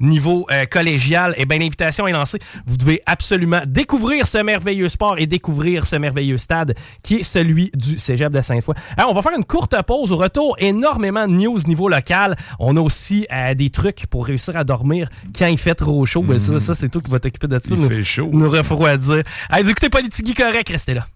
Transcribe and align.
Niveau 0.00 0.46
euh, 0.50 0.64
collégial, 0.66 1.34
et 1.36 1.44
bien 1.44 1.58
l'invitation 1.58 2.08
est 2.08 2.12
lancée. 2.12 2.38
Vous 2.66 2.76
devez 2.76 3.02
absolument 3.06 3.60
découvrir 3.66 4.26
ce 4.26 4.38
merveilleux 4.38 4.88
sport 4.88 5.18
et 5.18 5.26
découvrir 5.26 5.86
ce 5.86 5.96
merveilleux 5.96 6.38
stade 6.38 6.74
qui 7.02 7.16
est 7.16 7.22
celui 7.22 7.70
du 7.74 7.98
Cégep 7.98 8.32
de 8.32 8.40
Sainte-Foy. 8.40 8.74
Alors, 8.96 9.10
on 9.10 9.14
va 9.14 9.22
faire 9.22 9.36
une 9.36 9.44
courte 9.44 9.74
pause. 9.86 10.12
Au 10.12 10.16
retour, 10.16 10.56
énormément 10.58 11.26
de 11.26 11.32
news 11.32 11.58
niveau 11.66 11.88
local. 11.88 12.36
On 12.58 12.76
a 12.76 12.80
aussi 12.80 13.26
euh, 13.32 13.54
des 13.54 13.70
trucs 13.70 14.06
pour 14.06 14.26
réussir 14.26 14.56
à 14.56 14.64
dormir 14.64 15.08
quand 15.38 15.46
il 15.46 15.58
fait 15.58 15.74
trop 15.74 16.04
chaud. 16.06 16.22
Ben, 16.22 16.38
ça, 16.38 16.58
ça 16.60 16.74
c'est 16.74 16.88
toi 16.88 17.02
qui 17.02 17.10
vas 17.10 17.18
t'occuper 17.18 17.48
de 17.48 17.58
ça. 17.58 17.60
Il 17.70 17.76
nous, 17.76 17.88
fait 17.88 18.04
chaud. 18.04 18.30
Nous 18.32 18.50
refroidir. 18.50 19.22
Allez, 19.48 19.64
vous 19.64 19.70
écoutez 19.70 19.90
Politigui 19.90 20.34
correct, 20.34 20.68
restez 20.68 20.94
là. 20.94 21.06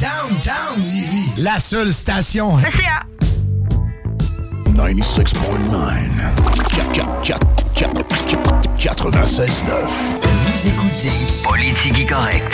Downtown 0.00 0.78
Lévis, 0.78 1.42
la 1.42 1.58
seule 1.58 1.92
station. 1.92 2.56
96.9. 8.76 9.88
Vous 10.44 10.68
écoutez 10.68 11.10
Politique 11.42 12.08
Correct. 12.08 12.52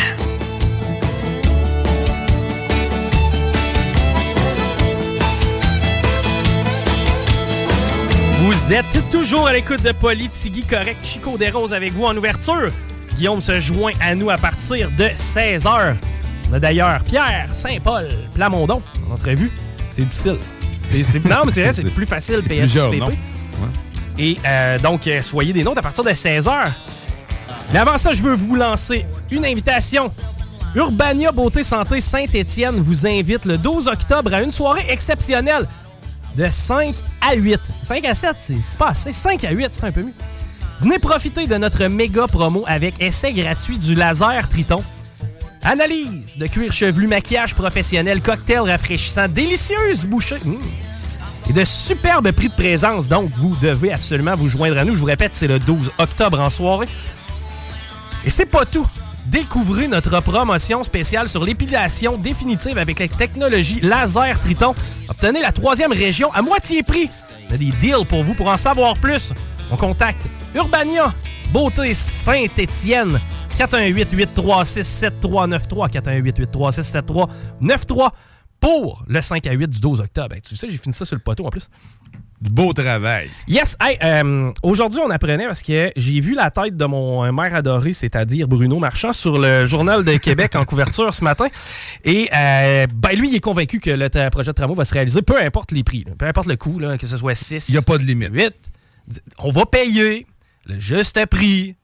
Vous 8.38 8.72
êtes 8.72 8.98
toujours 9.10 9.46
à 9.46 9.52
l'écoute 9.52 9.82
de 9.82 9.92
Politigui 9.92 10.62
Correct. 10.64 11.04
Chico 11.04 11.36
Desroses 11.36 11.74
avec 11.74 11.92
vous 11.92 12.04
en 12.04 12.16
ouverture. 12.16 12.70
Guillaume 13.16 13.40
se 13.40 13.60
joint 13.60 13.92
à 14.00 14.14
nous 14.14 14.30
à 14.30 14.38
partir 14.38 14.90
de 14.92 15.04
16h. 15.04 15.96
On 16.50 16.54
a 16.54 16.60
d'ailleurs 16.60 17.02
Pierre 17.04 17.48
Saint-Paul 17.52 18.08
Plamondon 18.34 18.82
en 19.08 19.14
entrevue. 19.14 19.50
C'est 19.90 20.04
difficile. 20.04 20.38
Non, 21.28 21.42
mais 21.44 21.52
c'est 21.52 21.62
vrai, 21.62 21.72
c'est 21.74 21.90
plus 21.90 22.06
facile 22.06 22.42
PSPP. 22.42 22.98
noms. 22.98 23.08
Et 24.18 24.38
euh, 24.46 24.78
donc, 24.78 25.06
euh, 25.06 25.22
soyez 25.22 25.52
des 25.52 25.62
nôtres 25.62 25.78
à 25.78 25.82
partir 25.82 26.04
de 26.04 26.10
16h. 26.10 26.52
Mais 27.72 27.78
avant 27.78 27.98
ça, 27.98 28.12
je 28.12 28.22
veux 28.22 28.34
vous 28.34 28.54
lancer 28.54 29.04
une 29.30 29.44
invitation. 29.44 30.06
Urbania 30.74 31.32
Beauté 31.32 31.62
Santé 31.62 32.00
Saint-Étienne 32.00 32.76
vous 32.76 33.06
invite 33.06 33.44
le 33.46 33.58
12 33.58 33.88
octobre 33.88 34.32
à 34.32 34.42
une 34.42 34.52
soirée 34.52 34.84
exceptionnelle 34.88 35.66
de 36.36 36.48
5 36.50 36.94
à 37.20 37.34
8. 37.34 37.58
5 37.82 38.04
à 38.04 38.14
7, 38.14 38.36
c'est 38.40 38.54
c'est 38.62 38.78
pas 38.78 38.88
assez. 38.88 39.12
5 39.12 39.44
à 39.44 39.50
8, 39.50 39.68
c'est 39.72 39.84
un 39.84 39.92
peu 39.92 40.02
mieux. 40.02 40.12
Venez 40.80 40.98
profiter 40.98 41.46
de 41.46 41.56
notre 41.56 41.86
méga 41.86 42.26
promo 42.26 42.64
avec 42.66 43.00
essai 43.02 43.32
gratuit 43.32 43.78
du 43.78 43.94
laser 43.94 44.46
Triton. 44.48 44.82
Analyse 45.62 46.36
de 46.38 46.46
cuir 46.46 46.72
chevelu, 46.72 47.06
maquillage 47.06 47.54
professionnel, 47.54 48.20
cocktail 48.20 48.60
rafraîchissant, 48.60 49.28
délicieuse 49.28 50.04
bouchée. 50.04 50.36
Mmh. 50.44 50.54
Et 51.48 51.52
de 51.52 51.64
superbes 51.64 52.30
prix 52.32 52.48
de 52.48 52.54
présence. 52.54 53.08
Donc, 53.08 53.30
vous 53.36 53.56
devez 53.62 53.92
absolument 53.92 54.34
vous 54.34 54.48
joindre 54.48 54.78
à 54.78 54.84
nous. 54.84 54.94
Je 54.94 55.00
vous 55.00 55.06
répète, 55.06 55.34
c'est 55.34 55.46
le 55.46 55.58
12 55.58 55.92
octobre 55.98 56.40
en 56.40 56.50
soirée. 56.50 56.88
Et 58.24 58.30
c'est 58.30 58.46
pas 58.46 58.64
tout. 58.64 58.86
Découvrez 59.26 59.88
notre 59.88 60.20
promotion 60.20 60.82
spéciale 60.84 61.28
sur 61.28 61.44
l'épilation 61.44 62.16
définitive 62.16 62.78
avec 62.78 62.98
la 63.00 63.08
technologie 63.08 63.80
laser 63.80 64.38
Triton. 64.40 64.74
Obtenez 65.08 65.42
la 65.42 65.52
troisième 65.52 65.92
région 65.92 66.32
à 66.32 66.42
moitié 66.42 66.82
prix. 66.82 67.10
On 67.48 67.54
a 67.54 67.56
des 67.56 67.72
deals 67.80 68.06
pour 68.08 68.22
vous. 68.22 68.34
Pour 68.34 68.48
en 68.48 68.56
savoir 68.56 68.96
plus, 68.98 69.32
on 69.70 69.76
contacte 69.76 70.22
Urbania 70.54 71.12
Beauté 71.52 71.94
Saint-Étienne 71.94 73.20
418-836-7393 73.56 75.90
418-836-7393 77.72 78.10
pour 78.60 79.04
le 79.06 79.20
5 79.20 79.46
à 79.46 79.52
8 79.52 79.68
du 79.68 79.80
12 79.80 80.00
octobre. 80.00 80.34
Hey, 80.34 80.42
tu 80.42 80.56
sais, 80.56 80.68
j'ai 80.68 80.76
fini 80.76 80.92
ça 80.94 81.04
sur 81.04 81.16
le 81.16 81.22
poteau 81.22 81.46
en 81.46 81.50
plus. 81.50 81.68
Beau 82.40 82.72
travail. 82.74 83.30
Yes, 83.48 83.76
hey, 83.80 83.96
euh, 84.02 84.52
aujourd'hui 84.62 85.00
on 85.02 85.08
apprenait 85.08 85.46
parce 85.46 85.62
que 85.62 85.90
j'ai 85.96 86.20
vu 86.20 86.34
la 86.34 86.50
tête 86.50 86.76
de 86.76 86.84
mon 86.84 87.24
euh, 87.24 87.32
maire 87.32 87.54
adoré, 87.54 87.94
c'est-à-dire 87.94 88.46
Bruno 88.46 88.78
Marchand, 88.78 89.14
sur 89.14 89.38
le 89.38 89.66
Journal 89.66 90.04
de 90.04 90.18
Québec 90.18 90.54
en 90.54 90.66
couverture 90.66 91.14
ce 91.14 91.24
matin. 91.24 91.46
Et 92.04 92.28
euh, 92.36 92.86
ben 92.92 93.16
lui, 93.16 93.30
il 93.30 93.36
est 93.36 93.40
convaincu 93.40 93.80
que 93.80 93.90
le 93.90 94.10
projet 94.28 94.50
de 94.50 94.54
travaux 94.54 94.74
va 94.74 94.84
se 94.84 94.92
réaliser, 94.92 95.22
peu 95.22 95.40
importe 95.40 95.72
les 95.72 95.82
prix, 95.82 96.04
là, 96.04 96.12
peu 96.18 96.26
importe 96.26 96.48
le 96.48 96.56
coût, 96.56 96.78
là, 96.78 96.98
que 96.98 97.06
ce 97.06 97.16
soit 97.16 97.34
6. 97.34 97.70
Il 97.70 97.72
n'y 97.72 97.78
a 97.78 97.82
pas 97.82 97.96
de 97.96 98.02
limite. 98.02 98.32
8. 98.32 98.52
On 99.38 99.50
va 99.50 99.64
payer 99.64 100.26
le 100.66 100.78
juste 100.78 101.24
prix 101.26 101.74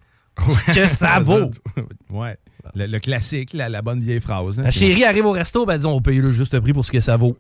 que 0.74 0.86
ça 0.86 1.18
vaut. 1.20 1.50
ouais. 2.10 2.36
Le, 2.74 2.86
le 2.86 3.00
classique, 3.00 3.52
la, 3.54 3.68
la 3.68 3.82
bonne 3.82 4.00
vieille 4.00 4.20
phrase. 4.20 4.58
hein. 4.58 4.62
La 4.62 4.70
chérie 4.70 5.04
arrive 5.04 5.26
au 5.26 5.32
resto, 5.32 5.66
ben 5.66 5.76
disons, 5.76 5.90
on 5.92 5.96
va 5.96 6.00
payer 6.00 6.20
le 6.20 6.30
juste 6.32 6.58
prix 6.60 6.72
pour 6.72 6.84
ce 6.84 6.92
que 6.92 7.00
ça 7.00 7.16
vaut. 7.16 7.36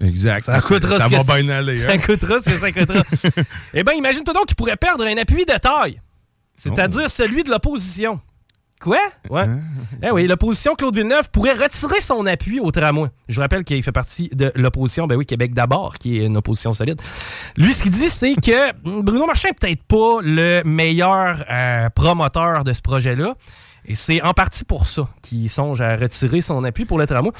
Exact. 0.00 0.44
Ça 0.44 0.60
coûtera 0.60 0.98
Ça 0.98 1.04
ce 1.08 1.14
va 1.14 1.20
que- 1.36 1.42
bien 1.42 1.48
aller. 1.54 1.76
Ça 1.76 1.92
hein. 1.92 1.98
coûtera 2.04 2.40
ce 2.42 2.50
que 2.50 2.56
ça 2.58 2.72
coûtera. 2.72 3.02
eh 3.74 3.84
bien, 3.84 3.92
imagine-toi 3.94 4.34
donc 4.34 4.46
qu'il 4.46 4.56
pourrait 4.56 4.76
perdre 4.76 5.04
un 5.06 5.16
appui 5.16 5.44
de 5.44 5.58
taille. 5.58 6.00
C'est-à-dire 6.56 7.02
Oh. 7.06 7.08
celui 7.08 7.42
de 7.44 7.50
l'opposition. 7.50 8.20
Quoi? 8.80 8.98
Ouais. 9.30 9.46
Eh 10.02 10.10
oui, 10.10 10.26
l'opposition, 10.26 10.74
Claude 10.74 10.94
Villeneuve, 10.94 11.30
pourrait 11.30 11.54
retirer 11.54 12.00
son 12.00 12.26
appui 12.26 12.60
au 12.60 12.70
tramway. 12.70 13.08
Je 13.28 13.36
vous 13.36 13.40
rappelle 13.40 13.64
qu'il 13.64 13.82
fait 13.82 13.92
partie 13.92 14.28
de 14.32 14.52
l'opposition, 14.56 15.06
ben 15.06 15.16
oui, 15.16 15.24
Québec 15.24 15.54
d'abord, 15.54 15.94
qui 15.94 16.18
est 16.18 16.26
une 16.26 16.36
opposition 16.36 16.72
solide. 16.72 17.00
Lui, 17.56 17.72
ce 17.72 17.82
qu'il 17.82 17.92
dit, 17.92 18.10
c'est 18.10 18.34
que 18.34 18.72
Bruno 19.00 19.26
Marchand 19.26 19.48
n'est 19.48 19.54
peut-être 19.54 19.84
pas 19.84 20.20
le 20.22 20.62
meilleur 20.64 21.44
euh, 21.50 21.88
promoteur 21.90 22.64
de 22.64 22.72
ce 22.72 22.82
projet-là. 22.82 23.34
Et 23.86 23.94
c'est 23.94 24.22
en 24.22 24.32
partie 24.32 24.64
pour 24.64 24.86
ça 24.86 25.06
qu'il 25.20 25.50
songe 25.50 25.82
à 25.82 25.94
retirer 25.96 26.40
son 26.40 26.64
appui 26.64 26.86
pour 26.86 26.98
le 26.98 27.06
tramway. 27.06 27.30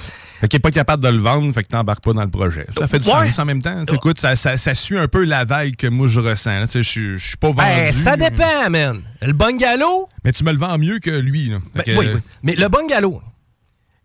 Fait 0.41 0.49
qu'il 0.49 0.59
n'est 0.59 0.63
pas 0.63 0.71
capable 0.71 1.03
de 1.03 1.09
le 1.09 1.19
vendre, 1.19 1.53
fait 1.55 1.63
que 1.63 1.69
t'embarques 1.69 2.05
pas 2.05 2.13
dans 2.13 2.23
le 2.23 2.29
projet. 2.29 2.67
Ça 2.79 2.87
fait 2.87 2.99
du 2.99 3.09
Ouais. 3.09 3.29
sens 3.29 3.39
en 3.39 3.45
même 3.47 3.63
temps. 3.63 3.83
Écoute, 3.93 4.21
ça, 4.21 4.37
ça, 4.37 4.57
ça 4.59 4.75
suit 4.75 4.99
un 4.99 5.09
peu 5.09 5.25
la 5.25 5.45
vague 5.47 5.75
que 5.77 5.87
moi 5.87 6.07
je 6.07 6.21
ressens. 6.21 6.67
Je 6.75 6.83
suis- 6.83 7.37
pas 7.39 7.49
vendu. 7.49 7.59
Ben, 7.61 7.93
ça 7.93 8.17
dépend, 8.17 8.69
man. 8.69 9.01
Le 9.23 9.33
bungalow, 9.33 10.09
Mais 10.23 10.33
tu 10.33 10.45
me 10.45 10.53
le 10.53 10.59
vends 10.59 10.77
mieux 10.77 10.99
que 10.99 11.11
lui. 11.11 11.49
là. 11.49 11.59
Ben, 11.75 11.83
que- 11.83 11.97
oui, 11.99 12.09
oui. 12.15 12.21
Mais 12.43 12.55
le 12.57 12.69
bungalow, 12.69 13.23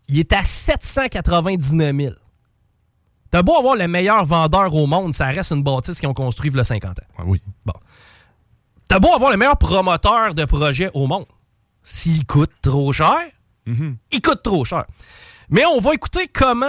il 0.08 0.18
est 0.18 0.32
à 0.32 0.42
799 0.42 1.94
000. 1.94 2.14
T'as 3.30 3.42
beau 3.42 3.54
avoir 3.56 3.76
le 3.76 3.86
meilleur 3.86 4.24
vendeur 4.24 4.74
au 4.74 4.86
monde, 4.86 5.12
ça 5.14 5.26
reste 5.26 5.52
une 5.52 5.62
bâtisse 5.62 6.00
qu'ils 6.00 6.08
ont 6.08 6.14
construit 6.14 6.50
il 6.50 6.56
y 6.56 6.60
a 6.60 6.64
50 6.64 6.98
ans. 6.98 7.02
Ah 7.18 7.22
oui. 7.26 7.40
Bon. 7.66 7.74
T'as 8.88 8.98
beau 8.98 9.14
avoir 9.14 9.30
le 9.30 9.36
meilleur 9.36 9.56
promoteur 9.56 10.34
de 10.34 10.44
projet 10.46 10.90
au 10.94 11.06
monde. 11.06 11.26
S'il 11.92 12.24
coûte 12.24 12.52
trop 12.62 12.92
cher, 12.92 13.16
Mhm. 13.66 13.96
il 14.12 14.22
coûte 14.22 14.42
trop 14.42 14.64
cher. 14.64 14.84
Mais 15.50 15.64
on 15.66 15.80
va 15.80 15.92
écouter 15.94 16.28
comment 16.32 16.66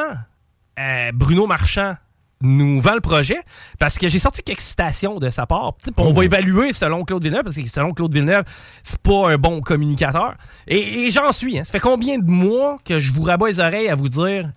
euh, 0.79 1.11
Bruno 1.13 1.45
Marchand 1.47 1.95
nous 2.43 2.81
vend 2.81 2.95
le 2.95 3.01
projet, 3.01 3.37
parce 3.77 3.99
que 3.99 4.07
j'ai 4.09 4.17
sorti 4.17 4.41
quelques 4.41 4.61
citations 4.61 5.19
de 5.19 5.29
sa 5.29 5.45
part. 5.45 5.73
On 5.97 6.11
va 6.11 6.25
évaluer 6.25 6.73
selon 6.73 7.05
Claude 7.05 7.21
Villeneuve, 7.23 7.43
parce 7.43 7.55
que 7.55 7.69
selon 7.69 7.93
Claude 7.93 8.11
Villeneuve, 8.11 8.45
c'est 8.81 8.99
pas 9.01 9.29
un 9.31 9.37
bon 9.37 9.61
communicateur. 9.61 10.33
Et, 10.67 11.05
et 11.05 11.11
j'en 11.11 11.31
suis. 11.31 11.59
hein. 11.59 11.63
Ça 11.63 11.71
fait 11.71 11.79
combien 11.79 12.17
de 12.17 12.29
mois 12.29 12.79
que 12.83 12.97
je 12.97 13.13
vous 13.13 13.21
rabats 13.23 13.47
les 13.47 13.59
oreilles 13.59 13.89
à 13.89 13.95
vous 13.95 14.09
dire 14.09 14.49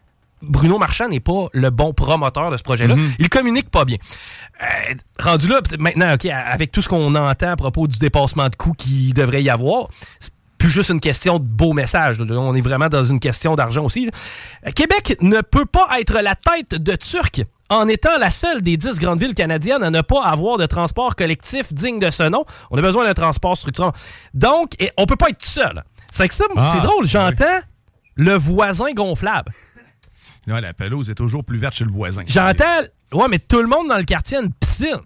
Bruno 0.43 0.79
Marchand 0.79 1.09
n'est 1.09 1.21
pas 1.21 1.47
le 1.53 1.71
bon 1.71 1.93
promoteur 1.95 2.51
de 2.51 2.57
ce 2.57 2.63
projet-là. 2.63 2.97
Il 3.19 3.29
communique 3.31 3.71
pas 3.71 3.85
bien. 3.85 3.97
Euh, 4.63 4.95
rendu 5.19 5.49
là, 5.49 5.61
maintenant, 5.79 6.13
OK, 6.15 6.27
avec 6.27 6.71
tout 6.73 6.83
ce 6.83 6.89
qu'on 6.89 7.15
entend 7.15 7.51
à 7.51 7.57
propos 7.57 7.87
du 7.87 7.99
dépassement 7.99 8.49
de 8.49 8.57
coûts 8.57 8.75
qu'il 8.75 9.15
devrait 9.15 9.43
y 9.43 9.49
avoir, 9.51 9.89
c'est 10.21 10.34
plus 10.65 10.73
juste 10.73 10.89
une 10.91 11.01
question 11.01 11.39
de 11.39 11.45
beau 11.45 11.75
message. 11.75 12.19
là. 12.19 12.37
On 12.39 12.55
est 12.55 12.61
vraiment 12.63 12.89
dans 12.89 13.05
une 13.05 13.21
question 13.21 13.55
d'argent 13.55 13.85
aussi. 13.85 14.07
là. 14.07 14.73
Québec 14.73 15.17
ne 15.21 15.43
peut 15.43 15.67
pas 15.67 15.87
être 16.01 16.21
la 16.23 16.35
tête 16.35 16.75
de 16.75 16.97
Turc 16.97 17.43
en 17.69 17.87
étant 17.87 18.17
la 18.19 18.31
seule 18.31 18.63
des 18.63 18.77
dix 18.79 18.99
grandes 18.99 19.21
villes 19.21 19.35
canadiennes 19.35 19.83
à 19.83 19.91
ne 19.91 20.01
pas 20.01 20.25
avoir 20.25 20.57
de 20.57 20.65
transport 20.67 21.17
collectif 21.17 21.75
digne 21.75 21.99
de 21.99 22.11
ce 22.11 22.23
nom. 22.23 22.45
On 22.71 22.79
a 22.79 22.81
besoin 22.83 23.05
d'un 23.05 23.13
transport 23.15 23.59
structurant. 23.59 23.93
Donc, 24.33 24.73
et 24.81 24.91
on 24.97 25.05
peut 25.05 25.17
pas 25.17 25.29
être 25.29 25.39
tout 25.39 25.49
seul. 25.49 25.85
C'est 26.11 26.29
que 26.29 26.35
ça, 26.35 26.45
Ah, 26.57 26.71
c'est 26.73 26.81
drôle, 26.81 27.05
j'entends 27.07 27.61
le 28.17 28.33
voisin 28.35 28.93
gonflable. 28.95 29.53
Là, 30.47 30.61
la 30.61 30.73
pelouse 30.73 31.11
est 31.11 31.15
toujours 31.15 31.45
plus 31.45 31.59
verte 31.59 31.75
chez 31.75 31.85
le 31.85 31.91
voisin. 31.93 32.23
J'entends, 32.27 32.65
ouais, 33.13 33.29
mais 33.29 33.39
tout 33.39 33.61
le 33.61 33.67
monde 33.67 33.89
dans 33.89 33.97
le 33.99 34.05
quartier 34.05 34.39
a 34.39 34.41
une 34.43 34.53
piscine. 34.53 35.01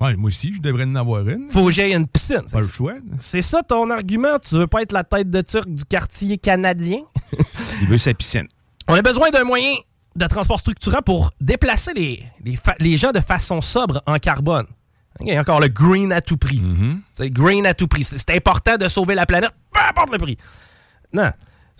Ouais, 0.00 0.14
moi 0.16 0.28
aussi, 0.28 0.54
je 0.54 0.60
devrais 0.60 0.84
en 0.84 0.94
avoir 0.94 1.28
une. 1.28 1.50
Faut 1.50 1.66
que 1.66 1.70
j'aie 1.72 1.92
une 1.92 2.06
piscine. 2.06 2.42
Pas 2.50 2.60
le 2.60 2.68
choix. 2.68 2.94
C'est 3.18 3.42
ça 3.42 3.62
ton 3.62 3.90
argument? 3.90 4.38
Tu 4.38 4.54
veux 4.54 4.66
pas 4.66 4.82
être 4.82 4.92
la 4.92 5.02
tête 5.04 5.30
de 5.30 5.40
turc 5.40 5.68
du 5.68 5.84
quartier 5.84 6.38
canadien? 6.38 7.00
Il 7.82 7.88
veut 7.88 7.98
sa 7.98 8.14
piscine. 8.14 8.46
On 8.86 8.94
a 8.94 9.02
besoin 9.02 9.30
d'un 9.30 9.44
moyen 9.44 9.74
de 10.14 10.26
transport 10.26 10.60
structurant 10.60 11.02
pour 11.02 11.32
déplacer 11.40 11.92
les, 11.94 12.22
les, 12.80 12.96
gens 12.96 13.12
de 13.12 13.20
façon 13.20 13.60
sobre 13.60 14.02
en 14.06 14.18
carbone. 14.18 14.66
Il 15.20 15.28
y 15.28 15.36
a 15.36 15.40
encore 15.40 15.60
le 15.60 15.68
green 15.68 16.12
à 16.12 16.20
tout 16.20 16.36
prix. 16.36 16.62
C'est 17.12 17.30
green 17.30 17.66
à 17.66 17.74
tout 17.74 17.88
prix. 17.88 18.04
C'est 18.04 18.30
important 18.30 18.76
de 18.76 18.88
sauver 18.88 19.14
la 19.14 19.26
planète, 19.26 19.52
peu 19.72 19.80
importe 19.80 20.12
le 20.12 20.18
prix. 20.18 20.38
Non. 21.12 21.30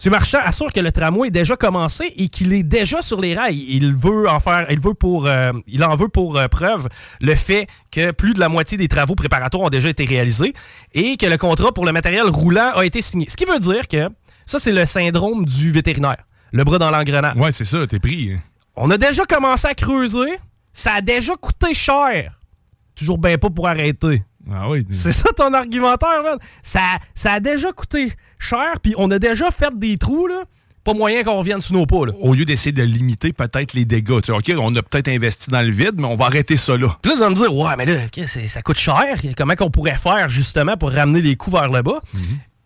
Ce 0.01 0.09
marchand 0.09 0.39
assure 0.45 0.73
que 0.73 0.79
le 0.79 0.93
tramway 0.93 1.27
est 1.27 1.33
déjà 1.33 1.57
commencé 1.57 2.13
et 2.17 2.29
qu'il 2.29 2.53
est 2.53 2.63
déjà 2.63 3.03
sur 3.03 3.21
les 3.21 3.35
rails. 3.35 3.65
Il 3.69 3.97
veut 3.97 4.29
en 4.29 4.39
faire, 4.39 4.71
il 4.71 4.79
veut 4.79 4.95
pour, 4.95 5.27
euh, 5.27 5.51
il 5.67 5.83
en 5.83 5.97
veut 5.97 6.07
pour 6.07 6.37
euh, 6.37 6.47
preuve 6.47 6.89
le 7.21 7.35
fait 7.35 7.67
que 7.91 8.13
plus 8.13 8.33
de 8.33 8.39
la 8.39 8.49
moitié 8.49 8.79
des 8.79 8.87
travaux 8.87 9.17
préparatoires 9.17 9.65
ont 9.65 9.71
déjà 9.71 9.89
été 9.89 10.05
réalisés 10.05 10.55
et 10.95 11.17
que 11.17 11.27
le 11.27 11.37
contrat 11.37 11.73
pour 11.73 11.85
le 11.85 11.91
matériel 11.91 12.29
roulant 12.29 12.71
a 12.77 12.87
été 12.87 13.03
signé. 13.03 13.29
Ce 13.29 13.37
qui 13.37 13.45
veut 13.45 13.59
dire 13.59 13.89
que 13.89 14.09
ça, 14.47 14.61
c'est 14.61 14.71
le 14.71 14.87
syndrome 14.87 15.45
du 15.45 15.73
vétérinaire. 15.73 16.25
Le 16.53 16.63
bras 16.63 16.79
dans 16.79 16.93
l'engrenage. 16.93 17.37
Ouais, 17.37 17.51
c'est 17.51 17.65
ça, 17.65 17.85
t'es 17.89 17.99
pris. 17.99 18.37
On 18.77 18.91
a 18.93 18.99
déjà 18.99 19.25
commencé 19.25 19.67
à 19.67 19.75
creuser. 19.75 20.39
Ça 20.73 20.93
a 20.93 21.01
déjà 21.01 21.35
coûté 21.35 21.75
cher. 21.75 22.39
Toujours 22.95 23.19
bien 23.19 23.37
pas 23.37 23.51
pour 23.51 23.67
arrêter. 23.67 24.23
Ah 24.53 24.69
oui. 24.71 24.87
C'est 24.91 25.13
ça 25.13 25.29
ton 25.37 25.53
argumentaire, 25.53 26.23
man. 26.23 26.39
Ça, 26.63 26.81
ça 27.15 27.33
a 27.33 27.41
déjà 27.41 27.73
coûté 27.73 28.13
cher, 28.39 28.81
puis 28.83 28.95
on 28.97 29.11
a 29.11 29.19
déjà 29.19 29.51
fait 29.51 29.77
des 29.79 29.99
trous, 29.99 30.27
là. 30.27 30.45
Pas 30.85 30.95
moyen 30.95 31.23
qu'on 31.23 31.37
revienne 31.37 31.61
sous 31.61 31.75
nos 31.75 31.85
pas, 31.85 32.07
là. 32.07 32.13
Au 32.21 32.33
lieu 32.33 32.47
d'essayer 32.47 32.73
de 32.73 32.83
limiter 32.83 33.35
peut-être 33.35 33.75
les 33.75 33.85
dégâts. 33.85 34.23
Tu 34.23 34.33
sais, 34.33 34.33
OK, 34.33 34.53
on 34.59 34.75
a 34.75 34.83
peut-être 34.83 35.09
investi 35.09 35.51
dans 35.51 35.61
le 35.61 35.71
vide, 35.71 35.97
mais 35.97 36.07
on 36.07 36.15
va 36.15 36.27
arrêter 36.27 36.57
ça 36.57 36.79
là. 36.79 36.97
Puis 37.03 37.11
là, 37.11 37.17
vous 37.17 37.23
allez 37.23 37.35
me 37.35 37.41
dire, 37.41 37.55
ouais, 37.55 37.77
mais 37.77 37.85
là, 37.85 37.95
ça 38.47 38.63
coûte 38.63 38.79
cher. 38.79 39.05
Comment 39.37 39.55
qu'on 39.55 39.71
pourrait 39.71 39.97
faire, 39.97 40.31
justement, 40.31 40.79
pour 40.79 40.93
ramener 40.93 41.21
les 41.21 41.37
coûts 41.37 41.51
vers 41.51 41.69
le 41.69 41.83
bas? 41.83 42.01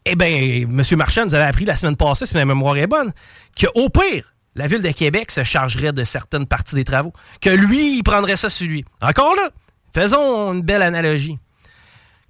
Eh 0.04 0.14
bien, 0.14 0.28
M. 0.28 0.82
Marchand 0.96 1.24
nous 1.24 1.34
avait 1.34 1.44
appris 1.44 1.64
la 1.64 1.74
semaine 1.74 1.96
passée, 1.96 2.26
si 2.26 2.34
ma 2.36 2.44
mémoire 2.44 2.76
est 2.76 2.86
bonne, 2.86 3.12
qu'au 3.60 3.88
pire, 3.88 4.34
la 4.54 4.66
Ville 4.66 4.82
de 4.82 4.90
Québec 4.90 5.32
se 5.32 5.42
chargerait 5.42 5.92
de 5.92 6.04
certaines 6.04 6.46
parties 6.46 6.74
des 6.74 6.84
travaux. 6.84 7.12
Que 7.40 7.50
lui, 7.50 7.96
il 7.96 8.02
prendrait 8.02 8.36
ça 8.36 8.50
sur 8.50 8.68
lui. 8.68 8.84
Encore 9.00 9.34
là, 9.34 9.50
faisons 9.92 10.52
une 10.52 10.62
belle 10.62 10.82
analogie. 10.82 11.38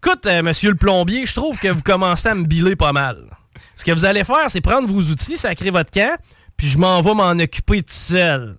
Écoute, 0.04 0.26
euh, 0.26 0.42
monsieur 0.42 0.70
le 0.70 0.76
plombier, 0.76 1.26
je 1.26 1.34
trouve 1.34 1.58
que 1.58 1.68
vous 1.68 1.82
commencez 1.82 2.28
à 2.28 2.34
me 2.34 2.44
biler 2.44 2.74
pas 2.74 2.92
mal. 2.92 3.18
Ce 3.76 3.84
que 3.84 3.92
vous 3.92 4.04
allez 4.04 4.24
faire, 4.24 4.48
c'est 4.50 4.60
prendre 4.60 4.88
vos 4.88 5.00
outils, 5.00 5.36
sacrer 5.36 5.70
votre 5.70 5.90
camp, 5.92 6.18
puis 6.56 6.66
je 6.66 6.76
m'en 6.78 7.00
vais 7.00 7.14
m'en 7.14 7.30
occuper 7.30 7.82
tout 7.82 7.92
seul. 7.92 8.56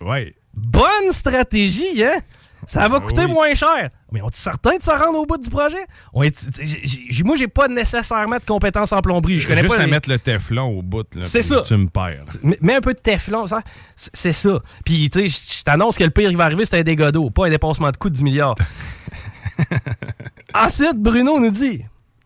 Ouais. 0.00 0.34
Bonne 0.54 1.12
stratégie, 1.12 2.02
hein? 2.02 2.18
Ça 2.66 2.88
va 2.88 2.98
coûter 3.00 3.26
oui. 3.26 3.32
moins 3.32 3.54
cher. 3.54 3.90
Mais 4.10 4.22
on 4.22 4.28
est 4.28 4.34
certain 4.34 4.76
de 4.76 4.82
se 4.82 4.90
rendre 4.90 5.18
au 5.18 5.26
bout 5.26 5.36
du 5.36 5.50
projet? 5.50 5.76
On 6.14 6.22
est- 6.22 6.60
j'ai- 6.62 7.22
moi, 7.22 7.36
j'ai 7.36 7.46
pas 7.46 7.68
nécessairement 7.68 8.38
de 8.38 8.44
compétences 8.44 8.92
en 8.92 9.00
plomberie. 9.02 9.38
Je 9.38 9.46
connais 9.46 9.60
Juste 9.62 9.74
pas 9.76 9.82
à 9.82 9.84
les- 9.84 9.90
mettre 9.90 10.08
le 10.08 10.18
Teflon 10.18 10.78
au 10.78 10.82
bout. 10.82 11.06
là, 11.14 11.22
C'est 11.24 11.42
ça. 11.42 11.60
Tu 11.60 11.76
me 11.76 11.88
perds. 11.88 12.24
Mets- 12.42 12.74
un 12.74 12.80
peu 12.80 12.94
de 12.94 12.98
Teflon, 12.98 13.46
ça. 13.46 13.60
C'est 13.94 14.32
ça. 14.32 14.60
Puis, 14.84 15.10
tu 15.10 15.20
sais, 15.20 15.26
je- 15.28 15.58
je 15.58 15.62
t'annonce 15.62 15.96
que 15.96 16.04
le 16.04 16.10
pire 16.10 16.30
qui 16.30 16.36
va 16.36 16.44
arriver, 16.46 16.64
c'est 16.64 16.78
un 16.78 16.82
dégât 16.82 17.12
d'eau, 17.12 17.28
pas 17.30 17.46
un 17.46 17.50
dépassement 17.50 17.90
de 17.90 17.96
coût 17.98 18.08
de 18.08 18.14
10 18.14 18.24
milliards. 18.24 18.56
Ensuite, 20.54 20.96
Bruno 20.96 21.38
nous 21.38 21.50
dit 21.50 21.84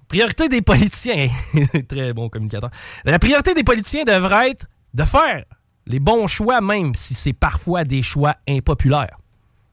priorité 0.09 0.49
des 0.49 0.63
politiciens. 0.63 1.29
Très 1.89 2.13
bon 2.13 2.29
communicateur. 2.29 2.71
La 3.05 3.19
priorité 3.19 3.55
des 3.55 3.65
politiciens 3.65 4.05
devrait 4.05 4.51
être 4.51 4.67
de 4.95 5.05
faire 5.05 5.45
les 5.87 6.01
bons 6.01 6.27
choix, 6.27 6.61
même 6.61 6.95
si 6.95 7.15
c'est 7.15 7.33
parfois 7.33 7.85
des 7.85 8.03
choix 8.03 8.37
impopulaires. 8.49 9.19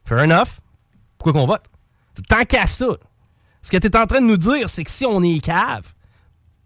Fair 0.05 0.19
enough. 0.19 0.59
Pourquoi 1.17 1.33
qu'on 1.33 1.47
vote? 1.47 1.65
Tant 2.29 2.43
qu'à 2.45 2.65
ça. 2.65 2.87
Ce 3.61 3.71
que 3.71 3.77
tu 3.77 3.87
es 3.87 3.97
en 3.97 4.05
train 4.05 4.21
de 4.21 4.27
nous 4.27 4.37
dire, 4.37 4.69
c'est 4.69 4.83
que 4.83 4.91
si 4.91 5.05
on 5.05 5.21
est 5.21 5.39
cave, 5.39 5.93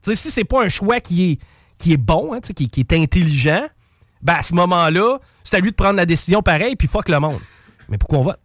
sais, 0.02 0.16
si 0.16 0.32
c'est 0.32 0.44
pas 0.44 0.64
un 0.64 0.70
choix 0.70 1.00
qui 1.00 1.32
est, 1.32 1.40
qui 1.78 1.94
est 1.94 1.98
bon, 1.98 2.34
hein, 2.34 2.40
qui, 2.42 2.70
qui 2.70 2.80
est 2.80 2.94
intelligent, 2.94 3.68
ben 4.22 4.36
à 4.36 4.42
ce 4.42 4.54
moment-là, 4.54 5.20
c'est 5.44 5.58
à 5.58 5.60
lui 5.60 5.72
de 5.72 5.76
prendre 5.76 5.96
la 5.96 6.06
décision 6.06 6.42
pareil, 6.42 6.76
puis 6.76 6.88
fuck 6.88 7.10
le 7.10 7.20
monde. 7.20 7.40
Mais 7.90 7.98
pourquoi 7.98 8.20
on 8.20 8.24
vote? 8.24 8.40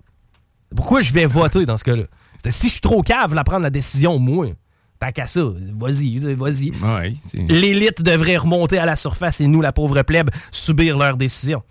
Pourquoi 0.75 1.01
je 1.01 1.13
vais 1.13 1.27
voter 1.27 1.67
dans 1.67 1.77
ce 1.77 1.85
cas-là? 1.85 2.05
Si 2.51 2.67
je 2.67 2.73
suis 2.73 2.81
trop 2.81 3.03
cave, 3.03 3.35
la 3.35 3.45
prendre 3.45 3.63
la 3.63 3.71
décision, 3.71 4.19
moi, 4.19 4.49
tant 4.99 5.11
qu'à 5.11 5.27
ça, 5.27 5.41
vas-y, 5.75 6.19
vas-y. 6.35 6.71
Ouais. 6.71 7.15
L'élite 7.35 8.03
devrait 8.03 8.37
remonter 8.37 8.79
à 8.79 8.87
la 8.87 8.97
surface 8.97 9.41
et 9.41 9.47
nous, 9.47 9.61
la 9.61 9.73
pauvre 9.73 10.03
plèbe, 10.03 10.31
subir 10.51 10.99
leurs 10.99 11.17
décisions. 11.17 11.63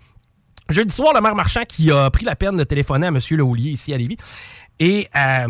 Jeudi 0.68 0.94
soir, 0.94 1.14
le 1.14 1.20
maire 1.20 1.36
Marchand 1.36 1.62
qui 1.66 1.92
a 1.92 2.10
pris 2.10 2.24
la 2.24 2.34
peine 2.34 2.56
de 2.56 2.64
téléphoner 2.64 3.06
à 3.06 3.10
M. 3.10 3.18
Lehoulier 3.30 3.70
ici 3.70 3.94
à 3.94 3.98
Lévis, 3.98 4.16
et 4.80 5.08
euh, 5.16 5.46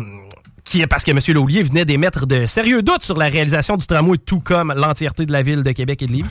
qui 0.63 0.81
est 0.81 0.87
parce 0.87 1.03
que 1.03 1.11
M. 1.11 1.19
Lehoulier 1.27 1.63
venait 1.63 1.85
d'émettre 1.85 2.27
de 2.27 2.45
sérieux 2.45 2.83
doutes 2.83 3.03
sur 3.03 3.17
la 3.17 3.27
réalisation 3.27 3.77
du 3.77 3.87
tramway, 3.87 4.17
tout 4.19 4.39
comme 4.39 4.73
l'entièreté 4.75 5.25
de 5.25 5.31
la 5.31 5.41
ville 5.41 5.63
de 5.63 5.71
Québec 5.71 6.03
et 6.03 6.05
de 6.05 6.11
Lévis. 6.11 6.29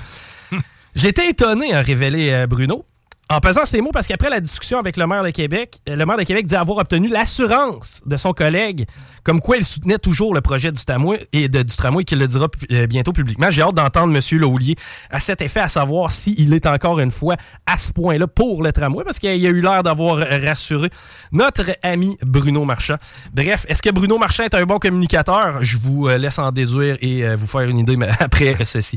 J'étais 0.95 1.29
étonné, 1.29 1.75
a 1.75 1.83
révélé 1.83 2.31
euh, 2.31 2.47
Bruno, 2.47 2.85
en 3.29 3.41
pesant 3.41 3.65
ces 3.65 3.81
mots 3.81 3.91
parce 3.93 4.07
qu'après 4.07 4.31
la 4.31 4.41
discussion 4.41 4.79
avec 4.79 4.97
le 4.97 5.07
maire 5.07 5.25
de 5.25 5.31
Québec, 5.31 5.81
le 5.87 6.05
maire 6.05 6.17
de 6.17 6.23
Québec 6.23 6.47
dit 6.47 6.55
avoir 6.55 6.79
obtenu 6.79 7.09
l'assurance 7.09 8.01
de 8.07 8.17
son 8.17 8.33
collègue 8.33 8.87
comme 9.25 9.41
quoi 9.41 9.57
il 9.57 9.65
soutenait 9.65 9.99
toujours 9.99 10.33
le 10.33 10.41
projet 10.41 10.71
du 10.71 10.85
tramway 10.85 11.27
et 11.33 11.49
de, 11.49 11.63
du 11.63 11.75
tramway 11.75 12.05
qu'il 12.05 12.21
le 12.21 12.29
dira 12.29 12.47
euh, 12.71 12.87
bientôt 12.87 13.13
publiquement. 13.13 13.51
J'ai 13.51 13.63
hâte 13.63 13.75
d'entendre 13.75 14.15
M. 14.15 14.39
Lehoulier 14.39 14.77
à 15.11 15.19
cet 15.19 15.41
effet, 15.41 15.59
à 15.59 15.69
savoir 15.69 16.13
s'il 16.13 16.55
est 16.55 16.67
encore 16.67 17.01
une 17.01 17.11
fois 17.11 17.35
à 17.67 17.77
ce 17.77 17.91
point-là 17.91 18.29
pour 18.29 18.63
le 18.63 18.71
tramway 18.71 19.03
parce 19.03 19.19
qu'il 19.19 19.31
a 19.31 19.35
eu 19.35 19.61
l'air 19.61 19.83
d'avoir 19.83 20.19
rassuré 20.19 20.91
notre 21.33 21.65
ami 21.83 22.17
Bruno 22.25 22.65
Marchand. 22.65 22.95
Bref, 23.35 23.67
est-ce 23.69 23.83
que 23.83 23.91
Bruno 23.91 24.19
Marchand 24.19 24.45
est 24.45 24.55
un 24.55 24.63
bon 24.63 24.79
communicateur? 24.79 25.65
Je 25.65 25.79
vous 25.83 26.07
euh, 26.07 26.17
laisse 26.17 26.39
en 26.39 26.53
déduire 26.53 26.97
et 27.01 27.27
euh, 27.27 27.35
vous 27.35 27.49
faire 27.49 27.63
une 27.63 27.81
idée 27.81 27.97
mais 27.97 28.11
après 28.21 28.57
ceci. 28.65 28.97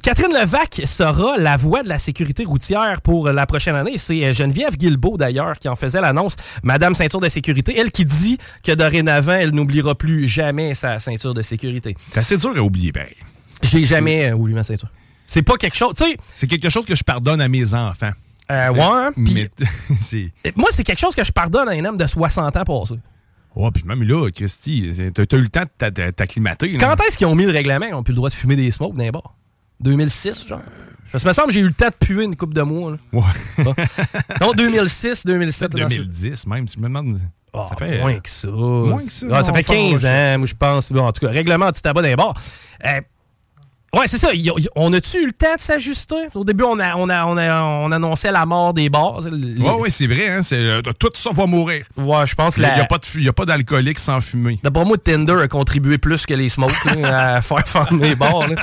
Catherine 0.00 0.32
Levac 0.32 0.82
sera 0.84 1.36
la 1.38 1.56
voix 1.56 1.82
de 1.82 1.88
la 1.88 1.98
sécurité 1.98 2.44
routière 2.44 3.00
pour 3.00 3.31
la 3.32 3.46
prochaine 3.46 3.74
année. 3.74 3.98
C'est 3.98 4.24
euh, 4.24 4.32
Geneviève 4.32 4.76
Guilbeault, 4.76 5.16
d'ailleurs, 5.16 5.58
qui 5.58 5.68
en 5.68 5.74
faisait 5.76 6.00
l'annonce. 6.00 6.36
Madame 6.62 6.94
ceinture 6.94 7.20
de 7.20 7.28
sécurité, 7.28 7.74
elle 7.78 7.90
qui 7.90 8.04
dit 8.04 8.38
que 8.64 8.72
dorénavant, 8.72 9.32
elle 9.32 9.50
n'oubliera 9.50 9.94
plus 9.94 10.26
jamais 10.28 10.74
sa 10.74 10.98
ceinture 10.98 11.34
de 11.34 11.42
sécurité. 11.42 11.94
C'est 12.10 12.18
assez 12.20 12.36
dur 12.36 12.52
à 12.56 12.60
oublier, 12.62 12.92
ben. 12.92 13.06
J'ai 13.62 13.84
jamais 13.84 14.30
euh, 14.30 14.34
oublié 14.34 14.54
ma 14.56 14.64
ceinture. 14.64 14.88
C'est 15.26 15.42
pas 15.42 15.56
quelque 15.56 15.76
chose, 15.76 15.94
tu 15.96 16.04
sais, 16.04 16.16
C'est 16.34 16.46
quelque 16.46 16.68
chose 16.68 16.84
que 16.84 16.94
je 16.96 17.04
pardonne 17.04 17.40
à 17.40 17.48
mes 17.48 17.72
enfants. 17.74 18.10
euh, 18.50 18.70
ouais, 18.72 18.80
hein, 18.80 19.12
Mais 19.16 19.48
moi, 20.56 20.68
c'est 20.72 20.84
quelque 20.84 20.98
chose 20.98 21.14
que 21.14 21.24
je 21.24 21.32
pardonne 21.32 21.68
à 21.68 21.72
un 21.72 21.84
homme 21.84 21.96
de 21.96 22.06
60 22.06 22.56
ans 22.56 22.64
passé. 22.64 22.94
Ouais, 23.54 23.70
puis 23.72 23.84
même 23.84 24.02
là, 24.02 24.30
Christy, 24.30 24.90
t'as 25.14 25.36
eu 25.36 25.40
le 25.42 25.48
temps 25.48 25.60
de 25.62 25.68
t'a- 25.78 25.90
t'a- 25.90 26.10
t'acclimater. 26.12 26.76
Quand 26.78 26.96
est-ce 27.06 27.16
qu'ils 27.18 27.26
ont 27.26 27.34
mis 27.34 27.44
le 27.44 27.52
règlement? 27.52 27.86
Ils 27.86 27.94
ont 27.94 28.02
plus 28.02 28.12
le 28.12 28.16
droit 28.16 28.30
de 28.30 28.34
fumer 28.34 28.56
des 28.56 28.70
smokes 28.70 28.96
dans 28.96 29.04
les 29.04 29.10
bars? 29.12 29.34
2006, 29.80 30.46
genre? 30.48 30.60
Que 31.12 31.28
me 31.28 31.32
semble 31.32 31.48
que 31.48 31.54
j'ai 31.54 31.60
eu 31.60 31.66
le 31.68 31.72
temps 31.72 31.88
de 31.88 32.06
puer 32.06 32.24
une 32.24 32.36
coupe 32.36 32.54
de 32.54 32.62
mois. 32.62 32.92
là. 32.92 32.96
Ouais. 33.12 33.64
Bon. 33.64 33.74
Non, 34.40 34.52
2006, 34.52 35.26
2007. 35.26 35.72
dans 35.72 35.88
ce- 35.88 35.94
2010 35.96 36.46
même, 36.46 36.66
si 36.68 36.74
je 36.76 36.80
me 36.80 36.84
demande. 36.88 37.20
Ah, 37.54 37.66
ça 37.68 37.76
fait. 37.76 38.00
moins 38.00 38.18
que 38.18 38.30
ça. 38.30 38.48
moins 38.48 39.04
que 39.04 39.12
ça. 39.12 39.26
Ah, 39.30 39.42
ça 39.42 39.52
fait 39.52 39.62
parle 39.62 39.78
15 39.90 40.02
pas. 40.02 40.08
ans, 40.08 40.38
moi, 40.38 40.46
je 40.46 40.54
pense. 40.54 40.90
Bon, 40.92 41.06
en 41.06 41.12
tout 41.12 41.26
cas, 41.26 41.30
règlement 41.32 41.66
anti-tabac 41.66 42.00
les 42.02 42.16
bars. 42.16 42.34
Euh, 42.86 43.00
ouais, 43.96 44.06
c'est 44.06 44.16
ça. 44.18 44.28
On 44.76 44.92
a-tu 44.92 45.18
eu 45.18 45.26
le 45.26 45.32
temps 45.32 45.54
de 45.54 45.60
s'ajuster? 45.60 46.14
Au 46.34 46.44
début, 46.44 46.64
on, 46.64 46.78
a, 46.78 46.96
on, 46.96 47.08
a, 47.08 47.26
on, 47.26 47.36
a- 47.36 47.62
on 47.62 47.92
annonçait 47.92 48.32
la 48.32 48.46
mort 48.46 48.72
des 48.72 48.88
bars. 48.88 49.20
Les- 49.30 49.60
Ouais, 49.62 49.72
ouais, 49.72 49.90
c'est 49.90 50.06
vrai, 50.06 50.28
hein. 50.28 50.42
c'est, 50.42 50.56
euh, 50.56 50.80
tout 50.98 51.10
ça 51.14 51.30
va 51.32 51.46
mourir. 51.46 51.84
Ouais, 51.96 52.26
je 52.26 52.34
pense 52.34 52.56
que 52.56 52.60
Il 52.60 52.64
n'y 52.68 52.76
la- 52.76 52.82
a 52.82 52.86
pas 52.86 52.98
il 53.16 53.28
a 53.28 53.32
d'alcoolique 53.46 53.98
sans 53.98 54.20
fumer. 54.20 54.58
D'après 54.62 54.84
moi, 54.84 54.96
Tinder 54.98 55.36
a 55.42 55.48
contribué 55.48 55.98
plus 55.98 56.24
que 56.26 56.34
les 56.34 56.48
smokes 56.48 56.84
là, 56.84 57.36
à 57.36 57.40
faire 57.42 57.66
fendre 57.66 58.02
les 58.02 58.14
bars. 58.14 58.48
là. 58.48 58.56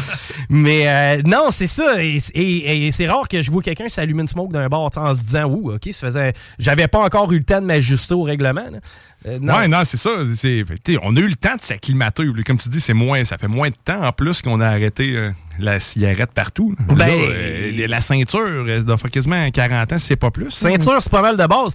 Mais 0.50 0.88
euh, 0.88 1.22
non, 1.26 1.52
c'est 1.52 1.68
ça. 1.68 2.02
Et, 2.04 2.18
et- 2.34 2.88
et 2.88 2.92
c'est 2.92 3.08
rare 3.08 3.28
que 3.28 3.42
je 3.42 3.52
vois 3.52 3.62
quelqu'un 3.62 3.88
s'allumer 3.90 4.22
une 4.22 4.28
smoke 4.28 4.52
d'un 4.52 4.68
bar 4.68 4.82
en 4.96 5.14
se 5.14 5.20
disant 5.22 5.46
Ouh, 5.46 5.74
OK, 5.74 5.90
ça 5.92 6.08
faisait. 6.08 6.34
J'avais 6.58 6.88
pas 6.88 7.00
encore 7.00 7.32
eu 7.32 7.38
le 7.38 7.44
temps 7.44 7.62
de 7.62 7.66
m'ajuster 7.68 8.14
au 8.14 8.24
règlement. 8.24 8.66
là. 8.72 8.80
Euh, 9.26 9.38
non. 9.42 9.54
Ouais, 9.56 9.68
non, 9.68 9.82
c'est 9.84 9.98
ça. 9.98 10.12
C'est, 10.36 10.64
on 11.04 11.16
a 11.16 11.20
eu 11.20 11.28
le 11.28 11.36
temps 11.36 11.56
de 11.56 11.62
s'acclimater. 11.62 12.24
Comme 12.46 12.58
tu 12.58 12.70
dis, 12.70 12.80
c'est 12.80 12.94
moins, 12.94 13.24
ça 13.26 13.38
fait 13.38 13.48
moins 13.50 13.70
de 13.70 13.76
temps 13.84 14.02
en 14.04 14.12
plus 14.14 14.42
qu'on 14.42 14.62
a 14.62 14.68
arrêté 14.68 15.16
euh, 15.16 15.32
la 15.60 15.80
cigarette 15.80 16.32
partout. 16.34 16.74
Ben- 16.88 16.96
Là, 16.98 17.08
euh, 17.10 17.88
la 17.88 18.00
ceinture, 18.00 18.70
elle 18.70 18.86
doit 18.86 18.98
faire 18.98 19.12
quasiment 19.12 19.50
40 19.52 19.94
ans, 19.94 19.98
si 19.98 20.06
c'est 20.06 20.16
pas 20.16 20.32
plus. 20.32 20.52
Ceinture, 20.52 21.02
c'est 21.02 21.12
pas 21.12 21.22
mal 21.22 21.36
de 21.36 21.46
base. 21.46 21.74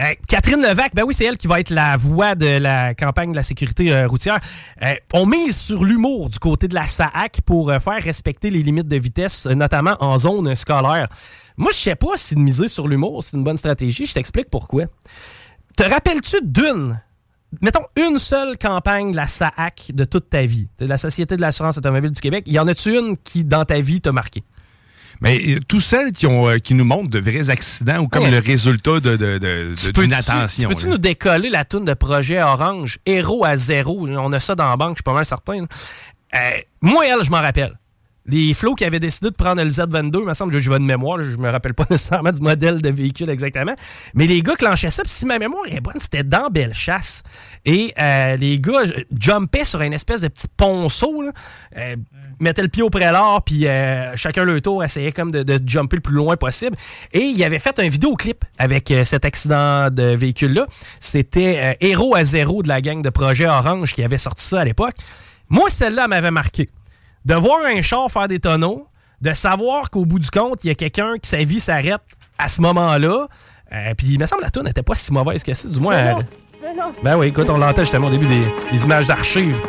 Euh, 0.00 0.04
Catherine 0.28 0.62
Levac, 0.62 0.94
ben 0.94 1.02
oui, 1.02 1.12
c'est 1.12 1.24
elle 1.24 1.36
qui 1.36 1.48
va 1.48 1.60
être 1.60 1.70
la 1.70 1.96
voix 1.96 2.34
de 2.36 2.46
la 2.58 2.94
campagne 2.94 3.32
de 3.32 3.36
la 3.36 3.42
sécurité 3.42 3.92
euh, 3.92 4.06
routière. 4.06 4.38
Euh, 4.82 4.94
on 5.12 5.26
mise 5.26 5.56
sur 5.58 5.84
l'humour 5.84 6.28
du 6.30 6.38
côté 6.38 6.68
de 6.68 6.74
la 6.74 6.86
SAAC 6.86 7.40
pour 7.44 7.70
faire 7.72 8.00
respecter 8.02 8.50
les 8.50 8.62
limites 8.62 8.86
de 8.88 8.96
vitesse, 8.96 9.46
notamment 9.46 9.96
en 10.00 10.16
zone 10.16 10.54
scolaire. 10.54 11.08
Moi, 11.56 11.72
je 11.72 11.76
sais 11.76 11.96
pas 11.96 12.16
si 12.16 12.36
de 12.36 12.40
miser 12.40 12.68
sur 12.68 12.88
l'humour, 12.88 13.22
c'est 13.22 13.36
une 13.36 13.44
bonne 13.44 13.56
stratégie. 13.58 14.06
Je 14.06 14.14
t'explique 14.14 14.48
pourquoi. 14.48 14.84
Te 15.76 15.82
rappelles-tu 15.82 16.36
d'une, 16.42 17.00
mettons, 17.60 17.84
une 17.96 18.18
seule 18.18 18.58
campagne 18.58 19.12
de 19.12 19.16
la 19.16 19.26
SAAC 19.26 19.92
de 19.94 20.04
toute 20.04 20.28
ta 20.30 20.44
vie, 20.44 20.68
de 20.78 20.86
la 20.86 20.98
Société 20.98 21.36
de 21.36 21.40
l'assurance 21.40 21.78
automobile 21.78 22.10
du 22.10 22.20
Québec? 22.20 22.44
Y 22.46 22.58
en 22.58 22.68
a-tu 22.68 22.96
une 22.98 23.16
qui, 23.16 23.44
dans 23.44 23.64
ta 23.64 23.80
vie, 23.80 24.00
t'a 24.00 24.12
marqué? 24.12 24.42
Mais 25.22 25.38
euh, 25.56 25.58
tous 25.68 25.80
celles 25.80 26.12
qui, 26.12 26.26
ont, 26.26 26.48
euh, 26.48 26.58
qui 26.58 26.72
nous 26.74 26.84
montrent 26.84 27.10
de 27.10 27.18
vrais 27.18 27.50
accidents 27.50 27.98
ou 28.00 28.08
comme 28.08 28.22
Ouais. 28.24 28.30
le 28.30 28.38
résultat 28.38 29.00
de, 29.00 29.16
de, 29.16 29.38
de- 29.38 29.72
Tu 29.78 29.86
de- 29.88 29.92
peux-tu- 29.92 30.06
d'une 30.08 30.14
attention. 30.14 30.68
tu 30.68 30.74
Peux-tu 30.74 30.86
là. 30.86 30.92
nous 30.92 30.98
décoller 30.98 31.50
la 31.50 31.64
toune 31.66 31.84
de 31.84 31.92
projet 31.94 32.42
Orange, 32.42 32.98
héros 33.04 33.44
à 33.44 33.56
zéro? 33.58 34.08
On 34.08 34.32
a 34.32 34.40
ça 34.40 34.54
dans 34.54 34.68
la 34.70 34.76
banque, 34.76 34.92
je 34.92 34.98
suis 34.98 35.02
pas 35.02 35.12
mal 35.12 35.26
certain. 35.26 35.64
Euh, 36.34 36.38
moi, 36.80 37.04
elle, 37.06 37.22
je 37.22 37.30
m'en 37.30 37.40
rappelle. 37.42 37.78
Les 38.30 38.54
flots 38.54 38.74
qui 38.74 38.84
avaient 38.84 39.00
décidé 39.00 39.30
de 39.30 39.34
prendre 39.34 39.62
le 39.62 39.70
Z22, 39.70 40.20
il 40.20 40.26
me 40.26 40.34
semble, 40.34 40.56
je 40.56 40.70
vais 40.70 40.78
de 40.78 40.84
mémoire, 40.84 41.20
je 41.20 41.36
me 41.36 41.50
rappelle 41.50 41.74
pas 41.74 41.84
nécessairement 41.90 42.30
du 42.30 42.40
modèle 42.40 42.80
de 42.80 42.88
véhicule 42.88 43.28
exactement. 43.28 43.74
Mais 44.14 44.26
les 44.26 44.40
gars 44.42 44.54
clenchaient 44.54 44.90
ça, 44.90 45.02
puis 45.02 45.12
si 45.12 45.26
ma 45.26 45.38
mémoire 45.38 45.64
est 45.68 45.80
bonne, 45.80 46.00
c'était 46.00 46.22
dans 46.22 46.48
Belle 46.48 46.74
Chasse. 46.74 47.22
Et 47.64 47.92
euh, 48.00 48.36
les 48.36 48.60
gars 48.60 48.82
euh, 48.86 49.02
jumpaient 49.18 49.64
sur 49.64 49.80
une 49.80 49.92
espèce 49.92 50.20
de 50.20 50.28
petit 50.28 50.46
ponceau, 50.56 51.22
là, 51.22 51.32
euh, 51.76 51.96
mettaient 52.38 52.62
le 52.62 52.68
pied 52.68 52.82
au 52.82 52.90
prélat, 52.90 53.38
puis 53.44 53.66
chacun 54.14 54.44
leur 54.44 54.62
tour 54.62 54.84
essayait 54.84 55.12
comme 55.12 55.30
de, 55.30 55.42
de 55.42 55.60
jumper 55.68 55.96
le 55.96 56.02
plus 56.02 56.14
loin 56.14 56.36
possible. 56.36 56.76
Et 57.12 57.22
il 57.22 57.44
avait 57.44 57.58
fait 57.58 57.78
un 57.78 57.88
vidéoclip 57.88 58.44
avec 58.58 58.92
cet 59.04 59.24
accident 59.24 59.90
de 59.90 60.14
véhicule-là. 60.14 60.66
C'était 61.00 61.76
Héros 61.80 62.14
à 62.14 62.24
zéro 62.24 62.62
de 62.62 62.68
la 62.68 62.80
gang 62.80 63.02
de 63.02 63.10
Projet 63.10 63.46
Orange 63.46 63.92
qui 63.92 64.02
avait 64.02 64.18
sorti 64.18 64.44
ça 64.44 64.60
à 64.60 64.64
l'époque. 64.64 64.94
Moi, 65.48 65.68
celle-là 65.68 66.04
elle 66.04 66.10
m'avait 66.10 66.30
marqué. 66.30 66.70
De 67.24 67.34
voir 67.34 67.60
un 67.66 67.82
char 67.82 68.10
faire 68.10 68.28
des 68.28 68.38
tonneaux, 68.40 68.86
de 69.20 69.32
savoir 69.34 69.90
qu'au 69.90 70.04
bout 70.04 70.18
du 70.18 70.30
compte, 70.30 70.64
il 70.64 70.68
y 70.68 70.70
a 70.70 70.74
quelqu'un 70.74 71.14
qui 71.22 71.28
sa 71.28 71.38
vie 71.38 71.60
s'arrête 71.60 72.00
à 72.38 72.48
ce 72.48 72.60
moment-là. 72.62 73.26
Euh, 73.72 73.94
puis 73.96 74.06
il 74.08 74.18
me 74.18 74.26
semble 74.26 74.40
que 74.40 74.46
la 74.46 74.50
tourne 74.50 74.66
n'était 74.66 74.82
pas 74.82 74.94
si 74.94 75.12
mauvaise 75.12 75.42
que 75.42 75.54
ça, 75.54 75.68
du 75.68 75.78
moins. 75.80 75.94
elle- 75.96 76.26
Ben 77.02 77.16
oui, 77.16 77.28
écoute, 77.28 77.48
on 77.50 77.58
l'entend 77.58 77.82
justement 77.82 78.08
au 78.08 78.10
début 78.10 78.26
des, 78.26 78.42
des 78.72 78.84
images 78.84 79.06
d'archives. 79.06 79.60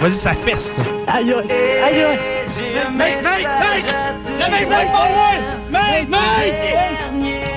Vas-y, 0.00 0.12
ça 0.12 0.34
fesse, 0.34 0.76
ça. 0.76 0.82
Aïe, 1.06 1.32
aïe, 1.32 1.50
aïe, 1.82 2.02
aïe. 2.04 2.18
Mec, 2.96 3.16
mec, 3.16 3.24
mec! 3.24 3.84
Le 4.26 4.50
mec, 4.50 4.68
mec, 4.68 4.92
pas 4.92 5.08
loin! 5.08 5.34
Mec, 5.70 6.08
mec! 6.08 6.54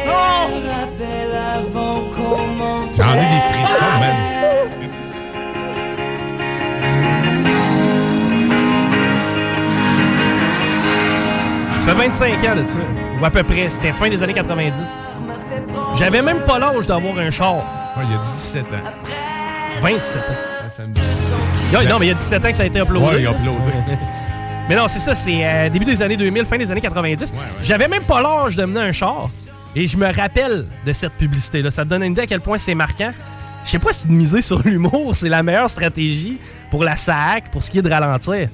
Non! 0.05 0.61
J'en 2.95 3.13
ai 3.13 3.17
des 3.17 3.53
frissons, 3.53 3.99
man. 3.99 4.86
Ça 11.87 11.95
fait 11.95 12.09
25 12.09 12.43
ans 12.43 12.55
de 12.57 12.65
ça. 12.65 12.79
Ou 13.21 13.25
à 13.25 13.29
peu 13.29 13.43
près. 13.43 13.69
C'était 13.69 13.93
fin 13.93 14.09
des 14.09 14.21
années 14.21 14.33
90. 14.33 14.99
J'avais 15.95 16.21
même 16.21 16.41
pas 16.41 16.59
l'âge 16.59 16.85
d'avoir 16.85 17.17
un 17.17 17.29
char. 17.29 17.55
Ouais, 17.95 18.03
il 18.03 18.11
y 18.11 18.13
a 18.13 18.25
17 18.25 18.63
ans. 18.65 19.81
27 19.81 20.21
ans. 20.21 20.81
Non, 21.71 21.97
mais 21.97 22.07
il 22.07 22.09
y 22.09 22.11
a 22.11 22.15
17 22.15 22.45
ans 22.45 22.51
que 22.51 22.57
ça 22.57 22.63
a 22.63 22.65
été 22.65 22.79
uploadé. 22.79 23.05
Ouais, 23.05 23.21
il 23.21 23.27
a 23.27 23.31
uploadé. 23.31 23.61
Mais 24.67 24.75
non, 24.75 24.89
c'est 24.89 24.99
ça, 24.99 25.15
c'est 25.15 25.39
euh, 25.45 25.69
début 25.69 25.85
des 25.85 26.01
années 26.01 26.17
2000, 26.17 26.43
fin 26.43 26.57
des 26.57 26.69
années 26.69 26.81
90. 26.81 27.33
J'avais 27.63 27.87
même 27.87 28.03
pas 28.03 28.21
l'âge 28.21 28.57
de 28.57 28.65
mener 28.65 28.81
un 28.81 28.91
char. 28.91 29.29
Et 29.73 29.85
je 29.85 29.95
me 29.95 30.13
rappelle 30.13 30.67
de 30.85 30.91
cette 30.91 31.13
publicité-là. 31.13 31.71
Ça 31.71 31.85
te 31.85 31.89
donne 31.89 32.03
une 32.03 32.11
idée 32.11 32.23
à 32.23 32.27
quel 32.27 32.41
point 32.41 32.57
c'est 32.57 32.75
marquant. 32.75 33.13
Je 33.63 33.69
sais 33.69 33.79
pas 33.79 33.93
si 33.93 34.07
de 34.07 34.11
miser 34.11 34.41
sur 34.41 34.61
l'humour, 34.61 35.11
c'est 35.15 35.29
la 35.29 35.41
meilleure 35.41 35.69
stratégie 35.69 36.37
pour 36.69 36.83
la 36.83 36.97
SAC, 36.97 37.49
pour 37.49 37.63
ce 37.63 37.71
qui 37.71 37.79
est 37.79 37.81
de 37.81 37.89
ralentir. 37.89 38.49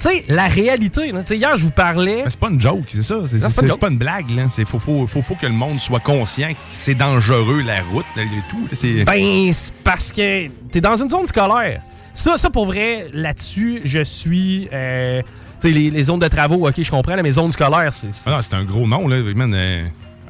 Tu 0.00 0.08
sais, 0.08 0.24
la 0.28 0.48
réalité, 0.48 1.12
là, 1.12 1.20
hier, 1.28 1.56
je 1.56 1.62
vous 1.62 1.70
parlais... 1.70 2.24
C'est 2.26 2.40
pas 2.40 2.48
une 2.48 2.60
joke, 2.60 2.84
c'est 2.88 3.02
ça. 3.02 3.16
C'est 3.26 3.38
pas 3.38 3.62
une 3.66 3.76
pas 3.76 3.90
blague. 3.90 4.30
Là. 4.30 4.46
C'est 4.48 4.64
faut, 4.64 4.78
faut, 4.78 5.06
faut, 5.06 5.20
faut 5.20 5.34
que 5.34 5.46
le 5.46 5.52
monde 5.52 5.78
soit 5.78 6.00
conscient 6.00 6.50
que 6.52 6.58
c'est 6.70 6.94
dangereux, 6.94 7.60
la 7.60 7.82
route, 7.82 8.06
et 8.16 8.24
tout. 8.50 9.04
Ben, 9.04 9.52
c'est 9.52 9.74
parce 9.84 10.10
que 10.10 10.48
t'es 10.70 10.80
dans 10.80 10.96
une 10.96 11.10
zone 11.10 11.26
scolaire. 11.26 11.82
Ça, 12.14 12.38
ça 12.38 12.48
pour 12.48 12.64
vrai, 12.64 13.08
là-dessus, 13.12 13.82
je 13.84 14.02
suis... 14.02 14.68
euh, 14.72 15.20
tu 15.60 15.68
sais, 15.68 15.74
les, 15.74 15.90
les 15.90 16.04
zones 16.04 16.18
de 16.18 16.28
travaux, 16.28 16.66
OK, 16.66 16.80
je 16.80 16.90
comprends, 16.90 17.14
là, 17.14 17.22
mais 17.22 17.32
zones 17.32 17.50
scolaires, 17.50 17.92
c'est... 17.92 18.08
Ah, 18.26 18.40
c'est 18.42 18.54
un 18.54 18.64
gros 18.64 18.86
nom. 18.86 19.06
Là. 19.06 19.20
Man, 19.34 19.52
euh, 19.54 19.84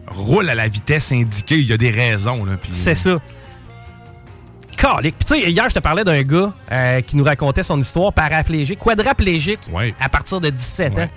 roule 0.08 0.50
à 0.50 0.56
la 0.56 0.66
vitesse 0.66 1.12
indiquée. 1.12 1.58
Il 1.58 1.68
y 1.68 1.72
a 1.72 1.76
des 1.76 1.90
raisons. 1.90 2.44
Là, 2.44 2.56
C'est 2.70 2.96
ça. 2.96 3.18
Calique. 4.80 5.16
Puis 5.18 5.26
tu 5.36 5.42
sais, 5.42 5.50
hier, 5.50 5.68
je 5.68 5.74
te 5.74 5.80
parlais 5.80 6.04
d'un 6.04 6.22
gars 6.22 6.52
euh, 6.72 7.00
qui 7.02 7.16
nous 7.16 7.24
racontait 7.24 7.62
son 7.62 7.78
histoire 7.78 8.12
paraplégique, 8.12 8.78
quadraplégique, 8.78 9.60
Ouais. 9.72 9.94
à 10.00 10.08
partir 10.08 10.40
de 10.40 10.48
17 10.50 10.98
ans. 10.98 11.08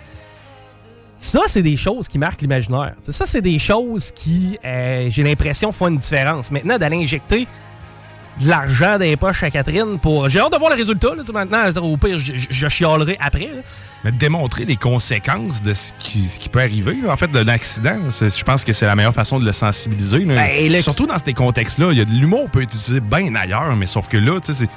Ça, 1.18 1.40
c'est 1.48 1.62
des 1.62 1.78
choses 1.78 2.10
qui 2.10 2.18
marquent 2.20 2.42
l'imaginaire. 2.42 2.96
Ça, 3.04 3.26
c'est 3.26 3.40
des 3.42 3.58
choses 3.60 4.12
qui, 4.12 4.58
euh, 4.66 5.06
j'ai 5.10 5.24
l'impression, 5.24 5.72
font 5.72 5.88
une 5.88 5.98
différence. 5.98 6.52
Maintenant, 6.52 6.78
d'aller 6.78 6.98
injecter 6.98 7.48
de 8.42 8.48
l'argent 8.50 8.94
dans 8.94 9.00
les 9.06 9.16
poches 9.16 9.44
à 9.44 9.50
Catherine 9.52 10.00
pour... 10.00 10.28
J'ai 10.30 10.40
hâte 10.40 10.52
de 10.54 10.58
voir 10.58 10.72
le 10.72 10.76
résultat. 10.78 11.10
Là, 11.16 11.22
tu 11.22 11.28
sais, 11.28 11.34
maintenant, 11.34 11.66
au 11.84 11.98
pire, 11.98 12.18
je, 12.18 12.34
je- 12.50 12.68
chialerai 12.68 13.18
après. 13.20 13.48
là. 13.54 13.62
Mais 14.04 14.12
de 14.12 14.18
démontrer 14.18 14.66
les 14.66 14.76
conséquences 14.76 15.62
de 15.62 15.74
ce 15.74 15.92
qui, 16.00 16.28
ce 16.28 16.40
qui 16.40 16.50
peut 16.50 16.60
arriver, 16.62 16.98
en 17.08 17.16
fait, 17.16 17.30
de 17.32 17.40
l'accident, 17.40 17.98
je 18.10 18.44
pense 18.44 18.64
que 18.64 18.74
c'est 18.74 18.86
la 18.88 18.96
meilleure 18.96 19.14
façon 19.14 19.40
de 19.40 19.46
le 19.46 19.52
sensibiliser. 19.54 20.26
là. 20.26 20.36
Ben, 20.36 20.72
le- 20.72 20.82
Surtout 20.82 21.06
dans 21.06 21.18
ces 21.24 21.34
contextes-là, 21.34 21.90
il 21.92 21.98
y 22.00 22.02
a 22.02 22.06
de 22.06 22.12
l'humour 22.12 22.50
peut 22.50 22.64
être 22.64 22.74
utilisé 22.74 23.00
bien 23.00 23.34
ailleurs, 23.36 23.76
mais 23.76 23.86
sauf 23.86 24.08
que 24.08 24.18
là, 24.18 24.40
tu 24.40 24.54
sais, 24.54 24.60
c'est. 24.64 24.70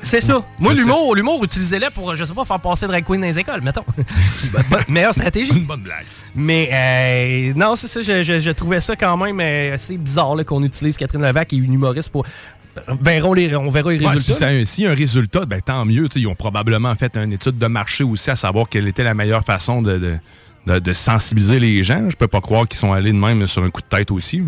C'est 0.00 0.22
ça. 0.22 0.42
Moi, 0.58 0.72
l'humour, 0.72 1.14
l'humour, 1.14 1.44
utilisez-le 1.44 1.90
pour, 1.90 2.14
je 2.14 2.24
sais 2.24 2.32
pas, 2.32 2.46
faire 2.46 2.60
passer 2.60 2.86
drag 2.86 3.04
queen 3.04 3.20
dans 3.20 3.26
les 3.26 3.38
écoles, 3.38 3.60
mettons. 3.60 3.84
Meilleure 4.88 5.12
stratégie. 5.12 5.52
Une 5.52 5.64
bonne 5.66 5.82
blague. 5.82 6.06
Mais 6.34 6.70
euh, 6.72 7.52
non, 7.54 7.74
c'est 7.76 7.86
ça, 7.86 8.00
je, 8.00 8.22
je- 8.22 8.38
je 8.38 8.50
trouvais 8.52 8.80
ça 8.80 8.96
quand 8.96 9.18
même 9.18 9.38
euh, 9.38 9.74
assez 9.74 9.98
bizarre 9.98 10.34
là, 10.34 10.44
qu'on 10.44 10.62
utilise 10.62 10.96
Catherine 10.96 11.22
Levac 11.22 11.48
qui 11.48 11.56
est 11.56 11.58
une 11.58 11.74
humoriste 11.74 12.08
pour. 12.08 12.24
Verrons 13.00 13.32
les, 13.34 13.54
on 13.56 13.70
verra 13.70 13.90
les 13.92 14.06
résultats. 14.06 14.64
si 14.64 14.86
un, 14.86 14.94
résultat, 14.94 15.44
ben, 15.46 15.60
tant 15.60 15.84
mieux. 15.84 16.08
Ils 16.16 16.26
ont 16.26 16.34
probablement 16.34 16.94
fait 16.94 17.16
une 17.16 17.32
étude 17.32 17.58
de 17.58 17.66
marché 17.66 18.04
aussi 18.04 18.30
à 18.30 18.36
savoir 18.36 18.68
quelle 18.68 18.88
était 18.88 19.04
la 19.04 19.14
meilleure 19.14 19.44
façon 19.44 19.82
de, 19.82 19.98
de, 19.98 20.16
de- 20.66 20.78
de 20.78 20.92
sensibiliser 20.92 21.58
les 21.58 21.82
gens. 21.82 22.08
Je 22.10 22.16
peux 22.16 22.28
pas 22.28 22.40
croire 22.40 22.66
qu'ils 22.68 22.78
sont 22.78 22.92
allés 22.92 23.12
de 23.12 23.16
même 23.18 23.46
sur 23.46 23.62
un 23.64 23.70
coup 23.70 23.80
de 23.82 23.86
tête 23.86 24.10
aussi. 24.10 24.42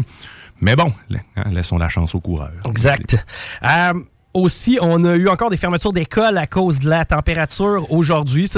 Mais 0.61 0.77
bon, 0.77 0.93
hein, 1.37 1.45
laissons 1.51 1.77
la 1.79 1.89
chance 1.89 2.15
aux 2.15 2.21
coureurs. 2.21 2.53
Exact. 2.69 3.17
Euh, 3.65 3.95
aussi, 4.35 4.79
on 4.81 5.05
a 5.05 5.15
eu 5.17 5.29
encore 5.29 5.51
des 5.51 5.57
fermetures 5.57 5.93
d'écoles 5.93 6.39
à 6.39 6.47
cause 6.47 6.81
de 6.81 6.89
la 6.89 7.05
température 7.05 7.87
aujourd'hui. 7.91 8.51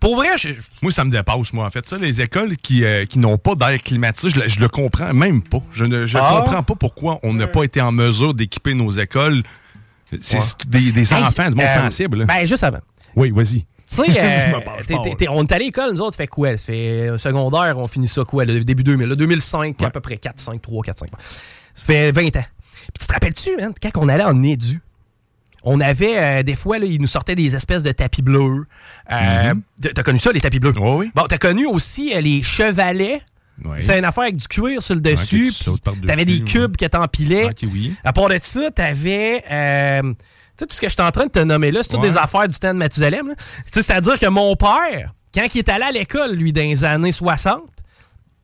Pour 0.00 0.16
vrai, 0.16 0.28
je- 0.36 0.50
Moi, 0.82 0.92
ça 0.92 1.04
me 1.04 1.10
dépasse, 1.10 1.52
moi, 1.52 1.66
en 1.66 1.70
fait. 1.70 1.86
Ça, 1.88 1.96
les 1.98 2.20
écoles 2.20 2.56
qui, 2.56 2.84
euh, 2.84 3.04
qui 3.06 3.18
n'ont 3.18 3.38
pas 3.38 3.54
d'air 3.54 3.82
climatisé, 3.82 4.28
je, 4.28 4.40
le- 4.40 4.48
je 4.48 4.60
le 4.60 4.68
comprends 4.68 5.12
même 5.14 5.42
pas. 5.42 5.60
Je 5.72 5.84
ne 5.84 6.06
je 6.06 6.18
Ah. 6.18 6.36
comprends 6.38 6.62
pas 6.62 6.74
pourquoi 6.74 7.18
on 7.22 7.34
n'a 7.34 7.46
pas 7.46 7.64
été 7.64 7.80
en 7.80 7.92
mesure 7.92 8.34
d'équiper 8.34 8.74
nos 8.74 8.90
écoles. 8.90 9.42
C'est 10.20 10.36
Ouais. 10.38 10.42
des, 10.68 10.92
des 10.92 11.12
Hey, 11.14 11.22
enfants, 11.24 11.48
du 11.50 11.56
monde 11.56 11.64
euh, 11.66 11.74
sensible. 11.82 12.24
Ben, 12.26 12.44
juste 12.44 12.62
avant. 12.64 12.78
oui, 13.16 13.30
vas-y. 13.32 13.60
Tu 13.88 13.94
sais, 13.96 14.02
euh, 14.18 14.60
on 15.30 15.42
est 15.44 15.52
allé 15.52 15.64
à 15.64 15.66
l'école, 15.66 15.92
nous 15.92 16.00
autres, 16.00 16.12
ça 16.12 16.18
fait 16.18 16.26
quoi? 16.26 16.56
Ça 16.56 16.66
fait 16.66 17.08
euh, 17.08 17.18
secondaire, 17.18 17.78
on 17.78 17.86
finit 17.88 18.08
ça 18.08 18.24
quoi? 18.24 18.44
Le 18.44 18.62
début 18.64 18.82
2000, 18.84 19.06
là, 19.08 19.14
2005, 19.16 19.80
à 19.82 19.90
peu 19.90 20.00
près 20.00 20.16
4, 20.16 20.38
5, 20.40 20.60
3, 20.62 20.82
4, 20.84 20.98
5. 20.98 21.08
Ça 21.74 21.86
fait 21.86 22.10
20 22.12 22.26
ans. 22.36 22.44
Puis 22.94 23.00
tu 23.00 23.06
te 23.06 23.12
rappelles-tu, 23.12 23.56
man, 23.56 23.72
quand 23.82 23.90
on 23.96 24.08
allait 24.08 24.24
en 24.24 24.42
édu, 24.42 24.80
on 25.68 25.80
avait, 25.80 26.16
euh, 26.16 26.42
des 26.44 26.54
fois, 26.54 26.78
là, 26.78 26.86
ils 26.86 27.00
nous 27.00 27.06
sortaient 27.08 27.34
des 27.34 27.54
espèces 27.56 27.82
de 27.82 27.90
tapis 27.92 28.22
bleus. 28.22 28.66
Euh, 29.12 29.52
t'as- 29.82 29.90
T'as 29.94 30.02
connu 30.04 30.18
ça, 30.18 30.30
les 30.32 30.40
tapis 30.40 30.60
bleus? 30.60 30.72
Mhm. 30.72 30.82
Oui. 30.96 31.10
Bon, 31.14 31.24
t'as 31.28 31.38
connu 31.38 31.66
aussi 31.66 32.14
euh, 32.14 32.20
les 32.20 32.42
chevalets. 32.42 33.20
Ouais. 33.64 33.80
C'est 33.80 33.98
une 33.98 34.04
affaire 34.04 34.24
avec 34.24 34.36
du 34.36 34.46
cuir 34.46 34.82
sur 34.82 34.94
le 34.94 35.00
dessus. 35.00 35.50
par-dessus, 35.82 36.06
T'avais 36.06 36.24
des 36.24 36.38
ouais. 36.38 36.44
cubes 36.44 36.76
que 36.76 36.84
t'empilais. 36.86 37.46
Ok, 37.46 37.58
oui. 37.72 37.94
À 38.04 38.12
part 38.12 38.28
de 38.28 38.38
ça, 38.40 38.70
t'avais. 38.70 39.42
tu 39.42 39.48
sais, 39.48 40.66
tout 40.66 40.74
ce 40.74 40.80
que 40.80 40.88
je 40.88 40.92
suis 40.94 41.02
en 41.02 41.10
train 41.10 41.26
de 41.26 41.30
te 41.32 41.38
nommer 41.40 41.70
là, 41.70 41.82
c'est 41.82 41.88
toutes 41.90 42.00
Ouais. 42.02 42.10
des 42.10 42.16
affaires 42.16 42.46
du 42.48 42.56
temps 42.58 42.72
de 42.72 42.78
Mathusalem. 42.78 43.34
C'est-à-dire 43.64 44.18
que 44.18 44.26
mon 44.26 44.54
père, 44.56 45.14
quand 45.34 45.46
il 45.54 45.58
est 45.58 45.68
allé 45.68 45.84
à 45.84 45.90
l'école, 45.90 46.32
lui, 46.34 46.52
dans 46.52 46.60
les 46.62 46.84
années 46.84 47.12
60, 47.12 47.62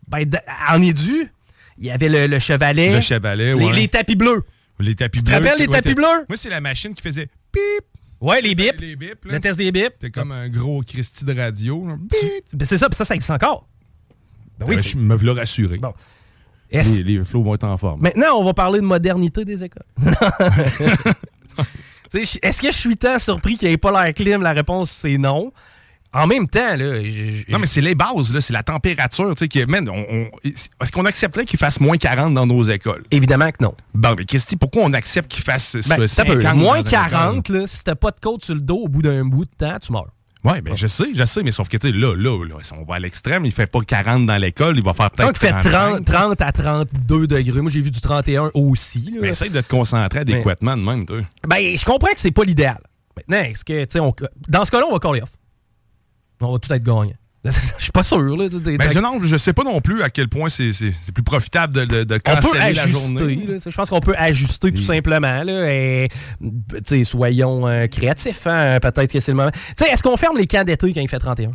ben, 0.09 0.29
en 0.71 0.83
édu, 0.83 1.31
il 1.79 1.87
y 1.87 1.91
avait 1.91 2.09
le, 2.09 2.26
le 2.26 2.38
chevalet. 2.38 2.95
Le 2.95 3.00
chevalet, 3.00 3.55
les, 3.55 3.64
ouais. 3.64 3.73
les 3.75 3.88
tapis 3.88 4.17
bleus. 4.17 4.43
Les 4.83 4.95
tapis 4.95 5.19
Tu 5.19 5.25
te 5.25 5.31
bleus. 5.31 5.39
rappelles 5.39 5.59
les 5.61 5.67
tapis 5.69 5.89
t'es- 5.89 5.95
bleus? 5.95 6.25
Moi, 6.29 6.37
c'est 6.37 6.51
la 6.51 6.61
machine 6.61 6.95
qui 6.95 7.03
faisait 7.03 7.29
pip. 7.53 7.62
Ouais, 8.21 8.41
les 8.41 8.55
bips. 8.55 8.81
Les 8.81 8.97
bips. 8.97 9.25
Le 9.25 9.41
test 9.41 9.59
des 9.59 9.73
bips. 9.73 9.93
C'était 10.01 10.11
comme 10.11 10.33
un 10.33 10.49
gros 10.49 10.83
Christy 10.83 11.25
de 11.25 11.35
radio. 11.35 11.85
Ben, 11.85 11.99
c'est 12.65 12.79
ça, 12.79 12.89
puis 12.89 12.97
ça, 12.97 13.05
ça 13.05 13.15
existe 13.15 13.31
encore. 13.31 13.67
Ben 14.59 14.67
oui, 14.69 14.77
Euh, 14.77 14.83
je 14.83 14.97
me 14.99 15.15
voulais 15.17 15.33
rassurer. 15.33 15.79
Bon. 15.79 15.93
Les, 16.71 16.83
les 17.03 17.25
flots 17.25 17.43
vont 17.43 17.55
être 17.55 17.65
en 17.65 17.77
forme. 17.77 18.01
Maintenant, 18.01 18.39
on 18.39 18.45
va 18.45 18.55
parler 18.55 18.81
de 18.81 18.87
modernité 18.87 19.45
des 19.45 19.65
écoles. 19.65 19.83
Est-ce 22.15 22.61
que 22.61 22.71
je 22.71 22.77
suis 22.77 22.97
tant 22.97 23.19
surpris 23.19 23.57
qu'il 23.57 23.69
n'y 23.69 23.75
ait 23.75 23.79
pas 23.79 23.91
l'air 24.05 24.12
clim? 24.15 24.43
La 24.43 24.53
réponse, 24.53 24.91
c'est 24.91 25.19
non. 25.19 25.53
En 26.14 26.26
même 26.26 26.47
temps, 26.49 26.76
là. 26.76 27.04
je- 27.04 27.50
Non, 27.50 27.59
mais 27.59 27.66
c'est 27.66 27.81
les 27.81 27.95
bases, 27.95 28.33
là, 28.33 28.40
c'est 28.40 28.52
la 28.52 28.62
température. 28.62 29.35
tu 29.37 29.47
sais, 29.52 29.61
Est-ce 30.81 30.92
qu'on 30.92 31.04
accepterait 31.04 31.47
qu'il 31.47 31.59
fasse 31.59 31.81
moins 31.81 31.97
40 31.97 32.35
dans 32.35 32.47
nos 32.47 32.62
écoles? 32.64 33.04
Évidemment 33.11 33.50
que 33.50 33.62
non. 33.62 33.75
Bon, 33.95 34.14
mais 34.16 34.25
Christy, 34.25 34.57
pourquoi 34.57 34.83
on 34.85 34.92
accepte 34.92 35.31
qu'il 35.31 35.42
fasse 35.45 35.75
Ben, 35.88 36.07
ce 36.07 36.16
t'as 36.16 36.25
peu, 36.25 36.40
50 36.40 36.57
moins 36.59 36.76
dans 36.76 36.83
une 36.83 36.88
école? 36.88 37.11
40, 37.11 37.49
là, 37.49 37.66
si 37.66 37.85
t'as 37.85 37.95
pas 37.95 38.11
de 38.11 38.21
côte 38.21 38.45
sur 38.45 38.54
le 38.54 38.61
dos 38.61 38.78
au 38.85 38.88
bout 38.88 39.02
d'un 39.02 39.25
bout 39.25 39.45
de 39.45 39.50
temps, 39.57 39.76
tu 39.81 39.92
meurs. 39.92 40.09
Oui, 40.45 40.61
ben, 40.61 40.76
je 40.76 40.88
sais, 40.88 41.04
je 41.14 41.25
sais, 41.25 41.42
mais 41.45 41.52
sauf 41.52 41.69
que, 41.69 41.76
tu 41.76 41.87
sais, 41.87 41.92
là, 41.92 42.14
là, 42.16 42.45
là, 42.45 42.57
si 42.62 42.73
on 42.73 42.85
va 42.85 42.97
à 42.97 42.99
l'extrême, 42.99 43.45
il 43.47 43.52
fait 43.52 43.66
pas 43.69 43.78
40 43.81 44.26
dans 44.26 44.37
l'école, 44.38 44.76
il 44.76 44.83
va 44.85 44.92
faire 44.92 45.09
Quand 45.16 45.31
peut-être. 45.33 45.40
il 45.40 45.47
fait 45.47 45.52
30, 45.71 46.04
35. 46.04 46.04
30 46.04 46.40
à 46.42 46.50
32 46.52 47.26
degrés, 47.28 47.61
moi 47.61 47.71
j'ai 47.71 47.81
vu 47.81 47.92
du 47.92 48.00
31 48.00 48.50
aussi. 48.54 49.09
là. 49.12 49.19
Mais 49.23 49.28
essaye 49.28 49.50
de 49.50 49.61
te 49.61 49.69
concentrer 49.69 50.19
adéquatement 50.21 50.76
de 50.76 50.83
même, 50.83 51.07
toi. 51.07 51.21
Ben, 51.47 51.76
je 51.76 51.85
comprends 51.85 52.12
que 52.12 52.19
c'est 52.19 52.33
pas 52.33 52.42
l'idéal. 52.42 52.81
Maintenant, 53.16 53.49
est-ce 53.50 53.64
que, 53.64 53.85
tu 53.85 53.90
sais, 53.90 54.00
on- 54.00 54.12
dans 54.49 54.64
ce 54.64 54.71
cas-là, 54.73 54.87
on 54.88 54.92
va 54.92 54.99
call 54.99 55.23
off. 55.23 55.31
On 56.42 56.52
va 56.52 56.58
tout 56.58 56.72
être 56.72 56.82
gagnant. 56.82 57.06
Je 57.44 57.82
suis 57.82 57.90
pas 57.90 58.04
sûr, 58.04 58.20
là. 58.37 58.46
je, 58.49 58.99
non, 59.00 59.18
je 59.20 59.37
sais 59.37 59.52
pas 59.52 59.64
non 59.64 59.80
plus 59.80 60.00
à 60.02 60.11
quel 60.11 60.28
point 60.28 60.49
c'est 60.49 60.70
plus 61.12 61.25
profitable 61.25 61.75
de, 61.75 61.84
de, 61.84 62.04
de 62.04 62.14
on 62.14 62.18
peut 62.37 62.40
canceller 62.40 62.72
la 62.72 62.82
ajuster. 62.84 63.18
journée. 63.18 63.44
là, 63.49 63.54
je 63.66 63.76
pense 63.76 63.90
qu'on 63.90 63.99
peut 63.99 64.14
ajuster 64.16 64.70
tout 64.70 64.80
simplement. 64.80 65.42
Là, 65.42 65.75
et, 65.75 66.08
soyons 67.04 67.66
euh, 67.66 67.88
créatifs. 67.88 68.46
hein, 68.46 68.78
Peut-être 68.80 69.12
que 69.12 69.18
c'est 69.18 69.32
le 69.32 69.37
moment. 69.38 69.50
Tu 69.50 69.58
sais, 69.84 69.90
Est-ce 69.90 70.04
qu'on 70.04 70.16
ferme 70.16 70.38
les 70.38 70.46
camps 70.46 70.62
d'été 70.62 70.92
quand 70.92 71.00
il 71.00 71.08
fait 71.08 71.18
31? 71.18 71.50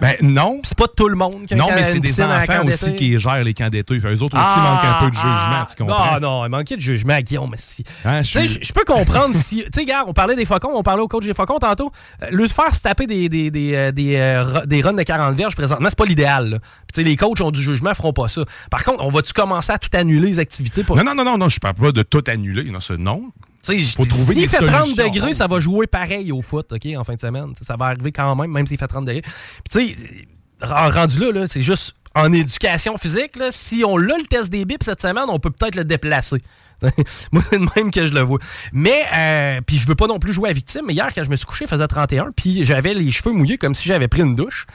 Ben 0.00 0.16
non. 0.22 0.60
C'est 0.62 0.76
pas 0.76 0.88
tout 0.88 1.08
le 1.08 1.16
monde 1.16 1.46
qui 1.46 1.54
a 1.54 1.56
un 1.56 1.60
Non, 1.60 1.68
mais 1.74 1.82
c'est 1.84 2.00
des 2.00 2.20
enfants 2.20 2.66
aussi 2.66 2.94
qui 2.94 3.18
gèrent 3.18 3.44
les 3.44 3.54
camps 3.54 3.68
d'été. 3.68 3.94
Eux 3.94 4.22
autres 4.22 4.36
aussi 4.36 4.46
Ah, 4.56 4.60
manquent 4.60 4.84
un 4.84 5.04
peu 5.04 5.10
de 5.10 5.14
jugement, 5.14 5.30
ah, 5.30 5.66
tu 5.68 5.82
comprends? 5.82 6.20
Non, 6.20 6.20
non, 6.20 6.46
il 6.46 6.50
manquait 6.50 6.76
de 6.76 6.80
jugement 6.80 7.14
à 7.14 7.22
Guillaume. 7.22 7.50
Mais 7.50 7.56
si. 7.56 7.84
Hein, 8.04 8.22
je 8.22 8.72
peux 8.72 8.84
comprendre 8.84 9.34
si. 9.34 9.64
Tu 9.70 9.80
sais, 9.80 9.84
gars, 9.84 10.04
on 10.06 10.12
parlait 10.12 10.36
des 10.36 10.44
faucons, 10.44 10.70
on 10.74 10.82
parlait 10.82 11.02
au 11.02 11.08
coach 11.08 11.24
des 11.24 11.34
faucons 11.34 11.58
tantôt. 11.58 11.92
Euh, 12.22 12.26
le 12.30 12.48
faire 12.48 12.74
se 12.74 12.82
taper 12.82 13.06
des, 13.06 13.28
des, 13.28 13.50
des, 13.50 13.74
euh, 13.74 13.92
des, 13.92 14.16
euh, 14.16 14.64
des 14.66 14.80
runs 14.80 14.94
de 14.94 15.02
40 15.02 15.36
verges 15.36 15.54
présentement, 15.54 15.88
c'est 15.88 15.98
pas 15.98 16.06
l'idéal. 16.06 16.60
les 16.96 17.16
coachs 17.16 17.40
ont 17.40 17.50
du 17.50 17.62
jugement, 17.62 17.94
feront 17.94 18.12
pas 18.12 18.28
ça. 18.28 18.42
Par 18.70 18.82
contre, 18.82 19.04
on 19.04 19.10
va-tu 19.10 19.32
commencer 19.32 19.72
à 19.72 19.78
tout 19.78 19.90
annuler 19.96 20.28
les 20.28 20.38
activités 20.38 20.82
pour. 20.82 20.96
Non, 20.96 21.04
non, 21.04 21.14
non, 21.14 21.24
non, 21.24 21.38
non, 21.38 21.48
je 21.48 21.60
parle 21.60 21.74
pas 21.74 21.92
de 21.92 22.02
tout 22.02 22.24
annuler. 22.26 22.64
Non, 22.64 22.78
non. 22.98 23.30
Faut 23.62 24.04
trouver 24.04 24.34
S'il 24.34 24.48
fait 24.48 24.58
30 24.58 24.86
solutions. 24.86 25.04
degrés, 25.04 25.34
ça 25.34 25.46
va 25.46 25.58
jouer 25.58 25.86
pareil 25.86 26.32
au 26.32 26.42
foot, 26.42 26.72
OK, 26.72 26.86
en 26.96 27.04
fin 27.04 27.14
de 27.14 27.20
semaine. 27.20 27.52
Ça 27.60 27.76
va 27.76 27.86
arriver 27.86 28.12
quand 28.12 28.34
même, 28.34 28.50
même 28.50 28.66
s'il 28.66 28.78
fait 28.78 28.86
30 28.86 29.04
degrés. 29.04 29.22
Puis, 29.22 29.70
tu 29.70 29.94
sais, 29.94 30.26
rendu 30.62 31.18
là, 31.18 31.32
là 31.32 31.46
c'est 31.46 31.60
juste 31.60 31.94
en 32.14 32.32
éducation 32.32 32.96
physique, 32.96 33.36
là, 33.36 33.48
si 33.50 33.84
on 33.86 33.96
a 33.96 34.00
le 34.00 34.26
test 34.28 34.50
des 34.50 34.64
bips 34.64 34.82
cette 34.82 35.00
semaine, 35.00 35.26
on 35.28 35.38
peut 35.38 35.50
peut-être 35.50 35.76
le 35.76 35.84
déplacer. 35.84 36.42
Moi, 37.32 37.42
c'est 37.42 37.58
de 37.58 37.66
même 37.76 37.90
que 37.90 38.06
je 38.06 38.12
le 38.12 38.20
vois. 38.20 38.38
Mais, 38.72 39.04
euh, 39.14 39.60
puis 39.64 39.78
je 39.78 39.86
veux 39.86 39.94
pas 39.94 40.06
non 40.06 40.18
plus 40.18 40.32
jouer 40.32 40.50
à 40.50 40.52
victime, 40.52 40.82
mais 40.86 40.94
hier, 40.94 41.08
quand 41.14 41.22
je 41.22 41.30
me 41.30 41.36
suis 41.36 41.46
couché, 41.46 41.66
il 41.66 41.68
faisait 41.68 41.86
31, 41.86 42.32
puis 42.34 42.64
j'avais 42.64 42.94
les 42.94 43.10
cheveux 43.12 43.32
mouillés 43.32 43.58
comme 43.58 43.74
si 43.74 43.86
j'avais 43.86 44.08
pris 44.08 44.22
une 44.22 44.34
douche. 44.34 44.66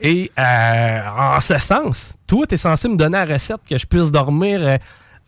Et 0.00 0.32
euh, 0.38 1.00
en 1.16 1.40
ce 1.40 1.56
sens, 1.58 2.14
toi, 2.26 2.46
t'es 2.46 2.56
censé 2.56 2.88
me 2.88 2.96
donner 2.96 3.16
la 3.16 3.24
recette 3.24 3.60
que 3.68 3.78
je 3.78 3.86
puisse 3.86 4.10
dormir 4.10 4.60
euh, 4.60 4.76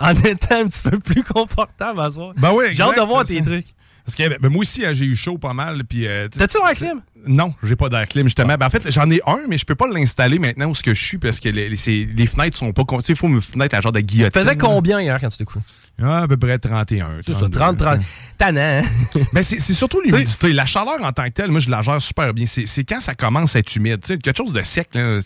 en 0.01 0.13
étant 0.15 0.57
un 0.61 0.67
petit 0.67 0.83
peu 0.83 0.99
plus 0.99 1.23
confortable 1.23 2.01
à 2.01 2.11
soir. 2.11 2.33
Ben 2.37 2.53
oui, 2.53 2.67
J'ai 2.73 2.83
hâte 2.83 2.97
de 2.97 3.03
voir 3.03 3.25
tes 3.25 3.43
trucs. 3.43 3.67
Parce 4.05 4.17
que 4.17 4.39
ben, 4.39 4.51
moi 4.51 4.61
aussi, 4.61 4.85
hein, 4.85 4.93
j'ai 4.93 5.07
eu 5.07 5.17
chaud 5.17 5.39
pas 5.39 5.55
mal. 5.55 5.83
Puis, 5.85 6.07
euh, 6.07 6.29
T'as-tu 6.29 6.59
l'air 6.59 6.73
clim? 6.75 7.01
Non, 7.27 7.55
j'ai 7.63 7.75
pas 7.75 7.89
d'air 7.89 8.07
clim, 8.07 8.27
justement. 8.27 8.55
Ben, 8.59 8.67
en 8.67 8.71
fait, 8.71 8.91
j'en 8.91 9.09
ai 9.11 9.21
un, 9.27 9.41
mais 9.49 9.57
je 9.57 9.65
peux 9.65 9.75
pas 9.77 9.87
l'installer 9.89 10.39
maintenant 10.39 10.67
où 10.69 10.75
ce 10.75 10.83
que 10.83 10.93
je 10.93 11.03
suis 11.03 11.17
parce 11.17 11.41
que 11.41 11.49
les, 11.49 11.71
les- 11.71 12.05
les 12.05 12.27
fenêtres 12.27 12.59
sont 12.59 12.71
pas. 12.73 12.83
Tu 12.85 12.97
sais, 13.01 13.13
il 13.15 13.17
faut 13.17 13.29
une 13.29 13.41
fenêtre 13.41 13.75
à 13.75 13.81
genre 13.81 13.93
de 13.93 14.01
guillotine. 14.01 14.39
Faisait 14.43 14.59
combien 14.59 15.01
hier 15.01 15.19
quand 15.19 15.29
tu 15.29 15.39
t'es 15.39 15.45
couché? 15.45 15.61
Ah, 16.03 16.23
à 16.23 16.29
peu 16.29 16.37
près 16.37 16.59
31. 16.59 17.21
C'est 17.23 17.33
ça, 17.33 17.49
32, 17.49 17.59
30, 17.59 17.77
30. 17.79 17.89
hein. 17.99 17.99
Tannant, 18.37 18.61
hein? 18.61 18.83
Mais 19.33 19.43
c'est 19.43 19.61
surtout 19.61 20.01
l'humidité. 20.01 20.53
La 20.53 20.67
chaleur 20.67 20.97
en 21.03 21.13
tant 21.13 21.25
que 21.25 21.31
telle, 21.31 21.51
moi, 21.51 21.61
je 21.61 21.71
la 21.71 21.83
gère 21.83 22.03
super 22.03 22.35
bien. 22.35 22.47
C'est 22.47 22.85
quand 22.85 23.01
ça 23.01 23.15
commence 23.15 23.55
à 23.55 23.61
être 23.61 23.75
humide. 23.77 24.01
Tu 24.03 24.15
sais, 24.15 24.19
quelque 24.19 24.37
chose 24.37 24.53
de 24.53 24.63
sec, 24.63 24.89
là, 24.95 25.21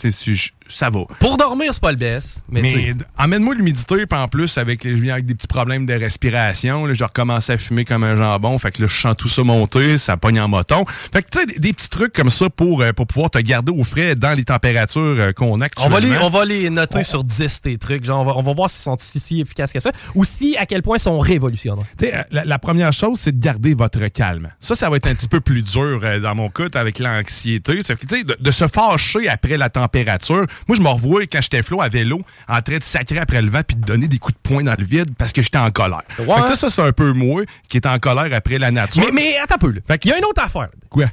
ça 0.69 0.91
va. 0.91 1.01
Pour 1.19 1.39
dormir, 1.39 1.73
c'est 1.73 1.81
pas 1.81 1.91
le 1.93 1.97
best. 1.97 2.43
Mais, 2.51 2.95
emmène-moi 3.17 3.55
l'humidité, 3.55 4.07
puis 4.07 4.19
en 4.19 4.29
plus, 4.29 4.59
avec 4.59 4.85
les, 4.85 4.91
je 4.97 5.01
viens 5.01 5.15
avec 5.15 5.25
des 5.25 5.35
petits 5.35 5.47
problèmes 5.47 5.87
de 5.87 5.95
respiration, 5.95 6.85
là, 6.85 6.93
je 6.93 7.03
recommence 7.03 7.49
à 7.49 7.57
fumer 7.57 7.87
comme 7.87 8.05
un 8.05 8.17
jambon, 8.17 8.59
fait 8.59 8.73
que 8.73 8.83
là, 8.83 8.89
je 8.89 9.01
sens 9.01 9.17
tout 9.17 9.29
ça 9.29 9.43
monter, 9.45 9.97
ça 9.97 10.19
pogne 10.19 10.41
en 10.41 10.49
moton. 10.49 10.85
Fait 11.13 11.23
que, 11.23 11.31
tu 11.31 11.39
sais, 11.41 11.47
des, 11.47 11.59
des 11.59 11.73
petits 11.73 11.89
trucs 11.89 12.13
comme 12.13 12.29
ça 12.31 12.51
pour, 12.51 12.83
euh, 12.83 12.93
pour 12.93 13.07
pouvoir 13.07 13.31
te 13.31 13.39
garder 13.39 13.73
au 13.73 13.85
frais 13.85 14.15
dans 14.15 14.35
les 14.37 14.45
températures 14.45 15.01
euh, 15.01 15.33
qu'on 15.33 15.61
a 15.63 15.69
on, 15.79 15.89
va 15.89 16.01
les, 16.01 16.07
actuellement. 16.09 16.27
on 16.27 16.29
va 16.29 16.45
les 16.45 16.69
noter 16.69 17.03
sur 17.05 17.25
10, 17.25 17.63
tes 17.63 17.79
trucs. 17.79 18.05
Genre, 18.05 18.21
on, 18.21 18.25
va, 18.25 18.37
on 18.37 18.43
va 18.43 18.53
voir 18.53 18.69
s'ils 18.69 18.83
sont 18.83 18.97
si, 18.99 19.19
si 19.21 19.41
efficaces 19.41 19.73
que 19.73 19.81
ça. 19.81 19.93
Ou 20.15 20.25
si, 20.25 20.57
à 20.59 20.67
quel 20.67 20.83
point 20.83 20.99
sont 20.99 21.19
révolutionnaires. 21.19 21.85
Euh, 22.03 22.23
la, 22.31 22.45
la 22.45 22.59
première 22.59 22.93
chose, 22.93 23.19
c'est 23.21 23.39
de 23.39 23.43
garder 23.43 23.75
votre 23.75 24.07
calme. 24.09 24.51
Ça, 24.61 24.75
ça 24.75 24.91
va 24.91 24.97
être 24.97 25.07
un 25.07 25.15
petit 25.15 25.29
peu 25.29 25.41
plus 25.41 25.63
dur 25.63 26.01
euh, 26.03 26.19
dans 26.21 26.35
mon 26.35 26.49
cas 26.51 26.67
avec 26.75 26.99
l'anxiété. 26.99 27.75
De, 27.79 28.37
de 28.39 28.51
se 28.51 28.67
fâcher 28.69 29.29
après 29.29 29.57
la 29.57 29.71
température. 29.71 30.47
Moi, 30.67 30.77
je 30.77 30.83
me 30.83 30.89
revois 30.89 31.23
quand 31.27 31.41
j'étais 31.41 31.63
flot 31.63 31.81
à 31.81 31.89
vélo, 31.89 32.21
en 32.49 32.61
train 32.61 32.79
de 32.79 32.83
sacrer 32.83 33.19
après 33.19 33.43
le 33.43 33.51
vent 33.51 33.63
puis 33.67 33.77
de 33.77 33.85
donner 33.85 34.09
des 34.09 34.19
coups 34.19 34.35
de 34.35 34.41
poing 34.49 34.63
dans 34.63 34.75
le 34.79 34.85
vide 34.85 35.15
parce 35.17 35.33
que 35.33 35.43
j'étais 35.43 35.59
en 35.59 35.71
colère. 35.71 36.03
Ça, 36.57 36.71
c'est 36.71 36.83
un 36.83 36.93
peu 36.93 37.13
moi 37.13 37.43
qui 37.69 37.77
est 37.77 37.87
en 37.87 37.99
colère 37.99 38.29
après 38.33 38.59
la 38.59 38.71
nature. 38.71 39.03
Mais, 39.07 39.13
mais 39.13 39.37
attends 39.39 39.55
un 39.55 39.59
peu. 39.59 39.73
là. 39.73 39.97
Il 40.03 40.11
y 40.11 40.13
a 40.13 40.19
une 40.19 40.25
autre 40.25 40.43
affaire. 40.43 40.69
Quoi? 40.89 41.07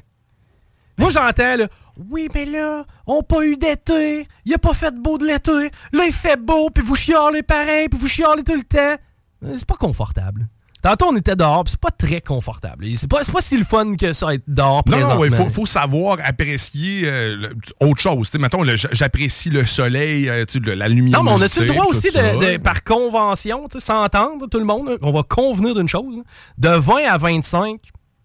Moi, 0.97 1.09
j'entends, 1.09 1.57
là, 1.57 1.67
oui, 2.09 2.29
mais 2.33 2.45
là, 2.45 2.85
on 3.05 3.21
pas 3.21 3.45
eu 3.45 3.57
d'été, 3.57 4.25
il 4.45 4.53
a 4.53 4.57
pas 4.57 4.73
fait 4.73 4.93
beau 4.95 5.17
de 5.17 5.25
l'été, 5.25 5.69
là, 5.91 6.05
il 6.07 6.13
fait 6.13 6.39
beau, 6.39 6.69
puis 6.69 6.83
vous 6.83 6.95
chialez 6.95 7.43
pareil, 7.43 7.89
puis 7.89 7.99
vous 7.99 8.07
chialez 8.07 8.43
tout 8.43 8.55
le 8.55 8.63
temps. 8.63 8.95
Euh, 9.43 9.53
C'est 9.55 9.65
pas 9.67 9.75
confortable. 9.75 10.47
Tantôt, 10.81 11.07
on 11.09 11.15
était 11.17 11.35
dehors, 11.35 11.63
c'est 11.65 11.79
pas 11.79 11.89
très 11.89 12.21
confortable. 12.21 12.85
C'est 12.95 13.09
pas, 13.09 13.23
pas 13.23 13.41
si 13.41 13.57
le 13.57 13.63
fun 13.63 13.95
que 13.95 14.13
ça 14.13 14.35
être 14.35 14.43
dehors 14.47 14.83
Non, 14.87 14.99
non, 14.99 15.25
il 15.25 15.33
faut, 15.33 15.45
faut 15.49 15.65
savoir 15.65 16.17
apprécier 16.23 17.01
euh, 17.05 17.35
le- 17.37 17.55
autre 17.87 17.99
chose. 17.99 18.29
Mettons, 18.37 18.63
j'apprécie 18.91 19.49
le 19.49 19.65
soleil, 19.65 20.29
euh, 20.29 20.45
le- 20.63 20.75
la 20.75 20.87
lumière. 20.87 21.23
Non, 21.23 21.31
mais 21.31 21.37
on 21.37 21.41
a-tu 21.41 21.61
le 21.61 21.65
droit 21.65 21.85
aussi, 21.85 22.11
de, 22.11 22.51
de- 22.53 22.57
par 22.57 22.83
convention, 22.83 23.67
s'entendre, 23.75 24.45
tout 24.47 24.59
le 24.59 24.65
monde, 24.65 24.99
on 25.01 25.09
va 25.09 25.23
convenir 25.23 25.73
d'une 25.73 25.87
chose, 25.89 26.21
de 26.59 26.69
20 26.69 27.05
à 27.09 27.17
25, 27.17 27.79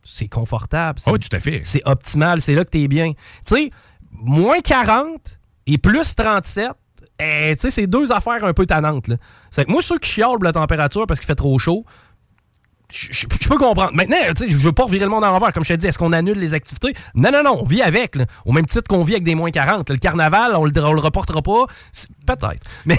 c'est 0.05 0.29
confortable. 0.29 1.01
Ah 1.07 1.13
oui, 1.13 1.19
tout 1.19 1.35
à 1.35 1.41
fait. 1.41 1.63
C'est 1.65 1.81
optimal, 1.87 2.43
c'est 2.43 2.55
là 2.55 2.65
que 2.67 2.71
t'es 2.71 2.89
bien. 2.89 3.13
Tu 3.47 3.55
sais, 3.57 3.71
moins 4.13 4.61
40 4.61 5.39
et 5.67 5.79
plus 5.79 6.15
37, 6.15 6.67
eh, 6.69 6.73
tu 7.55 7.61
sais, 7.61 7.71
c'est 7.71 7.87
deux 7.87 8.11
affaires 8.13 8.45
un 8.45 8.53
peu 8.53 8.67
tannantes. 8.67 9.09
là. 9.09 9.17
C'est 9.51 9.65
que 9.65 9.71
moi, 9.71 9.83
ceux 9.83 9.99
qui 9.99 10.09
chialent 10.11 10.35
pour 10.37 10.45
la 10.45 10.53
température 10.53 11.07
parce 11.07 11.21
qu'il 11.21 11.27
fait 11.27 11.35
trop 11.35 11.59
chaud, 11.59 11.85
je 12.93 13.27
peux 13.49 13.57
comprendre. 13.57 13.93
Maintenant, 13.95 14.17
je 14.49 14.57
veux 14.57 14.73
pas 14.73 14.83
revirer 14.83 15.05
le 15.05 15.11
monde 15.13 15.23
à 15.23 15.29
l'envers. 15.29 15.53
Comme 15.53 15.63
je 15.63 15.69
te 15.75 15.79
dis, 15.79 15.87
est-ce 15.87 15.97
qu'on 15.97 16.13
annule 16.13 16.39
les 16.41 16.55
activités? 16.55 16.93
Non, 17.15 17.31
non, 17.31 17.45
non, 17.45 17.59
on 17.61 17.65
vit 17.65 17.83
avec. 17.83 18.17
là. 18.17 18.25
Au 18.45 18.51
même 18.51 18.67
titre 18.67 18.89
qu'on 18.89 19.05
vit 19.05 19.13
avec 19.13 19.23
des 19.23 19.37
moins 19.37 19.53
40. 19.53 19.89
là. 19.89 19.95
Le 19.95 20.01
carnaval, 20.01 20.57
on 20.57 20.65
le, 20.65 20.73
on 20.85 20.93
le 20.93 21.01
reportera 21.01 21.41
pas. 21.41 21.67
Peut-être. 22.27 22.67
Mais 22.87 22.99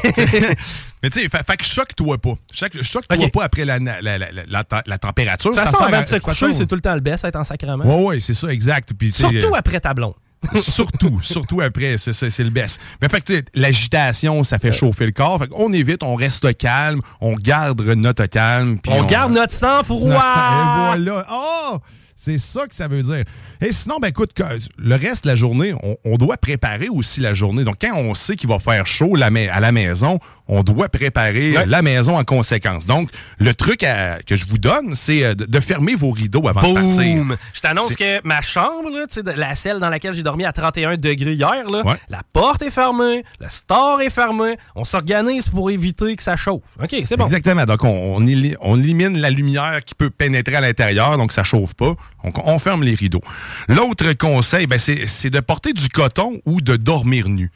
Mais 1.04 1.10
tu 1.10 1.20
sais, 1.22 1.28
fait 1.28 1.58
que 1.58 1.64
choque-toi 1.66 2.18
pas. 2.20 2.36
Choque- 2.54 2.82
Choque-toi 2.82 3.28
pas 3.34 3.44
après 3.44 3.66
la, 3.66 3.80
la, 3.80 4.02
la, 4.02 4.18
la, 4.18 4.32
la- 4.48 4.84
la 4.86 4.98
température. 4.98 5.54
Ça 5.54 5.64
façon, 5.66 5.78
sert 5.80 5.88
avant 5.88 6.02
de 6.02 6.08
se 6.08 6.16
coucher, 6.18 6.54
c'est 6.54 6.68
tout 6.68 6.76
le 6.76 6.82
temps 6.82 6.94
le 6.94 7.02
best, 7.02 7.26
être 7.26 7.36
en 7.36 7.44
sacrement. 7.44 7.84
Ouais, 7.84 8.06
ouais, 8.06 8.20
c'est 8.22 8.34
ça, 8.34 8.48
exact. 8.48 8.94
Puis, 8.98 9.12
Surtout 9.12 9.36
euh, 9.54 9.58
après 9.58 9.82
ta 9.82 9.94
blonde. 9.94 10.14
Surtout, 10.62 11.20
surtout 11.22 11.62
après, 11.62 11.98
c'est 11.98 12.40
le 12.40 12.50
best. 12.50 12.80
Mais 13.02 13.10
fait 13.10 13.22
que 13.22 13.26
tu 13.26 13.36
sais, 13.36 13.46
l'agitation, 13.54 14.44
ça 14.44 14.60
fait 14.60 14.72
chauffer 14.72 15.06
le 15.06 15.12
corps. 15.12 15.40
Fait 15.40 15.50
on 15.54 15.72
évite, 15.74 16.04
on 16.04 16.16
reste 16.16 16.58
calme, 16.58 17.02
on 17.20 17.36
garde 17.36 17.82
notre 17.82 18.26
calme. 18.26 18.78
On, 18.88 19.04
garde 19.04 19.34
notre 19.34 19.54
sang 19.54 19.84
froid. 19.84 20.08
notre 20.08 20.22
sang- 20.22 20.94
Et 20.96 21.04
voilà. 21.04 21.28
Oh! 21.32 21.78
C'est 22.24 22.38
ça 22.38 22.68
que 22.68 22.76
ça 22.76 22.88
veut 22.88 23.02
dire. 23.02 23.24
Et 23.62 23.72
sinon, 23.72 23.98
ben 24.00 24.10
écoute, 24.10 24.40
le 24.78 24.96
reste 24.96 25.24
de 25.24 25.30
la 25.30 25.36
journée, 25.36 25.74
on, 25.82 25.98
on 26.06 26.18
doit 26.18 26.38
préparer 26.38 26.88
aussi 26.88 27.20
la 27.20 27.34
journée. 27.34 27.64
Donc, 27.64 27.78
quand 27.82 27.96
on 27.96 28.14
sait 28.14 28.36
qu'il 28.36 28.48
va 28.48 28.60
faire 28.60 28.86
chaud 28.86 29.16
à 29.16 29.60
la 29.60 29.72
maison, 29.72 30.20
on 30.54 30.64
doit 30.64 30.90
préparer 30.90 31.58
Ouais. 31.58 31.66
la 31.66 31.82
maison 31.82 32.18
en 32.18 32.24
conséquence. 32.24 32.86
Donc, 32.86 33.10
le 33.40 33.54
truc 33.56 33.84
à- 33.84 34.20
que 34.24 34.36
je 34.36 34.46
vous 34.46 34.58
donne, 34.58 34.94
c'est 34.96 35.24
euh, 35.24 35.34
de, 35.34 35.60
fermer 35.62 35.96
vos 35.96 36.12
rideaux 36.12 36.48
avant 36.48 36.60
de 36.60 36.74
partir. 36.76 37.38
Je 37.54 37.60
t'annonce 37.62 37.96
que 37.96 38.20
ma 38.28 38.42
chambre, 38.42 38.90
là, 38.92 39.06
la 39.38 39.56
celle 39.56 39.80
dans 39.80 39.90
laquelle 39.90 40.14
j'ai 40.14 40.24
dormi 40.24 40.44
à 40.46 40.52
31 40.52 40.98
degrés 40.98 41.34
hier, 41.34 41.70
là, 41.72 41.82
Ouais. 41.86 41.96
la 42.10 42.22
porte 42.34 42.62
est 42.62 42.70
fermée, 42.70 43.24
le 43.40 43.48
store 43.50 44.02
est 44.02 44.10
fermé. 44.10 44.58
On 44.76 44.84
s'organise 44.84 45.48
pour 45.48 45.72
éviter 45.72 46.16
que 46.16 46.22
ça 46.24 46.36
chauffe. 46.36 46.62
OK, 46.84 46.96
c'est 47.06 47.16
bon. 47.18 47.26
Exactement. 47.26 47.66
Donc, 47.66 47.84
on, 47.84 48.16
on 48.18 48.22
éli- 48.26 48.56
on 48.62 48.78
élimine 48.78 49.18
la 49.20 49.30
lumière 49.30 49.80
qui 49.86 49.96
peut 49.96 50.10
pénétrer 50.10 50.56
à 50.58 50.62
l'intérieur, 50.62 51.18
donc 51.18 51.32
ça 51.32 51.44
chauffe 51.44 51.74
pas. 51.76 51.96
Donc, 52.24 52.46
on 52.46 52.60
ferme 52.60 52.84
les 52.84 52.94
rideaux. 52.94 53.24
L'autre 53.70 54.12
conseil, 54.14 54.68
ben, 54.68 54.78
c'est 54.78 55.30
de 55.30 55.40
porter 55.40 55.72
du 55.74 55.88
coton 55.90 56.42
ou 56.46 56.60
de 56.62 56.76
dormir 56.76 57.30
nu. 57.30 57.52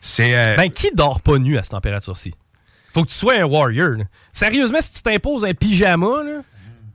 C'est. 0.00 0.34
euh, 0.34 0.56
Ben, 0.56 0.70
qui 0.70 0.88
dort 0.94 1.20
pas 1.20 1.38
nu 1.38 1.58
à 1.58 1.62
cette 1.62 1.72
température-ci? 1.72 2.32
Faut 2.92 3.02
que 3.02 3.08
tu 3.08 3.14
sois 3.14 3.34
un 3.40 3.44
warrior. 3.44 3.90
là. 3.98 4.04
Sérieusement, 4.32 4.78
si 4.80 4.94
tu 4.94 5.02
t'imposes 5.02 5.44
un 5.44 5.54
pyjama, 5.54 6.22
là, 6.24 6.40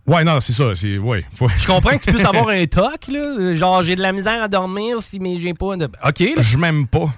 Ouais, 0.07 0.23
non, 0.23 0.39
c'est 0.39 0.53
ça. 0.53 0.75
C'est, 0.75 0.99
ouais, 0.99 1.25
Je 1.57 1.65
comprends 1.65 1.97
que 1.97 2.03
tu 2.03 2.11
puisses 2.11 2.23
avoir 2.25 2.49
un 2.49 2.63
toc, 2.67 3.07
là. 3.11 3.55
Genre, 3.55 3.81
j'ai 3.81 3.95
de 3.95 4.03
la 4.03 4.11
misère 4.11 4.43
à 4.43 4.47
dormir 4.47 5.01
si 5.01 5.19
mais 5.19 5.39
j'ai 5.41 5.55
pas 5.55 5.75
de. 5.77 5.85
OK, 5.85 6.19
là. 6.19 6.41
Je 6.43 6.57
m'aime 6.59 6.85
pas. 6.85 7.11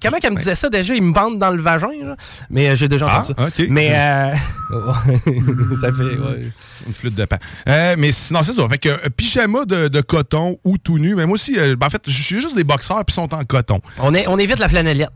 Comment 0.00 0.18
qu'elle 0.18 0.34
me 0.34 0.38
disait 0.38 0.54
ça 0.54 0.68
déjà? 0.70 0.94
Ils 0.94 1.02
me 1.02 1.12
vendent 1.12 1.40
dans 1.40 1.50
le 1.50 1.60
vagin, 1.60 1.88
là. 2.00 2.16
Mais 2.48 2.68
euh, 2.68 2.76
j'ai 2.76 2.86
déjà 2.86 3.06
entendu 3.08 3.32
Ah, 3.36 3.50
ça. 3.50 3.62
ok. 3.62 3.66
Mais 3.70 3.90
euh... 3.92 4.34
ça 5.80 5.92
fait. 5.92 6.04
ouais. 6.16 6.48
Une 6.86 6.92
flûte 6.94 7.16
de 7.16 7.24
pan. 7.24 7.38
Euh, 7.68 7.96
mais 7.98 8.12
sinon, 8.12 8.44
c'est 8.44 8.52
ça. 8.52 8.68
Fait 8.68 8.78
que 8.78 8.88
euh, 8.88 9.08
pyjama 9.16 9.64
de, 9.64 9.88
de 9.88 10.00
coton 10.00 10.58
ou 10.62 10.78
tout 10.78 10.98
nu. 10.98 11.16
Mais 11.16 11.26
moi 11.26 11.34
aussi, 11.34 11.56
ben, 11.56 11.76
en 11.86 11.90
fait, 11.90 12.02
j'ai 12.06 12.38
juste 12.38 12.54
des 12.54 12.62
boxeurs 12.62 13.04
puis 13.04 13.14
sont 13.14 13.34
en 13.34 13.44
coton. 13.44 13.80
On, 13.98 14.14
est, 14.14 14.28
on 14.28 14.38
évite 14.38 14.60
la 14.60 14.68
flanellette. 14.68 15.10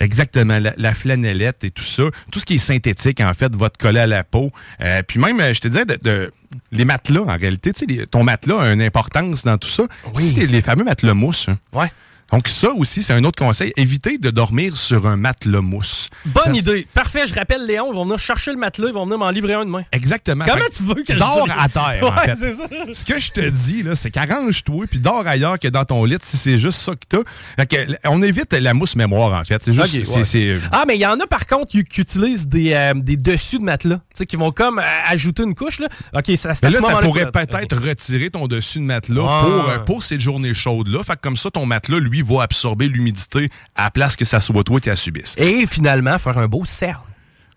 Exactement, 0.00 0.58
la, 0.58 0.74
la 0.76 0.94
flanellette 0.94 1.64
et 1.64 1.70
tout 1.70 1.82
ça. 1.82 2.04
Tout 2.30 2.38
ce 2.40 2.46
qui 2.46 2.54
est 2.54 2.58
synthétique, 2.58 3.20
en 3.20 3.32
fait, 3.34 3.54
va 3.56 3.70
te 3.70 3.78
coller 3.78 4.00
à 4.00 4.06
la 4.06 4.24
peau. 4.24 4.50
Euh, 4.80 5.02
puis 5.02 5.18
même, 5.18 5.40
euh, 5.40 5.52
je 5.54 5.60
te 5.60 5.68
disais, 5.68 5.84
de, 5.84 5.98
de- 6.02 6.32
les 6.72 6.84
matelas, 6.84 7.22
en 7.22 7.36
réalité, 7.38 7.72
tu 7.72 7.80
sais, 7.80 7.86
les- 7.86 8.06
ton 8.06 8.22
matelas 8.24 8.60
a 8.62 8.72
une 8.72 8.82
importance 8.82 9.44
dans 9.44 9.58
tout 9.58 9.68
ça. 9.68 9.84
Oui. 10.14 10.34
C'est 10.36 10.46
les 10.46 10.62
fameux 10.62 10.84
matelas 10.84 11.14
mousse. 11.14 11.48
hein. 11.48 11.58
Ouais. 11.72 11.90
Donc 12.32 12.48
ça 12.48 12.70
aussi, 12.72 13.02
c'est 13.02 13.12
un 13.12 13.22
autre 13.24 13.38
conseil. 13.42 13.72
Évitez 13.76 14.18
de 14.18 14.30
dormir 14.30 14.76
sur 14.76 15.06
un 15.06 15.16
matelas 15.16 15.60
mousse. 15.60 16.10
Bonne 16.24 16.44
Parce- 16.46 16.58
idée. 16.58 16.86
Parfait, 16.92 17.24
je 17.26 17.34
rappelle 17.34 17.64
Léon, 17.66 17.92
ils 17.92 17.94
vont 17.94 18.04
venir 18.04 18.18
chercher 18.18 18.50
le 18.52 18.56
matelas, 18.58 18.88
ils 18.88 18.94
vont 18.94 19.04
venir 19.04 19.18
m'en 19.18 19.30
livrer 19.30 19.54
un 19.54 19.64
demain. 19.64 19.82
Exactement. 19.92 20.44
Comment 20.44 20.56
Fait 20.60 20.70
tu 20.70 20.82
veux 20.82 20.94
que 20.94 21.12
je 21.12 21.18
dors 21.18 21.46
à 21.56 21.68
terre, 21.68 21.98
en 22.02 22.06
Ouais, 22.16 22.24
fait. 22.24 22.34
c'est 22.36 22.52
ça. 22.54 22.64
Ce 22.92 23.04
que 23.04 23.20
je 23.20 23.30
te 23.30 23.48
dis, 23.48 23.82
là, 23.82 23.94
c'est 23.94 24.10
qu'arrange-toi 24.10 24.86
puis 24.90 24.98
dors 24.98 25.26
ailleurs 25.26 25.58
que 25.58 25.68
dans 25.68 25.84
ton 25.84 26.04
lit 26.04 26.16
si 26.22 26.36
c'est 26.36 26.58
juste 26.58 26.78
ça 26.80 26.92
que 26.92 27.06
t'as. 27.08 27.66
On 28.04 28.22
évite 28.22 28.52
la 28.54 28.74
mousse 28.74 28.96
mémoire, 28.96 29.40
en 29.40 29.44
fait. 29.44 29.60
C'est 29.64 29.72
juste, 29.72 29.94
Ok, 29.94 30.04
c'est- 30.04 30.16
ouais. 30.16 30.24
c'est- 30.24 30.56
Ah, 30.72 30.84
mais 30.86 30.96
il 30.96 31.00
y 31.00 31.06
en 31.06 31.18
a 31.20 31.26
par 31.26 31.46
contre 31.46 31.68
qui, 31.70 31.78
utilisent 31.78 32.48
des, 32.48 32.72
euh, 32.74 32.92
des 32.94 33.16
dessus 33.16 33.58
de 33.58 33.64
matelas. 33.64 33.96
Tu 33.96 34.02
sais, 34.14 34.26
qui 34.26 34.36
vont 34.36 34.50
comme 34.52 34.78
euh, 34.78 34.82
ajouter 35.06 35.42
une 35.44 35.54
couche, 35.54 35.78
là. 35.78 35.88
OK, 36.14 36.24
ça 36.36 36.54
c'est 36.54 36.70
là, 36.70 36.80
ça 36.80 36.96
pourrait 37.02 37.30
peut-être 37.30 37.76
retirer 37.76 38.30
ton 38.30 38.46
dessus 38.46 38.78
de 38.78 38.84
matelas 38.84 39.24
Ah. 39.28 39.40
pour, 39.44 39.68
euh, 39.70 39.78
pour 39.78 40.02
ces 40.02 40.18
journées 40.20 40.54
chaudes-là. 40.54 41.02
Fait 41.02 41.14
que 41.14 41.20
comme 41.20 41.36
ça, 41.36 41.50
ton 41.50 41.66
matelas, 41.66 41.98
lui, 41.98 42.15
va 42.22 42.42
absorber 42.42 42.88
l'humidité 42.88 43.50
à 43.74 43.84
la 43.84 43.90
place 43.90 44.16
que 44.16 44.24
ça 44.24 44.40
soit 44.40 44.64
toi 44.64 44.80
qui 44.80 44.88
la 44.88 44.96
subisse. 44.96 45.34
Et 45.38 45.66
finalement, 45.66 46.18
faire 46.18 46.38
un 46.38 46.48
beau 46.48 46.64
cerne. 46.64 47.02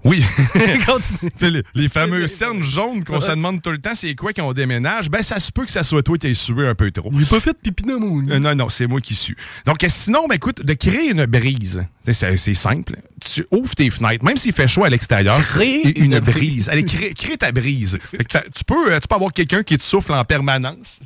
Oui. 0.05 0.23
Les, 1.41 1.63
les 1.75 1.89
fameux 1.89 2.25
cernes 2.27 2.63
jaunes 2.63 3.03
qu'on 3.03 3.19
se 3.19 3.31
demande 3.31 3.61
tout 3.61 3.71
le 3.71 3.79
temps, 3.79 3.95
c'est 3.95 4.15
quoi 4.15 4.31
qu'on 4.31 4.53
déménage? 4.53 5.09
Ben, 5.09 5.21
ça 5.21 5.39
se 5.39 5.51
peut 5.51 5.65
que 5.65 5.71
ça 5.71 5.83
soit 5.83 6.03
toi 6.03 6.17
qui 6.17 6.27
aies 6.27 6.33
sué 6.33 6.67
un 6.67 6.75
peu 6.75 6.89
trop. 6.91 7.11
J'ai 7.17 7.25
pas 7.25 7.39
fait 7.39 7.51
de 7.51 7.57
pipi 7.57 7.83
dans 7.83 7.99
mon. 7.99 8.27
Euh, 8.29 8.39
non, 8.39 8.55
non, 8.55 8.69
c'est 8.69 8.87
moi 8.87 9.01
qui 9.01 9.13
sue. 9.13 9.35
Donc, 9.65 9.83
euh, 9.83 9.87
sinon, 9.89 10.27
ben, 10.27 10.35
écoute, 10.35 10.63
de 10.63 10.73
créer 10.73 11.11
une 11.11 11.25
brise, 11.25 11.83
c'est 12.09 12.53
simple. 12.53 12.95
Tu 13.19 13.45
ouvres 13.51 13.75
tes 13.75 13.89
fenêtres, 13.89 14.23
même 14.23 14.37
s'il 14.37 14.53
fait 14.53 14.67
chaud 14.67 14.85
à 14.85 14.89
l'extérieur, 14.89 15.37
Crée 15.39 15.81
une, 15.95 16.13
une 16.13 16.19
brise. 16.19 16.69
Allez, 16.69 16.85
crée, 16.85 17.13
crée 17.13 17.37
ta 17.37 17.51
brise. 17.51 17.99
Tu 18.11 18.63
peux, 18.65 18.93
euh, 18.93 18.99
tu 18.99 19.07
peux 19.07 19.15
avoir 19.15 19.33
quelqu'un 19.33 19.63
qui 19.63 19.77
te 19.77 19.83
souffle 19.83 20.13
en 20.13 20.23
permanence. 20.23 21.01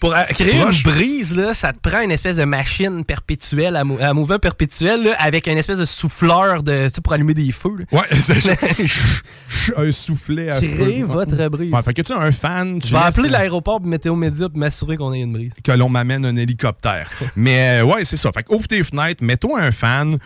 Pour 0.00 0.14
créer 0.30 0.60
Proche. 0.60 0.76
une 0.84 0.92
brise, 0.92 1.34
là, 1.36 1.54
ça 1.54 1.72
te 1.72 1.78
prend 1.78 2.00
une 2.02 2.10
espèce 2.10 2.36
de 2.36 2.44
machine 2.44 3.04
perpétuelle, 3.04 3.76
à, 3.76 3.84
mou- 3.84 3.98
à 4.00 4.12
mouvement 4.12 4.38
perpétuel, 4.38 5.04
là, 5.04 5.16
avec 5.18 5.46
une 5.46 5.58
espèce 5.58 5.78
de 5.78 5.84
souffleur 5.84 6.62
de, 6.62 6.88
tu 6.88 6.94
sais, 6.94 7.00
pour 7.00 7.12
allumer 7.12 7.34
des 7.34 7.50
feux. 7.52 7.76
là. 7.78 7.84
Ouais, 7.98 8.06
c'est 8.20 9.76
un 9.76 9.92
soufflet 9.92 10.50
à 10.50 10.58
Créer 10.60 11.00
feu. 11.00 11.06
votre 11.06 11.48
brise. 11.48 11.72
Ouais, 11.72 11.82
fait 11.82 11.94
que 11.94 12.02
tu 12.02 12.12
as 12.12 12.18
un 12.18 12.32
fan, 12.32 12.80
tu 12.80 12.88
Je 12.88 12.92
vais 12.94 13.00
appeler 13.02 13.28
l'aéroport 13.28 13.80
Météo 13.80 14.14
Média 14.16 14.48
pour 14.48 14.58
m'assurer 14.58 14.96
qu'on 14.96 15.12
ait 15.12 15.20
une 15.20 15.32
brise. 15.32 15.52
que 15.62 15.72
l'on 15.72 15.88
m'amène 15.88 16.24
un 16.26 16.36
hélicoptère. 16.36 17.10
Mais 17.36 17.80
euh, 17.80 17.84
ouais, 17.84 18.04
c'est 18.04 18.16
ça. 18.16 18.30
Fait 18.32 18.42
que 18.42 18.52
ouvre 18.54 18.66
tes 18.68 18.82
fenêtres, 18.82 19.22
mets-toi 19.24 19.60
un 19.60 19.70
fan 19.72 20.18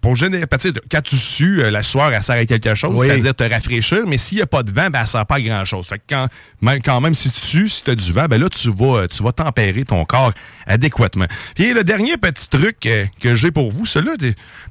pour 0.00 0.14
générer. 0.16 0.44
Quand 0.90 1.02
tu 1.02 1.16
sues, 1.16 1.62
euh, 1.62 1.70
la 1.70 1.82
sueur, 1.82 2.12
elle 2.12 2.22
sert 2.22 2.36
à 2.36 2.44
quelque 2.44 2.74
chose, 2.74 2.92
Oui. 2.94 3.06
c'est-à-dire 3.08 3.34
te 3.34 3.44
rafraîchir, 3.44 4.02
mais 4.06 4.18
s'il 4.18 4.36
n'y 4.38 4.42
a 4.42 4.46
pas 4.46 4.62
de 4.62 4.70
vent, 4.72 4.88
ben, 4.90 5.00
elle 5.00 5.06
sert 5.06 5.26
pas 5.26 5.36
à 5.36 5.40
grand-chose. 5.40 5.86
Fait 5.86 5.98
que 5.98 6.04
quand 6.08 6.28
même, 6.60 6.82
quand 6.82 7.00
même 7.00 7.14
si 7.14 7.30
tu 7.30 7.40
sues, 7.46 7.68
si 7.68 7.84
tu 7.84 7.90
as 7.90 7.94
du 7.94 8.12
vent, 8.12 8.26
ben 8.26 8.40
là, 8.40 8.48
tu 8.48 8.70
vas, 8.70 8.98
euh, 9.02 9.06
tu 9.16 9.22
vas 9.22 9.32
tempérer 9.32 9.84
ton 9.84 10.04
corps 10.04 10.32
adéquatement. 10.66 11.26
Puis 11.54 11.72
le 11.72 11.84
dernier 11.84 12.16
petit 12.16 12.48
truc 12.48 12.86
euh, 12.86 13.04
que 13.20 13.34
j'ai 13.36 13.50
pour 13.50 13.70
vous, 13.70 13.86
celui-là, 13.86 14.14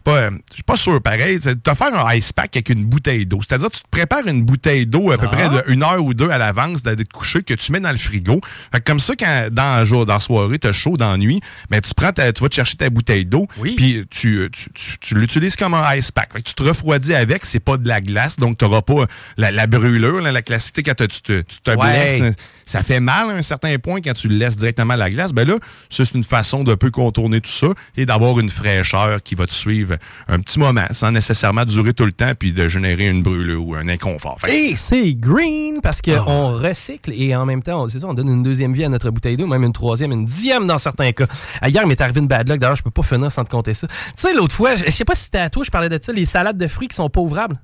pas, 0.03 0.11
euh, 0.17 0.31
je 0.49 0.55
suis 0.55 0.63
pas 0.63 0.75
sûr 0.77 1.01
pareil, 1.01 1.39
c'est 1.41 1.55
de 1.55 1.59
te 1.61 1.73
faire 1.75 1.93
un 1.93 2.13
ice 2.13 2.33
pack 2.33 2.55
avec 2.55 2.69
une 2.69 2.85
bouteille 2.85 3.25
d'eau. 3.25 3.39
C'est-à-dire, 3.47 3.69
tu 3.69 3.79
te 3.81 3.87
prépares 3.89 4.27
une 4.27 4.43
bouteille 4.43 4.85
d'eau 4.87 5.11
à 5.11 5.17
peu 5.17 5.27
Ah. 5.31 5.35
près 5.35 5.49
de 5.49 5.63
une 5.67 5.83
heure 5.83 6.03
ou 6.03 6.13
deux 6.13 6.29
à 6.29 6.37
l'avance 6.37 6.83
d'aller 6.83 7.05
te 7.05 7.11
coucher 7.13 7.43
que 7.43 7.53
tu 7.53 7.71
mets 7.71 7.79
dans 7.79 7.91
le 7.91 7.97
frigo. 7.97 8.41
Fait 8.71 8.79
que 8.79 8.85
comme 8.85 8.99
ça, 8.99 9.13
quand 9.17 9.47
dans 9.51 9.79
le 9.79 9.85
jour, 9.85 10.05
dans 10.05 10.13
la 10.15 10.19
soirée, 10.19 10.59
t'as 10.59 10.71
chaud 10.71 10.97
dans 10.97 11.11
la 11.11 11.17
nuit, 11.17 11.39
ben 11.69 11.79
tu 11.81 11.93
prends 11.93 12.11
ta- 12.11 12.31
tu 12.33 12.41
vas 12.43 12.49
te 12.49 12.55
chercher 12.55 12.75
ta 12.77 12.89
bouteille 12.89 13.25
d'eau, 13.25 13.47
Oui. 13.57 13.75
puis 13.75 14.05
tu, 14.09 14.49
tu, 14.51 14.69
tu- 14.73 14.97
tu 14.99 15.15
l'utilises 15.15 15.55
comme 15.55 15.73
un 15.73 15.95
ice 15.95 16.11
pack. 16.11 16.33
Fait 16.33 16.41
que 16.41 16.47
tu 16.47 16.53
te 16.55 16.63
refroidis 16.63 17.13
avec, 17.13 17.45
c'est 17.45 17.59
pas 17.59 17.77
de 17.77 17.87
la 17.87 18.01
glace, 18.01 18.37
donc 18.37 18.57
tu 18.57 18.65
n'auras 18.65 18.81
pas 18.81 19.05
la, 19.37 19.51
la 19.51 19.67
brûlure, 19.67 20.21
là, 20.21 20.31
la 20.31 20.41
classique, 20.41 20.73
tu 20.75 20.79
sais, 20.79 20.83
quand 20.95 21.07
tu 21.07 21.21
te, 21.21 21.41
tu 21.41 21.59
te 21.61 21.71
Ouais. 21.71 21.77
blesses, 22.19 22.35
ça 22.65 22.83
fait 22.83 22.99
mal 22.99 23.29
à 23.29 23.33
un 23.33 23.41
certain 23.41 23.77
point 23.77 23.99
quand 24.01 24.13
tu 24.13 24.27
le 24.27 24.35
laisses 24.37 24.57
directement 24.57 24.93
à 24.93 24.97
la 24.97 25.09
glace. 25.09 25.31
Ben 25.33 25.47
là, 25.47 25.55
ça, 25.93 26.05
c'est 26.05 26.15
une 26.17 26.23
façon 26.23 26.63
de 26.63 26.75
peu 26.75 26.91
contourner 26.91 27.41
tout 27.41 27.49
ça 27.51 27.67
et 27.97 28.05
d'avoir 28.05 28.39
une 28.39 28.49
fraîcheur 28.49 29.21
qui 29.23 29.35
va 29.35 29.47
te 29.47 29.53
suivre 29.53 29.95
un 30.27 30.39
petit 30.39 30.59
moment 30.59 30.85
sans 30.91 31.11
nécessairement 31.11 31.65
durer 31.65 31.93
tout 31.93 32.05
le 32.05 32.11
temps 32.11 32.31
puis 32.37 32.53
de 32.53 32.67
générer 32.67 33.07
une 33.07 33.23
brûlure 33.23 33.65
ou 33.67 33.75
un 33.75 33.87
inconfort. 33.87 34.37
Fait 34.39 34.69
Et 34.71 34.75
c'est 34.75 35.13
green 35.13 35.79
parce 35.81 36.01
qu'on 36.01 36.53
recycle 36.53 37.11
et 37.13 37.35
en 37.35 37.45
même 37.45 37.61
temps, 37.63 37.83
on- 37.83 37.87
c'est 37.87 37.99
ça, 37.99 38.07
on 38.07 38.13
donne 38.13 38.29
une 38.29 38.43
deuxième 38.43 38.73
vie 38.73 38.83
à 38.83 38.89
notre 38.89 39.09
bouteille 39.09 39.37
d'eau, 39.37 39.47
même 39.47 39.63
une 39.63 39.73
troisième, 39.73 40.11
une 40.11 40.25
dixième 40.25 40.67
dans 40.67 40.77
certains 40.77 41.11
cas. 41.11 41.27
Ah, 41.61 41.69
Hier, 41.69 41.81
il 41.83 41.87
m'est 41.87 42.01
arrivé 42.01 42.19
une 42.19 42.27
bad 42.27 42.47
luck. 42.49 42.59
D'ailleurs, 42.59 42.75
je 42.75 42.83
peux 42.83 42.91
pas 42.91 43.03
finir 43.03 43.31
sans 43.31 43.43
te 43.43 43.49
compter 43.49 43.73
ça. 43.73 43.87
Tu 43.87 43.93
sais, 44.15 44.33
l'autre 44.33 44.53
fois, 44.55 44.75
je 44.75 44.89
sais 44.89 45.05
pas 45.05 45.15
si 45.15 45.23
c'était 45.25 45.39
à 45.39 45.49
toi, 45.49 45.63
je 45.63 45.71
parlais 45.71 45.89
de 45.89 45.99
ça, 46.01 46.11
les 46.11 46.25
salades 46.25 46.57
de 46.57 46.67
fruits 46.67 46.87
qui 46.87 46.95
sont 46.95 47.09
pas 47.09 47.21
ouvrables. 47.21 47.59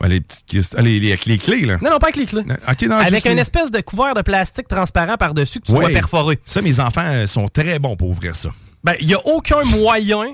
Ouais, 0.00 0.08
les 0.08 0.20
petites 0.20 0.74
ah, 0.76 0.82
les, 0.82 1.00
les, 1.00 1.08
avec 1.08 1.26
les 1.26 1.38
clés, 1.38 1.64
là. 1.66 1.78
Non, 1.82 1.90
non, 1.90 1.98
pas 1.98 2.06
avec 2.06 2.16
les 2.16 2.26
clés. 2.26 2.44
Non, 2.44 2.96
Avec 2.96 3.26
une 3.26 3.38
espèce 3.38 3.70
de 3.70 3.80
couvert 3.80 4.14
de 4.14 4.22
plastique 4.22 4.68
transparent 4.68 5.16
par-dessus 5.16 5.60
que 5.60 5.66
tu 5.66 5.72
Ouais. 5.72 5.80
dois 5.80 5.90
perforer. 5.90 6.38
Ça, 6.44 6.62
mes 6.62 6.78
enfants 6.80 7.04
euh, 7.04 7.26
sont 7.26 7.48
très 7.48 7.78
bons 7.78 7.96
pour 7.96 8.08
ouvrir 8.10 8.36
ça. 8.36 8.50
Ben, 8.84 8.94
il 9.00 9.08
y 9.08 9.14
a 9.14 9.26
aucun 9.26 9.64
moyen 9.64 10.24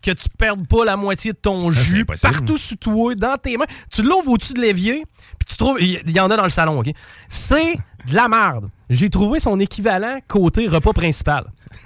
que 0.00 0.10
tu 0.10 0.28
perdes 0.38 0.66
pas 0.66 0.84
la 0.84 0.96
moitié 0.96 1.32
de 1.32 1.36
ton 1.38 1.70
jus 1.70 2.04
partout 2.04 2.56
sous 2.56 2.76
toi, 2.76 3.14
dans 3.14 3.36
tes 3.38 3.56
mains. 3.56 3.64
Tu 3.90 4.02
l'ouvres 4.02 4.30
au-dessus 4.32 4.52
de 4.54 4.60
l'évier, 4.60 5.02
puis 5.38 5.48
tu 5.48 5.56
trouves. 5.56 5.80
Il 5.80 6.10
y 6.10 6.20
en 6.20 6.30
a 6.30 6.36
dans 6.36 6.44
le 6.44 6.50
salon, 6.50 6.78
OK? 6.80 6.88
C'est 7.28 7.74
de 8.08 8.14
la 8.14 8.28
merde. 8.28 8.68
J'ai 8.90 9.08
trouvé 9.10 9.40
son 9.40 9.58
équivalent 9.60 10.18
côté 10.28 10.66
repas 10.66 10.92
principal. 10.92 11.44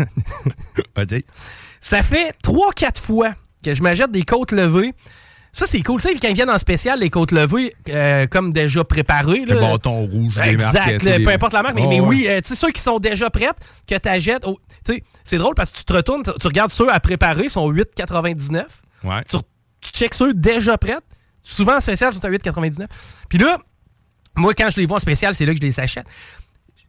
OK. 0.99 1.25
Ça 1.81 2.03
fait 2.03 2.35
3-4 2.45 2.99
fois 2.99 3.35
que 3.65 3.73
je 3.73 3.83
m'achète 3.83 4.11
des 4.11 4.23
côtes 4.25 4.53
levées. 4.53 4.93
Ça, 5.59 5.66
c'est 5.66 5.83
cool. 5.83 6.01
Tu 6.01 6.09
sais, 6.09 6.14
quand 6.14 6.29
ils 6.29 6.35
viennent 6.35 6.51
en 6.51 6.59
spécial, 6.59 7.01
les 7.01 7.11
côtes 7.11 7.33
levées, 7.33 7.75
euh, 7.88 8.27
comme 8.29 8.53
déjà 8.53 8.85
préparées. 8.85 9.44
Le 9.44 9.55
là, 9.55 9.73
bâton 9.73 10.07
rouge, 10.07 10.38
les 10.40 10.51
Exact, 10.53 11.01
c'est 11.01 11.05
le- 11.05 11.18
les- 11.18 11.25
peu 11.25 11.31
importe 11.33 11.53
la 11.53 11.62
marque, 11.62 11.75
mais, 11.75 11.83
Oh, 12.01 12.05
oui, 12.07 12.27
euh, 12.29 12.40
tu 12.40 12.49
sais, 12.51 12.55
ceux 12.55 12.71
qui 12.71 12.81
sont 12.81 12.99
déjà 13.01 13.29
prêtes, 13.29 13.57
que 13.88 13.97
tu 13.99 14.09
achètes. 14.09 14.42
tu 14.44 14.55
sais, 14.85 15.03
c'est 15.25 15.37
drôle 15.38 15.55
parce 15.57 15.73
que 15.73 15.79
tu 15.79 15.85
te 15.85 15.92
retournes, 15.92 16.23
tu 16.23 16.31
tu 16.40 16.47
regardes 16.47 16.71
ceux 16.71 16.88
à 16.92 17.01
préparer, 17.01 17.44
ils 17.44 17.51
sont 17.51 17.68
8,99. 17.71 18.66
Ouais. 19.03 19.23
Tu, 19.29 19.37
tu 19.81 19.90
checks 19.90 20.14
ceux 20.14 20.33
déjà 20.33 20.79
prêtes. 20.79 21.03
Souvent 21.42 21.77
en 21.77 21.81
spécial, 21.81 22.12
ils 22.12 22.21
sont 22.21 22.25
à 22.25 22.29
8,99. 22.31 22.87
Puis 23.29 23.38
là, 23.38 23.59
moi, 24.37 24.55
quand 24.55 24.71
je 24.71 24.79
les 24.81 24.87
vois 24.87 24.97
en 24.99 25.01
spécial, 25.01 25.35
c'est 25.35 25.44
là 25.44 25.53
que 25.55 25.59
je 25.61 25.66
les 25.66 25.81
achète. 25.81 26.07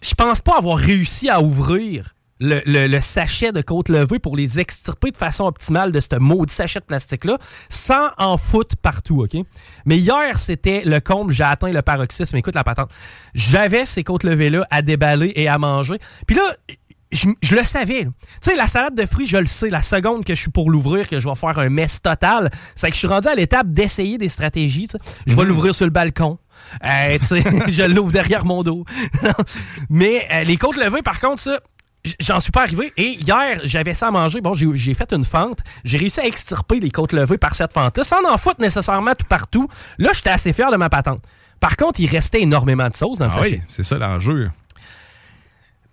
Je 0.01 0.13
pense 0.13 0.41
pas 0.41 0.57
avoir 0.57 0.77
réussi 0.77 1.27
à 1.29 1.41
ouvrir 1.41 2.13
le, 2.39 2.61
le- 2.65 2.87
le 2.87 2.99
sachet 3.01 3.51
de 3.51 3.61
côte 3.61 3.89
levée 3.89 4.19
pour 4.19 4.35
les 4.37 4.59
extirper 4.59 5.11
de 5.11 5.17
façon 5.17 5.45
optimale 5.45 5.91
de 5.91 5.99
ce 5.99 6.15
maudit 6.19 6.53
sachet 6.53 6.79
de 6.79 6.85
plastique-là 6.85 7.37
sans 7.69 8.09
en 8.17 8.37
foutre 8.37 8.77
partout, 8.77 9.23
OK? 9.23 9.41
Mais 9.85 9.97
hier, 9.97 10.37
c'était 10.39 10.83
le 10.85 10.99
comble, 11.01 11.33
j'ai 11.33 11.43
atteint 11.43 11.71
le 11.71 11.81
paroxysme. 11.81 12.37
Écoute 12.37 12.55
la 12.55 12.63
patente. 12.63 12.91
J'avais 13.33 13.85
ces 13.85 14.03
côtes 14.03 14.23
levées-là 14.23 14.65
à 14.69 14.81
déballer 14.81 15.33
et 15.35 15.47
à 15.47 15.57
manger. 15.57 15.97
Puis 16.27 16.35
là, 16.35 16.43
je, 17.11 17.27
je 17.41 17.55
le 17.55 17.63
savais. 17.63 18.03
Tu 18.03 18.11
sais, 18.41 18.55
la 18.55 18.67
salade 18.67 18.93
de 18.95 19.05
fruits, 19.05 19.25
je 19.25 19.37
le 19.37 19.47
sais. 19.47 19.69
La 19.69 19.81
seconde 19.81 20.23
que 20.23 20.35
je 20.35 20.41
suis 20.41 20.51
pour 20.51 20.69
l'ouvrir, 20.69 21.09
que 21.09 21.19
je 21.19 21.27
vais 21.27 21.35
faire 21.35 21.57
un 21.57 21.69
mess 21.69 22.01
total, 22.01 22.51
c'est 22.75 22.87
que 22.89 22.93
je 22.93 22.99
suis 22.99 23.07
rendu 23.07 23.27
à 23.27 23.33
l'étape 23.35 23.67
d'essayer 23.71 24.17
des 24.19 24.29
stratégies. 24.29 24.87
Je 25.25 25.35
vais 25.35 25.43
l'ouvrir 25.43 25.73
sur 25.73 25.85
le 25.85 25.91
balcon. 25.91 26.37
Euh, 26.85 27.17
je 27.67 27.83
l'ouvre 27.83 28.11
derrière 28.11 28.45
mon 28.45 28.61
dos. 28.63 28.85
Mais 29.89 30.25
euh, 30.31 30.43
les 30.43 30.57
côtes 30.57 30.77
levées, 30.77 31.01
par 31.01 31.19
contre, 31.19 31.41
ça, 31.41 31.59
j'en 32.19 32.39
suis 32.39 32.51
pas 32.51 32.63
arrivé. 32.63 32.91
Et 32.97 33.17
hier, 33.21 33.59
j'avais 33.63 33.93
ça 33.93 34.07
à 34.07 34.11
manger. 34.11 34.41
Bon, 34.41 34.53
j'ai 34.53 34.93
fait 34.93 35.11
une 35.13 35.25
fente. 35.25 35.59
J'ai 35.83 35.97
réussi 35.97 36.19
à 36.19 36.25
extirper 36.25 36.79
les 36.79 36.91
côtes 36.91 37.13
levées 37.13 37.37
par 37.37 37.55
cette 37.55 37.73
fente-là, 37.73 38.03
sans 38.03 38.23
en 38.31 38.37
foutre 38.37 38.61
nécessairement 38.61 39.15
tout 39.15 39.25
partout. 39.27 39.67
Là, 39.97 40.11
j'étais 40.13 40.29
assez 40.29 40.53
fier 40.53 40.71
de 40.71 40.77
ma 40.77 40.89
patente. 40.89 41.21
Par 41.59 41.75
contre, 41.75 41.99
il 41.99 42.07
restait 42.07 42.41
énormément 42.41 42.87
de 42.87 42.95
sauce 42.95 43.17
dans 43.17 43.25
le 43.25 43.31
Ah 43.31 43.35
sachet. 43.43 43.57
oui, 43.57 43.61
c'est 43.67 43.83
ça 43.83 43.97
l'enjeu. 43.97 44.49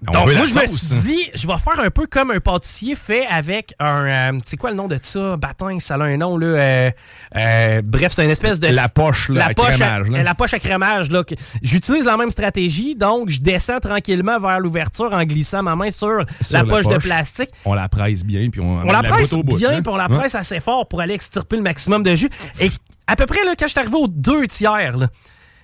On 0.07 0.13
Donc, 0.13 0.27
moi, 0.35 0.45
je 0.45 0.55
me 0.55 0.67
suis 0.67 0.87
dit, 1.05 1.31
je 1.35 1.47
vais 1.47 1.57
faire 1.57 1.81
un 1.81 1.89
peu 1.91 2.07
comme 2.07 2.31
un 2.31 2.39
pâtissier 2.39 2.95
fait 2.95 3.27
avec 3.29 3.73
un. 3.81 4.35
euh, 4.35 4.39
c'est 4.45 4.59
quoi 4.59 4.69
le 4.71 4.77
nom 4.77 4.89
de 4.89 4.99
ça? 5.01 5.39
Bâton, 5.39 5.81
ça 5.81 5.95
a 5.95 6.03
un 6.03 6.19
nom, 6.19 6.37
là. 6.37 6.47
euh, 6.47 6.91
euh, 7.35 7.81
bref, 7.83 8.13
c'est 8.15 8.23
une 8.23 8.31
espèce 8.31 8.61
de. 8.61 8.69
La 8.69 8.91
poche, 8.91 9.31
là, 9.31 9.39
la 9.39 9.47
à 9.47 9.55
poche 9.55 9.77
crémage, 9.77 10.07
À, 10.09 10.11
là. 10.11 10.23
La 10.23 10.35
poche 10.35 10.53
à 10.53 10.59
crémage, 10.59 11.11
là. 11.11 11.23
J'utilise 11.63 12.05
la 12.05 12.19
même 12.19 12.31
stratégie, 12.31 12.95
donc 12.95 13.31
je 13.31 13.41
descends 13.41 13.81
tranquillement 13.81 14.39
vers 14.39 14.61
l'ouverture 14.61 15.15
en 15.15 15.25
glissant 15.25 15.63
ma 15.63 15.75
main 15.77 15.91
sur, 15.91 16.25
Sur 16.43 16.59
la 16.59 16.63
la 16.63 16.65
poche, 16.65 16.87
de 16.87 16.99
plastique. 16.99 17.51
On 17.65 17.73
la 17.73 17.89
presse 17.89 18.23
bien, 18.23 18.51
puis 18.51 18.61
on, 18.61 18.81
On 18.81 18.93
la 18.93 19.03
presse 19.03 19.31
botte 19.31 19.41
au 19.41 19.43
bout, 19.45 19.57
bien, 19.57 19.71
hein. 19.71 19.83
puis 19.83 19.93
on 19.93 19.97
la 19.97 20.11
presse 20.11 20.35
assez 20.35 20.61
fort 20.61 20.87
pour 20.89 21.01
aller 21.01 21.15
extirper 21.15 21.57
le 21.57 21.63
maximum 21.63 22.03
de 22.03 22.15
jus. 22.15 22.31
Et 22.61 22.71
à 23.07 23.17
peu 23.17 23.25
près, 23.25 23.45
là, 23.47 23.55
quand 23.59 23.67
je 23.67 23.71
suis 23.71 23.81
arrivé 23.81 23.97
aux 23.97 24.09
deux 24.09 24.47
tiers, 24.47 24.99
là, 24.99 25.09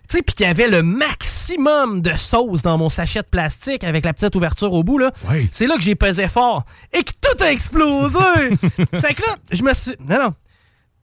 Tu 0.08 0.16
sais, 0.16 0.22
puis 0.22 0.34
qu'il 0.34 0.46
y 0.46 0.48
avait 0.48 0.68
le 0.68 0.82
maximum 0.82 2.00
de 2.00 2.12
sauce 2.14 2.62
dans 2.62 2.76
mon 2.76 2.88
sachet 2.88 3.20
de 3.22 3.26
plastique 3.26 3.84
avec 3.84 4.04
la 4.04 4.12
petite 4.12 4.34
ouverture 4.36 4.72
au 4.72 4.82
bout, 4.82 4.98
là. 4.98 5.10
C'est 5.50 5.66
là 5.66 5.76
que 5.76 5.82
j'ai 5.82 5.94
pesé 5.94 6.28
fort 6.28 6.64
et 6.92 7.02
que 7.02 7.12
tout 7.20 7.42
a 7.42 7.50
explosé. 7.52 8.18
c'est 8.94 9.14
que 9.14 9.22
là, 9.22 9.36
je 9.52 9.62
me 9.62 9.72
suis. 9.72 9.92
Non, 10.00 10.18
non. 10.18 10.34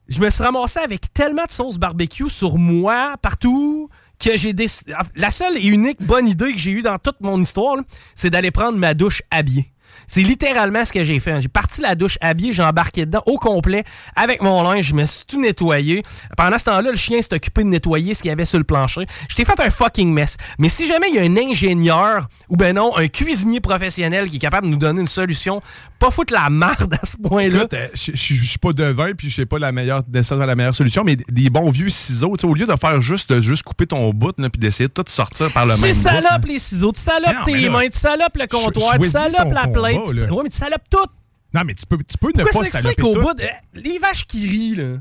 Je 0.07 0.19
me 0.19 0.29
suis 0.29 0.43
ramassé 0.43 0.79
avec 0.79 1.13
tellement 1.13 1.45
de 1.45 1.51
sauce 1.51 1.77
barbecue 1.77 2.29
sur 2.29 2.57
moi, 2.57 3.15
partout, 3.21 3.89
que 4.19 4.35
j'ai 4.35 4.53
décidé. 4.53 4.93
La 5.15 5.31
seule 5.31 5.57
et 5.57 5.67
unique 5.67 6.01
bonne 6.01 6.27
idée 6.27 6.51
que 6.51 6.57
j'ai 6.57 6.71
eue 6.71 6.81
dans 6.81 6.97
toute 6.97 7.21
mon 7.21 7.39
histoire, 7.39 7.77
c'est 8.15 8.29
d'aller 8.29 8.51
prendre 8.51 8.77
ma 8.77 8.93
douche 8.93 9.21
habillée. 9.31 9.71
C'est 10.09 10.21
littéralement 10.21 10.83
ce 10.83 10.91
que 10.91 11.03
j'ai 11.03 11.19
fait. 11.19 11.39
J'ai 11.39 11.47
parti 11.47 11.81
la 11.81 11.95
douche 11.95 12.17
habillée, 12.19 12.51
j'ai 12.51 12.63
embarqué 12.63 13.05
dedans 13.05 13.23
au 13.25 13.37
complet 13.37 13.83
avec 14.15 14.41
mon 14.41 14.63
linge, 14.63 14.85
je 14.87 14.95
me 14.95 15.05
suis 15.05 15.23
tout 15.25 15.39
nettoyé. 15.39 16.03
Pendant 16.35 16.57
ce 16.57 16.65
temps-là, 16.65 16.91
le 16.91 16.97
chien 16.97 17.21
s'est 17.21 17.35
occupé 17.35 17.63
de 17.63 17.69
nettoyer 17.69 18.13
ce 18.13 18.21
qu'il 18.21 18.29
y 18.29 18.31
avait 18.31 18.45
sur 18.45 18.57
le 18.57 18.63
plancher. 18.63 19.05
Je 19.29 19.35
t'ai 19.35 19.45
fait 19.45 19.59
un 19.59 19.69
fucking 19.69 20.11
mess. 20.11 20.35
Mais 20.57 20.67
si 20.67 20.87
jamais 20.87 21.07
il 21.09 21.15
y 21.15 21.19
a 21.19 21.21
un 21.21 21.49
ingénieur 21.49 22.27
ou 22.49 22.57
ben 22.57 22.75
non, 22.75 22.97
un 22.97 23.07
cuisinier 23.07 23.61
professionnel 23.61 24.29
qui 24.29 24.37
est 24.37 24.39
capable 24.39 24.67
de 24.67 24.71
nous 24.71 24.79
donner 24.79 25.01
une 25.01 25.07
solution, 25.07 25.61
pas 25.99 26.09
foutre 26.09 26.33
la 26.33 26.49
marde 26.49 26.93
à 27.01 27.05
ce 27.05 27.15
point-là. 27.17 27.67
Euh, 27.71 27.87
je 27.93 28.15
suis 28.15 28.57
pas 28.57 28.73
devin 28.73 29.11
puis 29.13 29.29
je 29.29 29.35
sais 29.35 29.45
pas 29.45 29.59
la 29.59 29.71
meilleure 29.71 30.01
nécessairement 30.11 30.45
la 30.45 30.55
meilleure 30.55 30.75
solution, 30.75 31.03
mais 31.03 31.15
des 31.15 31.49
bons 31.49 31.69
vieux 31.69 31.89
ciseaux, 31.89 32.35
tu 32.35 32.41
sais, 32.41 32.47
au 32.47 32.55
lieu 32.55 32.65
de 32.65 32.75
faire 32.75 33.01
juste 33.01 33.31
de 33.31 33.41
juste 33.41 33.63
couper 33.63 33.85
ton 33.85 34.11
bout 34.11 34.33
là, 34.39 34.49
puis 34.49 34.59
d'essayer 34.59 34.87
de 34.87 34.93
tout 34.93 35.03
sortir 35.07 35.51
par 35.51 35.65
le 35.65 35.75
Tu 35.75 35.81
même 35.81 35.93
bout. 35.93 36.01
salopes 36.01 36.45
les 36.47 36.59
ciseaux, 36.59 36.91
tu 36.91 37.01
salopes 37.01 37.45
Non, 37.45 37.53
tes 37.53 37.69
mains, 37.69 37.87
tu 37.89 37.97
salopes 37.99 38.37
le 38.37 38.47
comptoir, 38.47 38.97
tu 38.99 39.07
salopes 39.07 39.53
la 39.53 39.67
plainte. 39.67 39.98
Tu- 40.07 40.15
là. 40.15 40.33
Ouais, 40.33 40.43
mais 40.43 40.49
tu 40.49 40.57
salopes 40.57 40.89
tout. 40.89 40.97
Non, 41.53 41.61
mais 41.65 41.73
tu 41.73 41.85
peux, 41.85 41.97
tu 41.97 42.17
peux 42.17 42.27
ne 42.35 42.43
pas 42.43 42.49
c'est 42.63 42.69
saloper 42.69 43.01
qu'au 43.01 43.15
bout 43.19 43.33
de... 43.33 43.43
Les 43.73 43.97
vaches 43.97 44.25
qui 44.27 44.47
rient, 44.47 44.75
là. 44.75 44.97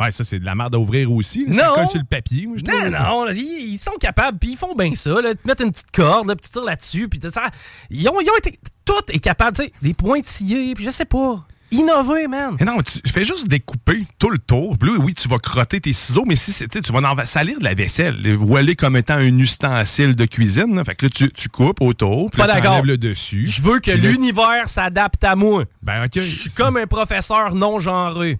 Ouais, 0.00 0.10
ça, 0.12 0.24
c'est 0.24 0.38
de 0.38 0.46
la 0.46 0.54
merde 0.54 0.74
à 0.74 0.78
ouvrir 0.78 1.12
aussi. 1.12 1.44
là. 1.46 1.50
Non. 1.56 1.74
Ça 1.74 1.74
colle 1.74 1.88
sur 1.88 1.98
le 1.98 2.04
papier. 2.06 2.46
moi, 2.46 2.56
je 2.58 2.64
Non, 2.64 2.70
trouve. 2.72 2.90
non, 2.90 3.24
là, 3.26 3.32
ils, 3.34 3.72
ils 3.72 3.76
sont 3.78 3.92
capables, 4.00 4.38
puis 4.38 4.52
ils 4.52 4.56
font 4.56 4.74
bien 4.74 4.94
ça, 4.94 5.20
là, 5.20 5.34
te 5.34 5.46
mettre 5.46 5.62
une 5.62 5.70
petite 5.72 5.90
corde, 5.90 6.26
là, 6.26 6.34
puis 6.36 6.46
tu 6.46 6.52
tires 6.52 6.64
là-dessus, 6.64 7.08
puis 7.10 7.20
ça, 7.30 7.42
ils 7.90 8.08
ont, 8.08 8.18
ils 8.18 8.30
ont 8.30 8.36
été, 8.38 8.58
tout 8.86 8.94
est 9.08 9.18
capable, 9.18 9.58
tu 9.58 9.64
sais, 9.64 9.72
des 9.82 9.92
pointillés, 9.92 10.74
puis 10.74 10.84
je 10.84 10.90
sais 10.90 11.04
pas, 11.04 11.46
innover, 11.70 12.26
man. 12.28 12.56
Mais 12.58 12.66
non, 12.66 12.78
tu 12.82 13.00
fais 13.10 13.24
juste 13.24 13.48
découper 13.48 14.06
tout 14.18 14.30
le 14.30 14.38
tour. 14.38 14.76
Puis 14.78 14.90
là, 14.90 14.98
oui, 14.98 15.14
tu 15.14 15.28
vas 15.28 15.38
crotter 15.38 15.80
tes 15.80 15.92
ciseaux, 15.92 16.24
mais 16.26 16.36
si 16.36 16.52
tu 16.68 16.92
vas 16.92 17.10
en 17.10 17.24
salir 17.24 17.58
de 17.58 17.64
la 17.64 17.74
vaisselle, 17.74 18.36
voiler 18.36 18.76
comme 18.76 18.96
étant 18.96 19.14
un 19.14 19.38
ustensile 19.38 20.14
de 20.16 20.24
cuisine. 20.26 20.74
là. 20.76 20.84
Fait 20.84 20.94
que 20.94 21.06
là, 21.06 21.10
tu, 21.14 21.30
tu 21.32 21.48
coupes 21.48 21.80
autour, 21.80 22.30
puis 22.30 22.42
tu 22.42 22.86
le 22.86 22.96
dessus. 22.96 23.46
Je 23.46 23.62
veux 23.62 23.80
que 23.80 23.90
l'univers 23.90 24.68
s'adapte 24.68 25.22
à 25.24 25.36
moi. 25.36 25.64
Ben, 25.82 26.04
OK. 26.04 26.12
Je 26.14 26.20
suis 26.20 26.50
comme 26.50 26.76
un 26.76 26.86
professeur 26.86 27.54
non 27.54 27.78
genré. 27.78 28.38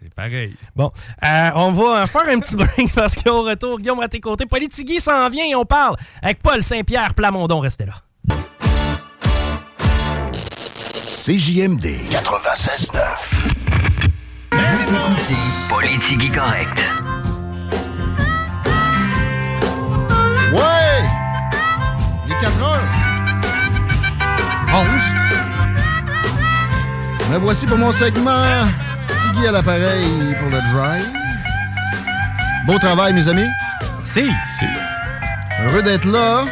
C'est 0.00 0.14
pareil. 0.14 0.54
Bon, 0.74 0.90
euh, 1.22 1.50
on 1.54 1.70
va 1.72 2.06
faire 2.06 2.28
un 2.28 2.40
petit 2.40 2.56
break 2.56 2.92
parce 2.94 3.14
qu'au 3.14 3.42
retour, 3.42 3.78
Guillaume 3.78 4.00
à 4.00 4.08
tes 4.08 4.20
côtés, 4.20 4.46
Politigui 4.46 5.00
s'en 5.00 5.28
vient 5.28 5.44
et 5.44 5.54
on 5.54 5.64
parle 5.64 5.96
avec 6.22 6.40
Paul 6.42 6.62
Saint-Pierre 6.62 7.14
Plamondon. 7.14 7.60
Restez 7.60 7.86
là. 7.86 7.94
CJMD 11.24 11.86
96.9. 12.10 12.98
Vous 14.50 14.92
écoutez 14.92 15.38
Politique 15.70 16.34
correct. 16.34 16.82
Ouais! 20.52 21.04
Il 22.26 22.32
est 22.32 22.40
4 22.40 22.62
heures. 22.64 22.82
11. 24.74 24.84
Me 27.30 27.38
voici 27.38 27.68
pour 27.68 27.78
mon 27.78 27.92
segment. 27.92 28.66
Tiggy 29.06 29.46
à 29.46 29.52
l'appareil 29.52 30.34
pour 30.40 30.50
le 30.50 30.58
drive. 30.74 31.06
Beau 32.66 32.80
travail, 32.80 33.12
mes 33.12 33.28
amis. 33.28 33.46
Si. 34.02 34.28
Heureux 35.60 35.84
d'être 35.84 36.06
là. 36.06 36.46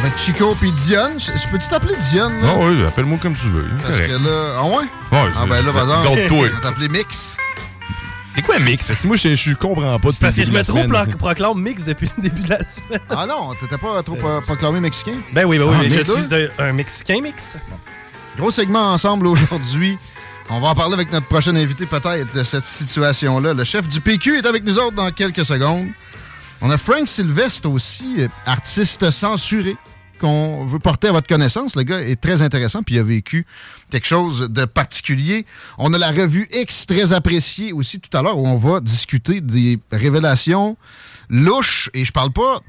Avec 0.00 0.18
Chico 0.18 0.54
puis 0.60 0.70
Dionne. 0.72 1.18
Je, 1.18 1.48
peux-tu 1.48 1.68
t'appeler 1.68 1.94
Dionne? 2.10 2.40
là? 2.42 2.48
Ah 2.54 2.58
oui, 2.58 2.84
appelle-moi 2.86 3.18
comme 3.20 3.34
tu 3.34 3.48
veux. 3.48 3.64
Parce 3.78 3.96
correct. 3.96 4.08
que 4.08 4.24
là. 4.28 4.54
Ah 4.58 4.64
ouais? 4.64 4.74
Ouais, 5.12 5.30
Ah 5.36 5.46
ben 5.48 5.64
là, 5.64 5.72
par 5.72 5.82
exemple, 5.82 6.16
Garde-toi. 6.16 6.48
on 6.52 6.54
va 6.56 6.60
t'appeler 6.60 6.88
Mix. 6.88 7.36
C'est 8.34 8.42
quoi 8.42 8.56
un 8.56 8.58
mix? 8.58 8.92
Si 8.92 9.06
moi, 9.06 9.14
je, 9.16 9.36
je 9.36 9.52
comprends 9.52 9.96
pas. 9.98 9.98
Parce 10.00 10.18
que 10.18 10.24
depuis 10.24 10.44
je 10.44 10.50
le 10.50 10.58
me 10.58 10.62
début 10.64 10.80
de 10.82 10.86
trop 10.86 10.92
la 10.92 11.04
semaine. 11.04 11.16
pro- 11.16 11.26
proclame 11.28 11.60
mix 11.62 11.84
depuis 11.84 12.10
le 12.16 12.22
début 12.24 12.40
de 12.42 12.50
la 12.50 12.58
semaine. 12.68 12.98
Ah 13.08 13.26
non, 13.28 13.54
t'étais 13.60 13.78
pas 13.78 14.02
trop 14.02 14.16
euh, 14.24 14.40
proclamé 14.40 14.80
mexicain? 14.80 15.12
Ben 15.32 15.44
oui, 15.44 15.56
ben 15.58 15.66
oui, 15.66 15.74
Ah, 15.78 15.82
mais 15.82 15.88
je 15.88 16.02
deux? 16.02 16.16
suis 16.16 16.50
un, 16.58 16.64
un 16.64 16.72
Mexicain 16.72 17.20
mix. 17.22 17.56
Gros 18.36 18.50
segment 18.50 18.92
ensemble 18.92 19.28
aujourd'hui. 19.28 19.96
On 20.50 20.58
va 20.60 20.68
en 20.68 20.74
parler 20.74 20.94
avec 20.94 21.12
notre 21.12 21.26
prochain 21.28 21.54
invité 21.54 21.86
peut-être 21.86 22.34
de 22.34 22.42
cette 22.42 22.64
situation-là. 22.64 23.54
Le 23.54 23.62
chef 23.64 23.86
du 23.88 24.00
PQ 24.00 24.38
est 24.38 24.46
avec 24.46 24.64
nous 24.64 24.80
autres 24.80 24.96
dans 24.96 25.10
quelques 25.12 25.44
secondes. 25.44 25.86
On 26.60 26.70
a 26.70 26.78
Frank 26.78 27.08
Sylvestre 27.08 27.70
aussi, 27.70 28.16
euh, 28.22 28.28
artiste 28.46 29.10
censuré 29.10 29.76
qu'on 30.20 30.64
veut 30.64 30.78
porter 30.78 31.08
à 31.08 31.12
votre 31.12 31.26
connaissance. 31.26 31.76
Le 31.76 31.82
gars 31.82 32.00
est 32.00 32.20
très 32.20 32.40
intéressant 32.40 32.82
puis 32.82 32.94
il 32.94 32.98
a 32.98 33.02
vécu 33.02 33.46
quelque 33.90 34.06
chose 34.06 34.48
de 34.50 34.64
particulier. 34.64 35.44
On 35.76 35.92
a 35.92 35.98
la 35.98 36.10
revue 36.12 36.48
X 36.52 36.86
très 36.86 37.12
appréciée 37.12 37.72
aussi 37.72 38.00
tout 38.00 38.16
à 38.16 38.22
l'heure 38.22 38.38
où 38.38 38.46
on 38.46 38.56
va 38.56 38.80
discuter 38.80 39.40
des 39.40 39.78
révélations 39.92 40.76
louches 41.28 41.90
et 41.94 42.04
je 42.04 42.12
parle 42.12 42.32
pas 42.32 42.60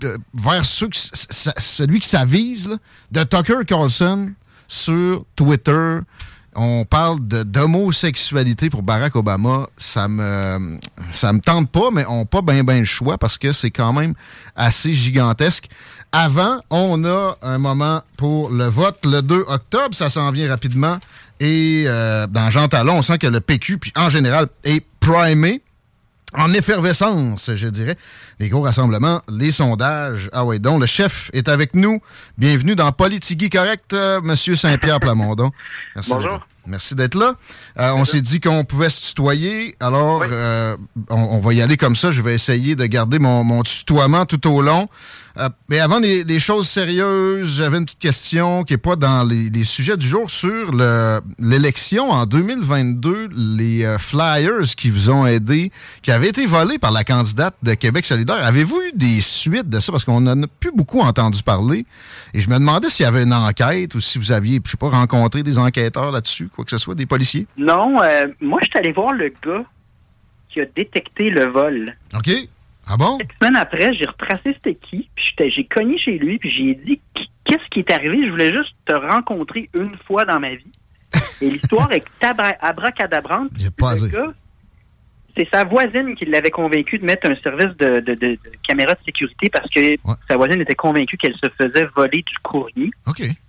de- 0.00 0.18
vers 0.34 0.64
celui 0.64 2.00
qui 2.00 2.08
s'avise 2.08 2.76
de 3.12 3.22
Tucker 3.22 3.64
Carlson 3.66 4.30
sur 4.68 5.24
Twitter. 5.36 5.98
On 6.58 6.86
parle 6.86 7.20
d'homosexualité 7.20 8.70
pour 8.70 8.82
Barack 8.82 9.14
Obama. 9.14 9.68
Ça 9.76 10.08
me 10.08 10.78
ça 11.12 11.32
me 11.32 11.40
tente 11.40 11.70
pas, 11.70 11.90
mais 11.92 12.06
on 12.08 12.20
n'a 12.20 12.24
pas 12.24 12.40
bien 12.40 12.64
ben 12.64 12.80
le 12.80 12.86
choix 12.86 13.18
parce 13.18 13.36
que 13.36 13.52
c'est 13.52 13.70
quand 13.70 13.92
même 13.92 14.14
assez 14.56 14.94
gigantesque. 14.94 15.68
Avant, 16.12 16.60
on 16.70 17.04
a 17.04 17.36
un 17.42 17.58
moment 17.58 18.00
pour 18.16 18.48
le 18.50 18.64
vote 18.64 19.04
le 19.04 19.20
2 19.20 19.44
octobre. 19.48 19.94
Ça 19.94 20.08
s'en 20.08 20.30
vient 20.30 20.48
rapidement. 20.48 20.96
Et 21.40 21.84
euh, 21.86 22.26
dans 22.26 22.48
Jean 22.48 22.68
Talon, 22.68 22.98
on 22.98 23.02
sent 23.02 23.18
que 23.18 23.26
le 23.26 23.40
PQ, 23.40 23.76
puis 23.76 23.92
en 23.94 24.08
général, 24.08 24.46
est 24.64 24.84
primé 25.00 25.60
en 26.36 26.52
effervescence, 26.52 27.50
je 27.54 27.68
dirais. 27.68 27.96
Les 28.38 28.48
gros 28.48 28.62
rassemblements, 28.62 29.22
les 29.28 29.50
sondages. 29.52 30.28
Ah 30.32 30.44
ouais, 30.44 30.58
donc 30.58 30.80
le 30.80 30.86
chef 30.86 31.30
est 31.32 31.48
avec 31.48 31.74
nous. 31.74 32.00
Bienvenue 32.36 32.74
dans 32.76 32.92
Politigui 32.92 33.48
Correct, 33.50 33.92
euh, 33.92 34.20
Monsieur 34.22 34.54
Saint-Pierre 34.56 35.00
Plamondon. 35.00 35.50
Merci 35.94 36.10
Bonjour. 36.10 36.30
d'être- 36.32 36.46
Merci 36.68 36.96
d'être 36.96 37.14
là. 37.14 37.34
Euh, 37.78 37.92
on 37.94 38.04
s'est 38.04 38.20
dit 38.20 38.40
qu'on 38.40 38.64
pouvait 38.64 38.88
se 38.88 39.06
tutoyer, 39.10 39.76
alors 39.78 40.24
euh, 40.28 40.76
on, 41.10 41.14
on 41.36 41.38
va 41.38 41.54
y 41.54 41.62
aller 41.62 41.76
comme 41.76 41.94
ça. 41.94 42.10
Je 42.10 42.20
vais 42.22 42.34
essayer 42.34 42.74
de 42.74 42.84
garder 42.86 43.20
mon, 43.20 43.44
mon 43.44 43.62
tutoiement 43.62 44.26
tout 44.26 44.44
au 44.50 44.62
long. 44.62 44.88
Euh, 45.38 45.50
mais 45.68 45.80
avant 45.80 45.98
les, 45.98 46.24
les 46.24 46.38
choses 46.38 46.66
sérieuses, 46.66 47.56
j'avais 47.58 47.76
une 47.76 47.84
petite 47.84 47.98
question 47.98 48.64
qui 48.64 48.72
n'est 48.72 48.78
pas 48.78 48.96
dans 48.96 49.22
les, 49.22 49.50
les 49.50 49.64
sujets 49.64 49.96
du 49.98 50.06
jour 50.08 50.30
sur 50.30 50.72
le- 50.72 51.20
l'élection 51.38 52.10
en 52.10 52.24
2022, 52.24 53.28
les 53.36 53.84
euh, 53.84 53.98
flyers 53.98 54.62
qui 54.76 54.90
vous 54.90 55.10
ont 55.10 55.26
aidé, 55.26 55.70
qui 56.02 56.10
avaient 56.10 56.28
été 56.30 56.46
volés 56.46 56.78
par 56.78 56.90
la 56.90 57.04
candidate 57.04 57.54
de 57.62 57.74
Québec 57.74 58.06
solidaire. 58.06 58.42
Avez-vous 58.42 58.80
eu 58.80 58.92
des 58.96 59.20
suites 59.20 59.68
de 59.68 59.78
ça? 59.78 59.92
Parce 59.92 60.04
qu'on 60.06 60.22
n'en 60.22 60.42
a 60.42 60.46
plus 60.60 60.72
beaucoup 60.74 61.00
entendu 61.00 61.42
parler. 61.42 61.84
Et 62.32 62.40
je 62.40 62.48
me 62.48 62.54
demandais 62.54 62.88
s'il 62.88 63.04
y 63.04 63.06
avait 63.06 63.22
une 63.24 63.34
enquête 63.34 63.94
ou 63.94 64.00
si 64.00 64.18
vous 64.18 64.32
aviez, 64.32 64.60
je 64.64 64.70
sais 64.70 64.76
pas, 64.78 64.88
rencontré 64.88 65.42
des 65.42 65.58
enquêteurs 65.58 66.12
là-dessus, 66.12 66.48
quoi 66.48 66.64
que 66.64 66.70
ce 66.70 66.78
soit, 66.78 66.94
des 66.94 67.06
policiers. 67.06 67.46
Non, 67.58 68.00
euh, 68.02 68.26
moi, 68.40 68.58
je 68.62 68.68
suis 68.70 68.78
allé 68.78 68.92
voir 68.92 69.12
le 69.12 69.28
gars 69.44 69.64
qui 70.48 70.60
a 70.62 70.64
détecté 70.74 71.28
le 71.28 71.46
vol. 71.46 71.94
OK? 72.16 72.30
Ah 72.86 72.96
bon? 72.96 73.18
Une 73.18 73.26
semaine 73.40 73.56
après, 73.56 73.94
j'ai 73.94 74.06
retracé 74.06 74.42
c'était 74.54 74.74
qui, 74.76 75.08
puis 75.14 75.34
j'ai 75.50 75.64
cogné 75.64 75.98
chez 75.98 76.18
lui, 76.18 76.38
puis 76.38 76.50
j'ai 76.50 76.74
dit 76.74 77.00
Qu- 77.14 77.24
qu'est-ce 77.44 77.68
qui 77.70 77.80
est 77.80 77.90
arrivé? 77.92 78.24
Je 78.26 78.30
voulais 78.30 78.52
juste 78.54 78.74
te 78.84 78.92
rencontrer 78.92 79.68
une 79.74 79.96
fois 80.06 80.24
dans 80.24 80.38
ma 80.40 80.54
vie. 80.54 80.72
Et 81.42 81.50
l'histoire 81.50 81.90
est 81.92 82.04
tabra- 82.20 82.56
abracadabrante. 82.60 83.50
Pas 83.78 83.96
c'est 85.36 85.48
sa 85.52 85.64
voisine 85.64 86.14
qui 86.14 86.24
l'avait 86.24 86.50
convaincu 86.50 86.96
de 86.98 87.04
mettre 87.04 87.28
un 87.30 87.36
service 87.36 87.76
de, 87.76 88.00
de, 88.00 88.14
de- 88.14 88.14
de 88.14 88.38
caméra 88.66 88.94
de 88.94 89.00
sécurité 89.04 89.50
parce 89.50 89.68
que 89.68 89.80
sa 90.26 90.36
voisine 90.38 90.62
était 90.62 90.74
convaincue 90.74 91.18
qu'elle 91.18 91.34
se 91.34 91.50
faisait 91.60 91.86
voler 91.94 92.22
du 92.22 92.38
courrier. 92.42 92.90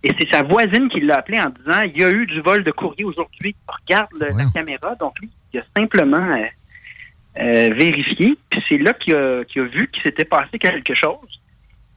Et 0.04 0.12
c'est 0.20 0.30
sa 0.30 0.44
voisine 0.44 0.90
qui 0.90 1.00
l'a 1.00 1.20
appelé 1.20 1.40
en 1.40 1.50
disant 1.50 1.82
il 1.84 1.98
y 1.98 2.04
a 2.04 2.10
eu 2.12 2.26
du 2.26 2.42
vol 2.42 2.64
de 2.66 2.72
courrier 2.72 3.06
aujourd'hui. 3.06 3.56
Regarde 3.68 4.10
le- 4.20 4.28
la 4.38 4.44
caméra. 4.52 4.96
Donc 4.96 5.18
lui, 5.22 5.30
il 5.54 5.60
a 5.60 5.64
simplement 5.78 6.18
euh, 6.18 6.46
euh, 7.40 7.74
vérifié. 7.74 8.38
Puis 8.50 8.64
c'est 8.68 8.78
là 8.78 8.94
qu'il 8.94 9.16
a, 9.16 9.44
vu 9.56 9.90
qu'il 9.92 10.04
s'était 10.04 10.26
passé 10.26 10.60
quelque 10.60 10.94
chose. 10.94 11.42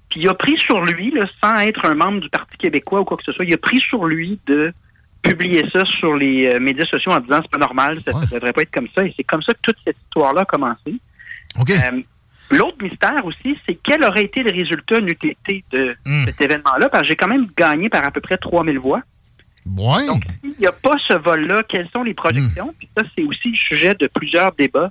Puis 0.08 0.20
il 0.20 0.28
a 0.28 0.34
pris 0.34 0.58
sur 0.58 0.84
lui, 0.84 1.10
là, 1.12 1.22
sans 1.40 1.54
être 1.60 1.84
un 1.84 1.94
membre 1.94 2.20
du 2.20 2.28
Parti 2.28 2.56
québécois 2.56 3.00
ou 3.00 3.04
quoi 3.04 3.16
que 3.16 3.24
ce 3.24 3.32
soit, 3.32 3.44
il 3.44 3.54
a 3.54 3.58
pris 3.58 3.80
sur 3.80 4.06
lui 4.06 4.38
de 4.46 4.72
publier 5.22 5.64
ça 5.72 5.84
sur 5.84 6.16
les 6.16 6.46
euh, 6.46 6.58
médias 6.58 6.86
sociaux 6.86 7.12
en 7.12 7.20
disant 7.20 7.40
c'est 7.42 7.50
pas 7.50 7.58
normal, 7.58 8.00
ça 8.04 8.12
ne 8.12 8.26
devrait 8.26 8.52
pas 8.52 8.62
être 8.62 8.70
comme 8.70 8.88
ça. 8.94 9.04
Et 9.04 9.14
c'est 9.16 9.24
comme 9.24 9.42
ça 9.42 9.52
que 9.52 9.60
toute 9.62 9.76
cette 9.84 9.96
histoire-là 10.06 10.42
a 10.42 10.44
commencé. 10.44 10.94
Euh, 11.58 12.02
L'autre 12.50 12.82
mystère 12.82 13.24
aussi, 13.24 13.56
c'est 13.64 13.78
quel 13.80 14.02
aurait 14.04 14.24
été 14.24 14.42
le 14.42 14.50
résultat 14.50 15.00
n'eût 15.00 15.12
été 15.12 15.64
de 15.70 15.96
cet 16.24 16.40
événement-là, 16.40 16.88
parce 16.88 17.02
que 17.02 17.08
j'ai 17.08 17.16
quand 17.16 17.28
même 17.28 17.46
gagné 17.56 17.88
par 17.88 18.04
à 18.04 18.10
peu 18.10 18.20
près 18.20 18.36
3000 18.36 18.78
voix. 18.78 19.02
Ouais. 19.66 20.04
Donc, 20.06 20.22
s'il 20.40 20.54
n'y 20.58 20.66
a 20.66 20.72
pas 20.72 20.96
ce 21.06 21.14
vol-là, 21.14 21.62
quelles 21.68 21.88
sont 21.90 22.02
les 22.02 22.14
projections? 22.14 22.74
Puis 22.76 22.88
ça, 22.96 23.04
c'est 23.14 23.22
aussi 23.22 23.50
le 23.50 23.56
sujet 23.56 23.94
de 23.94 24.08
plusieurs 24.08 24.52
débats 24.52 24.90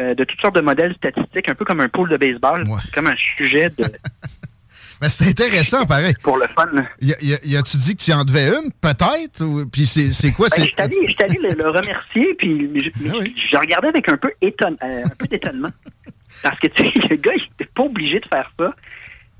euh, 0.00 0.14
de 0.14 0.24
toutes 0.24 0.40
sortes 0.40 0.54
de 0.56 0.60
modèles 0.60 0.94
statistiques, 0.96 1.48
un 1.48 1.54
peu 1.54 1.64
comme 1.64 1.80
un 1.80 1.88
pool 1.88 2.08
de 2.10 2.16
baseball, 2.16 2.64
comme 2.94 3.06
un 3.06 3.16
sujet 3.36 3.70
de... 3.78 3.84
Mais 5.02 5.10
c'est 5.10 5.26
intéressant, 5.28 5.84
pareil. 5.84 6.14
Pour 6.22 6.38
le 6.38 6.46
fun. 6.46 6.68
Y, 7.02 7.56
a-tu 7.56 7.76
dit 7.76 7.96
que 7.96 8.02
tu 8.02 8.12
en 8.14 8.24
devais 8.24 8.48
une, 8.48 8.72
peut-être? 8.80 9.42
ou- 9.44 9.66
Puis 9.66 9.86
c'est 9.86 10.32
quoi? 10.32 10.48
Ben, 10.48 10.62
je 10.62 10.64
suis 10.68 10.74
allé, 11.22 11.38
le, 11.42 11.50
le 11.62 11.68
remercier, 11.68 12.34
puis 12.38 12.70
je, 12.74 12.90
Ah 13.10 13.12
je- 13.22 13.48
je 13.52 13.56
regardais 13.58 13.88
avec 13.88 14.08
un 14.08 14.16
peu, 14.16 14.32
étonne, 14.40 14.76
euh, 14.82 15.04
un 15.04 15.08
peu 15.18 15.26
d'étonnement. 15.26 15.68
Parce 16.42 16.58
que, 16.58 16.68
tu 16.68 16.82
sais, 16.82 16.92
le 17.10 17.16
gars, 17.16 17.32
il 17.36 17.42
n'était 17.42 17.70
pas 17.74 17.82
obligé 17.82 18.20
de 18.20 18.26
faire 18.26 18.50
ça. 18.58 18.74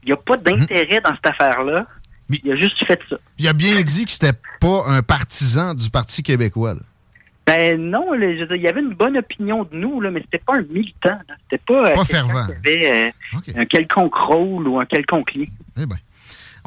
Il 0.03 0.07
n'y 0.09 0.13
a 0.13 0.17
pas 0.19 0.37
d'intérêt 0.37 1.01
dans 1.01 1.15
cette 1.15 1.27
affaire-là. 1.27 1.87
Il 2.29 2.53
a 2.53 2.57
juste 2.57 2.85
fait 2.87 3.01
ça. 3.09 3.17
Il 3.39 3.49
a 3.49 3.53
bien 3.55 3.81
dit 3.81 4.05
que 4.05 4.11
c'était 4.11 4.37
pas 4.61 4.85
un 4.89 5.01
partisan 5.03 5.75
du 5.75 5.89
Parti 5.89 6.23
québécois. 6.23 6.75
là. 6.75 6.81
Ben 7.47 7.81
non, 7.81 8.13
là, 8.13 8.35
je 8.35 8.41
veux 8.41 8.47
dire, 8.47 8.57
il 8.57 8.63
y 8.63 8.69
avait 8.69 8.81
une 8.81 8.95
bonne 8.95 9.17
opinion 9.17 9.63
de 9.65 9.77
nous, 9.77 10.01
là, 10.01 10.11
mais 10.11 10.21
c'était 10.23 10.43
pas 10.45 10.55
un 10.57 10.63
militant. 10.63 11.17
C'était 11.45 11.63
pas, 11.65 11.91
euh, 11.91 11.95
Pas 11.95 12.05
quelqu'un 12.05 12.27
fervent. 12.27 12.47
qui 12.63 12.71
avait 12.71 13.13
euh, 13.57 13.61
un 13.61 13.65
quelconque 13.67 14.15
rôle 14.17 14.67
ou 14.67 14.81
un 14.81 14.87
quelconque 14.87 15.33
lien. 15.35 15.45
Eh 15.79 15.87
ben. 15.87 15.97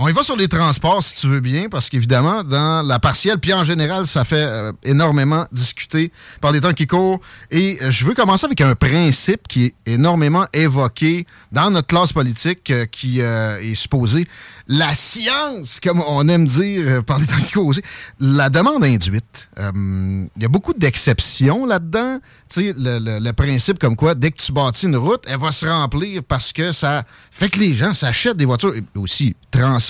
On 0.02 0.08
y 0.08 0.14
va 0.14 0.24
sur 0.24 0.38
les 0.38 0.48
transports, 0.48 1.04
si 1.04 1.20
tu 1.20 1.28
veux 1.28 1.42
bien, 1.42 1.68
parce 1.68 1.90
qu'évidemment, 1.90 2.42
dans 2.42 2.88
la 2.88 3.00
partielle, 3.00 3.38
puis 3.38 3.54
en 3.54 3.66
général, 3.66 4.08
ça 4.08 4.24
fait 4.24 4.46
euh, 4.48 4.72
énormément 4.82 5.46
discuter 5.52 6.14
par 6.40 6.54
les 6.54 6.62
temps 6.62 6.72
qui 6.72 6.88
courent. 6.88 7.20
Et 7.52 7.78
euh, 7.82 7.92
je 7.92 8.06
veux 8.06 8.14
commencer 8.14 8.46
avec 8.46 8.62
un 8.62 8.76
principe 8.76 9.46
qui 9.50 9.66
est 9.66 9.76
énormément 9.86 10.46
évoqué 10.54 11.28
dans 11.52 11.70
notre 11.70 11.88
classe 11.88 12.14
politique, 12.14 12.72
euh, 12.72 12.86
qui 12.86 13.20
est 13.20 13.76
supposé 13.76 14.26
la 14.70 14.94
science, 14.96 15.82
comme 15.82 16.02
on 16.08 16.30
aime 16.30 16.48
dire 16.48 17.04
par 17.04 17.20
les 17.20 17.28
temps 17.28 17.42
qui 17.44 17.52
courent 17.52 17.68
aussi. 17.68 17.82
La 18.22 18.50
demande 18.50 18.86
induite. 18.86 19.50
Il 19.58 20.30
y 20.40 20.46
a 20.46 20.48
beaucoup 20.48 20.74
d'exceptions 20.74 21.66
là-dedans. 21.66 22.20
Tu 22.50 22.68
sais, 22.68 22.74
le, 22.78 23.32
principe 23.32 23.80
comme 23.80 23.96
quoi, 23.96 24.16
dès 24.16 24.32
que 24.32 24.38
tu 24.38 24.52
bâtis 24.52 24.86
une 24.86 24.96
route, 24.96 25.24
elle 25.28 25.40
va 25.40 25.52
se 25.52 25.66
remplir 25.66 26.24
parce 26.24 26.54
que 26.54 26.72
ça 26.72 27.04
fait 27.32 27.50
que 27.50 27.60
les 27.60 27.74
gens 27.74 27.94
s'achètent 27.94 28.38
des 28.38 28.46
voitures 28.46 28.76
et 28.76 28.84
aussi 28.96 29.36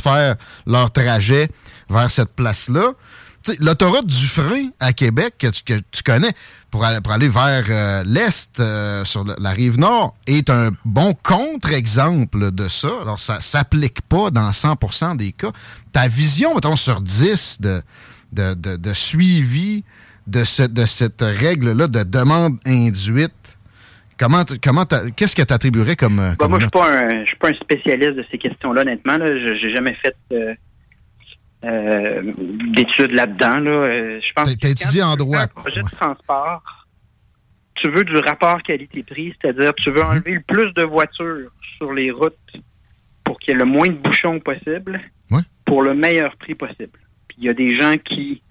transfèrent 0.01 0.35
leur 0.65 0.91
trajet 0.91 1.49
vers 1.89 2.09
cette 2.09 2.33
place-là. 2.35 2.91
L'autoroute 3.59 4.05
du 4.05 4.27
frein 4.27 4.69
à 4.79 4.91
Québec, 4.93 5.35
que 5.39 5.47
tu, 5.91 6.03
connais, 6.03 6.33
pour 6.71 6.83
aller, 6.83 6.99
pour 7.01 7.13
aller 7.13 7.29
vers 7.29 7.63
euh, 7.69 8.03
l'Est, 8.05 8.59
euh, 8.59 9.05
sur 9.05 9.23
la 9.23 9.49
rive 9.51 9.79
nord, 9.79 10.13
est 10.27 10.49
un 10.49 10.69
bon 10.83 11.15
contre-exemple 11.23 12.51
de 12.51 12.67
ça. 12.67 12.89
Alors, 13.01 13.17
ça 13.17 13.39
s'applique 13.41 14.01
pas 14.01 14.29
dans 14.29 14.51
100% 14.51 15.15
des 15.17 15.31
cas. 15.31 15.51
Ta 15.93 16.07
vision, 16.07 16.53
mettons, 16.53 16.75
sur 16.75 17.01
10 17.01 17.61
de, 17.61 17.81
de, 18.33 18.53
de- 18.75 18.93
suivi 18.93 19.83
de, 20.27 20.43
de 20.67 20.85
cette 20.85 21.21
règle-là 21.21 21.87
de 21.87 22.03
demande 22.03 22.57
induite, 22.65 23.31
comment, 24.19 24.43
comment 24.63 24.85
qu'est-ce 25.15 25.35
que 25.35 25.41
tu 25.41 25.53
attribuerais 25.53 25.95
comme, 25.95 26.17
Ben, 26.17 26.35
comme 26.35 26.51
moi, 26.51 26.59
je 26.59 26.65
note? 26.65 26.75
suis 26.75 26.81
pas 26.81 26.99
un, 26.99 27.21
je 27.23 27.27
suis 27.27 27.37
pas 27.37 27.49
un 27.49 27.53
spécialiste 27.53 28.15
de 28.15 28.25
ces 28.29 28.37
questions-là, 28.37 28.81
honnêtement. 28.81 29.17
Là. 29.17 29.25
Je 29.37 29.55
j'ai 29.55 29.73
jamais 29.73 29.95
fait 29.95 30.15
euh, 30.31 30.53
euh, 31.65 32.33
d'études 32.73 33.11
là-dedans. 33.11 33.59
Là. 33.59 34.19
Je 34.19 34.33
pense 34.33 34.55
que 34.55 34.67
étudié 34.67 35.01
tu 35.01 35.03
en 35.03 35.15
droit, 35.15 35.39
Un 35.41 35.47
projet 35.47 35.81
de 35.81 35.89
transport. 35.89 36.61
Tu 37.75 37.89
veux 37.89 38.03
du 38.03 38.17
rapport 38.17 38.61
qualité-prix, 38.61 39.33
c'est-à-dire 39.41 39.73
tu 39.75 39.89
veux 39.89 40.03
enlever 40.03 40.33
le 40.33 40.41
plus 40.41 40.73
de 40.73 40.83
voitures 40.83 41.49
sur 41.77 41.93
les 41.93 42.11
routes 42.11 42.35
pour 43.23 43.39
qu'il 43.39 43.53
y 43.53 43.55
ait 43.55 43.59
le 43.59 43.65
moins 43.65 43.87
de 43.87 43.93
bouchons 43.93 44.39
possible 44.39 44.99
pour 45.65 45.83
le 45.83 45.93
meilleur 45.93 46.35
prix 46.35 46.55
possible. 46.55 46.99
Puis 47.27 47.37
il 47.39 47.43
y 47.45 47.49
a 47.49 47.53
des 47.53 47.77
gens 47.79 47.95
qui 48.03 48.41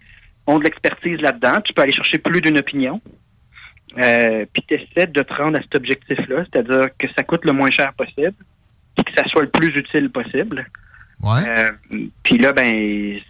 ont 0.46 0.58
de 0.58 0.64
l'expertise 0.64 1.20
là-dedans. 1.20 1.60
Tu 1.62 1.72
peux 1.74 1.82
aller 1.82 1.92
chercher 1.92 2.18
plus 2.18 2.40
d'une 2.40 2.58
opinion. 2.58 3.02
Euh, 3.98 4.44
puis 4.52 4.62
tu 4.66 4.74
essaies 4.74 5.06
de 5.06 5.22
te 5.22 5.34
rendre 5.34 5.58
à 5.58 5.62
cet 5.62 5.74
objectif-là, 5.74 6.44
c'est-à-dire 6.50 6.88
que 6.98 7.06
ça 7.16 7.22
coûte 7.24 7.44
le 7.44 7.52
moins 7.52 7.70
cher 7.70 7.92
possible, 7.94 8.34
puis 8.96 9.04
que 9.04 9.12
ça 9.20 9.28
soit 9.28 9.42
le 9.42 9.48
plus 9.50 9.68
utile 9.76 10.10
possible. 10.10 10.66
Euh, 11.46 11.70
puis 12.22 12.38
là, 12.38 12.52
ben, 12.52 13.18
c'est 13.18 13.24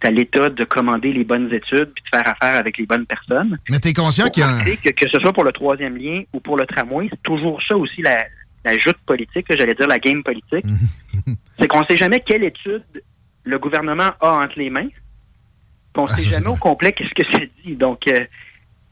c'est 0.00 0.06
à 0.08 0.10
l'État 0.12 0.48
de 0.48 0.62
commander 0.64 1.12
les 1.12 1.24
bonnes 1.24 1.52
études 1.52 1.90
puis 1.92 2.04
de 2.04 2.16
faire 2.16 2.28
affaire 2.28 2.54
avec 2.56 2.78
les 2.78 2.86
bonnes 2.86 3.04
personnes. 3.06 3.56
Mais 3.68 3.80
tu 3.80 3.88
es 3.88 3.92
conscient 3.92 4.28
qu'il 4.28 4.42
y 4.42 4.46
a 4.46 4.48
un... 4.50 4.64
que, 4.64 4.90
que 4.90 5.08
ce 5.08 5.18
soit 5.18 5.32
pour 5.32 5.42
le 5.42 5.50
troisième 5.50 5.96
lien 5.96 6.22
ou 6.32 6.38
pour 6.38 6.56
le 6.56 6.66
tramway, 6.66 7.08
c'est 7.10 7.22
toujours 7.24 7.60
ça 7.66 7.76
aussi 7.76 8.00
la, 8.00 8.26
la 8.64 8.78
joute 8.78 8.98
politique, 9.06 9.46
j'allais 9.50 9.74
dire 9.74 9.88
la 9.88 9.98
game 9.98 10.22
politique. 10.22 10.64
c'est 11.58 11.66
qu'on 11.66 11.80
ne 11.80 11.84
sait 11.86 11.96
jamais 11.96 12.20
quelle 12.20 12.44
étude 12.44 12.84
le 13.42 13.58
gouvernement 13.58 14.10
a 14.20 14.30
entre 14.44 14.56
les 14.58 14.70
mains. 14.70 14.86
puis 14.86 15.96
On 15.96 16.02
ne 16.02 16.08
Ah, 16.10 16.14
sait 16.16 16.20
c'est 16.20 16.34
jamais 16.34 16.46
au 16.48 16.56
complet 16.56 16.92
qu'est-ce 16.92 17.14
que 17.14 17.32
ça 17.32 17.40
dit. 17.64 17.74
Donc, 17.74 18.06
euh, 18.06 18.24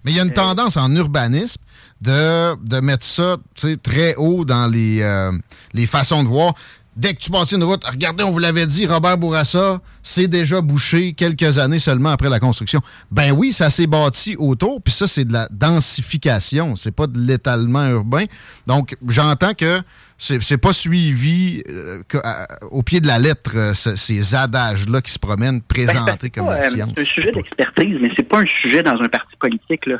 Mais 0.04 0.12
il 0.12 0.16
y 0.16 0.20
a 0.20 0.22
une 0.22 0.32
tendance 0.32 0.76
en 0.76 0.94
urbanisme 0.94 1.60
de, 2.00 2.56
de 2.62 2.80
mettre 2.80 3.04
ça 3.04 3.38
tu 3.54 3.68
sais, 3.68 3.76
très 3.76 4.14
haut 4.16 4.44
dans 4.44 4.66
les, 4.66 5.00
euh, 5.00 5.32
les 5.72 5.86
façons 5.86 6.22
de 6.22 6.28
voir. 6.28 6.54
Dès 6.96 7.14
que 7.14 7.18
tu 7.18 7.30
passes 7.30 7.50
une 7.50 7.64
route, 7.64 7.84
regardez, 7.84 8.22
on 8.22 8.30
vous 8.30 8.38
l'avait 8.38 8.66
dit, 8.66 8.86
Robert 8.86 9.18
Bourassa, 9.18 9.80
c'est 10.04 10.28
déjà 10.28 10.60
bouché 10.60 11.12
quelques 11.14 11.58
années 11.58 11.80
seulement 11.80 12.10
après 12.10 12.28
la 12.28 12.38
construction. 12.38 12.80
Ben 13.10 13.32
oui, 13.32 13.52
ça 13.52 13.68
s'est 13.68 13.88
bâti 13.88 14.36
autour, 14.36 14.80
puis 14.80 14.94
ça, 14.94 15.08
c'est 15.08 15.24
de 15.24 15.32
la 15.32 15.48
densification, 15.50 16.76
c'est 16.76 16.92
pas 16.92 17.08
de 17.08 17.18
l'étalement 17.18 17.88
urbain. 17.88 18.26
Donc, 18.68 18.96
j'entends 19.08 19.54
que 19.54 19.82
c'est 20.18 20.58
pas 20.58 20.72
suivi 20.72 21.62
euh, 21.68 22.02
à- 22.22 22.46
au 22.70 22.82
pied 22.82 23.00
de 23.00 23.06
la 23.06 23.18
lettre, 23.18 23.52
euh, 23.56 23.74
ce- 23.74 23.96
ces 23.96 24.34
adages-là 24.34 25.02
qui 25.02 25.10
se 25.12 25.18
promènent 25.18 25.58
Ben, 25.58 25.64
présentés 25.68 26.12
c'est 26.22 26.30
comme 26.30 26.46
la 26.50 26.64
euh, 26.64 26.70
science. 26.70 26.92
C'est 26.96 27.02
un 27.02 27.04
sujet 27.04 27.32
d'expertise, 27.32 27.96
mais 28.00 28.10
c'est 28.16 28.22
pas 28.28 28.40
un 28.40 28.46
sujet 28.46 28.82
dans 28.82 29.00
un 29.00 29.08
parti 29.08 29.36
politique. 29.38 29.86
Là. 29.86 29.96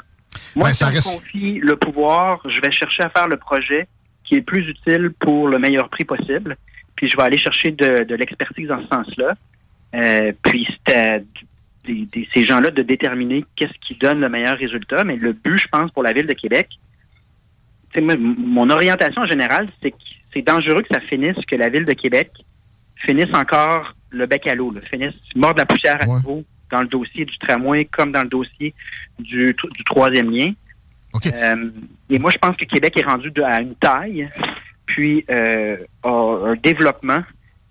Moi, 0.57 0.69
Ben, 0.69 0.73
si 0.73 0.79
ça 0.79 0.87
on 0.87 0.91
me 0.91 0.95
reste- 0.95 1.15
confie 1.15 1.59
le 1.61 1.77
pouvoir, 1.77 2.41
je 2.49 2.61
vais 2.61 2.71
chercher 2.73 3.03
à 3.03 3.11
faire 3.11 3.29
le 3.29 3.37
projet 3.37 3.87
qui 4.25 4.35
est 4.35 4.39
le 4.39 4.45
plus 4.45 4.69
utile 4.69 5.11
pour 5.21 5.49
le 5.49 5.59
meilleur 5.59 5.89
prix 5.91 6.05
possible. 6.05 6.57
Puis 6.97 7.11
je 7.11 7.17
vais 7.17 7.25
aller 7.25 7.39
chercher 7.39 7.73
de, 7.73 8.05
de 8.05 8.15
l'expertise 8.15 8.69
dans 8.69 8.81
ce 8.83 8.89
sens-là. 8.89 9.35
Euh, 9.97 10.33
puis 10.43 10.67
c'est 10.87 10.95
à 10.97 11.19
des- 11.85 12.07
des- 12.07 12.29
ces 12.33 12.47
gens-là 12.47 12.71
de 12.71 12.83
déterminer 12.83 13.45
qu'est-ce 13.57 13.75
qui 13.87 13.95
donne 13.97 14.21
le 14.21 14.29
meilleur 14.29 14.57
résultat. 14.57 15.05
Mais 15.05 15.17
le 15.17 15.33
but, 15.33 15.59
je 15.59 15.67
pense, 15.69 15.91
pour 15.91 16.03
la 16.03 16.13
Ville 16.13 16.27
de 16.27 16.33
Québec, 16.33 16.69
tu 16.71 16.79
sais, 16.79 16.79
moi, 16.79 16.83
m- 17.83 17.84
mon 18.01 18.71
orientation 18.71 19.23
en 19.23 19.27
général, 19.27 19.69
c'est 19.83 19.91
que 19.91 19.97
c'est 20.33 20.43
dangereux 20.43 20.83
que 20.83 20.93
ça 20.93 21.01
finisse, 21.01 21.37
que 21.47 21.57
la 21.57 21.69
Ville 21.69 21.85
de 21.85 21.93
Québec 21.93 22.31
finisse 22.97 23.33
encore 23.35 23.95
le 24.11 24.27
bec 24.27 24.47
à 24.47 24.55
l'eau, 24.55 24.73
finisse 24.91 25.15
mort 25.37 25.55
de 25.55 25.59
la 25.61 25.67
poussière 25.67 26.01
à 26.01 26.07
nouveau 26.17 26.45
dans 26.71 26.81
le 26.81 26.89
dossier 26.89 27.25
du 27.25 27.37
tramway 27.39 27.85
comme 27.85 28.11
dans 28.13 28.23
le 28.23 28.29
dossier 28.29 28.75
du, 29.19 29.53
tr- 29.53 29.73
du 29.73 29.85
troisième 29.85 30.31
lien. 30.31 30.53
Euh, 31.37 31.71
et 32.11 32.19
moi, 32.19 32.31
je 32.33 32.39
pense 32.39 32.57
que 32.57 32.65
Québec 32.65 32.97
est 32.99 33.05
rendu 33.05 33.31
de- 33.31 33.43
à 33.43 33.61
une 33.61 33.75
taille, 33.77 34.29
puis 34.87 35.25
euh, 35.31 35.77
a 36.03 36.49
un 36.49 36.55
développement 36.57 37.23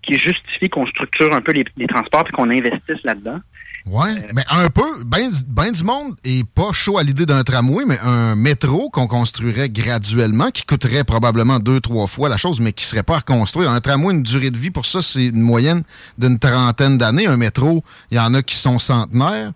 qui 0.02 0.14
justifie 0.18 0.68
qu'on 0.68 0.86
structure 0.86 1.34
un 1.34 1.40
peu 1.40 1.52
les, 1.52 1.64
les 1.76 1.86
transports 1.86 2.24
puis 2.24 2.32
qu'on 2.32 2.50
investisse 2.50 3.02
là-dedans. 3.04 3.40
Ouais, 3.86 4.14
mais 4.32 4.44
un 4.50 4.70
peu, 4.70 5.04
ben, 5.04 5.28
du- 5.30 5.44
ben 5.46 5.70
du 5.70 5.84
monde 5.84 6.14
est 6.24 6.42
pas 6.48 6.72
chaud 6.72 6.96
à 6.96 7.02
l'idée 7.02 7.26
d'un 7.26 7.42
tramway, 7.44 7.84
mais 7.86 7.98
un 8.00 8.34
métro 8.34 8.88
qu'on 8.88 9.06
construirait 9.06 9.68
graduellement, 9.68 10.50
qui 10.50 10.64
coûterait 10.64 11.04
probablement 11.04 11.58
deux, 11.58 11.80
trois 11.80 12.06
fois 12.06 12.30
la 12.30 12.38
chose, 12.38 12.60
mais 12.60 12.72
qui 12.72 12.86
serait 12.86 13.02
pas 13.02 13.16
à 13.16 13.18
reconstruire. 13.18 13.70
Un 13.70 13.82
tramway, 13.82 14.14
une 14.14 14.22
durée 14.22 14.50
de 14.50 14.56
vie 14.56 14.70
pour 14.70 14.86
ça, 14.86 15.02
c'est 15.02 15.26
une 15.26 15.42
moyenne 15.42 15.82
d'une 16.16 16.38
trentaine 16.38 16.96
d'années. 16.96 17.26
Un 17.26 17.36
métro, 17.36 17.84
il 18.10 18.16
y 18.16 18.20
en 18.20 18.32
a 18.32 18.42
qui 18.42 18.56
sont 18.56 18.78
centenaires. 18.78 19.52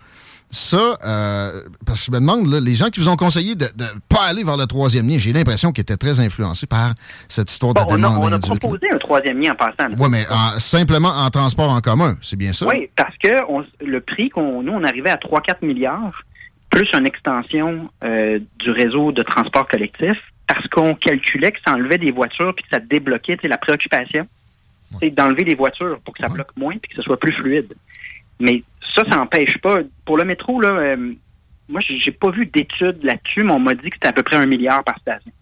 Ça, 0.50 0.96
euh, 1.04 1.62
parce 1.84 2.00
que 2.00 2.06
je 2.06 2.10
me 2.12 2.20
demande, 2.20 2.46
là, 2.50 2.58
les 2.58 2.74
gens 2.74 2.88
qui 2.88 3.00
vous 3.00 3.08
ont 3.10 3.16
conseillé 3.16 3.54
de 3.54 3.66
ne 3.66 3.84
pas 4.08 4.24
aller 4.28 4.44
vers 4.44 4.56
le 4.56 4.66
troisième 4.66 5.06
lien, 5.06 5.18
j'ai 5.18 5.32
l'impression 5.34 5.72
qu'ils 5.72 5.82
étaient 5.82 5.98
très 5.98 6.20
influencés 6.20 6.66
par 6.66 6.94
cette 7.28 7.50
histoire 7.50 7.74
de 7.74 7.80
Bon, 7.80 7.86
on, 7.90 7.92
a, 7.94 7.96
demande 7.96 8.18
on 8.24 8.32
a 8.32 8.38
proposé 8.38 8.86
un 8.90 8.96
troisième 8.98 9.40
lien 9.40 9.52
en 9.52 9.56
passant. 9.56 9.90
Oui, 9.98 10.08
mais 10.10 10.26
en- 10.30 10.58
simplement 10.58 11.10
en 11.10 11.28
transport 11.28 11.70
en 11.70 11.80
commun, 11.82 12.16
c'est 12.22 12.36
bien 12.36 12.54
ça? 12.54 12.66
Oui, 12.66 12.88
parce 12.96 13.14
que 13.18 13.28
on- 13.50 13.64
le 13.84 14.00
prix 14.00 14.30
qu'on 14.30 14.62
nous, 14.62 14.72
on 14.72 14.84
arrivait 14.84 15.10
à 15.10 15.18
3-4 15.18 15.62
milliards, 15.62 16.22
plus 16.70 16.88
une 16.94 17.06
extension 17.06 17.90
euh, 18.04 18.38
du 18.58 18.70
réseau 18.70 19.12
de 19.12 19.22
transport 19.22 19.66
collectif, 19.68 20.16
parce 20.46 20.66
qu'on 20.68 20.94
calculait 20.94 21.52
que 21.52 21.58
ça 21.66 21.74
enlevait 21.74 21.98
des 21.98 22.10
voitures 22.12 22.54
puis 22.54 22.64
que 22.64 22.70
ça 22.70 22.80
débloquait 22.80 23.36
tu 23.36 23.42
sais, 23.42 23.48
la 23.48 23.58
préoccupation. 23.58 24.26
C'est 24.98 25.10
d'enlever 25.10 25.44
des 25.44 25.54
voitures 25.54 25.98
pour 26.02 26.14
que 26.14 26.22
ça 26.22 26.30
bloque 26.30 26.56
moins 26.56 26.76
puis 26.78 26.88
que 26.90 26.96
ce 26.96 27.02
soit 27.02 27.18
plus 27.18 27.32
fluide. 27.32 27.74
Mais 28.40 28.62
ça, 28.94 29.02
ça 29.08 29.16
n'empêche 29.16 29.58
pas. 29.58 29.80
Pour 30.04 30.16
le 30.16 30.24
métro, 30.24 30.60
là, 30.60 30.70
euh, 30.70 31.14
moi, 31.68 31.80
j'ai 31.80 32.12
pas 32.12 32.30
vu 32.30 32.46
d'études 32.46 33.02
là-dessus, 33.02 33.42
mais 33.42 33.52
on 33.52 33.58
m'a 33.58 33.74
dit 33.74 33.90
que 33.90 33.96
c'était 33.96 34.08
à 34.08 34.12
peu 34.12 34.22
près 34.22 34.36
un 34.36 34.46
milliard 34.46 34.82
par 34.84 34.98
station. 34.98 35.32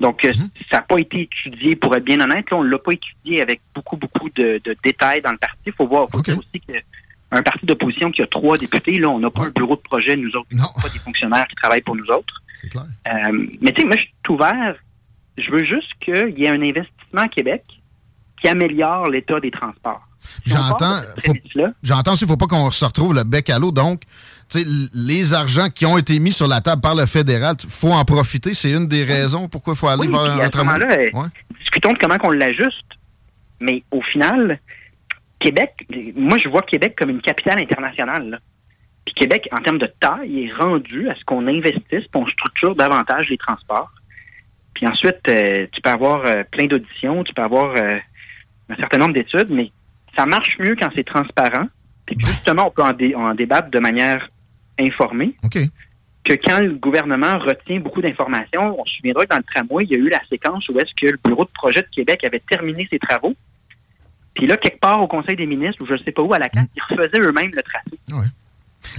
Donc, 0.00 0.24
euh, 0.24 0.32
ça 0.70 0.78
n'a 0.78 0.82
pas 0.82 0.98
été 0.98 1.22
étudié, 1.22 1.76
pour 1.76 1.94
être 1.94 2.04
bien 2.04 2.20
honnête. 2.20 2.50
Là, 2.50 2.56
on 2.56 2.64
ne 2.64 2.68
l'a 2.68 2.78
pas 2.78 2.92
étudié 2.92 3.40
avec 3.40 3.60
beaucoup, 3.74 3.96
beaucoup 3.96 4.28
de, 4.30 4.60
de 4.64 4.76
détails 4.82 5.20
dans 5.20 5.30
le 5.30 5.38
parti. 5.38 5.62
Il 5.66 5.72
faut 5.72 5.86
voir 5.86 6.08
faut 6.10 6.18
aussi 6.18 6.60
qu'un 6.60 7.42
parti 7.42 7.64
d'opposition 7.64 8.10
qui 8.10 8.22
a 8.22 8.26
trois 8.26 8.58
députés, 8.58 8.98
là, 8.98 9.08
on 9.08 9.20
n'a 9.20 9.30
pas 9.30 9.44
un 9.44 9.50
bureau 9.50 9.76
de 9.76 9.82
projet, 9.82 10.16
nous 10.16 10.30
autres. 10.30 10.48
On 10.52 10.56
n'a 10.56 10.64
pas 10.82 10.88
des 10.88 10.98
fonctionnaires 10.98 11.46
qui 11.46 11.54
travaillent 11.54 11.82
pour 11.82 11.96
nous 11.96 12.10
autres. 12.10 12.42
C'est 12.60 12.68
clair. 12.68 12.86
Euh, 13.14 13.46
mais 13.60 13.72
tu 13.72 13.82
sais, 13.82 13.86
moi, 13.86 13.96
je 13.96 14.02
suis 14.02 14.14
ouvert. 14.28 14.74
Je 15.38 15.50
veux 15.50 15.64
juste 15.64 15.92
qu'il 16.00 16.38
y 16.38 16.44
ait 16.44 16.50
un 16.50 16.62
investissement 16.62 17.22
à 17.22 17.28
Québec 17.28 17.64
qui 18.40 18.48
améliore 18.48 19.08
l'état 19.08 19.40
des 19.40 19.50
transports. 19.50 20.06
On 20.46 20.50
J'entends, 20.50 21.00
j'entends 21.82 22.12
aussi, 22.12 22.24
il 22.24 22.26
ne 22.26 22.32
faut 22.32 22.36
pas 22.36 22.46
qu'on 22.46 22.70
se 22.70 22.84
retrouve 22.84 23.14
le 23.14 23.24
bec 23.24 23.50
à 23.50 23.58
l'eau. 23.58 23.72
Donc, 23.72 24.02
les 24.94 25.34
argents 25.34 25.68
qui 25.68 25.86
ont 25.86 25.98
été 25.98 26.18
mis 26.18 26.32
sur 26.32 26.46
la 26.46 26.60
table 26.60 26.80
par 26.82 26.94
le 26.94 27.06
fédéral, 27.06 27.56
il 27.62 27.70
faut 27.70 27.92
en 27.92 28.04
profiter. 28.04 28.54
C'est 28.54 28.70
une 28.70 28.86
des 28.86 29.04
raisons 29.04 29.48
pourquoi 29.48 29.74
il 29.74 29.76
faut 29.76 29.88
aller 29.88 30.06
Oui, 30.06 30.12
vers 30.12 30.20
un 30.22 30.38
euh, 30.80 31.06
Ouais. 31.12 31.28
discutons 31.60 31.92
de 31.92 31.98
comment 31.98 32.18
qu'on 32.18 32.30
l'ajuste. 32.30 32.84
Mais 33.60 33.82
au 33.90 34.02
final, 34.02 34.58
Québec, 35.38 35.86
moi, 36.16 36.38
je 36.38 36.48
vois 36.48 36.62
Québec 36.62 36.94
comme 36.98 37.10
une 37.10 37.20
capitale 37.20 37.58
internationale. 37.60 38.30
là. 38.30 38.38
Puis 39.04 39.14
Québec, 39.14 39.48
en 39.52 39.58
termes 39.62 39.78
de 39.78 39.90
taille, 40.00 40.44
est 40.44 40.52
rendu 40.54 41.08
à 41.08 41.14
ce 41.14 41.24
qu'on 41.24 41.46
investisse, 41.46 41.82
puis 42.10 42.14
on 42.14 42.26
structure 42.26 42.74
davantage 42.74 43.28
les 43.28 43.36
transports. 43.38 43.92
Puis 44.74 44.86
ensuite, 44.86 45.20
euh, 45.28 45.66
tu 45.70 45.80
peux 45.80 45.90
avoir 45.90 46.24
euh, 46.26 46.42
plein 46.50 46.66
d'auditions, 46.66 47.22
tu 47.22 47.32
peux 47.34 47.42
avoir 47.42 47.74
euh, 47.76 47.96
un 48.70 48.76
certain 48.76 48.98
nombre 48.98 49.14
d'études, 49.14 49.50
mais 49.50 49.70
ça 50.16 50.26
marche 50.26 50.58
mieux 50.58 50.76
quand 50.76 50.90
c'est 50.94 51.04
transparent. 51.04 51.66
Puis 52.06 52.16
justement, 52.18 52.68
on 52.68 52.70
peut 52.70 52.82
en, 52.82 52.92
dé- 52.92 53.14
en 53.14 53.34
débattre 53.34 53.70
de 53.70 53.78
manière 53.78 54.28
informée 54.78 55.34
OK. 55.44 55.58
que 56.24 56.32
quand 56.34 56.60
le 56.60 56.72
gouvernement 56.74 57.38
retient 57.38 57.80
beaucoup 57.80 58.02
d'informations, 58.02 58.78
on 58.78 58.84
se 58.84 58.96
souviendra 58.96 59.24
que 59.24 59.30
dans 59.30 59.38
le 59.38 59.42
tramway, 59.54 59.84
il 59.84 59.90
y 59.90 59.94
a 59.94 59.98
eu 59.98 60.08
la 60.08 60.20
séquence 60.28 60.68
où 60.68 60.78
est-ce 60.78 60.92
que 60.94 61.12
le 61.12 61.18
bureau 61.24 61.44
de 61.44 61.50
projet 61.50 61.80
de 61.80 61.88
Québec 61.94 62.22
avait 62.24 62.40
terminé 62.40 62.86
ses 62.90 62.98
travaux. 62.98 63.34
Puis 64.34 64.46
là, 64.46 64.56
quelque 64.56 64.80
part 64.80 65.00
au 65.00 65.06
Conseil 65.06 65.36
des 65.36 65.46
ministres, 65.46 65.82
ou 65.82 65.86
je 65.86 65.92
ne 65.94 65.98
sais 65.98 66.10
pas 66.12 66.22
où, 66.22 66.34
à 66.34 66.38
la 66.38 66.48
CAQ, 66.52 66.66
ils 66.76 66.82
refaisaient 66.82 67.20
eux-mêmes 67.20 67.52
le 67.54 67.62
tracé. 67.62 67.98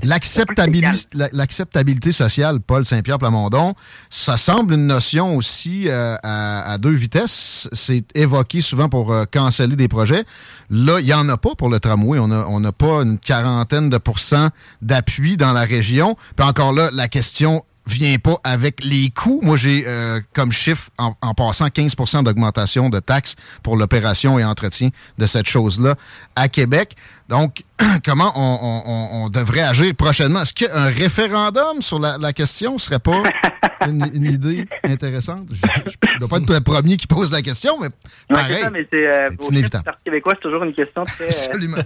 L'acceptabilité 0.03 2.11
sociale, 2.11 2.59
Paul 2.59 2.86
Saint-Pierre 2.86 3.17
Plamondon, 3.17 3.73
ça 4.09 4.38
semble 4.38 4.73
une 4.73 4.88
notion 4.88 5.36
aussi 5.36 5.86
euh, 5.88 6.15
à, 6.23 6.73
à 6.73 6.77
deux 6.77 6.93
vitesses. 6.93 7.69
C'est 7.73 8.05
évoqué 8.15 8.61
souvent 8.61 8.89
pour 8.89 9.11
euh, 9.11 9.25
canceller 9.25 9.75
des 9.75 9.88
projets. 9.88 10.25
Là, 10.69 10.99
il 10.99 11.05
n'y 11.05 11.13
en 11.13 11.27
a 11.29 11.38
pas 11.38 11.55
pour 11.55 11.69
le 11.69 11.79
tramway. 11.79 12.19
On 12.19 12.27
n'a 12.27 12.45
on 12.47 12.61
pas 12.71 13.03
une 13.03 13.19
quarantaine 13.19 13.89
de 13.89 13.97
pourcents 13.97 14.49
d'appui 14.81 15.38
dans 15.38 15.53
la 15.53 15.63
région. 15.63 16.17
Puis 16.36 16.47
encore 16.47 16.73
là, 16.73 16.89
la 16.91 17.07
question 17.07 17.63
vient 17.88 18.17
pas 18.17 18.38
avec 18.43 18.83
les 18.83 19.11
coûts. 19.11 19.41
Moi, 19.43 19.57
j'ai 19.57 19.83
euh, 19.88 20.19
comme 20.33 20.51
chiffre, 20.51 20.89
en, 20.97 21.15
en 21.21 21.33
passant, 21.33 21.67
15% 21.67 22.23
d'augmentation 22.23 22.89
de 22.89 22.99
taxes 22.99 23.36
pour 23.63 23.77
l'opération 23.77 24.39
et 24.39 24.45
entretien 24.45 24.89
de 25.17 25.27
cette 25.27 25.47
chose-là 25.47 25.95
à 26.36 26.47
Québec. 26.47 26.95
Donc, 27.28 27.63
comment 28.05 28.32
on, 28.36 28.59
on- 28.61 28.84
on- 28.86 29.26
on 29.26 29.30
devrait 29.30 29.61
agir 29.61 29.93
prochainement? 29.95 30.41
Est-ce 30.41 30.53
qu'un 30.53 30.86
référendum 30.86 31.82
sur 31.82 31.99
la, 31.99 32.17
la 32.17 32.34
question 32.34 32.78
serait 32.78 32.99
pas 32.99 33.23
une, 33.88 34.05
une 34.13 34.32
idée 34.32 34.67
intéressante? 34.84 35.47
Je 35.51 36.13
ne 36.13 36.19
dois 36.19 36.28
pas 36.28 36.38
être 36.38 36.53
le 36.53 36.61
premier 36.61 36.97
qui 36.97 37.07
pose 37.07 37.32
la 37.32 37.41
question, 37.41 37.80
mais 37.80 37.88
pareil. 38.30 38.63
mais 38.71 38.88
c'est 38.91 39.07
euh, 39.07 39.30
c'est 39.39 39.49
inévitable. 39.49 39.84
Parti 39.86 40.01
québécois, 40.05 40.34
c'est 40.36 40.41
toujours 40.41 40.63
une 40.63 40.73
question 40.73 41.03
très, 41.03 41.23
euh, 41.26 41.28
Absolument. 41.47 41.78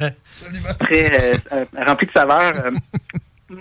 très 0.80 1.34
euh, 1.54 1.66
remplie 1.86 2.08
de 2.08 2.12
saveurs. 2.12 2.54
Euh, 2.66 2.72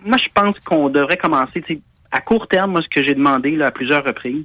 moi, 0.05 0.17
je 0.23 0.29
pense 0.35 0.59
qu'on 0.65 0.89
devrait 0.89 1.17
commencer, 1.17 1.63
à 2.11 2.21
court 2.21 2.49
terme, 2.49 2.73
moi, 2.73 2.83
ce 2.83 2.89
que 2.89 3.07
j'ai 3.07 3.15
demandé 3.15 3.53
là, 3.53 3.67
à 3.67 3.71
plusieurs 3.71 4.05
reprises, 4.05 4.45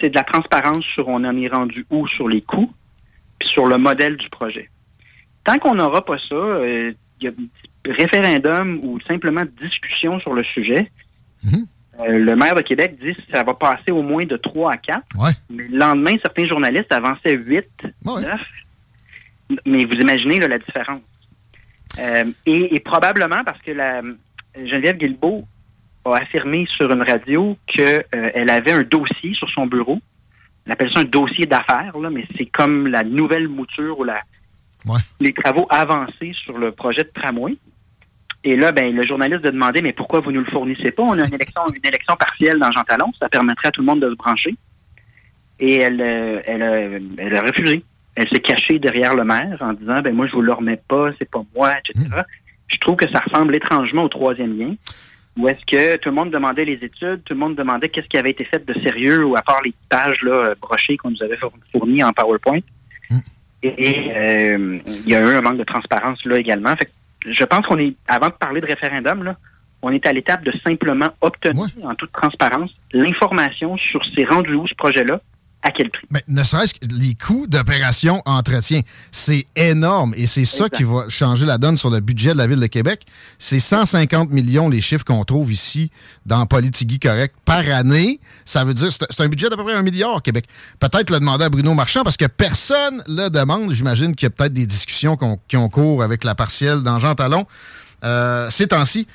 c'est 0.00 0.10
de 0.10 0.14
la 0.14 0.24
transparence 0.24 0.84
sur 0.84 1.08
on 1.08 1.16
en 1.24 1.36
est 1.40 1.48
rendu 1.48 1.86
où 1.90 2.06
sur 2.06 2.28
les 2.28 2.42
coûts, 2.42 2.72
puis 3.38 3.48
sur 3.48 3.66
le 3.66 3.78
modèle 3.78 4.16
du 4.16 4.28
projet. 4.28 4.68
Tant 5.44 5.58
qu'on 5.58 5.74
n'aura 5.74 6.04
pas 6.04 6.18
ça, 6.18 6.34
euh, 6.34 6.92
il 7.20 7.24
y 7.24 7.28
a 7.28 7.32
référendum 7.86 8.80
ou 8.82 8.98
simplement 9.00 9.42
discussion 9.60 10.18
sur 10.20 10.32
le 10.32 10.42
sujet. 10.42 10.90
Euh, 12.00 12.18
le 12.18 12.34
maire 12.34 12.54
de 12.54 12.62
Québec 12.62 12.96
dit 13.00 13.14
que 13.14 13.20
ça 13.32 13.44
va 13.44 13.54
passer 13.54 13.92
au 13.92 14.02
moins 14.02 14.24
de 14.24 14.36
3 14.36 14.72
à 14.72 14.76
4. 14.78 15.02
Mais 15.50 15.68
le 15.68 15.76
lendemain, 15.76 16.14
certains 16.22 16.46
journalistes 16.46 16.90
avançaient 16.90 17.34
8, 17.34 17.66
9. 18.04 18.40
Mais 19.66 19.84
vous 19.84 19.94
imaginez 19.94 20.40
là, 20.40 20.48
la 20.48 20.58
différence. 20.58 21.02
Euh, 22.00 22.24
et, 22.46 22.74
et 22.74 22.80
probablement 22.80 23.44
parce 23.44 23.60
que 23.60 23.70
la, 23.70 24.00
Geneviève 24.56 24.96
Guilbeault 24.96 25.44
a 26.04 26.16
affirmé 26.16 26.66
sur 26.68 26.90
une 26.90 27.02
radio 27.02 27.56
qu'elle 27.66 28.50
avait 28.50 28.72
un 28.72 28.82
dossier 28.82 29.34
sur 29.34 29.48
son 29.50 29.66
bureau. 29.66 30.00
On 30.66 30.70
appelle 30.70 30.92
ça 30.92 31.00
un 31.00 31.04
dossier 31.04 31.46
d'affaires, 31.46 31.94
mais 32.10 32.26
c'est 32.36 32.46
comme 32.46 32.86
la 32.86 33.04
nouvelle 33.04 33.48
mouture 33.48 33.98
ou 33.98 34.04
la, 34.04 34.20
les 35.20 35.32
travaux 35.32 35.66
avancés 35.70 36.32
sur 36.34 36.58
le 36.58 36.72
projet 36.72 37.04
de 37.04 37.10
tramway. 37.14 37.56
Et 38.46 38.56
là, 38.56 38.72
ben, 38.72 38.94
le 38.94 39.02
journaliste 39.06 39.44
a 39.46 39.50
demandé, 39.50 39.80
mais 39.80 39.92
pourquoi 39.94 40.20
vous 40.20 40.30
ne 40.30 40.38
nous 40.38 40.44
le 40.44 40.50
fournissez 40.50 40.90
pas? 40.90 41.02
On 41.02 41.12
a 41.18 41.26
une 41.26 41.32
élection, 41.34 41.62
une 41.74 41.86
élection 41.86 42.14
partielle 42.16 42.58
dans 42.58 42.70
Jean 42.72 42.84
Talon, 42.84 43.10
ça 43.18 43.28
permettrait 43.30 43.68
à 43.68 43.70
tout 43.70 43.80
le 43.80 43.86
monde 43.86 44.00
de 44.00 44.10
se 44.10 44.14
brancher. 44.16 44.54
Et 45.60 45.76
elle, 45.76 46.00
euh, 46.00 46.40
elle, 46.44 46.62
a, 46.62 46.76
elle 47.18 47.36
a 47.36 47.40
refusé. 47.40 47.82
Elle 48.16 48.28
s'est 48.28 48.40
cachée 48.40 48.78
derrière 48.78 49.14
le 49.14 49.24
maire 49.24 49.56
en 49.60 49.72
disant, 49.72 50.02
ben 50.02 50.14
moi, 50.14 50.26
je 50.26 50.32
vous 50.32 50.42
le 50.42 50.52
remets 50.52 50.80
pas, 50.88 51.10
c'est 51.18 51.28
pas 51.30 51.42
moi, 51.54 51.72
etc. 51.78 52.06
Je 52.68 52.76
trouve 52.78 52.96
que 52.96 53.10
ça 53.10 53.20
ressemble 53.20 53.54
étrangement 53.56 54.04
au 54.04 54.08
troisième 54.08 54.58
lien, 54.58 54.74
où 55.38 55.48
est-ce 55.48 55.64
que 55.66 55.96
tout 55.96 56.10
le 56.10 56.14
monde 56.14 56.30
demandait 56.30 56.64
les 56.64 56.74
études, 56.84 57.22
tout 57.24 57.34
le 57.34 57.40
monde 57.40 57.56
demandait 57.56 57.88
qu'est-ce 57.88 58.06
qui 58.08 58.18
avait 58.18 58.30
été 58.30 58.44
fait 58.44 58.64
de 58.64 58.74
sérieux, 58.82 59.24
ou 59.24 59.36
à 59.36 59.42
part 59.42 59.62
les 59.64 59.74
pages 59.88 60.20
là, 60.22 60.32
euh, 60.32 60.54
brochées 60.60 60.96
qu'on 60.96 61.10
nous 61.10 61.22
avait 61.22 61.36
four- 61.38 61.52
fournies 61.72 62.04
en 62.04 62.12
PowerPoint. 62.12 62.60
Et 63.64 64.12
euh, 64.14 64.78
il 64.86 65.08
y 65.08 65.14
a 65.14 65.20
eu 65.20 65.34
un 65.34 65.40
manque 65.40 65.56
de 65.56 65.64
transparence 65.64 66.24
là 66.24 66.38
également. 66.38 66.76
Fait 66.76 66.86
que 66.86 67.32
je 67.32 67.44
pense 67.44 67.66
qu'on 67.66 67.78
est, 67.78 67.94
avant 68.06 68.28
de 68.28 68.34
parler 68.34 68.60
de 68.60 68.66
référendum, 68.66 69.24
là, 69.24 69.36
on 69.82 69.90
est 69.90 70.06
à 70.06 70.12
l'étape 70.12 70.44
de 70.44 70.52
simplement 70.62 71.10
obtenir 71.20 71.66
en 71.82 71.94
toute 71.94 72.12
transparence 72.12 72.74
l'information 72.92 73.76
sur 73.76 74.02
ces 74.14 74.24
rendus 74.24 74.54
où 74.54 74.66
ce 74.66 74.74
projet-là, 74.74 75.20
à 75.64 75.70
quel 75.70 75.90
prix? 75.90 76.06
Mais 76.10 76.22
ne 76.28 76.44
serait-ce 76.44 76.74
que 76.74 76.86
les 76.90 77.14
coûts 77.14 77.46
d'opération 77.48 78.22
entretien, 78.26 78.82
c'est 79.10 79.46
énorme 79.56 80.14
et 80.16 80.26
c'est 80.26 80.44
ça 80.44 80.68
qui 80.68 80.84
va 80.84 81.08
changer 81.08 81.46
la 81.46 81.58
donne 81.58 81.76
sur 81.76 81.90
le 81.90 82.00
budget 82.00 82.32
de 82.32 82.38
la 82.38 82.46
Ville 82.46 82.60
de 82.60 82.66
Québec. 82.66 83.04
C'est 83.38 83.60
150 83.60 84.30
millions 84.30 84.68
les 84.68 84.80
chiffres 84.80 85.04
qu'on 85.04 85.24
trouve 85.24 85.50
ici 85.50 85.90
dans 86.26 86.46
Politigui 86.46 87.00
Correct 87.00 87.34
par 87.44 87.66
année. 87.68 88.20
Ça 88.44 88.64
veut 88.64 88.74
dire 88.74 88.92
c'est 88.92 89.04
c'est 89.10 89.22
un 89.22 89.28
budget 89.28 89.48
d'à 89.48 89.56
peu 89.56 89.64
près 89.64 89.74
un 89.74 89.82
milliard 89.82 90.22
Québec. 90.22 90.46
Peut-être 90.78 91.10
le 91.10 91.18
demander 91.18 91.44
à 91.44 91.48
Bruno 91.48 91.74
Marchand 91.74 92.04
parce 92.04 92.16
que 92.16 92.26
personne 92.26 93.02
le 93.06 93.28
demande. 93.28 93.72
J'imagine 93.72 94.14
qu'il 94.14 94.26
y 94.26 94.28
a 94.28 94.30
peut-être 94.30 94.52
des 94.52 94.66
discussions 94.66 95.16
qui 95.48 95.56
ont 95.56 95.68
cours 95.68 96.02
avec 96.02 96.24
la 96.24 96.34
partielle 96.34 96.82
dans 96.82 97.00
Jean 97.00 97.14
Talon 97.14 97.46
euh, 98.04 98.50
ces 98.50 98.68
temps-ci. 98.68 99.06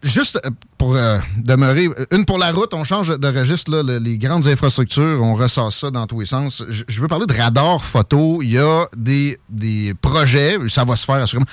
Juste 0.00 0.38
euh, 0.46 0.50
pour 0.78 0.94
euh, 0.94 1.18
demeurer, 1.38 1.86
euh, 1.86 2.06
une 2.12 2.24
pour 2.24 2.38
la 2.38 2.52
route, 2.52 2.72
on 2.72 2.84
change 2.84 3.08
de 3.08 3.26
registre, 3.28 3.70
là, 3.72 3.82
le- 3.82 3.98
les 3.98 4.16
grandes 4.16 4.46
infrastructures, 4.46 5.20
on 5.20 5.34
ressort 5.34 5.72
ça 5.72 5.90
dans 5.90 6.06
tous 6.06 6.20
les 6.20 6.26
sens. 6.26 6.64
Je, 6.68 6.84
je 6.86 7.00
veux 7.00 7.08
parler 7.08 7.26
de 7.26 7.34
radar 7.34 7.84
photo. 7.84 8.40
Il 8.40 8.52
y 8.52 8.58
a 8.58 8.86
des, 8.96 9.40
des 9.48 9.94
projets, 10.00 10.56
ça 10.68 10.84
va 10.84 10.94
se 10.94 11.04
faire 11.04 11.16
assurément, 11.16 11.46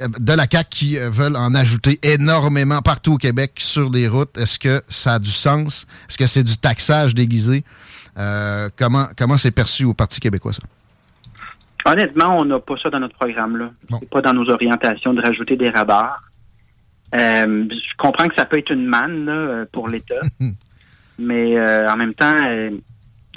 euh, 0.00 0.08
de 0.18 0.32
la 0.32 0.46
CAQ 0.50 0.68
qui 0.70 0.96
veulent 0.98 1.36
en 1.36 1.54
ajouter 1.54 1.98
énormément 2.02 2.80
partout 2.80 3.14
au 3.14 3.18
Québec 3.18 3.52
sur 3.58 3.90
des 3.90 4.08
routes. 4.08 4.36
Est-ce 4.38 4.58
que 4.58 4.82
ça 4.88 5.14
a 5.14 5.18
du 5.18 5.30
sens? 5.30 5.86
Est-ce 6.08 6.16
que 6.16 6.26
c'est 6.26 6.42
du 6.44 6.56
taxage 6.56 7.14
déguisé? 7.14 7.64
Euh, 8.18 8.70
comment 8.78 9.08
comment 9.16 9.36
c'est 9.36 9.50
perçu 9.50 9.84
au 9.84 9.92
Parti 9.92 10.20
québécois, 10.20 10.54
ça? 10.54 10.62
Honnêtement, 11.84 12.38
on 12.38 12.44
n'a 12.46 12.58
pas 12.60 12.74
ça 12.82 12.88
dans 12.90 13.00
notre 13.00 13.14
programme. 13.16 13.56
là. 13.58 13.70
C'est 14.00 14.08
pas 14.10 14.20
dans 14.22 14.32
nos 14.32 14.48
orientations 14.50 15.12
de 15.12 15.20
rajouter 15.20 15.56
des 15.56 15.68
radars. 15.70 16.22
Euh, 17.14 17.64
je 17.70 17.96
comprends 17.98 18.28
que 18.28 18.34
ça 18.36 18.44
peut 18.44 18.58
être 18.58 18.70
une 18.70 18.86
manne 18.86 19.24
là, 19.26 19.32
euh, 19.32 19.64
pour 19.72 19.88
l'État, 19.88 20.20
mais 21.18 21.58
euh, 21.58 21.90
en 21.90 21.96
même 21.96 22.14
temps, 22.14 22.36
euh, 22.46 22.70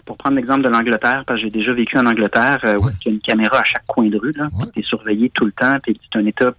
pour 0.05 0.17
prendre 0.17 0.35
l'exemple 0.35 0.61
de 0.61 0.69
l'Angleterre, 0.69 1.23
parce 1.25 1.39
que 1.39 1.45
j'ai 1.47 1.51
déjà 1.51 1.73
vécu 1.73 1.97
en 1.97 2.05
Angleterre, 2.05 2.59
où 2.79 2.89
il 2.89 3.07
y 3.07 3.09
a 3.09 3.11
une 3.13 3.21
caméra 3.21 3.59
à 3.59 3.63
chaque 3.63 3.85
coin 3.87 4.07
de 4.09 4.17
rue, 4.17 4.33
là, 4.33 4.47
tu 4.73 4.81
es 4.81 4.83
surveillé 4.83 5.29
tout 5.31 5.45
le 5.45 5.51
temps, 5.53 5.77
puis 5.81 5.99
c'est 6.03 6.19
un 6.19 6.25
État, 6.25 6.53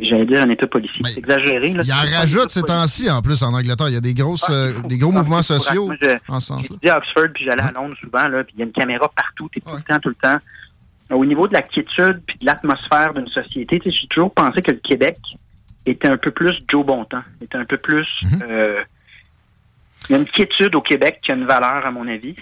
j'allais 0.00 0.24
dire 0.26 0.42
un 0.42 0.50
État 0.50 0.66
policier, 0.66 1.02
c'est 1.04 1.18
exagéré. 1.18 1.74
Là, 1.74 1.82
Il 1.84 1.92
en 1.92 2.18
rajoute 2.18 2.50
ces 2.50 2.62
temps-ci, 2.62 3.10
en 3.10 3.20
plus, 3.22 3.42
en 3.42 3.52
Angleterre. 3.52 3.88
Il 3.88 3.94
y 3.94 3.98
a 3.98 4.00
des, 4.00 4.14
grosses, 4.14 4.50
des 4.88 4.96
gros 4.98 5.12
mouvements 5.12 5.42
sociaux 5.42 5.86
Moi, 5.86 5.96
je- 6.00 6.16
en 6.32 6.40
ce. 6.40 6.54
J'étudiais 6.62 6.90
à 6.90 6.98
Oxford, 6.98 7.28
puis 7.34 7.44
j'allais 7.44 7.62
à 7.62 7.72
Londres 7.72 7.94
souvent, 8.00 8.26
là, 8.28 8.42
puis 8.42 8.54
il 8.56 8.60
y 8.60 8.62
a 8.62 8.66
une 8.66 8.72
caméra 8.72 9.08
partout, 9.14 9.48
t'es 9.52 9.60
tout 9.60 9.76
le 9.76 9.82
temps, 9.82 9.98
tout 10.00 10.08
le 10.08 10.14
temps. 10.16 10.38
Au 11.10 11.24
niveau 11.24 11.46
de 11.48 11.54
la 11.54 11.62
quiétude 11.62 12.20
puis 12.26 12.36
de 12.38 12.46
l'atmosphère 12.46 13.14
d'une 13.14 13.28
société, 13.28 13.78
tu 13.80 13.90
j'ai 13.90 14.06
toujours 14.08 14.32
pensé 14.32 14.60
que 14.60 14.72
le 14.72 14.76
Québec 14.78 15.16
était 15.88 16.08
un 16.08 16.16
peu 16.16 16.30
plus 16.30 16.58
Joe 16.68 16.84
Bontemps, 16.84 17.22
était 17.42 17.58
un 17.58 17.64
peu 17.64 17.76
plus... 17.76 18.06
euh, 18.42 18.82
il 20.08 20.12
y 20.12 20.14
a 20.14 20.18
une 20.18 20.26
quiétude 20.26 20.74
au 20.74 20.80
Québec 20.80 21.20
qui 21.22 21.32
a 21.32 21.34
une 21.34 21.44
valeur, 21.44 21.84
à 21.84 21.90
mon 21.90 22.06
avis. 22.08 22.36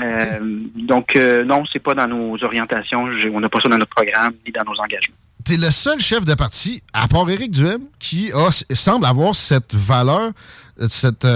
Euh, 0.00 0.38
Donc, 0.74 1.16
euh, 1.16 1.44
non, 1.44 1.64
c'est 1.72 1.78
pas 1.78 1.94
dans 1.94 2.06
nos 2.06 2.42
orientations. 2.44 3.04
On 3.32 3.40
n'a 3.40 3.48
pas 3.48 3.60
ça 3.60 3.68
dans 3.68 3.78
notre 3.78 3.94
programme 3.94 4.34
ni 4.46 4.52
dans 4.52 4.64
nos 4.64 4.78
engagements. 4.80 5.16
T'es 5.44 5.56
le 5.56 5.70
seul 5.70 6.00
chef 6.00 6.24
de 6.24 6.34
parti, 6.34 6.82
à 6.92 7.06
part 7.06 7.28
Éric 7.30 7.50
Duhem, 7.52 7.82
qui 7.98 8.32
a, 8.32 8.50
semble 8.74 9.06
avoir 9.06 9.34
cette 9.34 9.74
valeur, 9.74 10.32
euh, 10.80 10.88
cette 10.88 11.26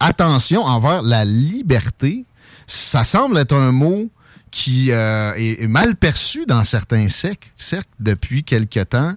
attention 0.00 0.62
envers 0.62 1.02
la 1.02 1.24
liberté. 1.24 2.24
Ça 2.66 3.04
semble 3.04 3.38
être 3.38 3.54
un 3.54 3.72
mot 3.72 4.10
qui 4.50 4.92
euh, 4.92 5.32
est, 5.34 5.62
est 5.62 5.68
mal 5.68 5.96
perçu 5.96 6.46
dans 6.46 6.64
certains 6.64 7.08
cercles, 7.08 7.48
cercles 7.56 7.88
depuis 7.98 8.44
quelque 8.44 8.80
temps. 8.80 9.14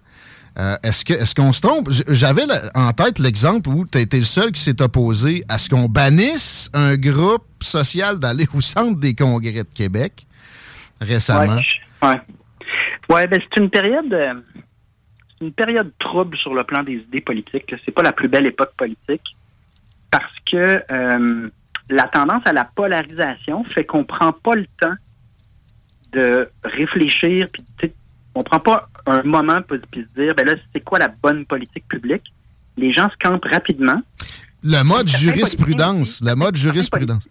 Euh, 0.59 0.75
est-ce 0.81 1.05
que 1.05 1.13
est-ce 1.13 1.35
qu'on 1.35 1.53
se 1.53 1.61
trompe? 1.61 1.89
J'avais 2.07 2.43
en 2.73 2.91
tête 2.91 3.19
l'exemple 3.19 3.69
où 3.69 3.85
tu 3.85 3.99
été 3.99 4.17
le 4.17 4.23
seul 4.23 4.51
qui 4.51 4.61
s'est 4.61 4.81
opposé 4.81 5.43
à 5.49 5.59
ce 5.59 5.69
qu'on 5.69 5.87
bannisse 5.87 6.71
un 6.73 6.95
groupe 6.97 7.45
social 7.61 8.17
d'aller 8.17 8.45
au 8.53 8.61
centre 8.61 8.99
des 8.99 9.13
congrès 9.13 9.51
de 9.51 9.73
Québec 9.73 10.25
récemment. 10.99 11.57
Ouais. 12.01 12.09
Ouais, 12.09 12.21
Ouais, 13.09 13.27
ben 13.27 13.39
c'est 13.41 13.61
une 13.61 13.69
période. 13.69 14.11
euh, 14.13 14.33
une 15.39 15.51
période 15.53 15.91
trouble 15.99 16.35
sur 16.37 16.55
le 16.55 16.63
plan 16.63 16.81
des 16.83 16.93
idées 16.93 17.21
politiques. 17.21 17.73
C'est 17.85 17.91
pas 17.91 18.01
la 18.01 18.11
plus 18.11 18.27
belle 18.27 18.47
époque 18.47 18.73
politique 18.75 19.21
parce 20.09 20.33
que 20.49 20.81
euh, 20.91 21.49
la 21.89 22.03
tendance 22.07 22.41
à 22.45 22.53
la 22.53 22.65
polarisation 22.65 23.63
fait 23.65 23.85
qu'on 23.85 24.03
prend 24.03 24.31
pas 24.31 24.55
le 24.55 24.65
temps 24.79 24.95
de 26.13 26.49
réfléchir, 26.63 27.47
puis 27.53 27.63
on 28.39 28.43
prend 28.43 28.59
pas 28.59 28.87
un 29.05 29.23
moment 29.23 29.61
pour 29.61 29.77
se 29.77 29.99
dire, 30.19 30.35
ben 30.35 30.45
là, 30.45 30.53
c'est 30.73 30.81
quoi 30.81 30.99
la 30.99 31.07
bonne 31.09 31.45
politique 31.45 31.87
publique? 31.87 32.23
Les 32.77 32.93
gens 32.93 33.09
se 33.09 33.15
campent 33.27 33.45
rapidement. 33.51 34.01
Le 34.63 34.83
mode 34.83 35.07
jurisprudence, 35.07 36.21
le 36.21 36.35
mode 36.35 36.55
jurisprudence. 36.55 37.27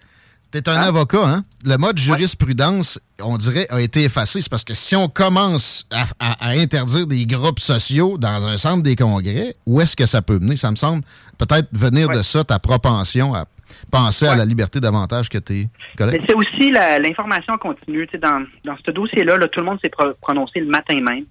T'es 0.52 0.68
un 0.68 0.80
avocat, 0.80 1.26
hein? 1.26 1.44
Le 1.64 1.76
mode 1.76 1.98
jurisprudence, 1.98 3.00
on 3.20 3.36
dirait, 3.36 3.66
a 3.68 3.80
été 3.80 4.04
effacé. 4.04 4.40
C'est 4.40 4.48
parce 4.48 4.64
que 4.64 4.74
si 4.74 4.94
on 4.96 5.09
commence 5.09 5.86
à, 5.90 6.04
à- 6.20 6.46
à 6.48 6.50
interdire 6.50 7.07
des 7.07 7.26
groupes 7.26 7.59
sociaux 7.61 8.16
dans 8.16 8.44
un 8.46 8.57
centre 8.57 8.82
des 8.82 8.96
congrès, 8.96 9.57
où 9.66 9.80
est-ce 9.80 9.96
que 9.96 10.07
ça 10.07 10.22
peut 10.22 10.38
mener? 10.38 10.57
Ça 10.57 10.70
me 10.70 10.76
semble 10.76 11.02
peut-être 11.36 11.68
venir 11.72 12.09
de 12.09 12.22
ça, 12.22 12.44
ta 12.44 12.59
propension 12.59 13.34
à 13.34 13.44
penser 13.90 14.26
à 14.26 14.36
la 14.36 14.44
liberté 14.44 14.80
davantage 14.80 15.28
que 15.28 15.38
tes 15.38 15.68
Mais 15.68 15.96
collègues. 15.96 16.22
c'est 16.28 16.34
aussi 16.34 16.70
l'information 16.70 17.58
continue. 17.58 18.06
Tu 18.06 18.12
sais, 18.12 18.18
dans, 18.18 18.44
dans 18.64 18.76
ce 18.84 18.90
dossier-là, 18.90 19.38
là, 19.38 19.48
tout 19.48 19.60
le 19.60 19.66
monde 19.66 19.78
s'est 19.82 19.88
pro- 19.90 20.14
prononcé 20.20 20.60
le 20.60 20.66
matin 20.66 21.00
même. 21.00 21.24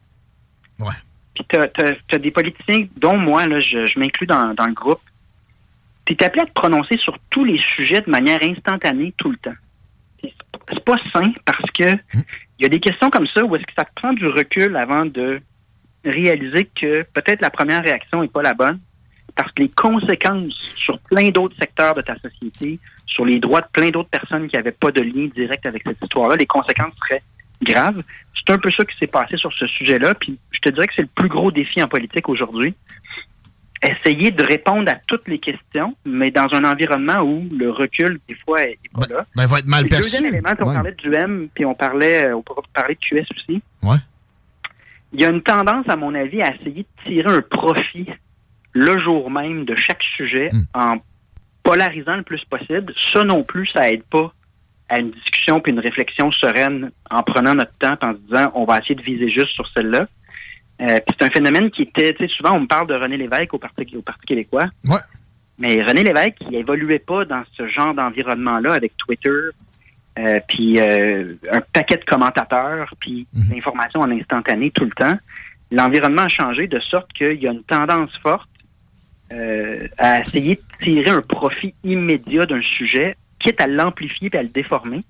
Ouais. 0.79 0.93
Puis 1.33 1.45
t'as 1.49 1.67
as, 2.11 2.17
des 2.17 2.31
politiciens, 2.31 2.87
dont 2.97 3.17
moi, 3.17 3.45
là, 3.47 3.59
je, 3.59 3.85
je 3.85 3.99
m'inclus 3.99 4.27
dans, 4.27 4.53
dans 4.53 4.65
le 4.67 4.73
groupe. 4.73 5.01
Puis 6.05 6.15
t'es 6.15 6.25
appelé 6.25 6.43
à 6.43 6.45
te 6.45 6.51
prononcer 6.53 6.97
sur 6.97 7.17
tous 7.29 7.43
les 7.43 7.57
sujets 7.59 8.01
de 8.01 8.09
manière 8.09 8.41
instantanée 8.43 9.13
tout 9.17 9.31
le 9.31 9.37
temps. 9.37 9.55
C'est 10.21 10.83
pas 10.85 10.95
sain 11.13 11.31
parce 11.45 11.69
que 11.71 11.83
il 12.57 12.63
y 12.63 12.65
a 12.65 12.69
des 12.69 12.79
questions 12.79 13.09
comme 13.09 13.27
ça 13.27 13.43
où 13.43 13.55
est-ce 13.55 13.63
que 13.65 13.73
ça 13.77 13.83
te 13.85 13.91
prend 13.95 14.13
du 14.13 14.25
recul 14.27 14.75
avant 14.77 15.05
de 15.05 15.41
réaliser 16.05 16.69
que 16.79 17.03
peut-être 17.13 17.41
la 17.41 17.49
première 17.49 17.83
réaction 17.83 18.21
n'est 18.21 18.27
pas 18.27 18.41
la 18.41 18.53
bonne 18.53 18.79
parce 19.35 19.51
que 19.51 19.63
les 19.63 19.69
conséquences 19.69 20.53
sur 20.53 20.97
plein 20.99 21.29
d'autres 21.29 21.55
secteurs 21.59 21.93
de 21.93 22.01
ta 22.01 22.15
société, 22.19 22.79
sur 23.05 23.25
les 23.25 23.39
droits 23.39 23.61
de 23.61 23.67
plein 23.71 23.89
d'autres 23.89 24.09
personnes 24.09 24.47
qui 24.47 24.55
n'avaient 24.55 24.71
pas 24.71 24.91
de 24.91 25.01
lien 25.01 25.27
direct 25.33 25.65
avec 25.65 25.83
cette 25.85 26.01
histoire-là, 26.01 26.35
les 26.35 26.45
conséquences 26.45 26.93
seraient 27.07 27.21
graves. 27.61 28.01
C'est 28.35 28.53
un 28.53 28.57
peu 28.57 28.69
ça 28.71 28.83
qui 28.85 28.97
s'est 28.97 29.07
passé 29.07 29.37
sur 29.37 29.51
ce 29.53 29.65
sujet-là. 29.67 30.13
Puis 30.15 30.37
je 30.51 30.59
te 30.59 30.69
dirais 30.69 30.87
que 30.87 30.93
c'est 30.95 31.01
le 31.03 31.09
plus 31.13 31.29
gros 31.29 31.51
défi 31.51 31.81
en 31.81 31.87
politique 31.87 32.27
aujourd'hui. 32.29 32.73
Essayer 33.81 34.31
de 34.31 34.43
répondre 34.43 34.89
à 34.89 34.95
toutes 35.07 35.27
les 35.27 35.37
questions, 35.37 35.95
mais 36.05 36.31
dans 36.31 36.47
un 36.53 36.63
environnement 36.63 37.19
où 37.21 37.47
le 37.55 37.69
recul, 37.69 38.19
des 38.27 38.35
fois, 38.35 38.63
est 38.63 38.79
est 38.83 38.91
pas 38.93 39.13
là. 39.13 39.25
Ben, 39.35 39.45
va 39.45 39.59
être 39.59 39.67
mal 39.67 39.83
Le 39.83 39.89
perçu. 39.89 40.03
deuxième 40.03 40.25
élément, 40.25 40.49
on 40.59 40.65
Ouais. 40.67 40.73
parlait 40.73 40.91
du 40.93 41.13
M, 41.13 41.47
puis 41.53 41.65
on 41.65 41.75
parlait, 41.75 42.25
euh, 42.27 42.35
on 42.37 42.43
parler 42.73 42.95
de 42.95 42.99
QS 42.99 43.25
aussi. 43.35 43.61
Ouais. 43.83 43.97
Il 45.13 45.21
y 45.21 45.25
a 45.25 45.29
une 45.29 45.41
tendance, 45.43 45.87
à 45.87 45.95
mon 45.97 46.15
avis, 46.15 46.41
à 46.41 46.55
essayer 46.55 46.83
de 46.83 47.03
tirer 47.05 47.31
un 47.31 47.41
profit 47.41 48.07
le 48.75 48.99
jour 48.99 49.31
même 49.31 49.63
de 49.65 49.75
chaque 49.75 50.03
sujet 50.03 50.49
Hmm. 50.51 50.63
en 50.73 50.97
polarisant 51.63 52.17
le 52.17 52.23
plus 52.23 52.43
possible. 52.45 52.93
Ça 53.11 53.23
non 53.23 53.43
plus, 53.43 53.67
ça 53.67 53.89
aide 53.89 54.03
pas 54.03 54.31
à 54.89 54.99
une 54.99 55.11
discussion 55.11 55.59
puis 55.61 55.71
une 55.71 55.79
réflexion 55.79 56.31
sereine 56.31 56.91
en 57.09 57.23
prenant 57.23 57.55
notre 57.55 57.75
temps 57.79 57.97
en 58.01 58.13
se 58.13 58.19
disant 58.19 58.51
on 58.53 58.65
va 58.65 58.77
essayer 58.79 58.93
de 58.95 59.01
viser 59.01 59.29
juste 59.29 59.49
sur 59.55 59.67
celle-là. 59.69 60.07
Euh, 60.81 60.99
puis 60.99 61.15
c'est 61.17 61.25
un 61.25 61.29
phénomène 61.29 61.71
qui 61.71 61.83
était, 61.83 62.13
tu 62.13 62.27
sais, 62.27 62.33
souvent 62.35 62.51
on 62.57 62.59
me 62.61 62.67
parle 62.67 62.87
de 62.87 62.93
René 62.93 63.17
Lévesque 63.17 63.53
au 63.53 63.57
Parti, 63.57 63.95
au 63.97 64.01
Parti 64.01 64.25
québécois. 64.25 64.67
Ouais. 64.83 64.99
Mais 65.57 65.81
René 65.81 66.03
Lévesque, 66.03 66.37
il 66.49 66.55
évoluait 66.55 66.99
pas 66.99 67.23
dans 67.23 67.43
ce 67.53 67.67
genre 67.67 67.93
d'environnement-là 67.93 68.73
avec 68.73 68.95
Twitter, 68.97 69.39
euh, 70.19 70.39
puis 70.49 70.79
euh, 70.81 71.33
un 71.49 71.61
paquet 71.61 71.95
de 71.95 72.03
commentateurs, 72.03 72.93
puis 72.99 73.25
l'information 73.49 74.01
en 74.01 74.11
instantané 74.11 74.69
tout 74.71 74.83
le 74.83 74.91
temps. 74.91 75.17
L'environnement 75.71 76.23
a 76.23 76.27
changé 76.27 76.67
de 76.67 76.79
sorte 76.81 77.11
qu'il 77.13 77.41
y 77.41 77.47
a 77.47 77.53
une 77.53 77.63
tendance 77.63 78.11
forte 78.21 78.49
euh, 79.31 79.87
à 79.97 80.21
essayer 80.21 80.55
de 80.55 80.83
tirer 80.83 81.09
un 81.09 81.21
profit 81.21 81.73
immédiat 81.83 82.45
d'un 82.45 82.61
sujet, 82.61 83.17
quitte 83.39 83.61
à 83.61 83.67
l'amplifier 83.67 84.29
et 84.31 84.37
à 84.37 84.43
le 84.43 84.49
déformer. 84.49 85.01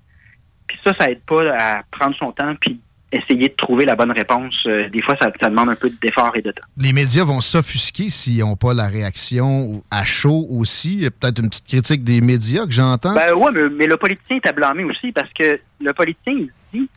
Puis 0.68 0.78
ça, 0.84 0.94
ça 1.00 1.12
aide 1.12 1.22
pas 1.22 1.44
à 1.58 1.84
prendre 1.92 2.16
son 2.16 2.32
temps 2.32 2.56
puis 2.60 2.80
essayer 3.12 3.50
de 3.50 3.54
trouver 3.54 3.86
la 3.86 3.96
bonne 3.96 4.12
réponse. 4.12 4.56
Euh, 4.66 4.90
des 4.90 5.02
fois, 5.02 5.16
ça, 5.20 5.32
ça 5.40 5.50
demande 5.50 5.70
un 5.70 5.76
peu 5.76 5.90
d'effort 6.02 6.32
et 6.36 6.42
de 6.42 6.52
temps. 6.52 6.64
Les 6.78 6.92
médias 6.92 7.24
vont 7.24 7.40
s'offusquer 7.40 8.10
s'ils 8.10 8.40
n'ont 8.40 8.56
pas 8.56 8.74
la 8.74 8.88
réaction 8.88 9.84
à 9.92 10.04
chaud 10.04 10.48
aussi. 10.50 10.96
Il 10.96 11.04
y 11.04 11.06
a 11.06 11.12
peut-être 11.12 11.40
une 11.40 11.50
petite 11.50 11.68
critique 11.68 12.04
des 12.04 12.22
médias 12.22 12.66
que 12.66 12.72
j'entends. 12.72 13.14
Ben 13.14 13.34
ouais, 13.34 13.52
mais, 13.54 13.70
mais 13.70 13.88
le 13.88 13.98
politicien 13.98 14.38
est 14.38 14.48
à 14.48 14.52
blâmer 14.52 14.84
aussi 14.84 15.12
parce 15.12 15.32
que 15.34 15.60
le 15.80 15.94
politicien, 15.94 16.34
il 16.34 16.50
dit 16.74 16.90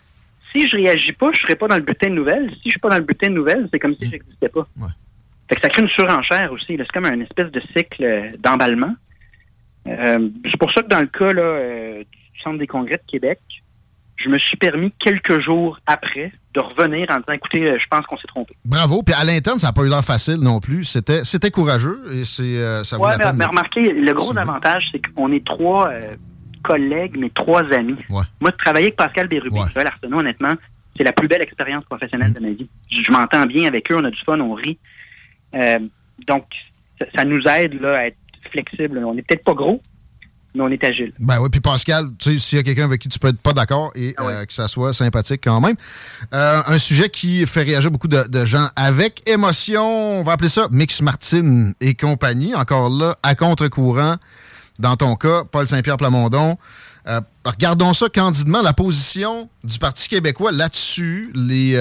si 0.52 0.66
je 0.66 0.76
réagis 0.76 1.12
pas, 1.12 1.30
je 1.32 1.40
serai 1.40 1.56
pas 1.56 1.68
dans 1.68 1.76
le 1.76 1.82
bulletin 1.82 2.08
de 2.08 2.14
nouvelles. 2.14 2.50
Si 2.54 2.62
je 2.66 2.70
suis 2.70 2.80
pas 2.80 2.88
dans 2.88 2.98
le 2.98 3.04
bulletin 3.04 3.28
de 3.28 3.34
nouvelles, 3.34 3.68
c'est 3.72 3.78
comme 3.78 3.94
si 3.94 4.08
j'existais 4.08 4.48
pas. 4.48 4.66
Fait 5.48 5.54
que 5.56 5.60
ça 5.62 5.68
crée 5.68 5.82
une 5.82 5.88
surenchère 5.88 6.52
aussi. 6.52 6.76
C'est 6.76 6.88
comme 6.92 7.06
un 7.06 7.20
espèce 7.20 7.50
de 7.50 7.60
cycle 7.76 8.04
euh, 8.04 8.30
d'emballement. 8.38 8.94
Euh, 9.86 10.28
c'est 10.44 10.56
pour 10.58 10.70
ça 10.72 10.82
que 10.82 10.88
dans 10.88 11.00
le 11.00 11.06
cas 11.06 11.32
là, 11.32 11.40
euh, 11.42 12.02
du 12.02 12.40
Centre 12.42 12.58
des 12.58 12.66
congrès 12.66 12.96
de 12.96 13.10
Québec, 13.10 13.38
je 14.16 14.28
me 14.28 14.38
suis 14.38 14.56
permis 14.56 14.92
quelques 14.98 15.40
jours 15.40 15.78
après 15.86 16.32
de 16.52 16.60
revenir 16.60 17.06
en 17.10 17.16
disant 17.18 17.32
écoutez, 17.32 17.66
je 17.66 17.86
pense 17.88 18.04
qu'on 18.06 18.16
s'est 18.18 18.26
trompé. 18.26 18.54
Bravo. 18.64 19.02
Puis 19.02 19.14
à 19.14 19.24
l'interne, 19.24 19.58
ça 19.58 19.68
n'a 19.68 19.72
pas 19.72 19.82
eu 19.84 19.88
l'air 19.88 20.04
facile 20.04 20.38
non 20.42 20.60
plus. 20.60 20.84
C'était, 20.84 21.24
c'était 21.24 21.50
courageux 21.50 22.02
et 22.12 22.24
c'est, 22.24 22.42
euh, 22.42 22.84
ça 22.84 22.96
vaut 22.96 23.04
Ouais, 23.04 23.12
la 23.12 23.18
mais, 23.18 23.24
peine. 23.24 23.36
mais 23.36 23.44
remarquez, 23.46 23.92
le 23.92 24.12
gros 24.12 24.36
avantage, 24.36 24.88
c'est 24.92 25.00
qu'on 25.14 25.32
est 25.32 25.44
trois 25.46 25.90
collègues, 26.64 27.16
mais 27.18 27.30
trois 27.30 27.62
amis. 27.72 27.96
Moi, 28.10 28.24
de 28.50 28.56
travailler 28.56 28.86
avec 28.86 28.96
Pascal 28.96 29.28
Bérubé, 29.28 29.60
Joël 29.72 29.86
Arsenault, 29.86 30.18
honnêtement, 30.18 30.54
c'est 30.96 31.04
la 31.04 31.12
plus 31.12 31.28
belle 31.28 31.42
expérience 31.42 31.84
professionnelle 31.84 32.32
de 32.34 32.40
ma 32.40 32.50
vie. 32.50 32.68
Je 32.90 33.12
m'entends 33.12 33.46
bien 33.46 33.68
avec 33.68 33.90
eux, 33.92 33.96
on 33.96 34.04
a 34.04 34.10
du 34.10 34.20
fun, 34.26 34.38
on 34.40 34.52
rit. 34.54 34.78
Euh, 35.54 35.78
donc, 36.26 36.44
ça, 36.98 37.06
ça 37.14 37.24
nous 37.24 37.40
aide 37.46 37.80
là, 37.80 37.98
à 37.98 38.06
être 38.06 38.16
flexible. 38.50 38.98
On 39.04 39.14
n'est 39.14 39.22
peut-être 39.22 39.44
pas 39.44 39.54
gros, 39.54 39.80
mais 40.54 40.62
on 40.62 40.68
est 40.68 40.82
agile. 40.84 41.12
Ben 41.18 41.40
oui, 41.40 41.48
puis 41.50 41.60
Pascal, 41.60 42.06
tu 42.18 42.32
sais, 42.32 42.38
s'il 42.38 42.58
y 42.58 42.60
a 42.60 42.64
quelqu'un 42.64 42.84
avec 42.84 43.00
qui 43.00 43.08
tu 43.08 43.18
peux 43.18 43.28
être 43.28 43.40
pas 43.40 43.52
d'accord 43.52 43.92
et 43.94 44.14
Ah 44.16 44.26
euh, 44.26 44.44
que 44.44 44.52
ça 44.52 44.68
soit 44.68 44.92
sympathique 44.92 45.40
quand 45.44 45.60
même. 45.60 45.76
Euh, 46.32 46.62
un 46.66 46.78
sujet 46.78 47.08
qui 47.08 47.46
fait 47.46 47.62
réagir 47.62 47.90
beaucoup 47.90 48.08
de, 48.08 48.26
de 48.28 48.44
gens 48.44 48.68
avec 48.76 49.28
émotion, 49.28 50.20
on 50.20 50.22
va 50.22 50.32
appeler 50.32 50.48
ça 50.48 50.68
Mix 50.70 51.02
Martin 51.02 51.72
et 51.80 51.94
compagnie. 51.94 52.54
Encore 52.54 52.90
là, 52.90 53.18
à 53.22 53.34
contre-courant, 53.34 54.16
dans 54.78 54.96
ton 54.96 55.16
cas, 55.16 55.44
Paul 55.44 55.66
Saint-Pierre 55.66 55.96
Plamondon. 55.96 56.56
Euh, 57.06 57.20
regardons 57.44 57.94
ça 57.94 58.08
candidement, 58.10 58.60
la 58.60 58.74
position 58.74 59.48
du 59.64 59.78
Parti 59.78 60.08
québécois 60.08 60.52
là-dessus, 60.52 61.32
les, 61.34 61.74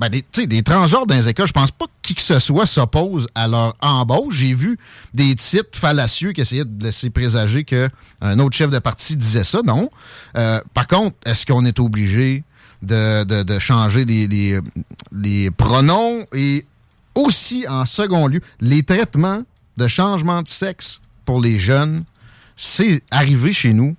ben, 0.00 0.08
des, 0.08 0.46
des 0.46 0.62
transgenres 0.62 1.06
dans 1.06 1.14
les 1.14 1.28
écoles, 1.28 1.46
je 1.46 1.52
pense 1.52 1.70
pas 1.70 1.84
que 1.86 1.90
qui 2.02 2.14
que 2.14 2.22
ce 2.22 2.38
soit 2.40 2.66
s'oppose 2.66 3.28
à 3.34 3.46
leur 3.46 3.76
embauche. 3.80 4.34
J'ai 4.36 4.54
vu 4.54 4.78
des 5.14 5.34
titres 5.36 5.78
fallacieux 5.78 6.32
qui 6.32 6.40
essayaient 6.40 6.64
de 6.64 6.82
laisser 6.82 7.10
présager 7.10 7.62
qu'un 7.64 8.38
autre 8.38 8.56
chef 8.56 8.70
de 8.70 8.78
parti 8.78 9.14
disait 9.16 9.44
ça. 9.44 9.60
Non. 9.64 9.90
Euh, 10.36 10.60
par 10.74 10.88
contre, 10.88 11.14
est-ce 11.26 11.44
qu'on 11.46 11.64
est 11.66 11.78
obligé 11.78 12.42
de, 12.82 13.24
de- 13.42 13.58
changer 13.58 14.04
les, 14.06 14.26
les, 14.26 14.58
les 15.12 15.50
pronoms? 15.50 16.24
Et 16.32 16.64
aussi, 17.14 17.66
en 17.68 17.84
second 17.84 18.26
lieu, 18.26 18.40
les 18.60 18.82
traitements 18.82 19.42
de 19.76 19.86
changement 19.86 20.42
de 20.42 20.48
sexe 20.48 21.00
pour 21.24 21.40
les 21.40 21.58
jeunes, 21.58 22.04
c'est 22.56 23.02
arrivé 23.10 23.52
chez 23.52 23.72
nous 23.74 23.94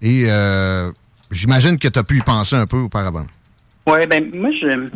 et 0.00 0.24
euh, 0.26 0.90
j'imagine 1.30 1.78
que 1.78 1.88
tu 1.88 1.98
as 1.98 2.02
pu 2.02 2.18
y 2.18 2.22
penser 2.22 2.56
un 2.56 2.66
peu 2.66 2.78
auparavant. 2.78 3.26
Oui, 3.86 4.06
ben 4.08 4.30
moi, 4.34 4.50
je, 4.52 4.88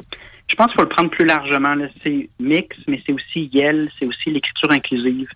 je 0.48 0.54
pense 0.54 0.68
qu'il 0.68 0.76
faut 0.76 0.82
le 0.82 0.88
prendre 0.88 1.10
plus 1.10 1.24
largement. 1.24 1.74
C'est 2.02 2.28
mix, 2.38 2.76
mais 2.86 3.02
c'est 3.04 3.12
aussi 3.12 3.50
YEL, 3.52 3.90
c'est 3.98 4.06
aussi 4.06 4.30
l'écriture 4.30 4.70
inclusive, 4.70 5.28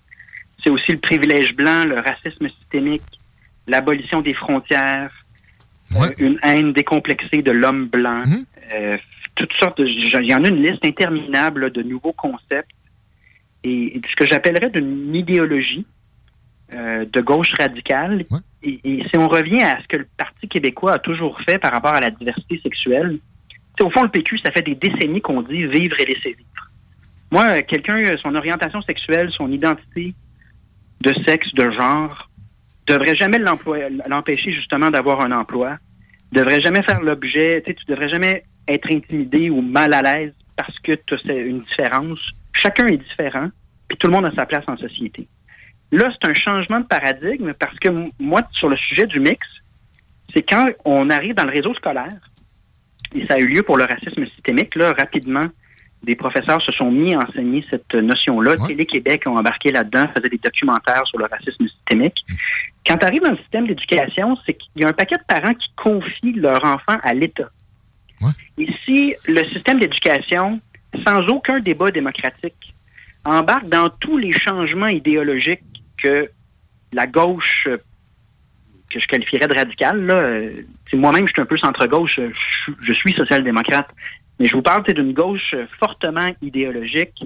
c'est 0.62 0.70
aussi 0.70 0.92
le 0.92 0.98
privilège 0.98 1.54
blanc, 1.54 1.84
le 1.84 2.00
racisme 2.00 2.48
systémique, 2.48 3.02
l'abolition 3.66 4.20
des 4.20 4.34
frontières, 4.34 5.10
euh, 5.96 6.06
une 6.18 6.38
haine 6.42 6.72
décomplexée 6.72 7.42
de 7.42 7.50
l'homme 7.50 7.86
blanc, 7.86 8.22
euh, 8.72 8.96
toutes 9.34 9.52
sortes 9.54 9.78
de... 9.78 9.86
Il 9.86 10.26
y 10.26 10.34
en 10.34 10.44
a 10.44 10.48
une 10.48 10.62
liste 10.62 10.84
interminable 10.84 11.62
là, 11.62 11.70
de 11.70 11.82
nouveaux 11.82 12.12
concepts. 12.12 12.70
Et, 13.62 13.96
et 13.96 14.00
ce 14.08 14.16
que 14.16 14.24
j'appellerais 14.24 14.70
d'une 14.70 15.14
idéologie 15.14 15.84
euh, 16.72 17.04
de 17.04 17.20
gauche 17.20 17.52
radicale. 17.58 18.24
Et, 18.62 18.80
et 18.84 19.04
si 19.08 19.16
on 19.16 19.28
revient 19.28 19.62
à 19.62 19.82
ce 19.82 19.88
que 19.88 19.96
le 19.98 20.06
Parti 20.16 20.48
québécois 20.48 20.94
a 20.94 20.98
toujours 20.98 21.40
fait 21.40 21.58
par 21.58 21.72
rapport 21.72 21.94
à 21.94 22.00
la 22.00 22.10
diversité 22.10 22.60
sexuelle, 22.62 23.18
au 23.82 23.90
fond, 23.90 24.02
le 24.02 24.08
PQ, 24.08 24.38
ça 24.38 24.50
fait 24.50 24.62
des 24.62 24.74
décennies 24.74 25.20
qu'on 25.20 25.42
dit 25.42 25.66
vivre 25.66 25.98
et 26.00 26.04
laisser 26.04 26.32
vivre. 26.32 26.70
Moi, 27.30 27.62
quelqu'un, 27.62 28.16
son 28.22 28.34
orientation 28.34 28.82
sexuelle, 28.82 29.30
son 29.32 29.50
identité 29.50 30.14
de 31.00 31.14
sexe, 31.24 31.54
de 31.54 31.70
genre, 31.70 32.28
devrait 32.86 33.14
jamais 33.14 33.38
l'empêcher 33.38 34.52
justement 34.52 34.90
d'avoir 34.90 35.20
un 35.20 35.32
emploi, 35.32 35.78
devrait 36.32 36.60
jamais 36.60 36.82
faire 36.82 37.00
l'objet, 37.00 37.62
tu 37.64 37.74
devrais 37.86 38.08
jamais 38.08 38.44
être 38.68 38.92
intimidé 38.92 39.50
ou 39.50 39.60
mal 39.62 39.94
à 39.94 40.02
l'aise 40.02 40.34
parce 40.56 40.78
que 40.80 40.92
tu 40.92 41.14
as 41.14 41.34
une 41.34 41.60
différence. 41.60 42.18
Chacun 42.52 42.86
est 42.88 42.98
différent, 42.98 43.48
puis 43.88 43.96
tout 43.96 44.08
le 44.08 44.12
monde 44.12 44.26
a 44.26 44.32
sa 44.32 44.46
place 44.46 44.64
en 44.66 44.76
société. 44.76 45.26
Là, 45.92 46.10
c'est 46.12 46.28
un 46.28 46.34
changement 46.34 46.80
de 46.80 46.86
paradigme 46.86 47.52
parce 47.54 47.78
que 47.78 47.88
moi, 48.18 48.42
sur 48.52 48.68
le 48.68 48.76
sujet 48.76 49.06
du 49.06 49.20
mix, 49.20 49.46
c'est 50.32 50.42
quand 50.42 50.68
on 50.84 51.10
arrive 51.10 51.34
dans 51.34 51.44
le 51.44 51.50
réseau 51.50 51.74
scolaire, 51.74 52.20
et 53.14 53.26
ça 53.26 53.34
a 53.34 53.38
eu 53.38 53.46
lieu 53.46 53.62
pour 53.62 53.76
le 53.76 53.84
racisme 53.84 54.26
systémique, 54.26 54.74
là, 54.74 54.92
rapidement, 54.92 55.46
des 56.02 56.16
professeurs 56.16 56.62
se 56.62 56.72
sont 56.72 56.90
mis 56.90 57.14
à 57.14 57.20
enseigner 57.20 57.64
cette 57.68 57.94
notion-là. 57.94 58.56
Télé-Québec 58.66 59.24
ont 59.26 59.36
embarqué 59.36 59.70
là-dedans, 59.70 60.06
faisaient 60.14 60.30
des 60.30 60.38
documentaires 60.38 61.06
sur 61.06 61.18
le 61.18 61.26
racisme 61.26 61.68
systémique. 61.68 62.24
Quand 62.86 62.96
tu 62.96 63.06
arrives 63.06 63.22
dans 63.22 63.32
le 63.32 63.36
système 63.36 63.66
d'éducation, 63.66 64.36
c'est 64.46 64.54
qu'il 64.54 64.82
y 64.82 64.84
a 64.84 64.88
un 64.88 64.94
paquet 64.94 65.16
de 65.16 65.24
parents 65.28 65.54
qui 65.54 65.68
confient 65.76 66.32
leur 66.32 66.64
enfant 66.64 66.96
à 67.02 67.12
l'État. 67.12 67.50
Ici, 68.56 69.14
le 69.26 69.44
système 69.44 69.78
d'éducation, 69.78 70.58
sans 71.04 71.26
aucun 71.28 71.60
débat 71.60 71.90
démocratique, 71.90 72.74
embarque 73.24 73.68
dans 73.68 73.90
tous 73.90 74.16
les 74.16 74.32
changements 74.32 74.88
idéologiques 74.88 75.62
que 76.02 76.30
la 76.92 77.06
gauche, 77.06 77.68
que 78.90 79.00
je 79.00 79.06
qualifierais 79.06 79.46
de 79.46 79.54
radicale, 79.54 80.04
là, 80.04 80.14
euh, 80.14 80.62
moi-même, 80.92 81.26
je 81.26 81.32
suis 81.32 81.42
un 81.42 81.46
peu 81.46 81.56
centre-gauche, 81.56 82.18
je, 82.18 82.72
je 82.82 82.92
suis 82.92 83.12
social-démocrate, 83.12 83.88
mais 84.38 84.46
je 84.46 84.56
vous 84.56 84.62
parle 84.62 84.82
d'une 84.82 85.12
gauche 85.12 85.54
fortement 85.78 86.34
idéologique 86.42 87.24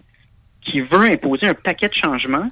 qui 0.61 0.81
veut 0.81 1.11
imposer 1.11 1.47
un 1.47 1.55
paquet 1.55 1.89
de 1.89 1.95
changements. 1.95 2.49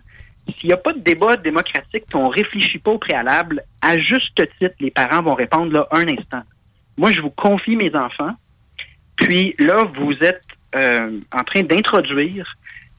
S'il 0.59 0.69
n'y 0.69 0.73
a 0.73 0.77
pas 0.77 0.93
de 0.93 1.01
débat 1.01 1.37
démocratique, 1.37 2.05
qu'on 2.13 2.29
ne 2.29 2.35
réfléchit 2.35 2.79
pas 2.79 2.93
au 2.93 2.99
préalable, 2.99 3.63
à 3.81 3.99
juste 3.99 4.35
titre, 4.59 4.75
les 4.81 4.91
parents 4.91 5.23
vont 5.23 5.35
répondre 5.35 5.73
là 5.73 5.87
un 5.91 6.07
instant. 6.09 6.43
Moi, 6.97 7.11
je 7.11 7.21
vous 7.21 7.31
confie 7.31 7.77
mes 7.77 7.95
enfants, 7.95 8.35
puis 9.17 9.55
là, 9.59 9.85
vous 9.85 10.13
êtes 10.21 10.45
euh, 10.77 11.21
en 11.33 11.45
train 11.45 11.63
d'introduire 11.63 12.57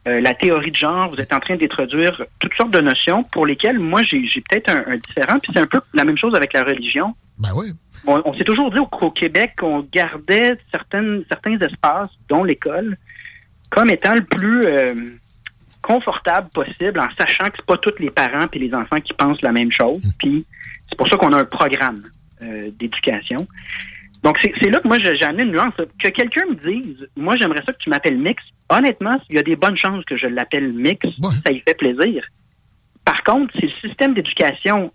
euh, 0.07 0.19
la 0.19 0.33
théorie 0.33 0.71
de 0.71 0.75
genre, 0.75 1.09
vous 1.09 1.21
êtes 1.21 1.31
en 1.33 1.39
train 1.39 1.55
d'introduire 1.55 2.21
toutes 2.39 2.53
sortes 2.55 2.71
de 2.71 2.81
notions 2.81 3.23
pour 3.23 3.45
lesquelles 3.45 3.79
moi 3.79 4.01
j'ai 4.03 4.21
peut-être 4.49 4.69
un, 4.69 4.83
un, 4.87 4.97
différent. 4.97 5.39
Puis 5.39 5.51
c'est 5.53 5.61
un 5.61 5.67
peu 5.67 5.79
la 5.93 6.03
même 6.03 6.17
chose 6.17 6.35
avec 6.35 6.53
la 6.53 6.63
religion. 6.63 7.15
Ben 7.37 7.49
oui. 7.55 7.71
On, 8.05 8.33
s'est 8.33 8.43
toujours 8.43 8.69
dit 8.69 8.79
au, 8.79 9.11
Québec 9.11 9.53
qu'on 9.57 9.87
gardait 9.91 10.57
certaines, 10.71 11.23
certains 11.29 11.57
espaces, 11.57 12.09
dont 12.27 12.43
l'école, 12.43 12.97
comme 13.69 13.89
étant 13.89 14.13
le 14.13 14.25
plus 14.25 14.65
euh, 14.65 14.93
confortable 15.81 16.49
possible, 16.49 16.99
en 16.99 17.07
sachant 17.17 17.45
que 17.45 17.57
c'est 17.57 17.65
pas 17.65 17.77
tous 17.77 17.97
les 17.99 18.09
parents 18.09 18.47
et 18.51 18.59
les 18.59 18.73
enfants 18.73 18.99
qui 18.99 19.13
pensent 19.13 19.41
la 19.41 19.53
même 19.53 19.71
chose. 19.71 20.01
Puis 20.19 20.45
c'est 20.89 20.97
pour 20.97 21.07
ça 21.07 21.15
qu'on 21.15 21.31
a 21.31 21.37
un 21.37 21.45
programme 21.45 22.01
euh, 22.41 22.69
d'éducation. 22.77 23.47
Donc, 24.23 24.39
c'est 24.39 24.69
là 24.69 24.79
que 24.79 24.87
moi, 24.87 24.97
j'ai 24.99 25.21
amené 25.23 25.43
une 25.43 25.51
nuance. 25.51 25.75
Que 26.01 26.07
quelqu'un 26.07 26.45
me 26.45 26.55
dise, 26.55 27.07
moi, 27.17 27.35
j'aimerais 27.35 27.61
ça 27.65 27.73
que 27.73 27.77
tu 27.77 27.89
m'appelles 27.89 28.17
Mix. 28.17 28.41
Honnêtement, 28.69 29.19
il 29.29 29.35
y 29.35 29.39
a 29.39 29.43
des 29.43 29.57
bonnes 29.57 29.75
chances 29.75 30.05
que 30.05 30.15
je 30.15 30.27
l'appelle 30.27 30.71
Mix. 30.71 31.05
Ça 31.45 31.51
y 31.51 31.59
fait 31.59 31.77
plaisir. 31.77 32.25
Par 33.03 33.21
contre, 33.23 33.53
si 33.59 33.65
le 33.65 33.87
système 33.87 34.13
d'éducation 34.13 34.93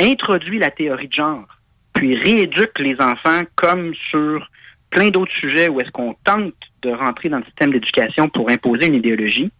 introduit 0.00 0.60
la 0.60 0.70
théorie 0.70 1.08
de 1.08 1.14
genre, 1.14 1.46
puis 1.94 2.16
rééduque 2.16 2.78
les 2.78 2.96
enfants 3.00 3.42
comme 3.56 3.92
sur 3.94 4.48
plein 4.90 5.10
d'autres 5.10 5.32
sujets 5.32 5.68
où 5.68 5.80
est-ce 5.80 5.90
qu'on 5.90 6.14
tente 6.24 6.54
de 6.82 6.90
rentrer 6.90 7.28
dans 7.28 7.38
le 7.38 7.44
système 7.44 7.72
d'éducation 7.72 8.28
pour 8.28 8.48
imposer 8.50 8.86
une 8.86 8.94
idéologie, 8.94 9.50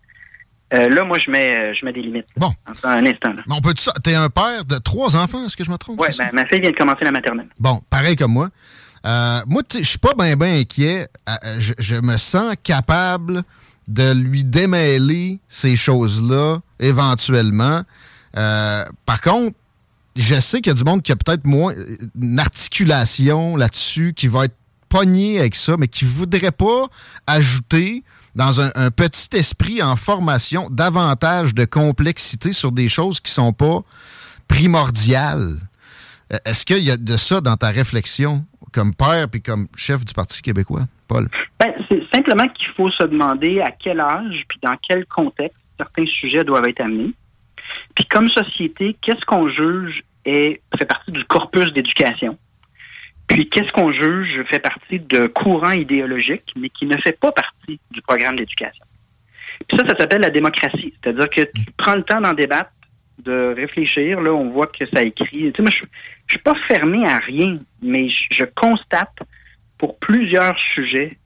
euh, 0.75 0.89
là, 0.89 1.05
moi, 1.05 1.19
je 1.19 1.31
mets, 1.31 1.75
je 1.75 1.85
mets 1.85 1.93
des 1.93 2.03
limites. 2.03 2.27
Bon. 2.37 2.53
un 2.85 3.07
instant. 3.07 3.33
Là. 3.33 3.43
on 3.51 3.61
peut 3.61 3.75
T'es 4.03 4.15
un 4.15 4.29
père 4.29 4.65
de 4.65 4.77
trois 4.79 5.17
enfants, 5.17 5.47
est-ce 5.47 5.57
que 5.57 5.65
je 5.65 5.71
me 5.71 5.77
trompe? 5.77 6.01
Oui, 6.01 6.09
ben, 6.19 6.29
ma 6.33 6.47
fille 6.47 6.61
vient 6.61 6.71
de 6.71 6.77
commencer 6.77 7.05
la 7.05 7.11
maternelle. 7.11 7.49
Bon, 7.59 7.81
pareil 7.89 8.17
comme 8.17 8.33
moi. 8.33 8.49
Euh, 9.07 9.41
moi, 9.47 9.63
je 9.73 9.83
suis 9.83 9.99
pas 9.99 10.13
bien 10.15 10.37
ben 10.37 10.61
inquiet. 10.61 11.09
Euh, 11.29 11.57
je, 11.59 11.73
je, 11.79 11.97
me 11.97 12.17
sens 12.17 12.55
capable 12.63 13.43
de 13.87 14.13
lui 14.13 14.45
démêler 14.45 15.39
ces 15.49 15.77
choses-là 15.77 16.59
éventuellement. 16.81 17.83
par 18.35 19.21
contre, 19.23 19.57
je 20.17 20.35
sais 20.41 20.61
qu'il 20.61 20.71
y 20.71 20.75
a 20.75 20.75
du 20.75 20.85
monde 20.85 21.03
qui 21.03 21.13
a 21.13 21.17
peut-être 21.17 21.47
moins 21.47 21.73
une 22.21 22.41
articulation 22.41 23.57
là-dessus, 23.57 24.13
qui 24.15 24.27
va 24.27 24.47
être 24.47 24.57
pogné 24.89 25.39
avec 25.39 25.55
ça, 25.55 25.77
mais 25.79 25.89
qui 25.89 26.05
voudrait 26.05 26.53
pas 26.53 26.89
ajouter 27.27 28.03
dans 28.39 28.61
un, 28.61 28.91
petit 28.93 29.37
esprit 29.37 29.83
en 29.83 29.97
formation 29.97 30.69
davantage 30.71 31.57
de 31.57 31.65
complexité 31.65 32.53
sur 32.53 32.71
des 32.71 32.89
choses 32.89 33.19
qui 33.19 33.33
sont 33.33 33.53
pas 33.53 33.81
primordiales. 34.47 35.57
Euh, 36.33 36.37
est-ce 36.47 36.65
qu'il 36.65 36.85
y 36.85 36.93
a 36.93 36.97
de 36.97 37.17
ça 37.17 37.41
dans 37.41 37.57
ta 37.57 37.71
réflexion 37.71 38.45
comme 38.73 38.95
père 38.95 39.29
puis 39.29 39.43
comme 39.43 39.67
chef 39.77 40.05
du 40.05 40.15
Parti 40.15 40.41
québécois, 40.41 40.83
Paul? 41.09 41.27
Ben, 41.59 41.73
c'est 41.91 42.01
simplement 42.15 42.47
qu'il 42.47 42.69
faut 42.77 42.93
se 42.93 43.03
demander 43.03 43.61
à 43.61 43.73
quel 43.73 43.99
âge 43.99 44.45
puis 44.49 44.61
dans 44.63 44.77
quel 44.89 45.05
contexte 45.07 45.59
certains 45.77 46.07
sujets 46.07 46.45
doivent 46.45 46.69
être 46.69 46.81
amenés. 46.81 47.15
Puis 47.97 48.05
comme 48.05 48.29
société, 48.29 48.97
qu'est-ce 49.03 49.25
qu'on 49.25 49.49
juge 49.49 50.05
et 50.25 50.63
fait 50.79 50.85
partie 50.85 51.11
du 51.11 51.25
corpus 51.25 51.73
d'éducation? 51.73 52.39
Puis 53.29 53.49
qu'est-ce 53.49 53.71
qu'on 53.73 53.93
juge 53.93 54.43
fait 54.49 54.59
partie 54.59 54.99
de 54.99 55.27
courants 55.27 55.73
idéologiques, 55.73 56.53
mais 56.57 56.71
qui 56.71 56.87
ne 56.87 56.97
fait 56.97 57.19
pas 57.19 57.31
partie 57.31 57.79
du 57.91 58.03
programme 58.03 58.37
d'éducation? 58.37 58.85
Puis 59.69 59.77
ça, 59.77 59.87
ça 59.87 59.97
s'appelle 59.97 60.23
la 60.23 60.31
démocratie. 60.31 60.95
C'est-à-dire 61.03 61.29
que 61.29 61.43
tu 61.43 61.71
prends 61.77 61.95
le 61.95 62.03
temps 62.03 62.21
d'en 62.21 62.33
débattre, 62.33 62.71
de 63.19 63.53
réfléchir. 63.55 64.21
Là, 64.21 64.33
on 64.33 64.51
voit 64.51 64.67
que 64.67 64.87
ça 64.87 65.03
écrit. 65.03 65.53
Tu 65.53 65.53
sais, 65.57 65.63
moi, 65.63 65.71
je, 65.71 65.85
suis 66.29 66.39
pas 66.39 66.55
fermé 66.67 67.07
à 67.07 67.19
rien, 67.19 67.59
mais 67.83 68.09
je, 68.09 68.45
constate 68.45 69.19
pour 69.77 69.99
plusieurs 69.99 70.59
sujets 70.59 71.19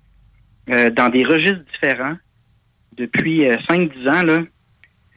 euh, 0.70 0.90
dans 0.90 1.08
des 1.08 1.24
registres 1.24 1.64
différents 1.72 2.16
depuis 2.96 3.42
5-10 3.42 3.90
euh, 4.06 4.10
ans, 4.10 4.22
là, 4.22 4.42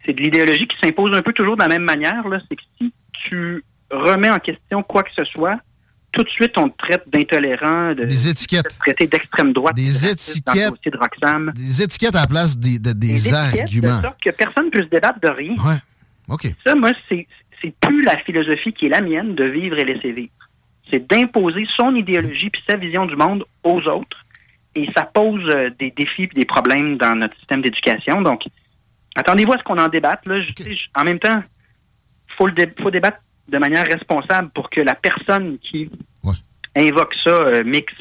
c'est 0.06 0.14
de 0.14 0.22
l'idéologie 0.22 0.68
qui 0.68 0.78
s'impose 0.80 1.16
un 1.16 1.22
peu 1.22 1.34
toujours 1.34 1.56
de 1.56 1.62
la 1.62 1.68
même 1.68 1.84
manière. 1.84 2.28
Là. 2.28 2.40
C'est 2.48 2.56
que 2.56 2.64
si 2.78 2.94
tu 3.14 3.64
remets 3.92 4.30
en 4.30 4.40
question 4.40 4.84
quoi 4.84 5.04
que 5.04 5.12
ce 5.14 5.24
soit, 5.26 5.60
tout 6.16 6.24
de 6.24 6.30
suite, 6.30 6.58
on 6.58 6.70
te 6.70 6.78
traite 6.78 7.04
d'intolérant, 7.08 7.94
de, 7.94 8.06
des 8.06 8.28
étiquettes. 8.30 8.78
traité 8.80 9.06
d'extrême 9.06 9.52
droite. 9.52 9.76
Des 9.76 10.08
étiquettes. 10.08 10.74
de 10.86 11.52
Des 11.52 11.84
étiquettes 11.84 12.16
à 12.16 12.22
la 12.22 12.28
place 12.28 12.58
des, 12.58 12.80
des, 12.80 13.34
arguments. 13.34 13.98
De 13.98 14.02
sorte 14.02 14.24
que 14.24 14.30
personne 14.32 14.68
ne 14.68 14.70
peut 14.70 14.84
se 14.84 14.90
débattre 14.90 15.20
de 15.20 15.28
rien. 15.28 15.54
Ouais. 15.56 15.76
OK. 16.30 16.48
Ça, 16.66 16.74
moi, 16.74 16.92
c'est, 17.10 17.28
plus 17.82 18.04
la 18.04 18.18
philosophie 18.20 18.72
qui 18.74 18.86
est 18.86 18.90
la 18.90 19.02
mienne 19.02 19.36
de 19.36 19.44
vivre 19.44 19.78
et 19.78 19.84
laisser 19.84 20.12
vivre. 20.12 20.32
C'est 20.90 21.06
d'imposer 21.10 21.66
son 21.76 21.96
idéologie 21.96 22.50
puis 22.52 22.62
sa 22.70 22.78
vision 22.78 23.06
du 23.06 23.16
monde 23.16 23.44
aux 23.64 23.82
autres. 23.88 24.24
Et 24.76 24.88
ça 24.96 25.04
pose 25.04 25.42
euh, 25.54 25.70
des 25.80 25.92
défis 25.92 26.24
et 26.24 26.28
des 26.28 26.46
problèmes 26.46 26.98
dans 26.98 27.16
notre 27.16 27.36
système 27.38 27.62
d'éducation. 27.62 28.22
Donc, 28.22 28.44
attendez-vous 29.16 29.54
à 29.54 29.58
ce 29.58 29.64
qu'on 29.64 29.80
en 29.80 29.88
débatte. 29.88 30.26
Là. 30.28 30.36
en 30.96 31.04
même 31.04 31.20
temps, 31.20 31.42
il 32.30 32.36
faut, 32.36 32.48
faut 32.82 32.92
débattre 32.92 33.18
de 33.48 33.58
manière 33.58 33.86
responsable 33.86 34.50
pour 34.50 34.70
que 34.70 34.82
la 34.82 34.96
personne 34.96 35.58
qui 35.60 35.90
invoque 36.76 37.16
ça, 37.24 37.30
euh, 37.30 37.64
mix, 37.64 37.94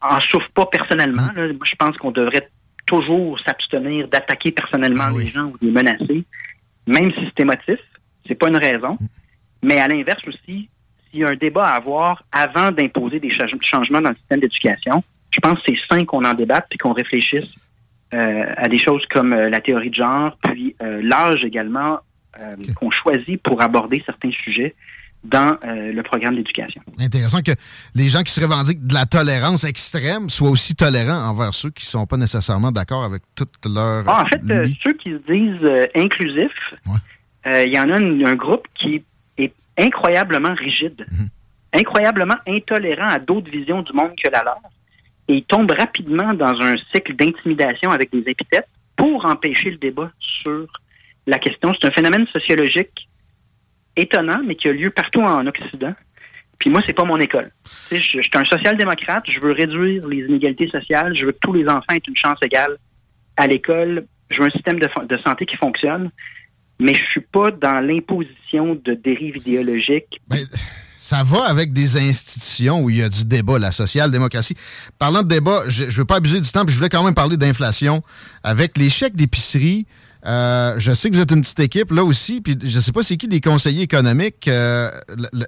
en 0.00 0.20
souffre 0.20 0.48
pas 0.54 0.66
personnellement. 0.66 1.26
Moi, 1.34 1.46
je 1.64 1.74
pense 1.76 1.96
qu'on 1.96 2.12
devrait 2.12 2.48
toujours 2.86 3.38
s'abstenir 3.40 4.06
d'attaquer 4.08 4.52
personnellement 4.52 5.08
ah 5.08 5.18
les 5.18 5.28
gens 5.28 5.46
ou 5.46 5.58
de 5.58 5.66
les 5.66 5.72
menacer, 5.72 6.24
même 6.86 7.12
si 7.12 7.20
c'est 7.26 7.40
émotif. 7.40 7.80
C'est 8.26 8.36
pas 8.36 8.48
une 8.48 8.56
raison. 8.56 8.92
Mm. 8.92 9.06
Mais 9.64 9.80
à 9.80 9.88
l'inverse 9.88 10.22
aussi, 10.28 10.68
s'il 11.10 11.20
y 11.20 11.24
a 11.24 11.30
un 11.30 11.36
débat 11.36 11.66
à 11.66 11.76
avoir 11.76 12.22
avant 12.30 12.70
d'imposer 12.70 13.18
des 13.18 13.30
changements 13.62 14.00
dans 14.00 14.10
le 14.10 14.16
système 14.16 14.40
d'éducation, 14.40 15.02
je 15.30 15.40
pense 15.40 15.58
que 15.60 15.64
c'est 15.68 15.78
sain 15.90 16.04
qu'on 16.04 16.24
en 16.24 16.34
débatte 16.34 16.66
et 16.70 16.78
qu'on 16.78 16.92
réfléchisse 16.92 17.52
euh, 18.14 18.44
à 18.56 18.68
des 18.68 18.78
choses 18.78 19.04
comme 19.10 19.32
euh, 19.32 19.48
la 19.48 19.60
théorie 19.60 19.90
de 19.90 19.96
genre, 19.96 20.38
puis 20.44 20.76
l'âge 20.80 21.44
également 21.44 21.98
euh, 22.38 22.56
qu'on 22.76 22.90
choisit 22.90 23.42
pour 23.42 23.62
aborder 23.62 24.02
certains 24.04 24.30
sujets 24.30 24.74
dans 25.24 25.56
euh, 25.64 25.92
le 25.92 26.02
programme 26.02 26.36
d'éducation. 26.36 26.80
Intéressant 27.00 27.40
que 27.40 27.52
les 27.94 28.08
gens 28.08 28.22
qui 28.22 28.32
se 28.32 28.40
revendiquent 28.40 28.86
de 28.86 28.94
la 28.94 29.06
tolérance 29.06 29.64
extrême 29.64 30.30
soient 30.30 30.50
aussi 30.50 30.74
tolérants 30.74 31.28
envers 31.30 31.54
ceux 31.54 31.70
qui 31.70 31.84
ne 31.84 31.88
sont 31.88 32.06
pas 32.06 32.16
nécessairement 32.16 32.70
d'accord 32.70 33.02
avec 33.02 33.22
toute 33.34 33.54
leur... 33.64 34.04
Ah, 34.06 34.22
en 34.22 34.26
fait, 34.26 34.40
euh, 34.52 34.68
ceux 34.82 34.92
qui 34.92 35.10
se 35.10 35.32
disent 35.32 35.88
inclusifs, 35.96 36.74
il 37.46 37.74
y 37.74 37.78
en 37.80 37.90
a 37.90 37.96
un, 37.96 38.34
groupe 38.34 38.66
qui 38.74 39.02
est 39.38 39.54
incroyablement 39.78 40.54
rigide, 40.54 41.06
mhm. 41.10 41.28
incroyablement 41.72 42.36
intolérant 42.46 43.08
à 43.08 43.18
d'autres 43.18 43.50
visions 43.50 43.82
du 43.82 43.92
monde 43.94 44.12
que 44.22 44.30
la 44.30 44.44
leur, 44.44 44.60
et 45.28 45.36
ils 45.36 45.44
tombent 45.44 45.74
rapidement 45.76 46.32
dans 46.34 46.60
un 46.60 46.76
cycle 46.92 47.14
d'intimidation 47.16 47.90
avec 47.90 48.12
des 48.12 48.30
épithètes 48.30 48.68
pour 48.96 49.24
empêcher 49.24 49.70
le 49.70 49.76
débat 49.76 50.10
sur 50.20 50.66
la 51.28 51.38
question. 51.38 51.72
C'est 51.78 51.86
un 51.86 51.92
phénomène 51.92 52.26
sociologique 52.32 53.08
étonnant, 53.96 54.40
mais 54.46 54.56
qui 54.56 54.68
a 54.68 54.72
lieu 54.72 54.90
partout 54.90 55.20
en 55.20 55.46
Occident. 55.46 55.94
Puis 56.58 56.70
moi, 56.70 56.82
c'est 56.84 56.94
pas 56.94 57.04
mon 57.04 57.18
école. 57.18 57.52
je, 57.92 57.96
suis 57.98 58.30
un 58.34 58.44
social-démocrate, 58.44 59.24
je 59.30 59.38
veux 59.38 59.52
réduire 59.52 60.06
les 60.08 60.24
inégalités 60.24 60.68
sociales, 60.68 61.16
je 61.16 61.26
veux 61.26 61.32
que 61.32 61.38
tous 61.40 61.52
les 61.52 61.68
enfants 61.68 61.92
aient 61.94 62.02
une 62.08 62.16
chance 62.16 62.38
égale 62.42 62.76
à 63.36 63.46
l'école, 63.46 64.06
je 64.30 64.40
veux 64.40 64.48
un 64.48 64.50
système 64.50 64.80
de, 64.80 64.88
santé 65.24 65.46
qui 65.46 65.56
fonctionne, 65.56 66.10
mais 66.80 66.94
je 66.94 67.04
suis 67.04 67.20
pas 67.20 67.50
dans 67.50 67.80
l'imposition 67.80 68.74
de 68.74 68.94
dérives 68.94 69.36
idéologiques. 69.36 70.20
Ben, 70.26 70.40
ça 70.98 71.22
va 71.22 71.44
avec 71.44 71.72
des 71.72 71.96
institutions 71.96 72.82
où 72.82 72.90
il 72.90 72.96
y 72.96 73.02
a 73.02 73.08
du 73.08 73.24
débat, 73.24 73.60
la 73.60 73.70
social-démocratie. 73.70 74.56
Parlant 74.98 75.22
de 75.22 75.28
débat, 75.28 75.62
je 75.68 75.84
ne 75.84 75.90
veux 75.90 76.04
pas 76.04 76.16
abuser 76.16 76.40
du 76.40 76.50
temps, 76.50 76.64
puis 76.64 76.72
je 76.72 76.78
voulais 76.78 76.88
quand 76.88 77.04
même 77.04 77.14
parler 77.14 77.36
d'inflation. 77.36 78.02
Avec 78.42 78.72
chèques 78.90 79.14
d'épicerie, 79.14 79.86
euh, 80.26 80.74
je 80.78 80.92
sais 80.92 81.10
que 81.10 81.14
vous 81.14 81.20
êtes 81.20 81.30
une 81.30 81.42
petite 81.42 81.60
équipe 81.60 81.90
là 81.92 82.02
aussi, 82.02 82.40
puis 82.40 82.56
je 82.60 82.80
sais 82.80 82.92
pas 82.92 83.02
c'est 83.02 83.16
qui 83.16 83.28
des 83.28 83.40
conseillers 83.40 83.82
économiques. 83.82 84.48
Euh, 84.48 84.90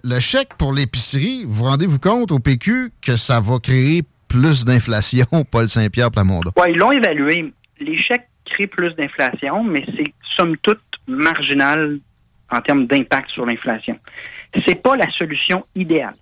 le, 0.04 0.20
chèque 0.20 0.54
pour 0.56 0.72
l'épicerie, 0.72 1.44
vous 1.46 1.64
rendez-vous 1.64 1.98
compte 1.98 2.30
au 2.30 2.38
PQ 2.38 2.92
que 3.02 3.16
ça 3.16 3.40
va 3.40 3.58
créer 3.58 4.02
plus 4.28 4.64
d'inflation, 4.64 5.26
Paul 5.50 5.68
Saint-Pierre 5.68 6.10
Plamondon? 6.10 6.52
Oui, 6.56 6.68
ils 6.70 6.76
l'ont 6.76 6.92
évalué. 6.92 7.52
Les 7.80 7.96
chèques 7.96 8.28
créent 8.44 8.68
plus 8.68 8.94
d'inflation, 8.94 9.64
mais 9.64 9.84
c'est 9.96 10.12
somme 10.36 10.56
toute 10.58 10.80
marginal 11.08 11.98
en 12.50 12.60
termes 12.60 12.86
d'impact 12.86 13.30
sur 13.30 13.46
l'inflation. 13.46 13.98
C'est 14.66 14.80
pas 14.80 14.96
la 14.96 15.10
solution 15.10 15.64
idéale. 15.74 16.14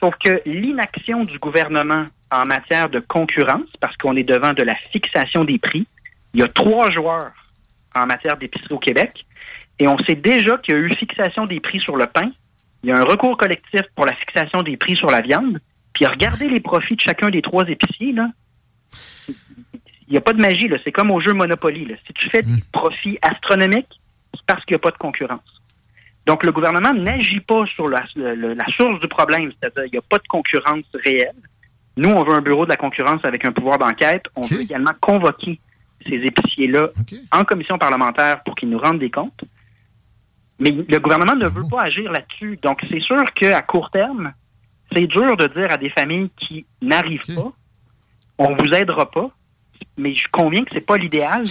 Sauf 0.00 0.14
que 0.22 0.40
l'inaction 0.44 1.24
du 1.24 1.38
gouvernement 1.38 2.06
en 2.30 2.44
matière 2.44 2.88
de 2.88 3.00
concurrence, 3.00 3.68
parce 3.80 3.96
qu'on 3.96 4.16
est 4.16 4.22
devant 4.22 4.52
de 4.52 4.62
la 4.62 4.74
fixation 4.90 5.44
des 5.44 5.58
prix, 5.58 5.86
il 6.34 6.40
y 6.40 6.42
a 6.42 6.48
trois 6.48 6.90
joueurs 6.90 7.32
en 7.94 8.06
matière 8.06 8.36
d'épicerie 8.36 8.74
au 8.74 8.78
Québec, 8.78 9.26
et 9.78 9.88
on 9.88 9.98
sait 9.98 10.14
déjà 10.14 10.58
qu'il 10.58 10.74
y 10.74 10.76
a 10.76 10.80
eu 10.80 10.92
fixation 10.94 11.46
des 11.46 11.60
prix 11.60 11.78
sur 11.78 11.96
le 11.96 12.06
pain, 12.06 12.30
il 12.82 12.90
y 12.90 12.92
a 12.92 12.98
un 12.98 13.04
recours 13.04 13.36
collectif 13.36 13.82
pour 13.94 14.06
la 14.06 14.14
fixation 14.14 14.62
des 14.62 14.76
prix 14.76 14.96
sur 14.96 15.08
la 15.08 15.20
viande, 15.20 15.60
puis 15.92 16.06
regardez 16.06 16.48
les 16.48 16.60
profits 16.60 16.96
de 16.96 17.00
chacun 17.00 17.30
des 17.30 17.42
trois 17.42 17.66
épiciers, 17.68 18.12
là. 18.12 18.28
Il 20.08 20.12
n'y 20.12 20.18
a 20.18 20.20
pas 20.20 20.32
de 20.32 20.40
magie, 20.40 20.68
là. 20.68 20.76
C'est 20.84 20.92
comme 20.92 21.10
au 21.10 21.20
jeu 21.20 21.32
Monopoly. 21.32 21.86
Là. 21.86 21.94
Si 22.06 22.12
tu 22.12 22.28
fais 22.28 22.42
des 22.42 22.62
profits 22.70 23.18
astronomiques, 23.22 24.00
c'est 24.34 24.44
parce 24.46 24.64
qu'il 24.64 24.74
n'y 24.74 24.76
a 24.76 24.80
pas 24.80 24.90
de 24.90 24.98
concurrence. 24.98 25.62
Donc, 26.26 26.44
le 26.44 26.52
gouvernement 26.52 26.92
n'agit 26.92 27.40
pas 27.40 27.64
sur 27.66 27.88
la, 27.88 28.04
la 28.16 28.66
source 28.76 29.00
du 29.00 29.08
problème, 29.08 29.50
c'est-à-dire 29.52 29.84
qu'il 29.84 29.92
n'y 29.92 29.98
a 29.98 30.08
pas 30.08 30.18
de 30.18 30.28
concurrence 30.28 30.84
réelle. 31.04 31.34
Nous, 31.96 32.10
on 32.10 32.24
veut 32.24 32.34
un 32.34 32.42
bureau 32.42 32.64
de 32.64 32.70
la 32.70 32.76
concurrence 32.76 33.24
avec 33.24 33.44
un 33.44 33.52
pouvoir 33.52 33.78
d'enquête. 33.78 34.24
On 34.36 34.42
veut 34.42 34.60
également 34.60 34.92
convoquer 35.00 35.60
ces 36.06 36.16
épiciers-là 36.16 36.86
en 37.30 37.44
commission 37.44 37.78
parlementaire 37.78 38.42
pour 38.42 38.54
qu'ils 38.54 38.70
nous 38.70 38.78
rendent 38.78 38.98
des 38.98 39.10
comptes. 39.10 39.44
Mais 40.58 40.70
le 40.70 40.98
gouvernement 40.98 41.34
ne 41.34 41.46
veut 41.46 41.64
pas 41.68 41.82
agir 41.82 42.10
là-dessus. 42.12 42.58
Donc, 42.62 42.80
c'est 42.88 43.00
sûr 43.00 43.24
qu'à 43.34 43.62
court 43.62 43.90
terme, 43.90 44.32
c'est 44.92 45.06
dur 45.06 45.36
de 45.36 45.46
dire 45.46 45.70
à 45.70 45.76
des 45.76 45.90
familles 45.90 46.30
qui 46.36 46.66
n'arrivent 46.80 47.34
pas, 47.34 47.52
on 48.38 48.54
vous 48.54 48.68
aidera 48.72 49.10
pas, 49.10 49.30
mais 49.96 50.14
je 50.14 50.26
conviens 50.30 50.64
que 50.64 50.70
c'est 50.72 50.86
pas 50.86 50.96
l'idéal. 50.96 51.44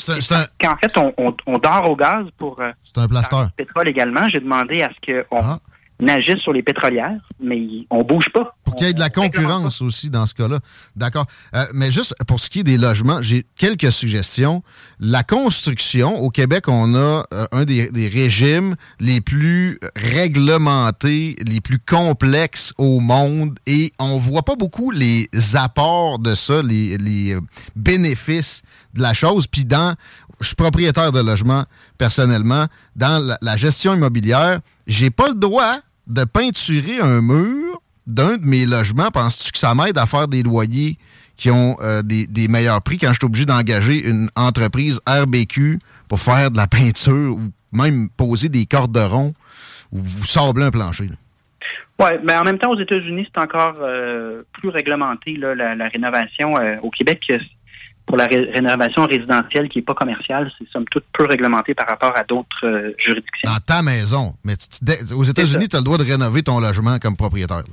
Qu'en 0.60 0.78
fait, 0.78 0.98
on, 0.98 1.58
dort 1.58 1.90
au 1.90 1.96
gaz 1.96 2.26
pour 2.38 2.60
euh, 2.62 2.72
un 2.96 3.08
plaster. 3.08 3.36
le 3.44 3.66
pétrole 3.66 3.90
également. 3.90 4.28
J'ai 4.28 4.40
demandé 4.40 4.82
à 4.82 4.90
ce 4.90 5.22
qu'on 5.30 5.38
ah 5.40 5.60
nagissent 6.02 6.42
sur 6.42 6.52
les 6.52 6.64
pétrolières, 6.64 7.22
mais 7.40 7.86
on 7.90 8.04
bouge 8.04 8.26
pas. 8.34 8.56
Pour 8.64 8.76
qu'il 8.76 8.88
y 8.88 8.90
ait 8.90 8.94
de 8.94 9.00
la 9.00 9.10
concurrence 9.10 9.82
aussi 9.82 10.10
dans 10.10 10.26
ce 10.26 10.34
cas-là. 10.34 10.60
D'accord. 10.96 11.26
Euh, 11.54 11.64
mais 11.74 11.92
juste 11.92 12.16
pour 12.28 12.40
ce 12.40 12.50
qui 12.50 12.62
est 12.62 12.64
des 12.64 12.78
logements, 12.78 13.22
j'ai 13.22 13.46
quelques 13.56 13.92
suggestions. 13.92 14.64
La 15.00 15.24
construction, 15.24 16.20
au 16.20 16.32
Québec, 16.32 16.68
on 16.68 16.96
a 16.96 17.24
euh, 17.34 17.46
un 17.52 17.66
des, 17.66 17.90
régimes 18.12 18.76
les 19.00 19.22
plus 19.22 19.80
réglementés, 19.96 21.36
les 21.48 21.62
plus 21.62 21.80
complexes 21.80 22.74
au 22.78 23.00
monde 23.00 23.60
et 23.68 23.94
on 24.00 24.18
voit 24.18 24.44
pas 24.44 24.56
beaucoup 24.56 24.92
les 24.92 25.30
apports 25.54 26.18
de 26.18 26.34
ça, 26.34 26.64
les, 26.64 26.98
les 26.98 27.38
bénéfices 27.76 28.64
de 28.96 29.02
la 29.02 29.14
chose. 29.14 29.46
Puis 29.46 29.66
dans, 29.66 29.96
je 30.40 30.48
suis 30.48 30.56
propriétaire 30.56 31.12
de 31.12 31.20
logement 31.20 31.64
personnellement, 32.00 32.66
dans 32.96 33.24
la, 33.24 33.38
la 33.42 33.56
gestion 33.56 33.94
immobilière, 33.94 34.60
j'ai 34.88 35.12
pas 35.12 35.28
le 35.28 35.36
droit 35.36 35.78
de 36.12 36.26
peinturer 36.26 37.00
un 37.00 37.22
mur 37.22 37.82
d'un 38.06 38.38
de 38.38 38.46
mes 38.46 38.66
logements, 38.66 39.12
penses-tu 39.12 39.52
que 39.52 39.58
ça 39.58 39.74
m'aide 39.74 39.98
à 39.98 40.06
faire 40.06 40.28
des 40.28 40.44
loyers 40.44 40.98
qui 41.38 41.50
ont 41.50 41.78
euh, 41.82 42.02
des, 42.04 42.48
meilleurs 42.48 42.82
prix 42.82 42.98
quand 42.98 43.10
je 43.10 43.20
suis 43.20 43.26
obligé 43.26 43.46
d'engager 43.46 44.08
une 44.08 44.30
entreprise 44.36 45.00
RBQ 45.08 45.80
pour 46.08 46.20
faire 46.20 46.52
de 46.52 46.58
la 46.58 46.68
peinture 46.68 47.36
ou 47.36 47.42
même 47.72 48.10
poser 48.10 48.50
des 48.50 48.66
corderons 48.66 49.34
ou 49.92 50.00
vous 50.00 50.26
sabler 50.26 50.66
un 50.66 50.72
plancher? 50.72 51.08
Oui, 52.00 52.10
mais 52.24 52.36
en 52.36 52.44
même 52.44 52.58
temps, 52.58 52.72
aux 52.72 52.80
États-Unis, 52.80 53.28
c'est 53.34 53.42
encore 53.42 53.78
euh, 53.82 54.44
plus 54.54 54.70
réglementé, 54.70 55.38
la, 55.38 55.88
rénovation. 55.88 56.58
Euh, 56.58 56.76
au 56.82 56.90
Québec, 56.90 57.32
pour 58.06 58.18
la 58.18 58.26
rénovation 58.26 59.06
résidentielle 59.06 59.70
qui 59.70 59.78
n'est 59.78 59.84
pas 59.84 59.94
commerciale, 59.94 60.52
c'est 60.58 60.68
somme 60.70 60.86
toute 60.90 61.06
peu 61.14 61.26
réglementé 61.26 61.74
par 61.74 61.88
rapport 61.88 62.18
à 62.18 62.24
d'autres 62.24 62.66
euh, 62.66 62.94
juridictions. 62.98 63.52
Dans 63.52 63.60
ta 63.60 63.82
maison. 63.82 64.34
Mais 64.44 64.56
aux 65.16 65.24
États-Unis, 65.24 65.70
tu 65.70 65.76
as 65.76 65.80
le 65.80 65.86
droit 65.86 65.98
de 65.98 66.04
rénover 66.04 66.44
ton 66.44 66.60
logement 66.60 66.98
comme 67.00 67.16
propriétaire. 67.16 67.64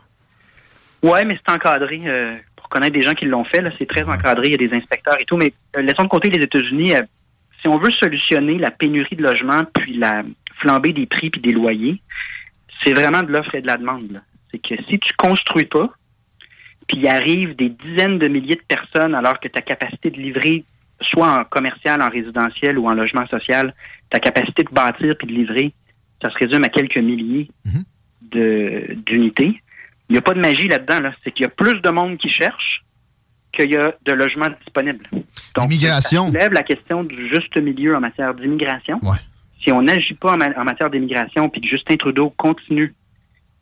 Oui, 1.02 1.20
mais 1.26 1.38
c'est 1.44 1.52
encadré. 1.52 2.02
Euh, 2.06 2.36
pour 2.56 2.68
connaître 2.68 2.92
des 2.92 3.02
gens 3.02 3.14
qui 3.14 3.24
l'ont 3.24 3.44
fait, 3.44 3.64
c'est 3.78 3.86
très 3.86 4.04
encadré. 4.04 4.48
Il 4.48 4.50
y 4.52 4.54
a 4.54 4.68
des 4.68 4.76
inspecteurs 4.76 5.20
et 5.20 5.24
tout. 5.24 5.36
Mais 5.36 5.52
euh, 5.76 5.82
laissons 5.82 6.04
de 6.04 6.08
côté 6.08 6.30
les 6.30 6.42
États-Unis. 6.42 6.94
si 7.60 7.68
on 7.68 7.78
veut 7.78 7.90
solutionner 7.90 8.58
la 8.58 8.70
pénurie 8.70 9.16
de 9.16 9.22
logements 9.22 9.64
puis 9.64 9.96
la 9.96 10.22
flambée 10.60 10.92
des 10.92 11.06
prix 11.06 11.30
puis 11.30 11.40
des 11.40 11.52
loyers, 11.52 12.00
c'est 12.84 12.92
vraiment 12.92 13.22
de 13.22 13.32
l'offre 13.32 13.54
et 13.54 13.62
de 13.62 13.66
la 13.66 13.76
demande. 13.76 14.22
C'est 14.50 14.58
que 14.58 14.82
si 14.88 14.98
tu 14.98 15.14
construis 15.14 15.64
pas, 15.64 15.90
puis 16.88 16.98
il 16.98 17.06
arrive 17.06 17.54
des 17.54 17.68
dizaines 17.68 18.18
de 18.18 18.26
milliers 18.28 18.56
de 18.56 18.62
personnes 18.66 19.14
alors 19.14 19.38
que 19.38 19.48
ta 19.48 19.60
capacité 19.60 20.10
de 20.10 20.16
livrer, 20.16 20.64
soit 21.00 21.40
en 21.40 21.44
commercial, 21.44 22.02
en 22.02 22.08
résidentiel 22.08 22.78
ou 22.78 22.88
en 22.88 22.94
logement 22.94 23.26
social, 23.28 23.74
ta 24.10 24.18
capacité 24.18 24.64
de 24.64 24.70
bâtir 24.70 25.14
puis 25.18 25.28
de 25.28 25.32
livrer, 25.32 25.72
ça 26.22 26.30
se 26.30 26.38
résume 26.38 26.64
à 26.64 26.68
quelques 26.68 26.98
milliers 26.98 27.48
mhm. 27.64 28.96
d'unités. 29.06 29.62
Il 30.08 30.12
n'y 30.14 30.18
a 30.18 30.22
pas 30.22 30.34
de 30.34 30.40
magie 30.40 30.68
là-dedans. 30.68 31.00
Là. 31.00 31.12
C'est 31.22 31.30
qu'il 31.30 31.44
y 31.44 31.46
a 31.46 31.50
plus 31.50 31.80
de 31.80 31.90
monde 31.90 32.16
qui 32.16 32.30
cherche 32.30 32.84
qu'il 33.52 33.70
y 33.70 33.76
a 33.76 33.94
de 34.04 34.12
logements 34.12 34.48
disponibles. 34.64 35.04
Donc, 35.54 35.72
ça 35.72 36.38
lève 36.38 36.52
la 36.52 36.62
question 36.62 37.04
du 37.04 37.28
juste 37.28 37.56
milieu 37.58 37.96
en 37.96 38.00
matière 38.00 38.34
d'immigration. 38.34 39.00
Si 39.62 39.72
on 39.72 39.82
n'agit 39.82 40.14
pas 40.14 40.34
en, 40.34 40.64
matière 40.64 40.90
d'immigration 40.90 41.48
puis 41.48 41.60
que 41.60 41.68
Justin 41.68 41.96
Trudeau 41.96 42.30
continue 42.30 42.94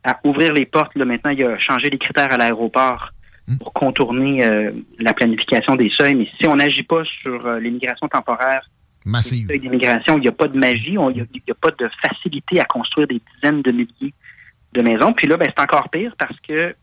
à 0.03 0.19
ouvrir 0.23 0.53
les 0.53 0.65
portes, 0.65 0.95
là, 0.95 1.05
maintenant, 1.05 1.31
il 1.31 1.43
a 1.43 1.57
changé 1.59 1.89
les 1.89 1.97
critères 1.97 2.31
à 2.31 2.37
l'aéroport. 2.37 3.11
Pour 3.55 3.73
contourner 3.73 4.45
euh, 4.45 4.71
la 4.99 5.13
planification 5.13 5.75
des 5.75 5.89
seuils. 5.89 6.15
Mais 6.15 6.27
si 6.39 6.47
on 6.47 6.55
n'agit 6.55 6.83
pas 6.83 7.03
sur 7.05 7.45
euh, 7.45 7.59
l'immigration 7.59 8.07
temporaire, 8.07 8.69
massive, 9.05 9.47
d'immigration, 9.47 10.17
il 10.17 10.21
n'y 10.21 10.27
a 10.27 10.33
pas 10.33 10.47
de 10.47 10.57
magie, 10.57 10.93
il 10.93 10.97
n'y 10.97 11.21
a, 11.21 11.55
pas 11.59 11.71
de 11.71 11.89
facilité 12.01 12.59
à 12.59 12.65
construire 12.65 13.07
des 13.07 13.21
dizaines 13.35 13.61
de 13.61 13.71
milliers 13.71 14.13
de 14.73 14.81
maisons. 14.81 15.13
Puis 15.13 15.27
là, 15.27 15.37
ben, 15.37 15.47
c'est 15.55 15.63
encore 15.63 15.89
pire 15.89 16.13
parce 16.17 16.37
que 16.41 16.75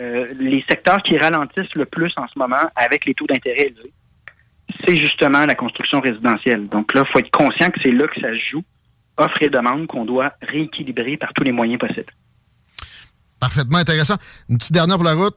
euh, 0.00 0.34
les 0.40 0.64
secteurs 0.68 1.02
qui 1.02 1.16
ralentissent 1.16 1.74
le 1.74 1.84
plus 1.84 2.12
en 2.16 2.26
ce 2.26 2.38
moment 2.38 2.64
avec 2.74 3.04
les 3.04 3.14
taux 3.14 3.26
d'intérêt 3.26 3.68
élevés, 3.68 3.92
c'est 4.84 4.96
justement 4.96 5.44
la 5.46 5.54
construction 5.54 6.00
résidentielle. 6.00 6.68
Donc 6.68 6.94
là, 6.94 7.04
il 7.06 7.12
faut 7.12 7.18
être 7.20 7.30
conscient 7.30 7.70
que 7.70 7.80
c'est 7.82 7.92
là 7.92 8.08
que 8.08 8.20
ça 8.20 8.32
se 8.32 8.50
joue, 8.50 8.64
offre 9.18 9.40
et 9.42 9.50
demande 9.50 9.86
qu'on 9.86 10.04
doit 10.04 10.32
rééquilibrer 10.42 11.16
par 11.16 11.32
tous 11.32 11.44
les 11.44 11.52
moyens 11.52 11.78
possibles. 11.78 12.12
Parfaitement 13.38 13.78
intéressant. 13.78 14.16
Une 14.48 14.58
petite 14.58 14.72
dernière 14.72 14.96
pour 14.96 15.04
la 15.04 15.14
route. 15.14 15.36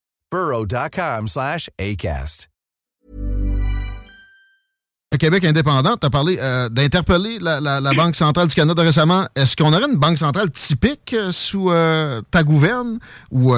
burrow.com 0.31 1.27
slash 1.27 1.69
ACAST. 1.79 2.51
Le 5.13 5.17
Québec 5.17 5.43
indépendant, 5.43 5.97
tu 5.97 6.07
as 6.07 6.09
parlé 6.09 6.37
euh, 6.39 6.69
d'interpeller 6.69 7.37
la, 7.41 7.59
Banque 7.97 8.15
centrale 8.15 8.47
du 8.47 8.55
Canada 8.55 8.81
récemment. 8.81 9.25
Est-ce 9.35 9.57
qu'on 9.57 9.73
aurait 9.73 9.91
une 9.91 9.99
banque 9.99 10.17
centrale 10.17 10.49
typique 10.51 11.13
euh, 11.13 11.31
sous 11.33 11.69
euh, 11.69 12.21
ta 12.31 12.43
gouverne 12.43 12.97
ou 13.29 13.53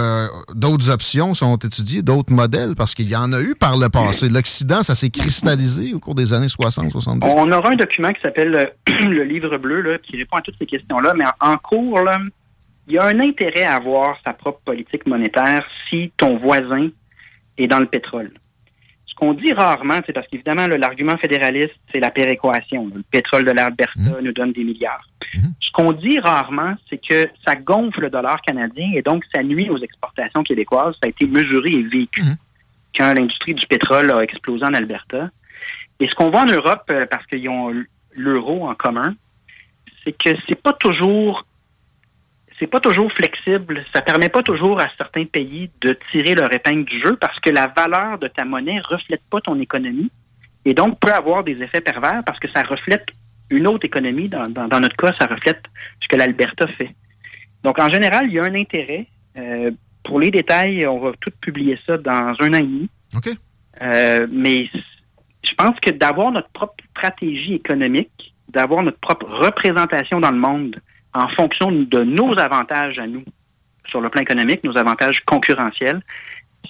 d'autres 0.56 0.90
options 0.90 1.36
sont 1.36 1.56
étudiées, 1.58 2.02
d'autres 2.02 2.34
modèles? 2.34 2.74
Parce 2.76 2.96
qu'il 2.96 3.08
y 3.08 3.16
en 3.16 3.32
a 3.34 3.40
eu 3.40 3.54
par 3.54 3.78
le 3.78 3.90
passé. 3.90 4.30
L'Occident, 4.30 4.82
ça 4.82 4.96
s'est 4.96 5.12
cristallisé 5.12 5.94
au 5.94 6.00
cours 6.00 6.16
des 6.16 6.34
années 6.34 6.48
60-70. 6.48 7.34
On 7.38 7.52
aura 7.52 7.70
un 7.70 7.76
document 7.76 8.12
qui 8.14 8.22
s'appelle 8.22 8.74
le 8.88 9.24
livre 9.24 9.56
bleu 9.60 9.82
là, 9.82 10.00
qui 10.00 10.18
répond 10.18 10.38
à 10.38 10.42
toutes 10.42 10.58
ces 10.58 10.66
questions-là, 10.66 11.14
mais 11.16 11.26
en 11.40 11.58
cours, 11.58 12.00
là, 12.00 12.18
il 12.88 12.94
y 12.94 12.98
a 12.98 13.06
un 13.06 13.20
intérêt 13.20 13.64
à 13.64 13.76
avoir 13.76 14.18
sa 14.24 14.34
propre 14.34 14.62
politique 14.66 15.06
monétaire 15.06 15.66
si 15.90 16.12
ton 16.18 16.38
voisin 16.38 16.90
et 17.58 17.68
dans 17.68 17.80
le 17.80 17.86
pétrole. 17.86 18.32
Ce 19.06 19.16
qu'on 19.16 19.34
dit 19.34 19.54
rarement, 19.54 20.00
c'est 20.06 20.14
parce 20.14 20.28
qu'évidemment, 20.28 20.68
l'argument 20.68 21.18
fédéraliste, 21.18 21.76
c'est 21.92 22.00
la 22.00 22.10
péréquation. 22.10 22.90
Le 22.94 23.04
pétrole 23.04 23.46
de 23.46 23.52
l'Alberta 23.52 24.22
nous 24.22 24.34
donne 24.34 24.54
des 24.54 24.64
milliards. 24.64 25.08
Ce 25.60 25.72
qu'on 25.72 25.92
dit 25.92 26.20
rarement, 26.20 26.76
c'est 26.90 26.98
que 26.98 27.30
ça 27.46 27.56
gonfle 27.56 28.02
le 28.02 28.10
dollar 28.10 28.42
canadien 28.42 28.92
et 28.94 29.02
donc 29.02 29.24
ça 29.34 29.44
nuit 29.44 29.70
aux 29.70 29.78
exportations 29.78 30.44
québécoises. 30.44 30.96
Ça 30.96 31.06
a 31.06 31.10
été 31.10 31.26
mesuré 31.26 31.72
et 31.72 31.84
vécu 31.84 32.24
quand 32.98 33.14
l'industrie 33.14 33.54
du 33.54 33.66
pétrole 33.68 34.12
a 34.12 34.22
explosé 34.22 34.66
en 34.66 34.74
Alberta. 34.74 35.30
Et 36.00 36.08
ce 36.08 36.16
qu'on 36.16 36.30
voit 36.30 36.42
en 36.42 36.46
Europe, 36.46 36.84
euh, 36.90 37.06
parce 37.10 37.26
qu'ils 37.28 37.48
ont 37.50 37.74
l'euro 38.16 38.68
en 38.68 38.76
commun, 38.76 39.16
c'est 40.04 40.12
que 40.12 40.30
c'est 40.48 40.62
pas 40.62 40.74
toujours 40.74 41.46
c'est 42.60 42.68
pas 42.68 42.80
toujours 42.80 43.12
flexible. 43.12 43.84
Ça 43.94 44.02
permet 44.02 44.30
pas 44.30 44.44
toujours 44.44 44.80
à 44.80 44.88
certains 44.98 45.26
pays 45.26 45.70
de 45.82 45.98
tirer 46.12 46.36
leur 46.36 46.52
épingle 46.54 46.86
du 46.86 47.00
jeu 47.02 47.16
parce 47.16 47.40
que 47.40 47.50
la 47.50 47.68
valeur 47.68 48.20
de 48.20 48.28
ta 48.28 48.46
monnaie 48.46 48.80
reflète 48.82 49.22
pas 49.30 49.42
ton 49.42 49.60
économie 49.60 50.12
et 50.66 50.74
donc 50.74 51.00
peut 51.00 51.12
avoir 51.12 51.44
des 51.44 51.62
effets 51.62 51.82
pervers 51.82 52.24
parce 52.26 52.40
que 52.40 52.48
ça 52.48 52.64
reflète 52.64 53.08
une 53.50 53.68
autre 53.68 53.86
économie. 53.86 54.30
Dans, 54.30 54.44
dans, 54.44 54.68
dans 54.68 54.80
notre 54.80 54.96
cas, 54.96 55.14
ça 55.20 55.26
reflète 55.26 55.64
ce 56.02 56.08
que 56.08 56.16
l'Alberta 56.16 56.68
fait. 56.68 56.94
Donc, 57.64 57.80
en 57.80 57.90
général, 57.90 58.28
il 58.28 58.34
y 58.34 58.40
a 58.40 58.44
un 58.44 58.56
intérêt. 58.56 59.08
Euh, 59.38 59.72
pour 60.04 60.20
les 60.20 60.32
détails, 60.32 60.86
on 60.86 61.00
va 61.00 61.12
tout 61.20 61.32
publier 61.40 61.80
ça 61.86 61.98
dans 61.98 62.36
un 62.40 62.54
an 62.54 62.58
et 62.58 62.62
demi. 62.62 62.90
OK. 63.16 63.30
Euh, 63.82 64.28
mais 64.32 64.70
je 65.44 65.54
pense 65.56 65.80
que 65.80 65.92
d'avoir 65.92 66.32
notre 66.32 66.50
propre 66.50 66.84
stratégie 66.92 67.54
économique, 67.54 68.34
d'avoir 68.50 68.84
notre 68.84 69.00
propre 69.00 69.26
représentation 69.26 70.20
dans 70.20 70.32
le 70.32 70.38
monde 70.38 70.80
en 71.14 71.28
fonction 71.30 71.72
de 71.72 72.04
nos 72.04 72.38
avantages 72.40 73.00
à 73.00 73.08
nous 73.08 73.24
sur 73.88 74.02
le 74.02 74.10
plan 74.10 74.22
économique, 74.22 74.64
nos 74.64 74.78
avantages 74.78 75.22
concurrentiels, 75.26 76.02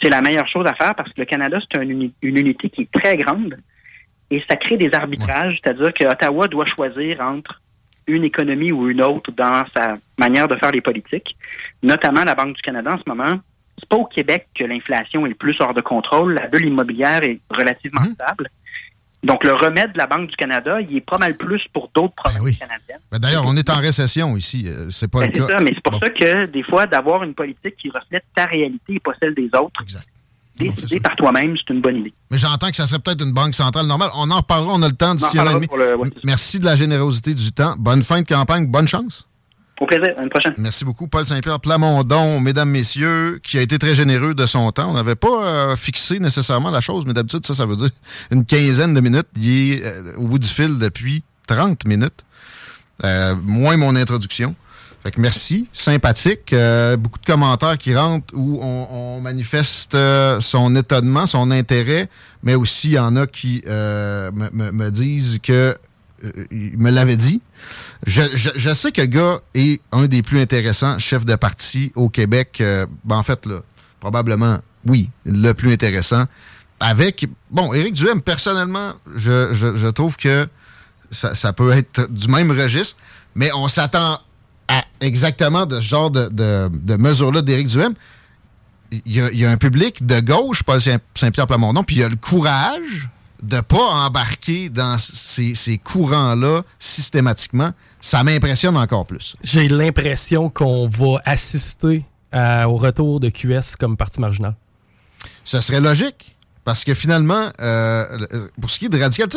c'est 0.01 0.09
la 0.09 0.21
meilleure 0.21 0.47
chose 0.47 0.65
à 0.65 0.73
faire 0.73 0.95
parce 0.95 1.09
que 1.09 1.21
le 1.21 1.25
Canada, 1.25 1.59
c'est 1.61 1.77
un 1.79 1.83
uni- 1.87 2.13
une 2.21 2.37
unité 2.37 2.69
qui 2.69 2.81
est 2.81 2.91
très 2.91 3.15
grande 3.17 3.57
et 4.31 4.43
ça 4.49 4.55
crée 4.55 4.77
des 4.77 4.93
arbitrages, 4.93 5.59
c'est-à-dire 5.63 5.93
que 5.93 6.05
Ottawa 6.05 6.47
doit 6.47 6.65
choisir 6.65 7.21
entre 7.21 7.61
une 8.07 8.23
économie 8.23 8.71
ou 8.71 8.89
une 8.89 9.01
autre 9.01 9.31
dans 9.31 9.63
sa 9.75 9.97
manière 10.17 10.47
de 10.47 10.55
faire 10.57 10.71
les 10.71 10.81
politiques, 10.81 11.37
notamment 11.83 12.23
la 12.23 12.35
Banque 12.35 12.55
du 12.55 12.61
Canada 12.61 12.93
en 12.93 12.97
ce 12.97 13.03
moment. 13.07 13.39
C'est 13.79 13.87
pas 13.87 13.95
au 13.95 14.05
Québec 14.05 14.47
que 14.55 14.63
l'inflation 14.65 15.25
est 15.25 15.29
le 15.29 15.35
plus 15.35 15.55
hors 15.61 15.73
de 15.73 15.81
contrôle. 15.81 16.33
La 16.33 16.47
bulle 16.47 16.65
immobilière 16.65 17.23
est 17.23 17.39
relativement 17.49 18.03
stable. 18.03 18.49
Donc, 19.23 19.43
le 19.45 19.53
remède 19.53 19.93
de 19.93 19.97
la 19.97 20.05
Banque 20.07 20.29
du 20.29 20.35
Canada, 20.35 20.81
il 20.81 20.97
est 20.97 21.01
pas 21.01 21.17
mal 21.17 21.35
plus 21.37 21.61
pour 21.71 21.89
d'autres 21.95 22.13
provinces 22.15 22.57
canadiennes. 22.57 22.99
Ben, 23.11 23.19
D'ailleurs, 23.19 23.43
on 23.47 23.55
est 23.55 23.69
en 23.69 23.77
récession 23.77 24.35
ici. 24.35 24.65
euh, 24.67 24.87
C'est 24.91 25.07
pas 25.09 25.19
Ben, 25.21 25.27
le 25.27 25.33
c'est 25.33 25.47
cas. 25.47 25.57
ça, 25.57 25.63
mais 25.63 25.71
c'est 25.73 25.81
pour 25.83 25.93
Bon. 25.93 25.99
ça 25.99 26.09
que 26.09 26.45
des 26.47 26.63
fois, 26.63 26.85
d'avoir 26.87 27.23
une 27.23 27.33
politique 27.33 27.75
qui 27.77 27.89
reflète 27.89 28.25
ta 28.35 28.45
réalité 28.45 28.95
et 28.95 28.99
pas 28.99 29.13
celle 29.21 29.33
des 29.33 29.49
autres, 29.57 29.81
décider 30.57 30.99
par 30.99 31.15
toi-même, 31.15 31.55
c'est 31.57 31.73
une 31.73 31.81
bonne 31.81 31.97
idée. 31.97 32.13
Mais 32.29 32.37
j'entends 32.37 32.69
que 32.69 32.75
ça 32.75 32.85
serait 32.85 32.99
peut-être 32.99 33.23
une 33.23 33.31
banque 33.33 33.55
centrale 33.55 33.87
normale. 33.87 34.09
On 34.15 34.29
en 34.29 34.37
reparlera, 34.37 34.73
on 34.73 34.81
a 34.83 34.87
le 34.89 34.93
temps 34.95 35.15
d'ici 35.15 35.39
un 35.39 35.47
an 35.47 35.59
le- 35.59 35.95
ouais, 35.95 36.09
Merci 36.25 36.59
de 36.59 36.65
la 36.65 36.75
générosité 36.75 37.33
du 37.33 37.51
temps. 37.51 37.75
Bonne 37.77 38.03
fin 38.03 38.21
de 38.21 38.27
campagne, 38.27 38.67
bonne 38.67 38.87
chance. 38.87 39.27
Au 39.81 39.87
plaisir, 39.87 40.13
à 40.17 40.21
une 40.23 40.29
prochaine. 40.29 40.53
Merci 40.57 40.85
beaucoup, 40.85 41.07
Paul 41.07 41.25
Saint-Pierre 41.25 41.59
Plamondon, 41.59 42.39
mesdames, 42.39 42.69
messieurs, 42.69 43.39
qui 43.43 43.57
a 43.57 43.61
été 43.61 43.79
très 43.79 43.95
généreux 43.95 44.35
de 44.35 44.45
son 44.45 44.71
temps. 44.71 44.91
On 44.91 44.93
n'avait 44.93 45.15
pas 45.15 45.45
euh, 45.45 45.75
fixé 45.75 46.19
nécessairement 46.19 46.69
la 46.69 46.79
chose, 46.79 47.05
mais 47.07 47.13
d'habitude, 47.13 47.45
ça, 47.45 47.55
ça 47.55 47.65
veut 47.65 47.75
dire 47.75 47.89
une 48.31 48.45
quinzaine 48.45 48.93
de 48.93 48.99
minutes. 49.01 49.27
Il 49.35 49.71
est 49.73 49.85
euh, 49.85 50.13
au 50.17 50.27
bout 50.27 50.37
du 50.37 50.47
fil 50.47 50.77
depuis 50.77 51.23
30 51.47 51.85
minutes. 51.85 52.23
Euh, 53.03 53.33
moins 53.43 53.75
mon 53.75 53.95
introduction. 53.95 54.55
Fait 55.01 55.11
que 55.11 55.19
merci, 55.19 55.67
sympathique. 55.73 56.55
Beaucoup 56.97 57.19
de 57.19 57.25
commentaires 57.25 57.77
qui 57.77 57.93
rentrent 57.93 58.33
où 58.33 58.59
on, 58.61 59.19
manifeste 59.19 59.97
son 60.39 60.75
étonnement, 60.77 61.25
son 61.25 61.51
intérêt, 61.51 62.07
mais 62.41 62.55
aussi 62.55 62.89
il 62.89 62.93
y 62.93 62.99
en 62.99 63.17
a 63.17 63.27
qui 63.27 63.63
me, 63.65 64.71
me- 64.71 64.91
disent 64.91 65.39
que 65.43 65.75
il 66.51 66.77
me 66.77 66.89
l'avait 66.89 67.17
dit. 67.17 67.41
Je, 68.05 68.73
sais 68.73 68.91
que 68.91 69.01
le 69.01 69.07
gars 69.07 69.39
est 69.53 69.81
un 69.91 70.07
des 70.07 70.21
plus 70.23 70.39
intéressants 70.39 70.99
chefs 70.99 71.25
de 71.25 71.35
parti 71.35 71.91
au 71.95 72.09
Québec. 72.09 72.57
Euh, 72.59 72.85
ben, 73.03 73.17
en 73.17 73.23
fait, 73.23 73.45
là, 73.45 73.61
probablement, 73.99 74.57
oui, 74.85 75.09
le 75.25 75.53
plus 75.53 75.71
intéressant. 75.71 76.25
Avec, 76.79 77.27
bon, 77.49 77.73
Éric 77.73 77.93
Duhem, 77.93 78.21
personnellement, 78.21 78.93
je, 79.15 79.89
trouve 79.89 80.17
que 80.17 80.47
ça, 81.11 81.53
peut 81.53 81.71
être 81.71 82.11
du 82.11 82.27
même 82.27 82.51
registre, 82.51 82.97
mais 83.35 83.51
on 83.53 83.67
s'attend 83.67 84.19
à 84.67 84.83
exactement 84.99 85.65
de 85.65 85.79
ce 85.79 85.85
genre 85.85 86.11
de, 86.11 86.27
de, 86.29 86.69
de 86.73 86.95
mesures-là 86.95 87.41
d'Éric 87.41 87.67
Duhem. 87.67 87.93
Il 88.91 89.15
y, 89.15 89.21
a, 89.21 89.31
il 89.31 89.39
y 89.39 89.45
a 89.45 89.51
un 89.51 89.57
public 89.57 90.05
de 90.05 90.19
gauche, 90.19 90.61
Saint- 90.79 90.99
Saint-Pierre 91.15 91.47
Plamondon, 91.47 91.83
puis 91.83 91.95
il 91.97 91.99
y 91.99 92.03
a 92.03 92.09
le 92.09 92.15
courage 92.15 93.09
de 93.43 93.59
pas 93.61 93.77
embarquer 94.05 94.69
dans 94.69 94.97
ces, 94.97 95.53
ces 95.53 95.77
courants-là 95.77 96.63
systématiquement. 96.79 97.71
Ça 98.01 98.23
m'impressionne 98.23 98.75
encore 98.77 99.05
plus. 99.05 99.35
J'ai 99.43 99.67
l'impression 99.67 100.49
qu'on 100.49 100.87
va 100.87 101.19
assister 101.25 102.05
à- 102.31 102.67
au 102.67 102.77
retour 102.77 103.19
de 103.19 103.29
QS 103.29 103.75
comme 103.77 103.95
parti 103.97 104.19
marginal. 104.19 104.55
Ce 105.45 105.59
serait 105.61 105.81
logique. 105.81 106.35
Parce 106.65 106.85
que 106.85 106.93
finalement, 106.93 107.49
euh, 107.59 108.47
pour 108.61 108.69
ce 108.69 108.79
qui 108.79 108.85
est 108.85 108.89
de 108.89 108.97
radical, 108.97 109.27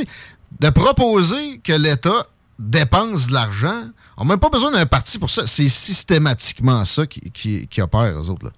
de 0.60 0.70
proposer 0.70 1.58
que 1.58 1.72
l'État 1.72 2.28
dépense 2.56 3.26
de 3.26 3.32
l'argent, 3.32 3.82
on 4.16 4.24
n'a 4.24 4.28
même 4.34 4.38
pas 4.38 4.48
besoin 4.48 4.70
d'un 4.70 4.86
parti 4.86 5.18
pour 5.18 5.28
ça. 5.28 5.44
C'est 5.46 5.68
systématiquement 5.68 6.84
ça 6.84 7.04
qui, 7.08 7.20
qui, 7.32 7.66
qui 7.66 7.82
opère, 7.82 8.02
eux 8.22 8.30
autres. 8.30 8.46
Là. 8.46 8.52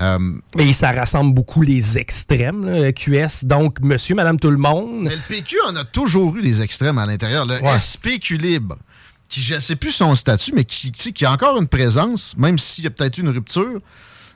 Euh, 0.00 0.18
Mais 0.56 0.72
ça 0.72 0.90
rassemble 0.92 1.34
beaucoup 1.34 1.62
les 1.62 1.98
extrêmes, 1.98 2.64
là, 2.64 2.92
QS. 2.92 3.44
Donc, 3.44 3.80
monsieur, 3.80 4.14
madame, 4.14 4.38
tout 4.40 4.50
le 4.50 4.56
monde. 4.56 5.02
Mais 5.02 5.14
le 5.14 5.20
PQ 5.28 5.56
en 5.68 5.76
a 5.76 5.84
toujours 5.84 6.34
eu 6.36 6.42
des 6.42 6.62
extrêmes 6.62 6.98
à 6.98 7.06
l'intérieur. 7.06 7.44
Le 7.46 7.60
Ouais. 7.62 7.78
SPQ 7.78 8.38
libre, 8.38 8.76
qui 9.28 9.42
je 9.42 9.56
ne 9.56 9.60
sais 9.60 9.76
plus 9.76 9.92
son 9.92 10.14
statut, 10.14 10.52
mais 10.54 10.64
qui, 10.64 10.90
qui 10.92 11.24
a 11.24 11.32
encore 11.32 11.58
une 11.60 11.68
présence, 11.68 12.34
même 12.38 12.58
s'il 12.58 12.84
y 12.84 12.86
a 12.86 12.90
peut-être 12.90 13.18
eu 13.18 13.20
une 13.20 13.28
rupture, 13.28 13.80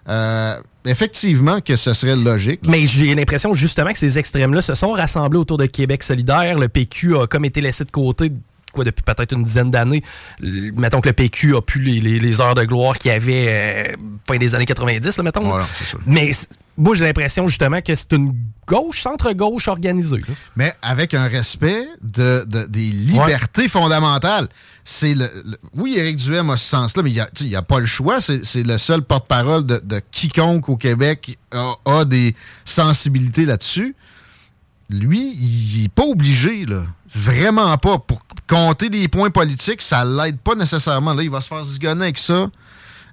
euh, 0.09 0.61
effectivement 0.85 1.61
que 1.61 1.75
ce 1.75 1.93
serait 1.95 2.15
logique. 2.17 2.61
Mais 2.67 2.85
j'ai 2.87 3.15
l'impression 3.15 3.53
justement 3.55 3.93
que 3.93 3.99
ces 3.99 4.19
extrêmes-là 4.19 4.63
se 4.63 4.75
sont 4.75 4.93
rassemblés 4.93 5.39
autour 5.39 5.59
de 5.59 5.67
Québec 5.67 6.03
solidaire. 6.03 6.59
Le 6.59 6.69
PQ 6.69 7.17
a 7.17 7.27
comme 7.27 7.45
été 7.45 7.61
laissé 7.61 7.85
de 7.85 7.91
côté 7.91 8.31
quoi, 8.73 8.85
depuis 8.85 9.03
peut-être 9.03 9.33
une 9.33 9.43
dizaine 9.45 9.71
d'années. 9.71 10.03
Mettons 10.41 11.01
que 11.01 11.09
le 11.09 11.13
PQ 11.15 11.57
a 11.57 11.63
pu 11.63 11.81
les, 11.81 12.01
les- 12.01 12.19
les 12.19 12.41
heures 12.41 12.55
de 12.55 12.65
gloire 12.65 12.99
qu'il 12.99 13.11
y 13.11 13.15
avait 13.15 13.47
euh, 13.49 13.97
fin 14.29 14.37
des 14.39 14.55
années 14.55 14.67
90, 14.67 15.17
là, 15.17 15.23
mettons. 15.23 15.49
Voilà, 15.49 15.65
c'est 15.65 15.85
ça. 15.85 15.97
Mais 16.07 16.31
moi, 16.77 16.95
j'ai 16.95 17.05
l'impression 17.05 17.49
justement 17.49 17.81
que 17.81 17.95
c'est 17.95 18.13
une 18.13 18.35
gauche, 18.67 19.01
centre-gauche 19.01 19.69
organisée. 19.69 20.19
là. 20.19 20.35
mais 20.57 20.73
avec 20.83 21.15
un 21.15 21.27
respect 21.29 21.87
de, 22.03 22.45
de- 22.47 22.67
des 22.67 22.91
libertés 22.91 23.69
fondamentales. 23.69 24.49
C'est 24.89 25.15
le, 25.15 25.29
le- 25.45 25.57
oui, 25.75 25.95
Éric 25.97 26.17
Duhem 26.17 26.51
a 26.51 26.57
ce 26.57 26.65
sens-là, 26.69 27.03
mais 27.03 27.11
il 27.11 27.47
n'y 27.49 27.57
a, 27.57 27.63
pas 27.63 27.81
le 27.81 27.87
choix. 27.87 28.21
C'est 28.21 28.45
c'est 28.45 28.63
le 28.63 28.79
seul 28.79 29.03
porte-parole 29.03 29.65
de, 29.67 29.81
de 29.83 30.01
quiconque 30.13 30.69
au 30.69 30.77
Québec 30.77 31.39
a, 31.51 31.73
a 31.87 32.05
des 32.05 32.37
sensibilités 32.65 33.47
là-dessus. 33.47 33.97
Lui, 34.91 35.35
il 35.35 35.83
n'est 35.83 35.89
pas 35.89 36.05
obligé, 36.05 36.65
là. 36.67 36.83
Vraiment 37.15 37.77
pas. 37.79 37.99
Pour 37.99 38.21
compter 38.47 38.89
des 38.89 39.09
points 39.09 39.31
politiques, 39.31 39.83
ça 39.83 40.05
l'aide 40.05 40.39
pas 40.39 40.55
nécessairement. 40.55 41.15
Là, 41.15 41.23
il 41.23 41.31
va 41.31 41.41
se 41.41 41.49
faire 41.49 41.65
zigonner 41.65 42.05
avec 42.05 42.19
ça 42.19 42.49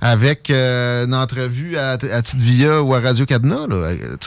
avec 0.01 0.49
euh, 0.49 1.05
une 1.05 1.13
entrevue 1.15 1.77
à, 1.77 1.91
à 1.91 2.21
Tite-Via 2.21 2.81
ou 2.83 2.93
à 2.93 2.99
Radio-Cadena. 2.99 3.67
là, 3.67 3.75
euh. 3.75 4.17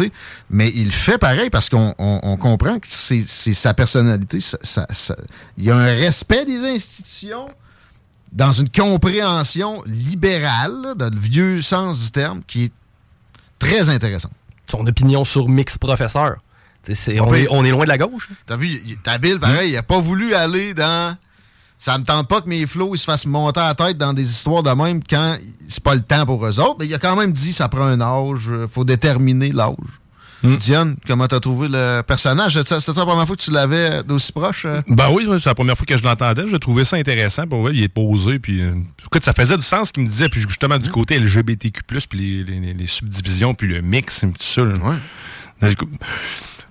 Mais 0.48 0.72
il 0.74 0.90
fait 0.90 1.18
pareil 1.18 1.50
parce 1.50 1.68
qu'on 1.68 1.94
on- 1.98 2.20
on 2.22 2.36
comprend 2.38 2.78
que 2.78 2.86
c'est 2.88 3.22
sa 3.26 3.74
personnalité. 3.74 4.38
Il 5.58 5.64
y 5.64 5.70
a 5.70 5.76
un 5.76 5.94
respect 5.94 6.46
des 6.46 6.64
institutions 6.66 7.46
dans 8.32 8.52
une 8.52 8.70
compréhension 8.70 9.82
libérale, 9.84 10.94
dans 10.96 11.10
le 11.12 11.18
vieux 11.20 11.60
sens 11.60 12.04
du 12.04 12.10
terme, 12.10 12.40
qui 12.46 12.64
est 12.64 12.72
très 13.58 13.90
intéressant. 13.90 14.30
Son 14.70 14.86
opinion 14.86 15.24
sur 15.24 15.46
Mix 15.46 15.76
Professeur. 15.76 16.36
On, 17.20 17.34
est, 17.34 17.46
on 17.50 17.64
est 17.64 17.70
loin 17.70 17.84
de 17.84 17.88
la 17.88 17.98
gauche. 17.98 18.28
T'as 18.46 18.56
vu, 18.56 18.68
ta 19.02 19.18
Bill, 19.18 19.38
pareil, 19.38 19.72
il 19.72 19.76
a 19.76 19.82
pas 19.82 20.00
voulu 20.00 20.34
aller 20.34 20.74
dans. 20.74 21.16
Ça 21.78 21.98
me 21.98 22.04
tente 22.04 22.26
pas 22.28 22.40
que 22.40 22.48
mes 22.48 22.66
flots 22.66 22.94
ils 22.94 22.98
se 22.98 23.04
fassent 23.04 23.26
monter 23.26 23.60
à 23.60 23.68
la 23.68 23.74
tête 23.74 23.98
dans 23.98 24.14
des 24.14 24.22
histoires 24.30 24.62
de 24.62 24.70
même 24.70 25.02
quand 25.08 25.36
c'est 25.68 25.82
pas 25.82 25.94
le 25.94 26.00
temps 26.00 26.24
pour 26.24 26.44
eux 26.46 26.58
autres. 26.58 26.76
Mais 26.80 26.86
il 26.86 26.94
a 26.94 26.98
quand 26.98 27.16
même 27.16 27.32
dit 27.32 27.52
ça 27.52 27.68
prend 27.68 27.84
un 27.84 28.00
âge, 28.00 28.44
euh, 28.48 28.66
faut 28.66 28.84
déterminer 28.84 29.52
l'âge. 29.52 29.74
Diane, 30.58 30.96
comment 31.08 31.26
t'as 31.26 31.40
trouvé 31.40 31.66
le 31.68 32.02
personnage? 32.02 32.52
C'était 32.62 32.76
la 32.76 33.04
première 33.04 33.26
fois 33.26 33.34
que 33.34 33.42
tu 33.42 33.50
l'avais 33.50 34.04
d'aussi 34.04 34.30
proche? 34.30 34.64
euh? 34.64 34.80
Ben 34.86 35.08
oui, 35.10 35.26
c'est 35.40 35.46
la 35.46 35.54
première 35.56 35.76
fois 35.76 35.84
que 35.86 35.96
je 35.96 36.04
l'entendais. 36.04 36.46
Je 36.46 36.54
trouvais 36.56 36.84
ça 36.84 36.96
intéressant. 36.96 37.48
Pour 37.48 37.62
vrai, 37.62 37.72
il 37.74 37.82
est 37.82 37.88
posé. 37.88 38.38
Puis, 38.38 38.60
euh, 38.62 38.72
écoute, 39.04 39.24
ça 39.24 39.32
faisait 39.32 39.56
du 39.56 39.64
sens 39.64 39.88
ce 39.88 39.92
qu'il 39.92 40.04
me 40.04 40.08
disait. 40.08 40.28
Puis 40.28 40.40
justement, 40.42 40.78
du 40.78 40.88
côté 40.88 41.18
LGBTQ, 41.18 41.82
puis 42.08 42.44
les, 42.46 42.74
les- 42.74 42.86
subdivisions, 42.86 43.54
puis 43.54 43.66
le 43.66 43.82
mix, 43.82 44.20
tout 44.20 44.32
ça. 44.38 44.62
là. 44.62 44.74
Écoute, 45.68 45.88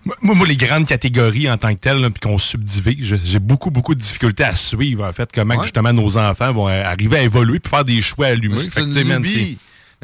Moi, 0.06 0.36
moi, 0.36 0.48
les 0.48 0.56
grandes 0.56 0.86
catégories 0.86 1.50
en 1.50 1.58
tant 1.58 1.74
que 1.74 1.80
telles, 1.80 2.10
puis 2.12 2.20
qu'on 2.30 2.38
subdivise, 2.38 3.16
j'ai 3.24 3.40
beaucoup, 3.40 3.72
beaucoup 3.72 3.96
de 3.96 4.00
difficultés 4.00 4.44
à 4.44 4.56
suivre, 4.56 5.04
en 5.04 5.12
fait, 5.12 5.30
comment 5.34 5.62
justement 5.64 5.94
nos 5.94 6.16
enfants 6.18 6.54
vont 6.54 6.68
euh, 6.70 6.84
arriver 6.84 7.18
à 7.18 7.22
évoluer 7.24 7.60
puis 7.60 7.70
faire 7.72 7.84
des 7.86 8.02
choix 8.02 8.28
allumés. 8.28 8.60
C'est 8.60 9.58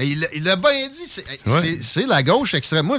il, 0.04 0.20
l'a 0.44 0.56
bien 0.56 0.88
dit, 0.90 1.06
c'est 1.06 2.02
Ouais. 2.02 2.08
la 2.08 2.24
gauche 2.24 2.54
extrême. 2.56 2.90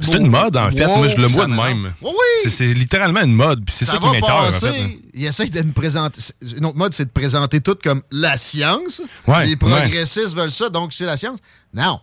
C'est 0.00 0.14
une 0.14 0.26
mode, 0.28 0.56
en 0.56 0.70
fait. 0.70 0.84
Wow, 0.86 0.96
Moi, 0.96 1.08
je 1.08 1.16
le 1.16 1.26
vois 1.28 1.46
de 1.46 1.52
même. 1.52 1.92
Oui. 2.02 2.50
C'est- 2.50 2.72
littéralement 2.72 3.20
une 3.22 3.34
mode, 3.34 3.64
puis 3.64 3.74
c'est 3.78 3.84
ça, 3.84 3.98
qui 3.98 4.04
va 4.04 4.12
m'écœure, 4.12 4.48
en 4.48 4.52
fait. 4.52 4.80
hein. 4.80 4.90
Il 5.14 5.24
essaye 5.26 5.50
de 5.50 5.60
nous 5.62 5.72
présenter. 5.72 6.20
Une 6.56 6.64
autre 6.64 6.76
mode, 6.78 6.92
c'est 6.94 7.04
de 7.04 7.10
présenter 7.10 7.60
tout 7.60 7.76
comme 7.82 8.02
la 8.10 8.36
science. 8.36 9.02
Ouais, 9.26 9.46
Les 9.46 9.56
progressistes 9.56 10.34
veulent 10.34 10.50
ça, 10.50 10.68
donc 10.70 10.92
c'est 10.92 11.04
la 11.06 11.16
science. 11.16 11.38
Non. 11.74 12.00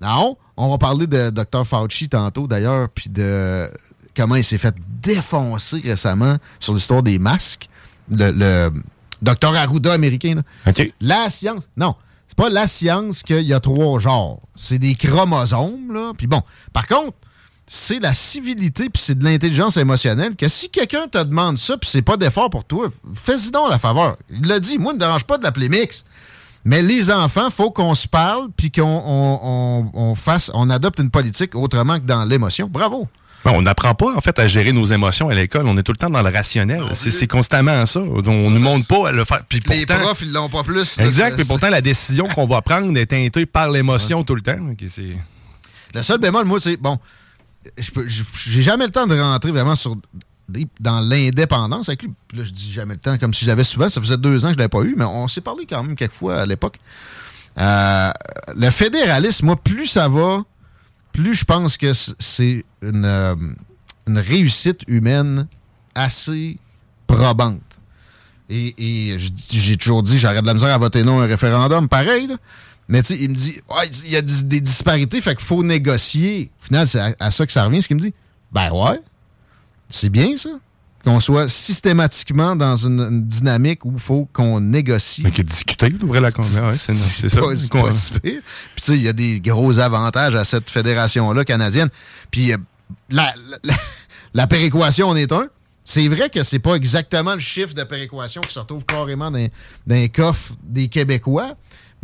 Non. 0.00 0.36
On 0.56 0.70
va 0.70 0.78
parler 0.78 1.06
de 1.06 1.30
Dr. 1.30 1.66
Fauci 1.66 2.08
tantôt, 2.08 2.46
d'ailleurs, 2.46 2.88
puis 2.88 3.10
de 3.10 3.68
comment 4.16 4.36
il 4.36 4.44
s'est 4.44 4.58
fait 4.58 4.74
défoncer 5.02 5.80
récemment 5.84 6.36
sur 6.60 6.74
l'histoire 6.74 7.02
des 7.02 7.18
masques. 7.18 7.68
Le, 8.10 8.30
le 8.30 8.70
Dr. 9.22 9.56
Arruda 9.56 9.92
américain. 9.92 10.36
là. 10.36 10.42
La 11.00 11.30
science. 11.30 11.68
Non. 11.76 11.94
C'est 12.28 12.36
pas 12.36 12.50
la 12.50 12.66
science 12.66 13.22
qu'il 13.22 13.42
y 13.42 13.52
a 13.54 13.60
trois 13.60 13.98
genres. 13.98 14.40
C'est 14.56 14.78
des 14.78 14.94
chromosomes, 14.94 15.92
là. 15.92 16.12
Puis 16.16 16.26
bon. 16.26 16.42
Par 16.72 16.86
contre, 16.86 17.12
c'est 17.66 17.98
la 17.98 18.12
civilité 18.12 18.90
puis 18.90 19.02
c'est 19.02 19.18
de 19.18 19.24
l'intelligence 19.24 19.78
émotionnelle 19.78 20.36
que 20.36 20.48
si 20.48 20.68
quelqu'un 20.68 21.08
te 21.08 21.22
demande 21.22 21.56
ça 21.58 21.78
puis 21.78 21.88
c'est 21.88 22.02
pas 22.02 22.18
d'effort 22.18 22.50
pour 22.50 22.64
toi, 22.64 22.90
fais-y 23.14 23.50
donc 23.50 23.70
la 23.70 23.78
faveur. 23.78 24.16
Il 24.30 24.46
l'a 24.46 24.60
dit, 24.60 24.78
moi, 24.78 24.92
ne 24.92 24.98
me 24.98 25.00
dérange 25.00 25.24
pas 25.24 25.38
de 25.38 25.42
l'appeler 25.44 25.68
mix. 25.70 26.04
Mais 26.64 26.80
les 26.82 27.10
enfants, 27.10 27.50
faut 27.50 27.70
qu'on 27.70 27.94
se 27.94 28.08
parle 28.08 28.48
puis 28.56 28.70
qu'on 28.70 28.82
on, 28.82 29.40
on- 29.42 29.90
on 29.92 30.14
fasse, 30.14 30.50
on 30.54 30.70
adopte 30.70 30.98
une 30.98 31.10
politique 31.10 31.54
autrement 31.54 31.98
que 31.98 32.04
dans 32.06 32.24
l'émotion. 32.24 32.68
Bravo. 32.70 33.06
Ben, 33.44 33.52
On 33.54 33.60
n'apprend 33.60 33.94
pas, 33.94 34.16
en 34.16 34.20
fait, 34.22 34.38
à 34.38 34.46
gérer 34.46 34.72
nos 34.72 34.86
émotions 34.86 35.28
à 35.28 35.34
l'école. 35.34 35.68
On 35.68 35.76
est 35.76 35.82
tout 35.82 35.92
le 35.92 35.98
temps 35.98 36.08
dans 36.08 36.22
le 36.22 36.30
rationnel. 36.30 36.82
C'est 36.94 37.10
c'est 37.10 37.26
constamment 37.26 37.84
ça. 37.84 38.00
On 38.00 38.22
ne 38.22 38.48
nous 38.48 38.60
montre 38.60 38.86
pas 38.86 39.10
à 39.10 39.12
le 39.12 39.24
faire. 39.26 39.42
Puis 39.46 39.60
Les 39.68 39.84
pourtant- 39.84 40.00
profs, 40.02 40.22
ils 40.22 40.32
l'ont 40.32 40.48
pas 40.48 40.62
plus. 40.62 40.98
Exact. 40.98 41.36
Puis 41.36 41.44
pourtant, 41.44 41.68
la 41.68 41.82
décision 41.82 42.26
qu'on 42.26 42.46
va 42.46 42.62
prendre 42.62 42.96
est 42.98 43.04
teintée 43.06 43.44
par 43.44 43.68
l'émotion 43.68 44.24
tout 44.24 44.34
le 44.34 44.40
temps. 44.40 44.56
Ok, 44.72 44.88
c'est- 44.88 45.16
Le 45.94 46.00
seul 46.02 46.18
bémol, 46.18 46.46
moi, 46.46 46.58
c'est 46.58 46.78
bon. 46.78 46.98
J'ai 48.46 48.62
jamais 48.62 48.86
le 48.86 48.90
temps 48.92 49.06
de 49.06 49.18
rentrer 49.20 49.50
vraiment 49.50 49.74
sur 49.76 49.96
dans 50.80 51.00
l'indépendance 51.00 51.88
avec 51.88 52.02
lui. 52.02 52.12
Puis 52.28 52.38
Là, 52.38 52.44
je 52.44 52.50
dis 52.50 52.72
jamais 52.72 52.94
le 52.94 53.00
temps, 53.00 53.16
comme 53.18 53.32
si 53.32 53.44
je 53.44 53.50
l'avais 53.50 53.64
souvent. 53.64 53.88
Ça 53.88 54.00
faisait 54.00 54.16
deux 54.16 54.44
ans 54.44 54.48
que 54.48 54.54
je 54.54 54.58
l'avais 54.58 54.68
pas 54.68 54.82
eu, 54.82 54.94
mais 54.96 55.04
on 55.04 55.28
s'est 55.28 55.40
parlé 55.40 55.66
quand 55.66 55.82
même 55.82 55.96
quelques 55.96 56.12
fois 56.12 56.42
à 56.42 56.46
l'époque. 56.46 56.78
Euh, 57.58 58.10
le 58.56 58.70
fédéralisme, 58.70 59.46
moi, 59.46 59.56
plus 59.56 59.86
ça 59.86 60.08
va, 60.08 60.42
plus 61.12 61.34
je 61.34 61.44
pense 61.44 61.76
que 61.76 61.92
c'est 62.18 62.64
une, 62.82 63.04
euh, 63.04 63.34
une 64.06 64.18
réussite 64.18 64.80
humaine 64.88 65.46
assez 65.94 66.58
probante. 67.06 67.60
Et, 68.50 69.16
j'ai 69.50 69.76
toujours 69.76 70.02
dit, 70.02 70.18
j'aurais 70.18 70.42
de 70.42 70.46
la 70.46 70.54
misère 70.54 70.74
à 70.74 70.78
voter 70.78 71.02
non 71.02 71.20
à 71.20 71.24
un 71.24 71.26
référendum, 71.26 71.88
pareil. 71.88 72.26
là. 72.26 72.36
Mais 72.88 73.02
tu 73.02 73.14
il 73.14 73.30
me 73.30 73.34
dit, 73.34 73.60
ouais, 73.70 73.88
il 74.04 74.10
y 74.10 74.16
a 74.16 74.20
des, 74.20 74.42
des 74.42 74.60
disparités, 74.60 75.22
fait 75.22 75.34
qu'il 75.34 75.44
faut 75.44 75.62
négocier. 75.62 76.50
Au 76.60 76.66
final, 76.66 76.86
c'est 76.86 77.00
à, 77.00 77.14
à 77.18 77.30
ça 77.30 77.46
que 77.46 77.52
ça 77.52 77.64
revient, 77.64 77.80
ce 77.80 77.88
qu'il 77.88 77.96
me 77.96 78.02
dit. 78.02 78.12
Ben 78.52 78.70
ouais, 78.70 79.00
c'est 79.94 80.08
bien 80.08 80.36
ça. 80.36 80.50
Qu'on 81.04 81.20
soit 81.20 81.50
systématiquement 81.50 82.56
dans 82.56 82.76
une, 82.76 82.98
une 82.98 83.26
dynamique 83.26 83.84
où 83.84 83.92
il 83.94 84.00
faut 84.00 84.26
qu'on 84.32 84.58
négocie. 84.58 85.22
Mais 85.22 85.30
que 85.30 85.42
discuter, 85.42 85.90
d'ouvrir 85.90 86.22
la 86.22 86.30
conversation. 86.30 86.94
Ouais, 86.94 86.98
c'est 86.98 87.28
ça. 87.28 87.40
Puis 88.22 88.40
tu 88.76 88.82
sais, 88.82 88.96
il 88.96 89.02
y 89.02 89.08
a 89.08 89.12
des 89.12 89.38
gros 89.40 89.78
avantages 89.78 90.34
à 90.34 90.46
cette 90.46 90.70
fédération-là 90.70 91.44
canadienne. 91.44 91.90
Puis 92.30 92.52
euh, 92.52 92.56
la, 93.10 93.34
la, 93.64 93.74
la 94.34 94.46
péréquation 94.46 95.08
en 95.08 95.16
est 95.16 95.30
un. 95.30 95.48
C'est 95.84 96.08
vrai 96.08 96.30
que 96.30 96.42
c'est 96.42 96.58
pas 96.58 96.74
exactement 96.74 97.34
le 97.34 97.40
chiffre 97.40 97.74
de 97.74 97.84
péréquation 97.84 98.40
qui 98.40 98.54
se 98.54 98.58
retrouve 98.58 98.86
carrément 98.86 99.30
dans, 99.30 99.46
dans 99.86 99.94
les 99.94 100.08
coffres 100.08 100.54
des 100.62 100.88
Québécois, 100.88 101.54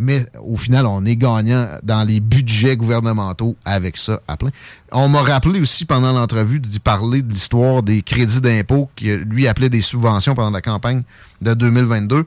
mais 0.03 0.24
au 0.42 0.57
final, 0.57 0.86
on 0.86 1.05
est 1.05 1.14
gagnant 1.16 1.68
dans 1.82 2.03
les 2.05 2.20
budgets 2.20 2.76
gouvernementaux 2.76 3.55
avec 3.66 3.96
ça 3.98 4.20
à 4.26 4.36
plein. 4.36 4.48
On 4.92 5.09
m'a 5.09 5.22
rappelé 5.22 5.61
aussi 5.61 5.84
pendant 5.84 6.12
l'entrevue 6.12 6.59
d'y 6.59 6.78
parler 6.78 7.20
de 7.22 7.30
l'histoire 7.30 7.82
des 7.82 8.01
crédits 8.03 8.40
d'impôt 8.40 8.88
qui 8.96 9.14
lui 9.14 9.46
appelait 9.46 9.68
des 9.68 9.82
subventions 9.82 10.34
pendant 10.34 10.51
la 10.51 10.62
campagne 10.62 11.03
de 11.42 11.53
2022. 11.55 12.24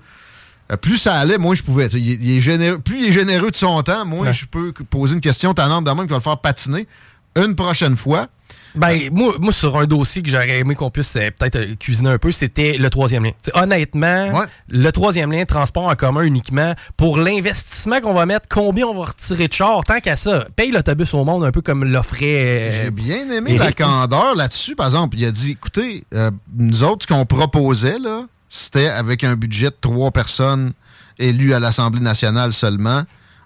Euh, 0.71 0.77
plus 0.77 0.97
ça 0.97 1.15
allait, 1.15 1.37
moins 1.39 1.55
je 1.55 1.63
pouvais. 1.63 1.87
Il, 1.87 2.23
il 2.23 2.37
est 2.37 2.39
généreux, 2.39 2.77
plus 2.79 2.99
il 3.01 3.09
est 3.09 3.11
généreux 3.11 3.49
de 3.51 3.55
son 3.55 3.81
temps, 3.81 4.05
moins 4.05 4.27
Ouais. 4.27 4.33
je 4.33 4.45
peux 4.45 4.71
poser 4.89 5.15
une 5.15 5.21
question 5.21 5.53
tannante 5.53 5.83
de 5.83 5.89
même 5.91 6.05
qui 6.05 6.11
va 6.11 6.17
le 6.17 6.21
faire 6.21 6.37
patiner. 6.37 6.87
Une 7.35 7.55
prochaine 7.55 7.97
fois. 7.97 8.27
Ben, 8.75 8.97
moi, 9.11 9.33
moi, 9.39 9.51
sur 9.53 9.77
un 9.77 9.85
dossier 9.85 10.21
que 10.23 10.29
j'aurais 10.29 10.59
aimé 10.59 10.73
qu'on 10.75 10.89
puisse 10.89 11.15
euh, 11.15 11.29
peut-être 11.37 11.57
euh, 11.57 11.75
cuisiner 11.75 12.09
un 12.09 12.17
peu, 12.17 12.31
c'était 12.31 12.77
le 12.77 12.89
troisième 12.89 13.23
lien. 13.23 13.31
T'sais, 13.41 13.51
honnêtement, 13.55 14.31
le 14.69 14.91
troisième 14.91 15.31
lien, 15.31 15.45
transport 15.45 15.87
en 15.87 15.95
commun 15.95 16.21
uniquement, 16.23 16.73
pour 16.97 17.17
l'investissement 17.17 18.01
qu'on 18.01 18.13
va 18.13 18.25
mettre, 18.25 18.47
combien 18.49 18.85
on 18.87 18.95
va 18.97 19.05
retirer 19.09 19.47
de 19.47 19.53
char, 19.53 19.83
tant 19.83 19.99
qu'à 19.99 20.15
ça, 20.15 20.47
paye 20.55 20.71
l'autobus 20.71 21.13
au 21.13 21.23
monde 21.23 21.43
un 21.45 21.51
peu 21.51 21.61
comme 21.61 21.83
l'offrait. 21.85 22.25
euh, 22.71 22.83
J'ai 22.85 22.91
bien 22.91 23.29
aimé 23.29 23.57
la 23.57 23.71
candeur 23.73 24.35
là-dessus, 24.35 24.75
par 24.75 24.87
exemple. 24.87 25.17
Il 25.19 25.25
a 25.25 25.31
dit, 25.31 25.51
écoutez, 25.51 26.03
euh, 26.13 26.31
nous 26.57 26.83
autres, 26.83 27.05
ce 27.07 27.13
qu'on 27.13 27.25
proposait, 27.25 27.99
là, 27.99 28.25
c'était 28.49 28.87
avec 28.89 29.23
un 29.23 29.35
budget 29.35 29.67
de 29.69 29.75
trois 29.79 30.11
personnes 30.11 30.73
élues 31.19 31.53
à 31.53 31.59
l'Assemblée 31.59 32.01
nationale 32.01 32.53
seulement, 32.53 33.03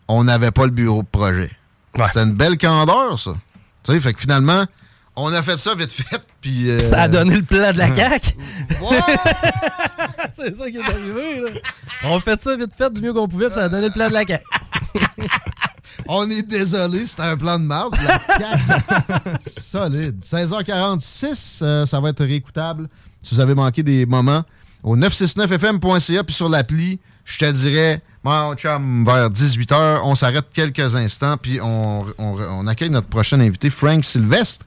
on 0.07 0.23
n'avait 0.23 0.51
pas 0.51 0.63
le 0.65 0.71
bureau 0.71 1.01
de 1.03 1.07
projet. 1.07 1.51
C'était 2.07 2.23
une 2.23 2.34
belle 2.36 2.57
candeur, 2.57 3.19
ça. 3.19 3.32
Tu 3.84 3.91
sais, 3.91 3.99
fait 3.99 4.13
que 4.13 4.19
finalement, 4.21 4.63
on 5.18 5.34
a 5.34 5.41
fait 5.43 5.57
ça 5.57 5.76
vite 5.76 5.91
fait, 5.91 6.22
puis... 6.41 6.70
euh, 6.70 6.80
Ça 6.80 7.01
a 7.03 7.07
donné 7.09 7.36
le 7.36 7.43
plan 7.43 7.74
de 7.74 7.78
la. 7.78 7.93
CAQ? 7.93 8.32
c'est 10.34 10.55
ça 10.57 10.70
qui 10.72 10.78
est 10.78 10.82
arrivé. 10.82 11.41
Là. 11.41 11.49
On 12.03 12.18
a 12.18 12.22
fait 12.22 12.41
ça 12.41 12.55
vite 12.55 12.72
fait 12.78 12.91
du 12.93 13.01
mieux 13.01 13.13
qu'on 13.13 13.28
pouvait, 13.28 13.47
puis 13.47 13.55
ça 13.55 13.63
a 13.65 13.70
donné 13.70 13.88
le 13.88 13.93
plan 13.93 14.07
de 14.07 14.13
la 14.13 14.26
CAQ. 14.26 14.43
On 16.07 16.30
est 16.30 16.43
désolé, 16.43 17.05
c'était 17.05 17.24
un 17.24 17.36
plan 17.36 17.57
de 17.59 17.65
marde. 17.65 17.95
Solide. 19.57 20.20
16h46, 20.24 21.59
euh, 21.63 21.86
ça 21.86 21.99
va 21.99 22.09
être 22.09 22.24
réécoutable. 22.24 22.88
Si 23.22 23.34
vous 23.36 23.41
avez 23.41 23.55
manqué 23.55 23.84
des 23.84 24.05
moments, 24.05 24.43
au 24.84 24.95
969fm.ca 24.95 26.24
puis 26.24 26.34
sur 26.36 26.49
l'appli, 26.49 26.99
je 27.26 27.38
te 27.39 27.51
dirais, 27.51 28.01
mon 28.24 28.53
chum, 28.55 29.03
vers 29.05 29.30
18h, 29.30 30.01
on 30.03 30.15
s'arrête 30.15 30.45
quelques 30.53 30.95
instants 30.95 31.36
puis 31.38 31.59
on, 31.61 32.05
on- 32.18 32.38
on 32.41 32.68
accueille 32.68 32.89
notre 32.91 33.07
prochain 33.07 33.39
invité, 33.39 33.70
Frank 33.70 34.05
Sylvestre. 34.05 34.65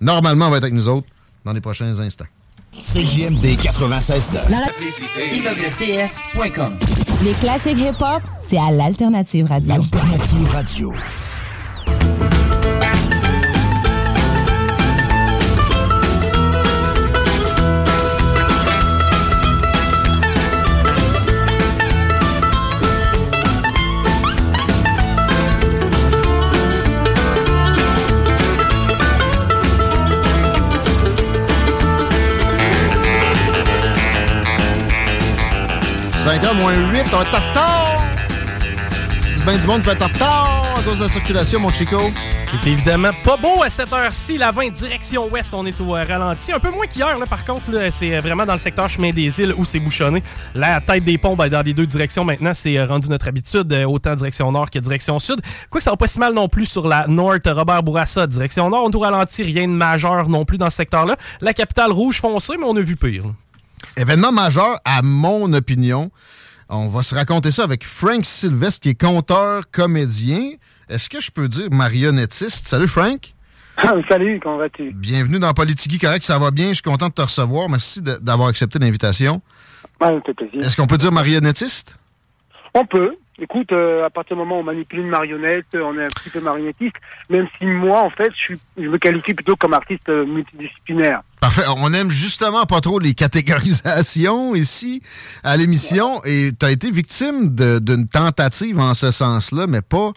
Normalement, 0.00 0.46
on 0.46 0.50
va 0.50 0.56
être 0.56 0.64
avec 0.64 0.74
nous 0.74 0.88
autres 0.88 1.06
dans 1.44 1.52
les 1.52 1.60
prochains 1.60 1.98
instants. 1.98 2.26
CJMD 2.72 3.60
96 3.60 4.30
La 4.48 4.58
IWCS.com. 5.34 6.78
Les 7.24 7.32
classiques 7.32 7.78
hip-hop, 7.78 8.22
c'est 8.48 8.58
à 8.58 8.70
l'Alternative 8.70 9.46
Radio. 9.46 9.74
Alternative 9.74 10.48
Radio. 10.52 10.92
«5h 36.30 36.54
moins 36.54 36.74
8, 36.92 37.06
on 37.12 37.18
retard! 37.18 37.96
C'est 39.26 39.44
bien 39.44 39.58
du 39.58 39.66
monde 39.66 39.82
en 39.84 39.90
retard 39.90 40.74
à 40.78 40.80
cause 40.80 40.98
de 40.98 41.02
la 41.02 41.08
circulation, 41.08 41.58
mon 41.58 41.70
Chico. 41.70 41.98
C'est 42.46 42.70
évidemment 42.70 43.10
pas 43.24 43.36
beau 43.36 43.64
à 43.64 43.68
cette 43.68 43.92
heure-ci. 43.92 44.38
La 44.38 44.52
20 44.52 44.68
direction 44.68 45.26
ouest, 45.28 45.52
on 45.54 45.66
est 45.66 45.80
au 45.80 45.96
euh, 45.96 46.04
ralenti. 46.04 46.52
Un 46.52 46.60
peu 46.60 46.70
moins 46.70 46.86
qu'hier, 46.86 47.18
là, 47.18 47.26
par 47.26 47.44
contre. 47.44 47.64
C'est 47.90 48.16
euh, 48.16 48.20
vraiment 48.20 48.46
dans 48.46 48.52
le 48.52 48.60
secteur 48.60 48.88
chemin 48.88 49.10
des 49.10 49.40
îles 49.40 49.52
où 49.58 49.64
c'est 49.64 49.80
bouchonné. 49.80 50.22
La 50.54 50.80
tête 50.80 51.02
des 51.02 51.18
ponts, 51.18 51.34
ben, 51.34 51.48
dans 51.48 51.62
les 51.62 51.74
deux 51.74 51.86
directions 51.86 52.24
maintenant, 52.24 52.54
c'est 52.54 52.78
euh, 52.78 52.86
rendu 52.86 53.08
notre 53.08 53.26
habitude, 53.26 53.72
autant 53.88 54.14
direction 54.14 54.52
nord 54.52 54.70
que 54.70 54.78
direction 54.78 55.18
sud. 55.18 55.40
Quoi 55.68 55.80
que 55.80 55.84
ça 55.84 55.90
va 55.90 55.96
pas 55.96 56.06
si 56.06 56.20
mal 56.20 56.32
non 56.32 56.48
plus 56.48 56.66
sur 56.66 56.86
la 56.86 57.08
North 57.08 57.42
Robert 57.44 57.82
Bourassa. 57.82 58.28
Direction 58.28 58.70
nord, 58.70 58.84
on 58.84 58.90
est 58.90 58.96
au 58.96 59.00
ralenti. 59.00 59.42
Rien 59.42 59.66
de 59.66 59.72
majeur 59.72 60.28
non 60.28 60.44
plus 60.44 60.58
dans 60.58 60.70
ce 60.70 60.76
secteur-là. 60.76 61.16
La 61.40 61.54
capitale 61.54 61.90
rouge 61.90 62.20
foncée, 62.20 62.54
mais 62.56 62.66
on 62.68 62.76
a 62.76 62.80
vu 62.80 62.94
pire. 62.94 63.24
Événement 63.96 64.32
majeur, 64.32 64.80
à 64.84 65.02
mon 65.02 65.52
opinion. 65.52 66.10
On 66.68 66.88
va 66.88 67.02
se 67.02 67.14
raconter 67.14 67.50
ça 67.50 67.64
avec 67.64 67.84
Frank 67.84 68.24
Sylvestre, 68.24 68.80
qui 68.80 68.90
est 68.90 69.00
conteur, 69.00 69.64
comédien. 69.70 70.52
Est-ce 70.88 71.08
que 71.08 71.20
je 71.20 71.30
peux 71.30 71.48
dire 71.48 71.68
marionnettiste? 71.70 72.66
Salut, 72.66 72.88
Frank. 72.88 73.34
Salut, 74.08 74.40
comment 74.42 74.58
vas-tu? 74.58 74.92
Bienvenue 74.92 75.38
dans 75.38 75.52
Politigui 75.52 75.98
Correct, 75.98 76.22
ça 76.22 76.38
va 76.38 76.50
bien. 76.50 76.68
Je 76.68 76.74
suis 76.74 76.82
content 76.82 77.08
de 77.08 77.14
te 77.14 77.22
recevoir. 77.22 77.68
Merci 77.68 78.02
d'avoir 78.02 78.48
accepté 78.48 78.78
l'invitation. 78.78 79.40
Ouais, 80.00 80.20
plaisir. 80.20 80.60
Est-ce 80.60 80.76
qu'on 80.76 80.86
peut 80.86 80.96
dire 80.96 81.12
marionnettiste? 81.12 81.96
On 82.74 82.84
peut. 82.86 83.16
Écoute, 83.40 83.72
euh, 83.72 84.04
à 84.04 84.10
partir 84.10 84.36
du 84.36 84.42
moment 84.42 84.58
où 84.58 84.60
on 84.60 84.64
manipule 84.64 85.00
une 85.00 85.08
marionnette, 85.08 85.66
on 85.74 85.98
est 85.98 86.04
un 86.04 86.08
petit 86.08 86.30
peu 86.30 86.40
marionnettiste, 86.40 86.96
même 87.28 87.48
si 87.58 87.66
moi, 87.66 88.02
en 88.02 88.10
fait, 88.10 88.30
je, 88.32 88.38
suis, 88.38 88.58
je 88.76 88.88
me 88.88 88.98
qualifie 88.98 89.34
plutôt 89.34 89.56
comme 89.56 89.74
artiste 89.74 90.08
euh, 90.08 90.24
multidisciplinaire. 90.26 91.22
Parfait. 91.40 91.62
On 91.76 91.92
aime 91.94 92.10
justement 92.10 92.66
pas 92.66 92.80
trop 92.80 92.98
les 92.98 93.14
catégorisations 93.14 94.54
ici 94.54 95.02
à 95.42 95.56
l'émission 95.56 96.22
et 96.24 96.50
tu 96.58 96.66
as 96.66 96.70
été 96.70 96.90
victime 96.90 97.50
d'une 97.54 98.08
tentative 98.08 98.78
en 98.78 98.94
ce 98.94 99.10
sens-là, 99.10 99.66
mais 99.66 99.82
pas 99.82 100.12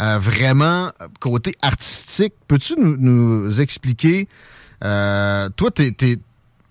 euh, 0.00 0.18
vraiment 0.18 0.90
côté 1.18 1.54
artistique. 1.62 2.34
Peux-tu 2.46 2.74
nous, 2.78 2.96
nous 2.98 3.60
expliquer, 3.60 4.28
euh, 4.84 5.48
toi, 5.56 5.70
tu 5.70 5.82
es, 5.82 6.18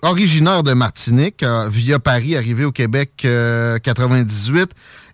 originaire 0.01 0.63
de 0.63 0.73
Martinique, 0.73 1.43
via 1.69 1.99
Paris, 1.99 2.35
arrivé 2.35 2.63
au 2.63 2.71
Québec 2.71 3.11
euh, 3.25 3.79
98. 3.79 4.69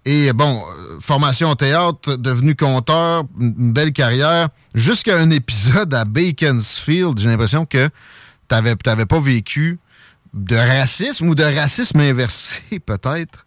Et 0.05 0.33
bon, 0.33 0.61
euh, 0.61 0.99
formation 0.99 1.49
au 1.49 1.55
théâtre, 1.55 2.17
devenu 2.17 2.55
conteur, 2.55 3.23
une 3.39 3.71
belle 3.71 3.93
carrière, 3.93 4.49
jusqu'à 4.75 5.17
un 5.17 5.29
épisode 5.29 5.93
à 5.93 6.03
Baconsfield. 6.03 7.17
J'ai 7.17 7.29
l'impression 7.29 7.65
que 7.65 7.89
t'avais 8.47 8.75
t'avais 8.75 9.05
pas 9.05 9.19
vécu 9.19 9.79
de 10.33 10.55
racisme 10.55 11.29
ou 11.29 11.35
de 11.35 11.43
racisme 11.43 11.99
inversé, 11.99 12.79
peut-être. 12.85 13.45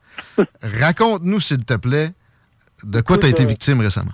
Raconte-nous, 0.62 1.40
s'il 1.40 1.64
te 1.64 1.74
plaît, 1.74 2.11
de 2.82 3.00
quoi 3.00 3.18
tu 3.18 3.26
as 3.26 3.28
été 3.28 3.42
euh, 3.42 3.46
victime 3.46 3.80
récemment. 3.80 4.12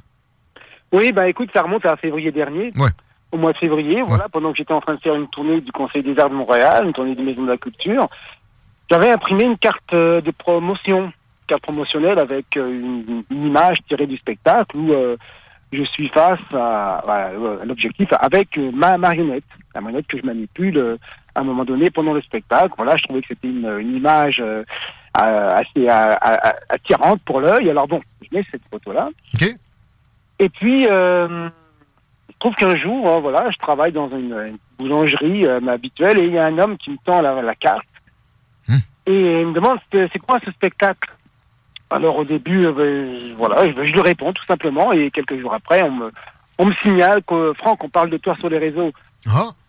Oui, 0.90 1.12
bah 1.12 1.28
écoute, 1.28 1.50
ça 1.54 1.62
remonte 1.62 1.86
à 1.86 1.96
février 1.96 2.32
dernier. 2.32 2.72
Ouais. 2.76 2.90
Au 3.30 3.38
mois 3.38 3.52
de 3.52 3.58
février, 3.58 4.02
voilà, 4.02 4.28
pendant 4.28 4.52
que 4.52 4.58
j'étais 4.58 4.74
en 4.74 4.80
train 4.80 4.94
de 4.94 5.00
faire 5.00 5.14
une 5.14 5.28
tournée 5.28 5.62
du 5.62 5.72
Conseil 5.72 6.02
des 6.02 6.18
Arts 6.18 6.28
de 6.28 6.34
Montréal, 6.34 6.84
une 6.84 6.92
tournée 6.92 7.14
du 7.14 7.22
Maison 7.22 7.44
de 7.44 7.48
la 7.48 7.56
Culture, 7.56 8.10
j'avais 8.90 9.10
imprimé 9.10 9.44
une 9.44 9.56
carte 9.56 9.94
euh, 9.94 10.20
de 10.20 10.30
promotion, 10.30 11.12
carte 11.52 11.62
promotionnelle 11.62 12.18
avec 12.18 12.56
euh, 12.56 12.66
une, 12.70 13.24
une 13.30 13.46
image 13.46 13.78
tirée 13.88 14.06
du 14.06 14.16
spectacle 14.16 14.76
où 14.76 14.92
euh, 14.92 15.16
je 15.72 15.84
suis 15.84 16.08
face 16.08 16.40
à, 16.54 16.98
à- 16.98 17.26
à 17.62 17.64
l'objectif 17.64 18.08
avec 18.18 18.56
euh, 18.58 18.70
ma 18.72 18.96
marionnette, 18.96 19.44
la 19.74 19.80
marionnette 19.82 20.06
que 20.06 20.18
je 20.18 20.24
manipule 20.26 20.98
à 21.34 21.40
un 21.40 21.44
moment 21.44 21.64
donné 21.64 21.90
pendant 21.90 22.14
le 22.14 22.22
spectacle. 22.22 22.72
Voilà, 22.76 22.96
je 22.96 23.02
trouvais 23.04 23.20
que 23.22 23.28
c'était 23.28 23.48
une, 23.48 23.70
une 23.78 23.96
image 23.96 24.40
euh, 24.40 24.64
assez 25.14 25.86
attirante 26.68 27.20
pour 27.22 27.40
l'œil. 27.40 27.68
Alors 27.70 27.86
bon, 27.86 28.00
je 28.22 28.28
mets 28.36 28.44
cette 28.50 28.62
photo-là. 28.70 29.08
Et 30.38 30.48
puis, 30.48 30.86
euh, 30.90 31.48
se 32.32 32.38
trouve 32.38 32.54
qu'un 32.54 32.76
jour, 32.76 33.08
hein, 33.08 33.20
voilà, 33.20 33.50
je 33.50 33.58
travaille 33.58 33.92
dans 33.92 34.08
une, 34.10 34.32
une 34.50 34.58
boulangerie 34.78 35.46
euh, 35.46 35.60
habituelle 35.68 36.18
et 36.18 36.24
il 36.26 36.32
y 36.32 36.38
a 36.38 36.46
un 36.46 36.58
homme 36.58 36.76
qui 36.78 36.90
me 36.90 36.96
tend 37.04 37.20
la, 37.22 37.40
la 37.42 37.54
carte 37.54 37.86
et 39.06 39.40
il 39.40 39.46
me 39.48 39.52
demande 39.52 39.78
c'est 39.92 40.18
quoi 40.18 40.38
ce 40.44 40.50
spectacle? 40.52 41.08
Alors 41.92 42.16
au 42.16 42.24
début, 42.24 42.66
euh, 42.66 42.72
ben, 42.72 43.20
je- 43.28 43.34
voilà, 43.34 43.66
je, 43.66 43.86
je 43.86 43.92
lui 43.92 44.00
réponds 44.00 44.32
tout 44.32 44.44
simplement 44.46 44.92
et 44.92 45.10
quelques 45.10 45.38
jours 45.40 45.54
après, 45.54 45.82
on 45.82 45.90
me, 45.90 46.10
on 46.58 46.66
me 46.66 46.74
signale 46.82 47.22
que 47.26 47.52
Franck, 47.58 47.82
on 47.84 47.88
parle 47.88 48.10
de 48.10 48.16
toi 48.18 48.34
sur 48.38 48.48
les 48.48 48.58
réseaux. 48.58 48.90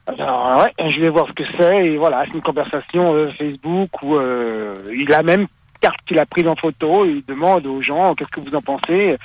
Alors 0.07 0.63
ouais, 0.63 0.89
je 0.89 0.99
vais 0.99 1.09
voir 1.09 1.27
ce 1.27 1.33
que 1.33 1.43
c'est 1.57 1.85
et 1.87 1.97
voilà, 1.97 2.23
c'est 2.25 2.33
une 2.33 2.41
conversation 2.41 3.13
euh, 3.13 3.29
Facebook 3.37 3.89
où 4.01 4.15
euh, 4.15 4.75
il 4.93 5.11
a 5.13 5.23
même 5.23 5.45
carte 5.79 5.99
qu'il 6.05 6.19
a 6.19 6.25
prise 6.25 6.47
en 6.47 6.55
photo 6.55 7.05
et 7.05 7.09
il 7.09 7.25
demande 7.25 7.65
aux 7.67 7.81
gens 7.81 8.13
qu'est-ce 8.15 8.29
que 8.29 8.39
vous 8.41 8.55
en 8.55 8.61
pensez. 8.61 9.17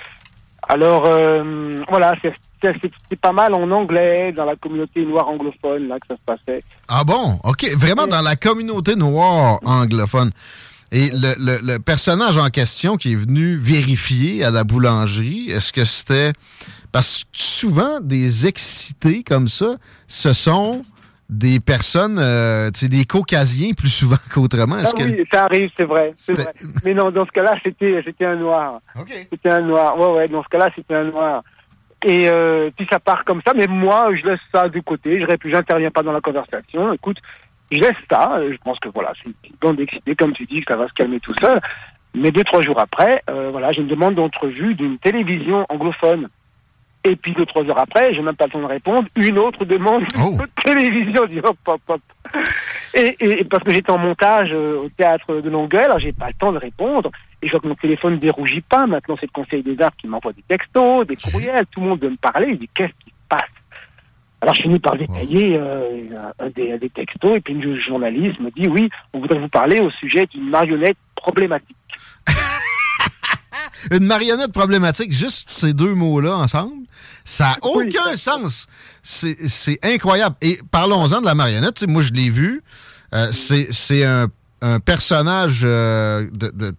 Alors 0.68 1.04
euh, 1.06 1.82
voilà, 1.88 2.14
c'est 2.60 3.20
pas 3.20 3.32
mal 3.32 3.54
en 3.54 3.70
anglais 3.70 4.32
dans 4.32 4.44
la 4.44 4.56
communauté 4.56 5.04
noire 5.04 5.28
anglophone 5.28 5.88
là 5.88 5.96
que 5.98 6.06
ça 6.08 6.14
se 6.16 6.20
passait. 6.26 6.62
Ah 6.88 7.02
bon? 7.04 7.38
OK. 7.44 7.64
Vraiment 7.76 8.06
dans 8.06 8.22
la 8.22 8.36
communauté 8.36 8.94
noire 8.96 9.58
anglophone. 9.64 10.30
Et 10.90 11.10
le, 11.10 11.34
le- 11.38 11.60
le 11.74 11.78
personnage 11.78 12.38
en 12.38 12.48
question 12.48 12.96
qui 12.96 13.12
est 13.12 13.16
venu 13.16 13.56
vérifier 13.56 14.42
à 14.44 14.50
la 14.50 14.64
boulangerie, 14.64 15.50
est-ce 15.50 15.72
que 15.72 15.84
c'était. 15.84 16.32
Parce 16.92 17.24
que 17.24 17.28
souvent, 17.32 18.00
des 18.00 18.46
excités 18.46 19.22
comme 19.22 19.48
ça, 19.48 19.76
ce 20.06 20.32
sont 20.32 20.82
des 21.28 21.60
personnes, 21.60 22.18
euh, 22.18 22.70
tu 22.70 22.80
sais, 22.80 22.88
des 22.88 23.04
caucasiens 23.04 23.72
plus 23.76 23.90
souvent 23.90 24.16
qu'autrement. 24.32 24.76
Ah 24.82 24.90
que. 24.96 25.02
oui, 25.04 25.24
ça 25.30 25.44
arrive, 25.44 25.68
c'est 25.76 25.84
vrai. 25.84 26.14
Mais 26.84 26.94
non, 26.94 27.10
dans 27.10 27.26
ce 27.26 27.32
cas-là, 27.32 27.56
c'était 27.62 28.00
c'était 28.02 28.24
un 28.24 28.36
noir. 28.36 28.80
C'était 29.30 29.50
un 29.50 29.60
noir. 29.60 29.98
Ouais, 30.00 30.16
ouais, 30.20 30.28
dans 30.28 30.42
ce 30.42 30.48
cas-là, 30.48 30.70
c'était 30.74 30.94
un 30.94 31.04
noir. 31.04 31.42
Et 32.06 32.30
euh, 32.30 32.70
puis 32.76 32.86
ça 32.90 32.98
part 32.98 33.24
comme 33.26 33.42
ça, 33.46 33.52
mais 33.54 33.66
moi, 33.66 34.08
je 34.16 34.26
laisse 34.26 34.40
ça 34.54 34.68
de 34.70 34.80
côté. 34.80 35.20
Je 35.20 35.50
j'interviens 35.50 35.90
pas 35.90 36.02
dans 36.02 36.12
la 36.12 36.20
conversation. 36.22 36.92
Écoute, 36.94 37.18
je 37.70 37.80
laisse 37.80 37.96
ça. 38.10 38.36
euh, 38.38 38.52
Je 38.52 38.58
pense 38.58 38.78
que 38.80 38.88
voilà, 38.88 39.12
c'est 39.18 39.26
une 39.28 39.34
petite 39.34 39.60
bande 39.60 39.76
d'excités, 39.76 40.14
comme 40.14 40.32
tu 40.32 40.44
dis, 40.46 40.60
que 40.62 40.72
ça 40.72 40.78
va 40.78 40.88
se 40.88 40.92
calmer 40.94 41.20
tout 41.20 41.34
seul. 41.40 41.60
Mais 42.14 42.30
deux, 42.30 42.44
trois 42.44 42.62
jours 42.62 42.80
après, 42.80 43.22
euh, 43.30 43.50
voilà, 43.50 43.70
j'ai 43.72 43.82
une 43.82 43.86
demande 43.88 44.14
d'entrevue 44.14 44.74
d'une 44.74 44.98
télévision 44.98 45.66
anglophone. 45.68 46.28
Et 47.04 47.14
puis 47.14 47.32
deux, 47.32 47.46
trois 47.46 47.62
heures 47.64 47.78
après, 47.78 48.12
j'ai 48.12 48.22
même 48.22 48.34
pas 48.34 48.46
le 48.46 48.50
temps 48.50 48.60
de 48.60 48.64
répondre, 48.64 49.06
une 49.14 49.38
autre 49.38 49.64
demande 49.64 50.02
de 50.02 50.46
télévision. 50.64 51.22
Je 51.26 51.32
dis 51.34 51.38
hop, 51.38 51.56
hop, 51.66 51.80
hop. 51.88 52.00
Et, 52.94 53.16
et- 53.20 53.40
et 53.40 53.44
parce 53.44 53.62
que 53.62 53.70
j'étais 53.70 53.90
en 53.92 53.98
montage 53.98 54.50
euh, 54.52 54.80
au 54.80 54.88
théâtre 54.88 55.40
de 55.40 55.48
Longueuil, 55.48 55.84
alors 55.84 55.98
j'ai 56.00 56.12
pas 56.12 56.26
le 56.26 56.32
temps 56.34 56.52
de 56.52 56.58
répondre. 56.58 57.10
Et 57.40 57.46
je 57.46 57.52
vois 57.52 57.60
que 57.60 57.68
mon 57.68 57.76
téléphone 57.76 58.14
ne 58.14 58.18
dérougit 58.18 58.62
pas. 58.62 58.86
Maintenant, 58.86 59.16
c'est 59.20 59.26
le 59.26 59.32
Conseil 59.42 59.62
des 59.62 59.80
Arts 59.80 59.94
qui 59.96 60.08
m'envoie 60.08 60.32
des 60.32 60.42
textos, 60.42 61.06
des 61.06 61.14
courriels. 61.16 61.66
Tout 61.70 61.80
le 61.82 61.86
monde 61.86 62.00
veut 62.02 62.10
me 62.10 62.16
parler. 62.16 62.48
Il 62.50 62.58
dit 62.58 62.68
qu'est-ce 62.74 62.92
qui 63.04 63.10
se 63.10 63.28
passe 63.28 63.48
Alors, 64.40 64.54
je 64.54 64.62
finis 64.62 64.78
par 64.78 64.96
détailler 64.96 65.56
euh, 65.58 66.30
un, 66.38 66.50
des, 66.50 66.72
un 66.72 66.78
des 66.78 66.90
textos. 66.90 67.36
Et 67.36 67.40
puis, 67.40 67.54
une 67.54 67.80
journaliste 67.80 68.38
me 68.40 68.50
dit 68.50 68.68
oui, 68.68 68.88
on 69.12 69.20
voudrait 69.20 69.40
vous 69.40 69.48
parler 69.48 69.80
au 69.80 69.90
sujet 69.90 70.26
d'une 70.26 70.48
marionnette 70.48 70.96
problématique. 71.16 71.76
Une 73.92 74.06
marionnette 74.06 74.52
problématique, 74.52 75.12
juste 75.12 75.50
ces 75.50 75.72
deux 75.72 75.94
mots-là 75.94 76.36
ensemble, 76.36 76.84
ça 77.24 77.50
n'a 77.50 77.58
aucun 77.62 78.16
sens. 78.16 78.66
C'est 79.02 79.78
incroyable. 79.82 80.34
Et 80.42 80.58
parlons-en 80.70 81.20
de 81.20 81.26
la 81.26 81.34
marionnette. 81.34 81.74
Tu 81.74 81.80
sais, 81.80 81.86
moi, 81.86 82.02
je 82.02 82.12
l'ai 82.12 82.28
vu. 82.28 82.62
Euh, 83.14 83.30
c'est 83.32 84.04
un, 84.04 84.26
un 84.62 84.80
personnage 84.80 85.60
euh, 85.64 86.26
de, 86.32 86.48
de, 86.50 86.74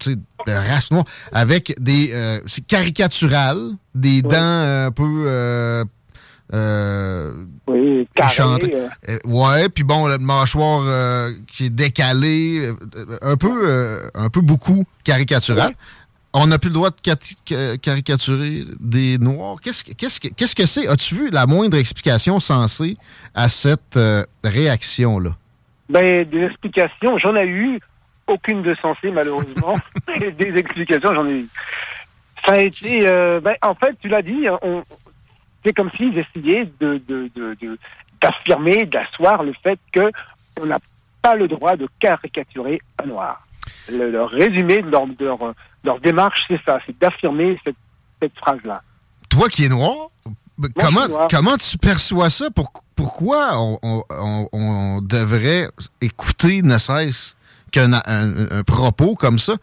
de 0.46 0.52
race 0.52 0.90
noire 0.90 1.04
avec 1.32 1.74
des... 1.80 2.10
euh, 2.12 2.38
c'est 2.46 2.66
caricatural, 2.66 3.72
des 3.94 4.22
dents 4.22 4.30
euh, 4.36 4.86
un 4.88 4.92
peu... 4.92 5.84
Euh, 6.52 7.32
oui, 7.68 8.08
carré, 8.14 8.34
euh. 8.40 8.88
Euh, 9.08 9.18
ouais, 9.24 9.68
puis 9.68 9.84
bon, 9.84 10.08
le 10.08 10.18
mâchoire 10.18 10.82
euh, 10.84 11.30
qui 11.46 11.66
est 11.66 11.70
décalé, 11.70 12.70
un 13.22 13.36
peu 13.36 14.10
un 14.14 14.28
peu 14.30 14.40
beaucoup 14.40 14.84
caricatural. 15.04 15.74
On 16.32 16.46
n'a 16.46 16.58
plus 16.58 16.68
le 16.68 16.74
droit 16.74 16.90
de 16.90 17.76
caricaturer 17.76 18.64
des 18.80 19.18
Noirs. 19.18 19.56
Qu'est-ce 19.62 19.84
que 19.84 19.92
qu'est-ce 19.92 20.54
que 20.54 20.66
c'est? 20.66 20.88
As-tu 20.88 21.14
vu 21.16 21.30
la 21.30 21.46
moindre 21.46 21.76
explication 21.76 22.40
sensée 22.40 22.96
à 23.34 23.48
cette 23.48 23.98
réaction-là? 24.44 25.30
Ben, 25.88 26.24
des 26.28 26.44
explications, 26.44 27.18
j'en 27.18 27.34
ai 27.36 27.46
eu. 27.46 27.80
Aucune 28.28 28.62
de 28.62 28.76
sensée, 28.80 29.10
malheureusement. 29.10 29.74
Des 30.38 30.54
explications, 30.56 31.12
j'en 31.12 31.26
ai 31.26 31.32
eu. 31.32 31.48
Ça 32.46 32.52
a 32.52 32.60
été... 32.60 33.00
ben, 33.00 33.54
en 33.60 33.74
fait, 33.74 33.96
tu 34.00 34.06
l'as 34.06 34.22
dit, 34.22 34.46
on, 34.62 34.84
c'est 35.64 35.72
comme 35.72 35.90
s'ils 35.96 36.16
essayaient 36.18 36.70
de, 36.80 37.00
de, 37.08 37.30
de, 37.34 37.56
de- 37.60 37.78
d'affirmer, 38.20 38.84
d'asseoir 38.86 39.42
le 39.42 39.52
fait 39.62 39.78
que 39.92 40.10
on 40.60 40.66
n'a 40.66 40.78
pas 41.22 41.34
le 41.36 41.48
droit 41.48 41.76
de 41.76 41.88
caricaturer 41.98 42.80
un 43.02 43.06
noir. 43.06 43.46
Le, 43.90 44.10
le 44.10 44.22
résumé 44.24 44.82
de 44.82 44.90
leur, 44.90 45.06
de 45.06 45.24
leur, 45.24 45.38
de 45.38 45.54
leur 45.84 46.00
démarche, 46.00 46.44
c'est 46.48 46.60
ça, 46.66 46.78
c'est 46.86 46.98
d'affirmer 46.98 47.58
cette, 47.64 47.76
cette 48.20 48.36
phrase-là. 48.38 48.82
Toi 49.28 49.48
qui 49.48 49.64
es 49.64 49.68
noir, 49.68 49.94
ben, 50.58 50.68
comment, 50.78 51.08
noir. 51.08 51.28
comment 51.30 51.56
tu 51.56 51.78
perçois 51.78 52.28
ça? 52.30 52.50
Pour- 52.50 52.72
pourquoi 52.94 53.52
on, 53.58 53.78
on- 53.82 54.04
on- 54.10 54.48
on 54.52 55.00
devrait 55.02 55.68
écouter 56.00 56.60
ne 56.62 56.76
serait-ce 56.78 57.34
qu'un 57.72 57.92
un- 57.94 58.50
un 58.50 58.62
propos 58.64 59.14
comme 59.14 59.38
ça? 59.38 59.54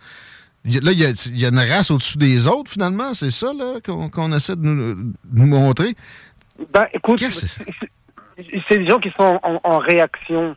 Là, 0.68 0.92
il 0.92 1.00
y 1.00 1.06
a, 1.06 1.10
il 1.28 1.40
y 1.40 1.46
a 1.46 1.50
une 1.50 1.60
race 1.60 1.92
au-dessus 1.92 2.18
des 2.18 2.48
autres, 2.48 2.72
finalement. 2.72 3.14
C'est 3.14 3.32
ça 3.32 3.52
qu'on 3.84 4.34
essaie 4.34 4.56
de 4.56 4.62
nous, 4.62 4.96
de 4.96 5.40
nous 5.40 5.46
montrer? 5.46 5.96
Ben, 6.74 6.88
écoute, 6.94 7.20
c'est? 7.20 7.64
des 8.70 8.88
gens 8.88 9.00
qui 9.00 9.12
sont 9.12 9.40
en, 9.44 9.60
en 9.64 9.78
réaction. 9.78 10.56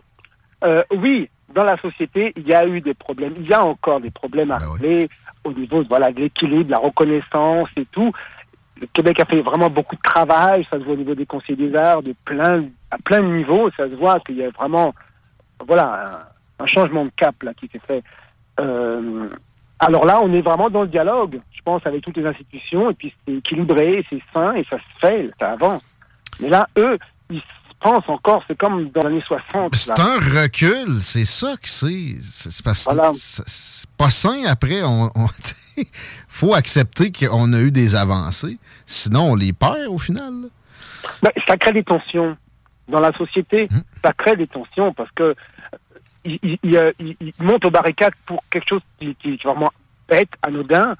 Euh, 0.65 0.83
oui, 0.97 1.29
dans 1.55 1.65
la 1.65 1.81
société, 1.81 2.33
il 2.37 2.47
y 2.47 2.55
a 2.55 2.67
eu 2.67 2.81
des 2.81 2.95
problèmes. 2.95 3.35
Il 3.39 3.47
y 3.47 3.55
a 3.55 3.65
encore 3.65 4.01
des 4.01 4.11
problèmes 4.11 4.51
à 4.51 4.59
régler 4.59 5.09
au 5.45 5.53
niveau 5.53 5.85
voilà, 5.89 6.13
de 6.13 6.21
l'équilibre, 6.21 6.65
de 6.65 6.71
la 6.71 6.79
reconnaissance 6.79 7.69
et 7.77 7.87
tout. 7.87 8.13
Le 8.81 8.87
Québec 8.89 9.21
a 9.21 9.27
fait 9.27 9.41
vraiment 9.43 9.71
beaucoup 9.71 9.97
de 9.97 10.03
travail. 10.03 10.67
Ça 10.71 10.79
se 10.79 10.85
voit 10.85 10.95
au 10.95 10.99
niveau 10.99 11.15
des 11.15 11.27
conseils 11.27 11.57
des 11.57 11.75
arts, 11.77 12.03
de 12.03 12.15
plein, 12.25 12.65
à 12.91 12.99
plein 12.99 13.21
de 13.21 13.37
niveaux. 13.37 13.71
Ça 13.77 13.89
se 13.89 13.95
voit 13.95 14.21
qu'il 14.21 14.37
y 14.37 14.45
a 14.45 14.51
vraiment 14.51 14.95
voilà, 15.67 16.27
un, 16.59 16.65
un 16.65 16.67
changement 16.67 17.05
de 17.05 17.11
cap 17.17 17.43
là, 17.43 17.55
qui 17.55 17.69
s'est 17.69 17.81
fait. 17.87 18.03
Euh, 18.59 19.29
alors 19.81 20.05
là, 20.07 20.21
on 20.23 20.33
est 20.33 20.43
vraiment 20.43 20.69
dans 20.71 20.83
le 20.83 20.89
dialogue, 20.89 21.41
je 21.53 21.61
pense, 21.63 21.85
avec 21.87 22.03
toutes 22.05 22.17
les 22.17 22.27
institutions. 22.27 22.91
Et 22.91 22.95
puis 22.95 23.15
c'est 23.27 23.35
équilibré, 23.35 24.05
c'est 24.11 24.23
sain 24.33 24.55
et 24.55 24.65
ça 24.71 24.77
se 24.79 25.01
fait, 25.07 25.31
ça 25.41 25.53
avance. 25.53 25.83
Mais 26.41 26.49
là, 26.49 26.69
eux, 26.79 26.99
ils 27.31 27.43
pensent 27.81 28.09
encore, 28.09 28.43
c'est 28.47 28.57
comme 28.59 28.91
dans 28.91 29.01
les 29.03 29.07
années 29.17 29.25
60. 29.27 29.75
C'est 29.75 29.99
un 29.99 30.19
recul, 30.43 31.01
c'est 31.01 31.25
ça 31.25 31.55
que 31.61 31.69
c'est. 31.69 32.17
C'est 32.23 32.63
parce 32.65 32.87
que 32.87 32.95
c'est- 33.15 33.43
c'est 33.49 33.91
pas 33.97 34.11
sain 34.11 34.45
après. 34.47 34.83
On, 34.83 35.11
on- 35.15 35.29
faut 36.29 36.55
accepter 36.55 37.11
qu'on 37.13 37.53
a 37.53 37.61
eu 37.61 37.71
des 37.71 37.95
avancées. 37.95 38.59
Sinon, 38.87 39.33
on 39.33 39.35
les 39.35 39.53
perd 39.53 39.87
au 39.89 39.99
final. 39.99 40.33
Ben, 41.23 41.31
ça 41.47 41.57
crée 41.57 41.73
des 41.73 41.83
tensions 41.85 42.37
dans 42.89 43.01
la 43.01 43.13
société. 43.13 43.69
Mmh. 43.71 43.77
Ça 44.05 44.13
crée 44.13 44.37
des 44.37 44.47
tensions 44.47 44.93
parce 44.93 45.11
que 45.13 45.35
il, 46.25 46.39
il, 46.43 46.59
il, 46.63 46.77
euh, 46.77 46.93
il- 46.99 47.17
il 47.21 47.33
monte 47.45 47.65
aux 47.65 47.71
barricades 47.71 48.13
pour 48.27 48.43
quelque 48.51 48.69
chose 48.69 48.83
qui, 48.99 49.15
qui 49.17 49.35
est 49.35 49.43
vraiment 49.43 49.71
bête, 50.09 50.31
anodin. 50.43 50.95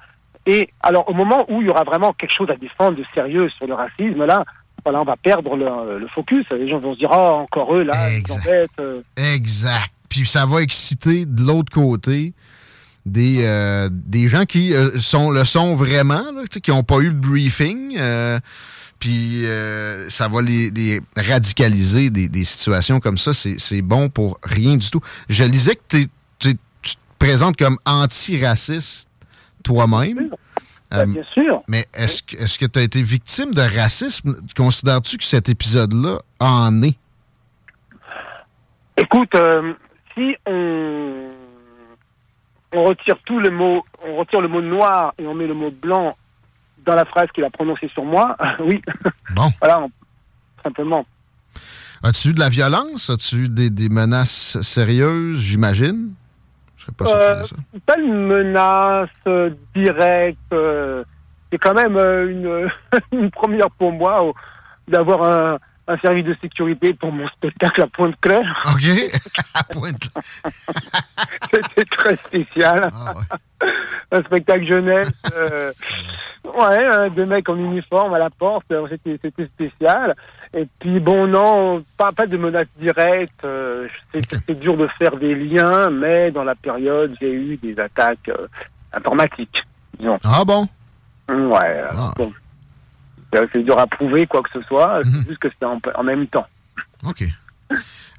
Et 0.45 0.69
alors, 0.81 1.07
au 1.09 1.13
moment 1.13 1.45
où 1.49 1.61
il 1.61 1.67
y 1.67 1.69
aura 1.69 1.83
vraiment 1.83 2.13
quelque 2.13 2.33
chose 2.33 2.49
à 2.49 2.55
défendre 2.55 2.97
de 2.97 3.03
sérieux 3.13 3.49
sur 3.57 3.67
le 3.67 3.73
racisme, 3.75 4.25
là, 4.25 4.43
voilà, 4.83 5.01
on 5.01 5.05
va 5.05 5.15
perdre 5.15 5.55
le, 5.55 5.99
le 5.99 6.07
focus. 6.07 6.45
Les 6.51 6.67
gens 6.67 6.79
vont 6.79 6.93
se 6.95 6.99
dire, 6.99 7.11
ah, 7.11 7.33
encore 7.33 7.75
eux, 7.75 7.83
là, 7.83 8.09
ils 8.09 8.23
embêtent. 8.31 8.69
euh. 8.79 9.01
Exact. 9.35 9.91
Puis 10.09 10.25
ça 10.25 10.45
va 10.47 10.61
exciter 10.61 11.25
de 11.25 11.43
l'autre 11.43 11.71
côté 11.71 12.33
des, 13.05 13.43
euh, 13.45 13.89
des 13.91 14.27
gens 14.27 14.45
qui 14.45 14.73
euh, 14.73 14.97
sont, 14.99 15.29
le 15.29 15.45
sont 15.45 15.75
vraiment, 15.75 16.23
là, 16.35 16.43
qui 16.61 16.71
n'ont 16.71 16.83
pas 16.83 16.99
eu 16.99 17.09
de 17.11 17.19
briefing. 17.19 17.97
euh, 17.99 18.39
puis 19.01 19.45
euh, 19.47 20.09
ça 20.11 20.27
va 20.29 20.41
les, 20.43 20.69
les 20.69 21.01
radicaliser 21.17 22.11
des, 22.11 22.29
des 22.29 22.45
situations 22.45 22.99
comme 22.99 23.17
ça. 23.17 23.33
C'est 23.33 23.81
bon 23.81 24.09
pour 24.09 24.39
rien 24.43 24.77
du 24.77 24.89
tout. 24.91 25.01
Je 25.27 25.43
lisais 25.43 25.75
que 25.75 25.97
tu 25.97 26.07
te 26.39 26.49
présentes 27.17 27.57
comme 27.57 27.77
antiraciste 27.85 29.09
toi-même. 29.63 30.29
Euh, 30.93 31.05
bien 31.05 31.23
sûr. 31.33 31.63
Mais 31.67 31.87
est-ce 31.95 32.21
que 32.21 32.37
est-ce 32.37 32.59
que 32.59 32.65
tu 32.65 32.77
as 32.77 32.83
été 32.83 33.01
victime 33.01 33.53
de 33.53 33.61
racisme? 33.61 34.37
Considères-tu 34.55 35.17
que 35.17 35.23
cet 35.23 35.49
épisode-là 35.49 36.19
en 36.39 36.83
est? 36.83 36.97
Écoute, 38.97 39.33
euh, 39.33 39.73
si 40.13 40.35
on, 40.45 41.31
on 42.73 42.83
retire 42.83 43.17
tout 43.25 43.39
le 43.39 43.49
mot, 43.49 43.83
on 44.05 44.17
retire 44.17 44.41
le 44.41 44.47
mot 44.47 44.61
noir 44.61 45.13
et 45.17 45.25
on 45.25 45.33
met 45.33 45.47
le 45.47 45.55
mot 45.55 45.71
blanc 45.71 46.15
dans 46.85 46.95
la 46.95 47.05
phrase 47.05 47.27
qu'il 47.33 47.43
a 47.43 47.49
prononcée 47.49 47.89
sur 47.93 48.03
moi, 48.05 48.35
oui. 48.59 48.81
Bon. 49.35 49.49
voilà, 49.61 49.81
on- 49.81 49.91
simplement. 50.63 51.05
As-tu 52.03 52.29
eu 52.29 52.33
de 52.33 52.39
la 52.39 52.49
violence? 52.49 53.09
As-tu 53.09 53.45
eu 53.45 53.49
des, 53.49 53.69
des 53.69 53.89
menaces 53.89 54.59
sérieuses, 54.61 55.39
j'imagine? 55.39 56.13
Je 56.77 56.83
serais 56.83 56.93
pas 56.93 57.05
surpris 57.05 57.25
Euh, 57.25 57.41
de 57.41 57.45
ça. 57.45 57.55
pas 57.85 57.97
une 57.99 58.25
menace 58.27 59.09
euh, 59.27 59.51
directe. 59.75 60.37
euh, 60.53 61.03
c'est 61.51 61.57
quand 61.59 61.73
même 61.75 61.97
euh, 61.97 62.31
une, 62.31 62.69
une 63.21 63.29
première 63.29 63.69
pour 63.71 63.91
moi 63.91 64.31
d'avoir 64.87 65.23
un, 65.23 65.57
un 65.87 65.97
service 65.97 66.25
de 66.25 66.35
sécurité 66.41 66.93
pour 66.93 67.11
mon 67.11 67.27
spectacle 67.29 67.81
à 67.81 67.87
Pointe-Claire. 67.87 68.61
OK. 68.73 69.11
à 69.53 69.63
Pointe. 69.65 70.09
C'était 71.51 71.85
très 71.85 72.15
spécial. 72.15 72.89
Ah, 72.93 73.13
un 74.11 74.21
spectacle 74.23 74.65
jeunesse. 74.65 75.11
euh, 75.35 75.71
ouais, 76.45 76.85
hein, 76.85 77.09
deux 77.09 77.25
mecs 77.25 77.49
en 77.49 77.57
uniforme 77.57 78.13
à 78.13 78.19
la 78.19 78.29
porte. 78.29 78.71
euh, 78.71 78.87
C'était 79.05 79.45
spécial. 79.45 80.15
Et 80.53 80.67
puis 80.79 80.99
bon, 80.99 81.27
non, 81.27 81.83
pas, 81.97 82.11
pas 82.11 82.27
de 82.27 82.37
menace 82.37 82.67
directe. 82.79 83.43
euh, 83.45 83.87
c'est 84.13 84.59
dur 84.59 84.77
de 84.77 84.87
faire 84.99 85.15
des 85.17 85.33
liens, 85.35 85.89
mais 85.89 86.31
dans 86.31 86.43
la 86.43 86.55
période, 86.55 87.15
j'ai 87.19 87.33
eu 87.33 87.57
des 87.57 87.79
attaques 87.79 88.29
euh, 88.29 88.47
informatiques. 88.93 89.63
Disons. 89.97 90.17
Ah 90.23 90.43
bon? 90.45 90.67
Ouais. 91.29 91.83
bon. 92.17 92.31
C'est 93.53 93.63
dur 93.63 93.77
à 93.79 93.87
prouver 93.87 94.27
quoi 94.27 94.41
que 94.41 94.49
ce 94.53 94.65
soit. 94.67 94.99
Mhm. 94.99 95.11
C'est 95.11 95.27
juste 95.29 95.39
que 95.39 95.49
c'était 95.49 95.65
en, 95.65 95.79
en 95.95 96.03
même 96.03 96.27
temps. 96.27 96.47
OK. 97.05 97.23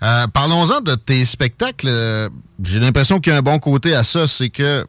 Euh, 0.03 0.27
Parlons-en 0.29 0.81
de 0.81 0.95
tes 0.95 1.25
spectacles. 1.25 1.87
Euh, 1.89 2.29
J'ai 2.63 2.81
l'impression 2.81 3.21
qu'il 3.21 3.33
y 3.33 3.37
a 3.37 3.39
un 3.39 3.43
bon 3.43 3.59
côté 3.59 3.95
à 3.95 4.03
ça, 4.03 4.27
c'est 4.27 4.49
que 4.51 4.85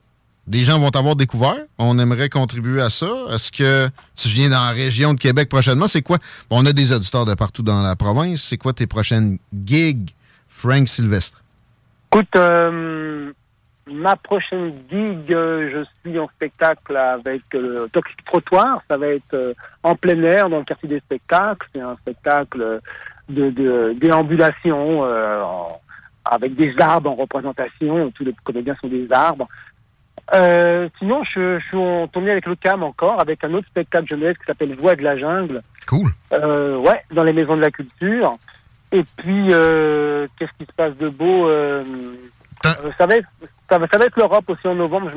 des 0.47 0.63
gens 0.63 0.79
vont 0.79 0.89
t'avoir 0.89 1.15
découvert. 1.15 1.55
On 1.77 1.99
aimerait 1.99 2.29
contribuer 2.29 2.81
à 2.81 2.89
ça. 2.89 3.09
Est-ce 3.31 3.51
que 3.51 3.89
tu 4.15 4.27
viens 4.29 4.49
dans 4.49 4.63
la 4.63 4.71
région 4.71 5.13
de 5.13 5.19
Québec 5.19 5.49
prochainement? 5.49 5.87
C'est 5.87 6.01
quoi? 6.01 6.17
Bon, 6.49 6.61
on 6.61 6.65
a 6.65 6.73
des 6.73 6.91
auditeurs 6.91 7.25
de 7.25 7.33
partout 7.33 7.61
dans 7.63 7.81
la 7.81 7.95
province. 7.95 8.41
C'est 8.41 8.57
quoi 8.57 8.73
tes 8.73 8.87
prochaines 8.87 9.37
gigs, 9.65 10.09
Frank 10.49 10.89
Sylvestre? 10.89 11.41
Écoute, 12.11 12.35
euh, 12.35 13.31
ma 13.91 14.15
prochaine 14.15 14.73
gig, 14.89 15.31
euh, 15.33 15.69
je 15.71 16.09
suis 16.09 16.17
en 16.19 16.27
spectacle 16.29 16.95
avec 16.95 17.41
euh, 17.55 17.87
Toxic 17.91 18.23
Trottoir. 18.25 18.81
Ça 18.89 18.97
va 18.97 19.07
être 19.07 19.33
euh, 19.33 19.53
en 19.83 19.95
plein 19.95 20.21
air 20.23 20.49
dans 20.49 20.59
le 20.59 20.63
quartier 20.63 20.89
des 20.89 20.99
spectacles. 20.99 21.67
C'est 21.73 21.81
un 21.81 21.95
spectacle 21.97 22.79
de, 23.29 23.49
de 23.49 23.93
déambulation 23.99 25.03
euh, 25.05 25.41
en- 25.41 25.79
avec 26.25 26.55
des 26.55 26.73
arbres 26.79 27.11
en 27.11 27.15
représentation. 27.15 28.09
Tous 28.11 28.23
les 28.23 28.33
comédiens 28.43 28.75
sont 28.81 28.87
des 28.87 29.11
arbres. 29.11 29.47
Euh, 30.33 30.87
sinon, 30.99 31.23
je, 31.25 31.59
je 31.59 31.65
suis 31.67 31.77
en 31.77 32.07
tournée 32.07 32.31
avec 32.31 32.45
le 32.45 32.55
CAM 32.55 32.81
encore, 32.81 33.19
avec 33.19 33.43
un 33.43 33.53
autre 33.53 33.67
spectacle 33.67 34.07
jeunesse 34.07 34.37
qui 34.37 34.45
s'appelle 34.45 34.73
Voix 34.75 34.95
de 34.95 35.03
la 35.03 35.17
jungle. 35.17 35.61
Cool. 35.87 36.09
Euh, 36.31 36.77
ouais, 36.77 37.03
dans 37.11 37.23
les 37.23 37.33
maisons 37.33 37.55
de 37.55 37.61
la 37.61 37.71
culture. 37.71 38.37
Et 38.93 39.03
puis, 39.17 39.47
euh, 39.49 40.27
qu'est-ce 40.39 40.51
qui 40.57 40.65
se 40.65 40.71
passe 40.71 40.95
de 40.97 41.09
beau 41.09 41.49
ça, 42.63 43.05
va 43.05 43.15
être, 43.15 43.27
ça, 43.69 43.77
va, 43.77 43.87
ça 43.87 43.97
va 43.97 44.05
être 44.05 44.17
l'Europe 44.17 44.45
aussi 44.49 44.67
en 44.67 44.75
novembre, 44.75 45.11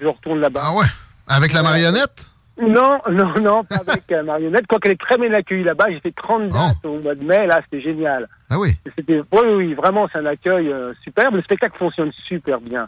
je, 0.00 0.06
retourne 0.06 0.40
là-bas. 0.40 0.60
Ah 0.64 0.74
ouais? 0.74 0.86
Avec 1.26 1.52
la 1.52 1.62
marionnette? 1.62 2.28
Non, 2.60 2.98
non, 3.10 3.32
non, 3.40 3.64
pas 3.64 3.76
avec 3.86 4.04
la 4.10 4.22
marionnette. 4.22 4.66
Quoique 4.66 4.88
elle 4.88 4.94
est 4.94 5.00
très 5.00 5.16
bien 5.16 5.32
accueillie 5.32 5.64
là-bas. 5.64 5.86
J'ai 5.88 6.00
fait 6.00 6.14
30 6.14 6.48
dates 6.48 6.84
au 6.84 6.98
mois 6.98 7.14
de 7.14 7.24
mai, 7.24 7.46
là, 7.46 7.60
c'était 7.64 7.82
génial. 7.82 8.28
Ah 8.50 8.58
oui? 8.58 8.76
C'était, 8.96 9.20
oui, 9.32 9.40
oui, 9.44 9.54
oui, 9.54 9.74
vraiment, 9.74 10.08
c'est 10.12 10.18
un 10.18 10.26
accueil 10.26 10.70
euh, 10.70 10.92
superbe. 11.02 11.36
Le 11.36 11.42
spectacle 11.42 11.78
fonctionne 11.78 12.12
super 12.28 12.60
bien. 12.60 12.86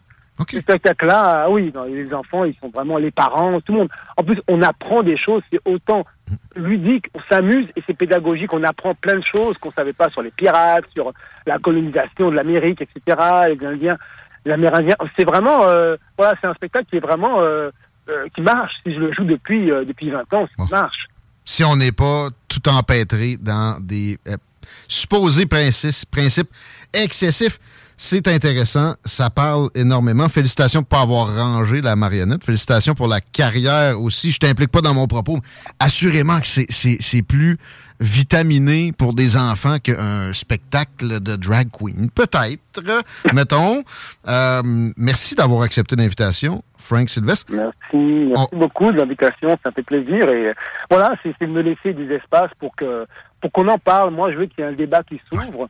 Ce 0.50 0.60
spectacle-là, 0.60 1.44
ah 1.44 1.50
oui, 1.50 1.70
non, 1.74 1.84
les 1.84 2.12
enfants, 2.12 2.44
ils 2.44 2.56
sont 2.60 2.70
vraiment 2.70 2.98
les 2.98 3.10
parents, 3.10 3.60
tout 3.60 3.72
le 3.72 3.78
monde. 3.80 3.90
En 4.16 4.24
plus, 4.24 4.40
on 4.48 4.62
apprend 4.62 5.02
des 5.02 5.16
choses, 5.16 5.42
c'est 5.52 5.60
autant 5.64 6.04
ludique, 6.56 7.06
on 7.14 7.20
s'amuse 7.28 7.68
et 7.76 7.82
c'est 7.86 7.96
pédagogique. 7.96 8.52
On 8.52 8.62
apprend 8.64 8.94
plein 8.94 9.16
de 9.16 9.24
choses 9.24 9.58
qu'on 9.58 9.70
savait 9.70 9.92
pas 9.92 10.10
sur 10.10 10.22
les 10.22 10.30
pirates, 10.30 10.84
sur 10.92 11.12
la 11.46 11.58
colonisation 11.58 12.30
de 12.30 12.36
l'Amérique, 12.36 12.80
etc., 12.82 13.18
les 13.48 13.66
Indiens, 13.66 13.98
les 14.44 14.52
Amérindiens. 14.52 14.96
C'est 15.16 15.24
vraiment, 15.24 15.68
euh, 15.68 15.96
voilà, 16.16 16.34
c'est 16.40 16.46
un 16.46 16.54
spectacle 16.54 16.86
qui 16.90 16.96
est 16.96 17.00
vraiment, 17.00 17.40
euh, 17.40 17.70
euh, 18.08 18.26
qui 18.34 18.40
marche. 18.40 18.74
Si 18.84 18.94
je 18.94 18.98
le 18.98 19.12
joue 19.12 19.24
depuis, 19.24 19.70
euh, 19.70 19.84
depuis 19.84 20.10
20 20.10 20.32
ans, 20.34 20.48
ça 20.56 20.64
marche. 20.70 21.08
si 21.44 21.62
on 21.62 21.76
n'est 21.76 21.92
pas 21.92 22.28
tout 22.48 22.68
empêtré 22.68 23.36
dans 23.36 23.78
des 23.80 24.18
euh, 24.26 24.36
supposés 24.88 25.46
principes, 25.46 26.10
principes 26.10 26.50
excessifs. 26.92 27.58
C'est 28.04 28.26
intéressant, 28.26 28.96
ça 29.04 29.30
parle 29.30 29.70
énormément. 29.76 30.28
Félicitations 30.28 30.82
pas 30.82 31.02
avoir 31.02 31.36
rangé 31.36 31.80
la 31.80 31.94
marionnette. 31.94 32.44
Félicitations 32.44 32.96
pour 32.96 33.06
la 33.06 33.20
carrière 33.20 34.00
aussi. 34.00 34.32
Je 34.32 34.38
t'implique 34.38 34.72
pas 34.72 34.80
dans 34.80 34.92
mon 34.92 35.06
propos. 35.06 35.38
Assurément 35.78 36.40
que 36.40 36.48
c'est 36.68 37.22
plus 37.22 37.58
vitaminé 38.02 38.92
pour 38.92 39.14
des 39.14 39.36
enfants 39.36 39.78
qu'un 39.78 40.32
spectacle 40.32 41.20
de 41.20 41.36
drag 41.36 41.68
queen. 41.70 42.10
Peut-être, 42.10 42.82
mettons. 43.34 43.82
Euh, 44.28 44.62
merci 44.96 45.34
d'avoir 45.34 45.62
accepté 45.62 45.96
l'invitation, 45.96 46.62
Frank 46.78 47.08
Sylvestre. 47.08 47.52
Merci, 47.52 47.96
merci 48.34 48.56
beaucoup 48.56 48.90
de 48.92 48.98
l'invitation, 48.98 49.56
ça 49.64 49.70
fait 49.72 49.82
plaisir. 49.82 50.28
Et 50.28 50.48
euh, 50.48 50.54
voilà, 50.90 51.14
c'est 51.22 51.34
de 51.40 51.46
me 51.46 51.62
laisser 51.62 51.92
des 51.94 52.12
espaces 52.14 52.50
pour 52.58 52.74
que 52.76 53.06
pour 53.40 53.50
qu'on 53.50 53.66
en 53.68 53.78
parle. 53.78 54.12
Moi, 54.12 54.30
je 54.32 54.36
veux 54.38 54.46
qu'il 54.46 54.62
y 54.62 54.66
ait 54.66 54.70
un 54.70 54.74
débat 54.76 55.02
qui 55.02 55.20
s'ouvre 55.32 55.68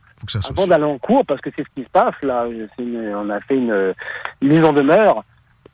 avant 0.49 0.67
d'aller 0.67 0.83
en 0.83 0.97
cours, 0.99 1.25
parce 1.25 1.41
que 1.41 1.49
c'est 1.55 1.63
ce 1.63 1.69
qui 1.75 1.83
se 1.83 1.89
passe 1.89 2.13
là. 2.21 2.45
Une- 2.79 3.15
on 3.15 3.29
a 3.29 3.39
fait 3.41 3.55
une, 3.55 3.93
une 4.41 4.47
mise 4.49 4.63
en 4.63 4.73
demeure. 4.73 5.23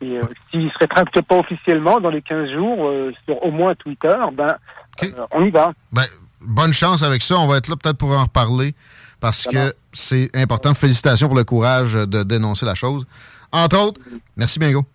Et 0.01 0.17
euh, 0.17 0.21
s'il 0.49 0.63
ne 0.65 0.69
se 0.69 0.77
rétracte 0.79 1.21
pas 1.23 1.35
officiellement 1.39 1.99
dans 1.99 2.09
les 2.09 2.21
15 2.21 2.51
jours 2.53 2.87
euh, 2.87 3.11
sur 3.25 3.43
au 3.43 3.51
moins 3.51 3.75
Twitter, 3.75 4.15
ben 4.33 4.55
euh, 5.03 5.07
on 5.31 5.43
y 5.43 5.49
va. 5.49 5.73
Ben, 5.91 6.03
bonne 6.49 6.73
chance 6.73 7.03
avec 7.03 7.21
ça. 7.21 7.37
On 7.37 7.47
va 7.47 7.57
être 7.57 7.69
là 7.69 7.75
peut-être 7.77 7.97
pour 7.97 8.11
en 8.11 8.23
reparler 8.23 8.75
parce 9.19 9.45
que 9.45 9.73
c'est 9.93 10.29
important. 10.35 10.73
Félicitations 10.73 11.27
pour 11.27 11.37
le 11.37 11.43
courage 11.43 11.93
de 11.93 12.23
dénoncer 12.23 12.65
la 12.65 12.75
chose. 12.75 13.05
Entre 13.51 13.77
autres, 13.77 14.01
merci 14.35 14.59
Bingo. 14.59 14.85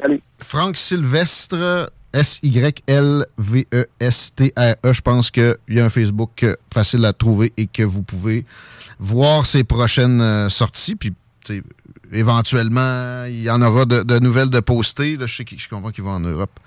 Salut. 0.00 0.22
Franck 0.40 0.76
Sylvestre, 0.76 1.90
S-Y-L-V-E-S-T-R-E. 2.12 3.26
Je 4.92 5.00
pense 5.00 5.30
qu'il 5.30 5.56
y 5.68 5.80
a 5.80 5.84
un 5.84 5.90
Facebook 5.90 6.42
euh, 6.42 6.54
facile 6.72 7.04
à 7.04 7.12
trouver 7.12 7.52
et 7.56 7.66
que 7.66 7.82
vous 7.82 8.02
pouvez 8.02 8.46
voir 9.00 9.44
ses 9.46 9.64
prochaines 9.64 10.20
euh, 10.20 10.48
sorties. 10.48 10.94
Puis, 10.94 11.12
éventuellement, 12.12 13.24
il 13.24 13.42
y 13.42 13.50
en 13.50 13.60
aura 13.62 13.84
de, 13.86 14.04
de 14.04 14.18
nouvelles 14.20 14.50
de 14.50 14.60
postées. 14.60 15.16
Là, 15.16 15.26
je, 15.26 15.36
sais 15.36 15.44
je 15.56 15.68
comprends 15.68 15.90
qu'il 15.90 16.04
va 16.04 16.10
en 16.10 16.20
Europe 16.20 16.60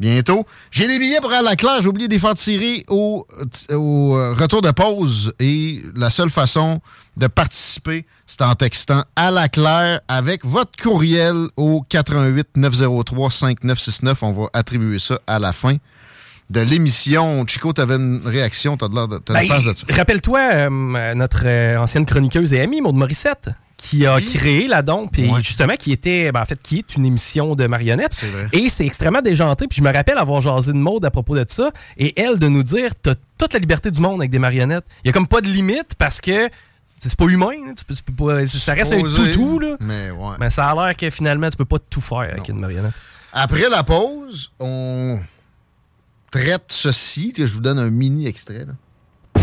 bientôt. 0.00 0.46
J'ai 0.70 0.86
des 0.86 0.98
billets 0.98 1.20
pour 1.20 1.30
aller 1.30 1.46
à 1.46 1.50
la 1.50 1.56
Claire. 1.56 1.80
J'ai 1.82 1.88
oublié 1.88 2.08
de 2.08 2.12
les 2.14 2.18
faire 2.18 2.34
tirer 2.34 2.84
au, 2.88 3.26
au 3.70 4.16
euh, 4.16 4.32
retour 4.34 4.62
de 4.62 4.70
pause. 4.70 5.32
Et 5.40 5.82
la 5.94 6.10
seule 6.10 6.30
façon 6.30 6.80
de 7.16 7.26
participer, 7.26 8.06
c'est 8.26 8.42
en 8.42 8.54
textant 8.54 9.04
à 9.16 9.30
la 9.30 9.48
Claire 9.48 10.00
avec 10.08 10.44
votre 10.44 10.72
courriel 10.80 11.34
au 11.56 11.84
88 11.88 12.48
903 12.56 13.30
5969. 13.30 14.22
On 14.22 14.32
va 14.32 14.46
attribuer 14.52 14.98
ça 14.98 15.20
à 15.26 15.38
la 15.38 15.52
fin 15.52 15.76
de 16.50 16.60
l'émission. 16.60 17.44
Chico, 17.46 17.72
t'avais 17.72 17.96
une 17.96 18.22
réaction? 18.24 18.76
T'as 18.76 18.88
de 18.88 18.94
l'air 18.94 19.08
de, 19.08 19.20
Ben, 19.26 19.46
de 19.46 19.48
ça. 19.48 19.86
Rappelle-toi, 19.90 20.40
euh, 20.52 21.14
notre 21.14 21.42
euh, 21.44 21.78
ancienne 21.78 22.06
chroniqueuse 22.06 22.52
et 22.52 22.60
amie, 22.60 22.80
Maude 22.80 22.94
Morissette, 22.94 23.50
qui 23.76 24.06
a 24.06 24.20
créé 24.20 24.66
la 24.68 24.82
Dompe, 24.82 25.12
puis 25.12 25.28
justement, 25.42 25.74
qui 25.76 25.92
était, 25.92 26.32
ben, 26.32 26.40
en 26.40 26.44
fait, 26.46 26.58
qui 26.58 26.78
est 26.78 26.96
une 26.96 27.04
émission 27.04 27.54
de 27.54 27.66
marionnettes. 27.66 28.14
Et 28.52 28.68
c'est 28.70 28.86
extrêmement 28.86 29.20
déjanté. 29.22 29.66
Puis 29.68 29.78
je 29.78 29.82
me 29.82 29.92
rappelle 29.92 30.16
avoir 30.18 30.40
jasé 30.40 30.72
de 30.72 30.78
mode 30.78 31.04
à 31.04 31.10
propos 31.10 31.36
de 31.36 31.44
ça, 31.46 31.70
et 31.98 32.18
elle 32.20 32.38
de 32.38 32.48
nous 32.48 32.62
dire 32.62 32.92
T'as 33.00 33.14
toute 33.38 33.52
la 33.52 33.58
liberté 33.60 33.90
du 33.90 34.00
monde 34.00 34.20
avec 34.20 34.30
des 34.30 34.38
marionnettes. 34.38 34.84
Il 35.04 35.08
y 35.08 35.10
a 35.10 35.12
comme 35.12 35.28
pas 35.28 35.40
de 35.42 35.48
limite 35.48 35.94
parce 35.98 36.20
que 36.22 36.48
c'est 36.98 37.14
pas 37.16 37.26
humain. 37.26 37.74
Tu 37.76 37.84
peux- 37.84 37.94
tu 37.94 38.02
peux 38.02 38.12
pas- 38.14 38.46
ça 38.48 38.72
reste 38.72 38.92
un 38.92 39.02
toutou, 39.32 39.58
là. 39.58 39.76
Mais 39.80 40.10
ouais. 40.10 40.36
Mais 40.40 40.48
ça 40.48 40.70
a 40.70 40.74
l'air 40.86 40.96
que 40.96 41.10
finalement, 41.10 41.50
tu 41.50 41.56
peux 41.58 41.66
pas 41.66 41.78
tout 41.78 42.00
faire 42.00 42.18
avec 42.20 42.48
une 42.48 42.58
marionnette. 42.58 42.94
Après 43.34 43.68
la 43.68 43.82
pause, 43.84 44.52
on 44.58 45.20
traite 46.30 46.64
ceci, 46.68 47.32
que 47.34 47.46
je 47.46 47.52
vous 47.52 47.60
donne 47.60 47.78
un 47.78 47.90
mini 47.90 48.26
extrait. 48.26 48.64
là. 48.66 48.72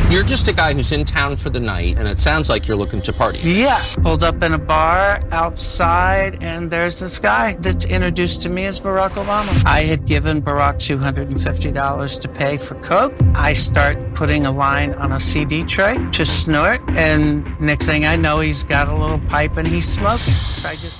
You're 0.09 0.23
just 0.23 0.47
a 0.47 0.53
guy 0.53 0.73
who's 0.73 0.91
in 0.91 1.05
town 1.05 1.35
for 1.35 1.49
the 1.49 1.59
night, 1.59 1.97
and 1.97 2.07
it 2.07 2.19
sounds 2.19 2.49
like 2.49 2.67
you're 2.67 2.77
looking 2.77 3.01
to 3.01 3.13
party. 3.13 3.39
Yeah, 3.39 3.81
pulled 4.01 4.23
up 4.23 4.43
in 4.43 4.53
a 4.53 4.59
bar 4.59 5.19
outside, 5.31 6.43
and 6.43 6.69
there's 6.69 6.99
this 6.99 7.17
guy 7.17 7.53
that's 7.59 7.85
introduced 7.85 8.41
to 8.43 8.49
me 8.49 8.65
as 8.65 8.80
Barack 8.80 9.11
Obama. 9.11 9.65
I 9.65 9.84
had 9.84 10.05
given 10.05 10.41
Barack 10.41 10.75
$250 10.75 12.21
to 12.21 12.27
pay 12.27 12.57
for 12.57 12.75
Coke. 12.81 13.15
I 13.34 13.53
start 13.53 13.97
putting 14.13 14.45
a 14.45 14.51
line 14.51 14.93
on 14.93 15.13
a 15.13 15.19
CD 15.19 15.63
tray 15.63 15.97
to 16.11 16.25
snort, 16.25 16.81
and 16.89 17.59
next 17.59 17.85
thing 17.88 18.05
I 18.05 18.15
know, 18.15 18.39
he's 18.39 18.63
got 18.63 18.89
a 18.89 18.95
little 18.95 19.19
pipe 19.19 19.57
and 19.57 19.67
he's 19.67 19.88
smoking. 19.88 20.34
So 20.34 20.69
I 20.69 20.75
just 20.75 20.99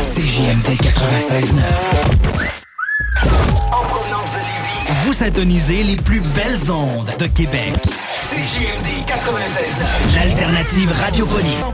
CJMD 0.00 0.76
96.9. 0.76 2.60
Vous 5.02 5.12
syntonisez 5.14 5.82
les 5.82 5.96
plus 5.96 6.20
belles 6.20 6.70
ondes 6.70 7.08
de 7.18 7.26
Québec. 7.26 7.72
CJMD 8.30 9.06
96.9. 9.06 10.14
L'alternative 10.14 10.92
radiophonique. 10.92 11.64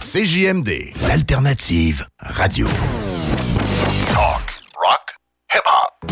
CJMD, 0.00 0.92
l'alternative 1.06 2.06
radio. 2.20 2.66
Talk, 4.14 4.54
rock, 4.82 5.14
hip-hop. 5.52 6.10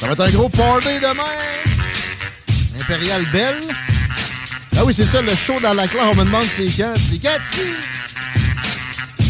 Ça 0.00 0.06
va 0.06 0.12
être 0.12 0.20
un 0.20 0.30
gros 0.30 0.48
party 0.48 1.00
demain. 1.00 1.73
Ah 4.76 4.84
oui, 4.84 4.94
c'est 4.94 5.06
ça, 5.06 5.22
le 5.22 5.34
show 5.34 5.58
dans 5.60 5.74
la 5.74 5.86
classe. 5.86 6.06
On 6.12 6.14
me 6.14 6.24
demande 6.24 6.46
c'est 6.54 6.66
quand. 6.76 6.94
C'est 7.08 7.20
quand? 7.20 7.38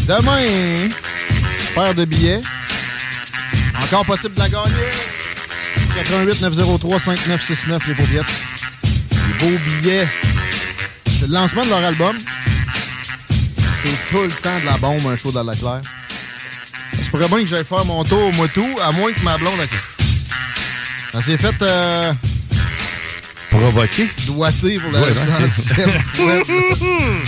Demain, 0.07 0.89
paire 1.73 1.95
de 1.95 2.05
billets. 2.05 2.41
Encore 3.83 4.05
possible 4.05 4.35
de 4.35 4.39
la 4.39 4.49
gagner. 4.49 4.73
88 5.95 6.41
903 6.41 6.99
5969 6.99 7.87
les 7.87 7.93
billets. 7.93 8.21
Les 9.11 9.39
beaux 9.39 9.57
billets. 9.63 10.07
C'est 11.19 11.27
le 11.27 11.33
lancement 11.33 11.63
de 11.65 11.69
leur 11.69 11.83
album. 11.83 12.15
C'est 13.81 14.09
tout 14.09 14.23
le 14.23 14.29
temps 14.29 14.59
de 14.59 14.65
la 14.65 14.77
bombe, 14.77 15.05
un 15.07 15.15
show 15.15 15.31
dans 15.31 15.43
la 15.43 15.55
claire. 15.55 15.81
Je 17.01 17.09
pourrais 17.09 17.27
bien 17.27 17.41
que 17.41 17.47
j'aille 17.47 17.65
faire 17.65 17.85
mon 17.85 18.03
tour, 18.03 18.33
moi 18.33 18.47
tout, 18.53 18.77
à 18.83 18.91
moins 18.91 19.11
que 19.11 19.21
ma 19.21 19.37
blonde 19.37 19.59
accouche. 19.59 19.95
Ça 21.11 21.21
s'est 21.21 21.37
fait 21.37 21.55
euh, 21.61 22.13
Provoqué. 23.59 24.07
doigter 24.27 24.79
pour 24.79 24.91
la 24.91 24.99
Ouais, 25.01 25.07
ouais. 26.19 26.41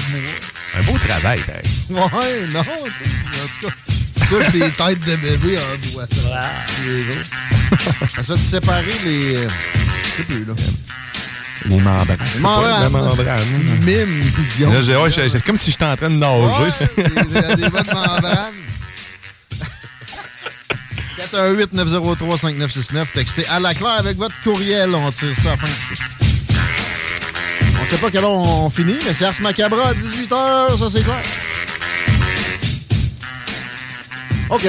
Un 0.77 0.83
beau 0.83 0.97
travail, 0.97 1.39
pareil. 1.39 1.63
Ouais, 1.89 2.47
non, 2.53 2.61
tu 2.63 2.69
en 2.69 2.73
tout 2.83 3.67
cas, 3.67 3.73
tu 4.19 4.27
touches 4.27 4.51
des 4.51 4.69
têtes 4.71 5.05
de 5.05 5.15
bébé 5.15 5.57
en 5.57 5.91
doigtant. 5.93 6.15
Les 6.85 7.01
autres. 7.17 8.15
Ça 8.15 8.23
se 8.23 8.33
fait 8.33 8.37
séparer 8.59 8.93
les... 9.05 9.35
euh, 9.37 9.47
Je 9.47 10.17
sais 10.17 10.23
plus, 10.23 10.45
là. 10.45 10.53
Les 11.65 11.75
membranes. 11.77 12.17
Les 12.35 12.39
membranes. 12.39 12.81
La 12.83 12.89
membrane. 12.89 13.47
Mime, 13.83 14.31
c'est 15.17 15.43
comme 15.43 15.57
si 15.57 15.71
j'étais 15.71 15.85
en 15.85 15.95
train 15.97 16.09
de 16.09 16.15
nager. 16.17 16.43
Ouais, 16.43 17.03
des, 17.55 17.55
des 17.63 17.69
bonnes 17.69 17.85
membranes. 17.87 18.53
418-903-5969. 21.33 23.05
Textez 23.13 23.45
à 23.47 23.59
la 23.59 23.73
claire 23.73 23.97
avec 23.97 24.17
votre 24.17 24.35
courriel. 24.43 24.93
On 24.95 25.11
tire 25.11 25.35
ça 25.35 25.49
à 25.49 25.51
la 25.51 25.57
fin. 25.57 25.67
On 27.81 27.85
sait 27.85 27.97
pas 27.97 28.11
quelle 28.11 28.23
heure 28.23 28.31
on 28.31 28.69
finit, 28.69 28.97
mais 29.05 29.13
c'est 29.13 29.25
Ars 29.25 29.39
Macabra 29.41 29.89
à 29.89 29.93
18h, 29.93 30.77
ça 30.79 30.89
c'est 30.89 31.03
clair. 31.03 31.21
OK. 34.49 34.67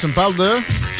Tu 0.00 0.06
me 0.06 0.12
parles 0.12 0.36
de... 0.36 0.48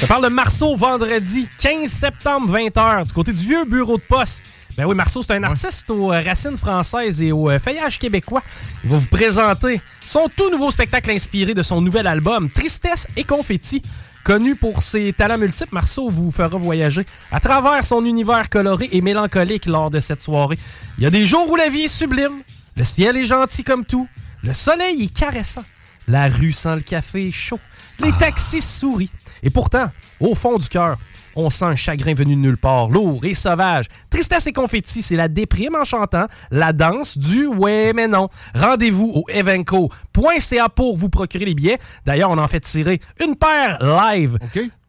Je 0.00 0.06
parle 0.06 0.24
de 0.24 0.28
Marceau 0.28 0.76
vendredi 0.76 1.48
15 1.60 1.88
septembre 1.88 2.56
20h 2.56 3.06
du 3.06 3.12
côté 3.12 3.32
du 3.32 3.44
vieux 3.44 3.64
bureau 3.64 3.96
de 3.98 4.02
poste. 4.02 4.42
Ben 4.76 4.86
oui, 4.86 4.94
Marceau, 4.94 5.22
c'est 5.22 5.34
un 5.34 5.42
artiste 5.42 5.90
aux 5.90 6.12
euh, 6.12 6.20
racines 6.20 6.56
françaises 6.56 7.20
et 7.20 7.30
au 7.30 7.50
euh, 7.50 7.58
feuillage 7.58 7.98
québécois. 7.98 8.42
Il 8.84 8.90
va 8.90 8.96
vous 8.96 9.06
présenter 9.06 9.80
son 10.04 10.28
tout 10.34 10.50
nouveau 10.50 10.70
spectacle 10.70 11.10
inspiré 11.10 11.52
de 11.52 11.62
son 11.62 11.80
nouvel 11.82 12.06
album 12.06 12.48
Tristesse 12.48 13.06
et 13.16 13.24
confetti. 13.24 13.82
Connu 14.24 14.54
pour 14.54 14.82
ses 14.82 15.12
talents 15.12 15.38
multiples, 15.38 15.74
Marceau 15.74 16.08
vous 16.08 16.30
fera 16.30 16.56
voyager 16.56 17.04
à 17.32 17.40
travers 17.40 17.84
son 17.84 18.04
univers 18.04 18.48
coloré 18.48 18.88
et 18.92 19.00
mélancolique 19.00 19.66
lors 19.66 19.90
de 19.90 19.98
cette 19.98 20.20
soirée. 20.20 20.58
Il 20.96 21.04
y 21.04 21.06
a 21.06 21.10
des 21.10 21.24
jours 21.24 21.50
où 21.50 21.56
la 21.56 21.68
vie 21.68 21.82
est 21.82 21.88
sublime, 21.88 22.42
le 22.76 22.84
ciel 22.84 23.16
est 23.16 23.24
gentil 23.24 23.64
comme 23.64 23.84
tout, 23.84 24.06
le 24.44 24.54
soleil 24.54 25.02
est 25.02 25.12
caressant, 25.12 25.64
la 26.06 26.28
rue 26.28 26.52
sans 26.52 26.76
le 26.76 26.82
café 26.82 27.28
est 27.28 27.32
chaud, 27.32 27.58
les 27.98 28.12
taxis 28.12 28.60
sourient. 28.60 29.10
Et 29.42 29.50
pourtant, 29.50 29.90
au 30.20 30.36
fond 30.36 30.56
du 30.56 30.68
cœur, 30.68 30.98
on 31.36 31.50
sent 31.50 31.64
un 31.64 31.76
chagrin 31.76 32.14
venu 32.14 32.34
de 32.34 32.40
nulle 32.40 32.56
part, 32.56 32.88
lourd 32.88 33.24
et 33.24 33.34
sauvage. 33.34 33.86
Tristesse 34.10 34.46
et 34.46 34.52
confetti, 34.52 35.02
c'est 35.02 35.16
la 35.16 35.28
déprime 35.28 35.74
en 35.74 35.84
chantant, 35.84 36.26
la 36.50 36.72
danse 36.72 37.18
du 37.18 37.46
ouais 37.46 37.92
mais 37.94 38.08
non. 38.08 38.28
Rendez-vous 38.54 39.12
au 39.14 39.24
evenco.ca 39.28 40.68
pour 40.68 40.96
vous 40.96 41.08
procurer 41.08 41.44
les 41.44 41.54
billets. 41.54 41.78
D'ailleurs, 42.04 42.30
on 42.30 42.38
en 42.38 42.48
fait 42.48 42.60
tirer 42.60 43.00
une 43.24 43.36
paire 43.36 43.78
live. 43.82 44.38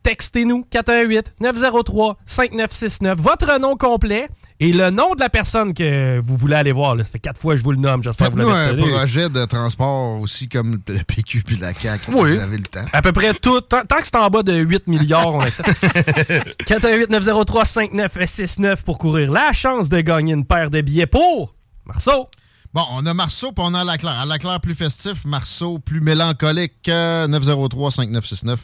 Textez-nous 0.03 0.65
418-903-5969, 0.71 3.15
votre 3.15 3.59
nom 3.59 3.75
complet 3.77 4.27
et 4.59 4.73
le 4.73 4.89
nom 4.89 5.13
de 5.15 5.21
la 5.21 5.29
personne 5.29 5.73
que 5.73 6.19
vous 6.21 6.35
voulez 6.37 6.55
aller 6.55 6.71
voir. 6.71 6.95
là. 6.95 7.03
Ça 7.03 7.09
fait 7.11 7.19
quatre 7.19 7.39
fois 7.39 7.53
que 7.53 7.59
je 7.59 7.63
vous 7.63 7.71
le 7.71 7.77
nomme, 7.77 8.03
j'espère 8.03 8.27
que 8.29 8.33
vous 8.33 8.39
l'avez 8.49 8.81
un 8.83 8.87
projet 8.97 9.29
de 9.29 9.45
transport 9.45 10.19
aussi 10.19 10.47
comme 10.49 10.79
le 10.87 11.03
PQ 11.03 11.43
puis 11.43 11.57
la 11.57 11.73
CAQ. 11.73 12.11
Oui. 12.13 12.35
Vous 12.35 12.41
avez 12.41 12.57
le 12.57 12.63
temps. 12.63 12.85
À 12.93 13.01
peu 13.01 13.11
près 13.11 13.33
tout. 13.33 13.61
Tant, 13.61 13.83
tant 13.85 13.97
que 13.97 14.05
c'est 14.05 14.15
en 14.17 14.29
bas 14.29 14.43
de 14.43 14.53
8 14.53 14.87
milliards, 14.87 15.33
on 15.35 15.39
accepte. 15.39 15.69
418-903-5969 16.67 18.83
pour 18.83 18.97
courir 18.97 19.31
la 19.31 19.53
chance 19.53 19.89
de 19.89 19.99
gagner 20.01 20.33
une 20.33 20.45
paire 20.45 20.69
de 20.69 20.81
billets 20.81 21.07
pour 21.07 21.55
Marceau. 21.85 22.27
Bon, 22.73 22.81
on 22.91 23.05
a 23.05 23.13
Marceau 23.13 23.51
puis 23.51 23.63
on 23.67 23.73
a 23.75 23.83
la 23.83 23.97
Claire. 23.99 24.19
À 24.19 24.25
la 24.25 24.39
Claire 24.39 24.59
plus 24.59 24.73
festif, 24.73 25.25
Marceau 25.25 25.77
plus 25.79 26.01
mélancolique. 26.01 26.87
euh, 26.89 27.27
903-5969. 27.27 28.57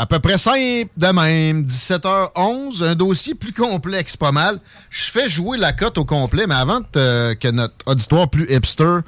À 0.00 0.06
peu 0.06 0.18
près 0.18 0.38
simple 0.38 0.88
de 0.96 1.06
même. 1.08 1.64
17h11. 1.66 2.82
Un 2.82 2.94
dossier 2.94 3.34
plus 3.34 3.52
complexe, 3.52 4.16
pas 4.16 4.32
mal. 4.32 4.58
Je 4.88 5.10
fais 5.10 5.28
jouer 5.28 5.58
la 5.58 5.74
cote 5.74 5.98
au 5.98 6.06
complet, 6.06 6.46
mais 6.46 6.54
avant 6.54 6.80
de- 6.94 7.34
que 7.34 7.48
notre 7.48 7.74
auditoire 7.84 8.30
plus 8.30 8.50
hipster 8.50 9.00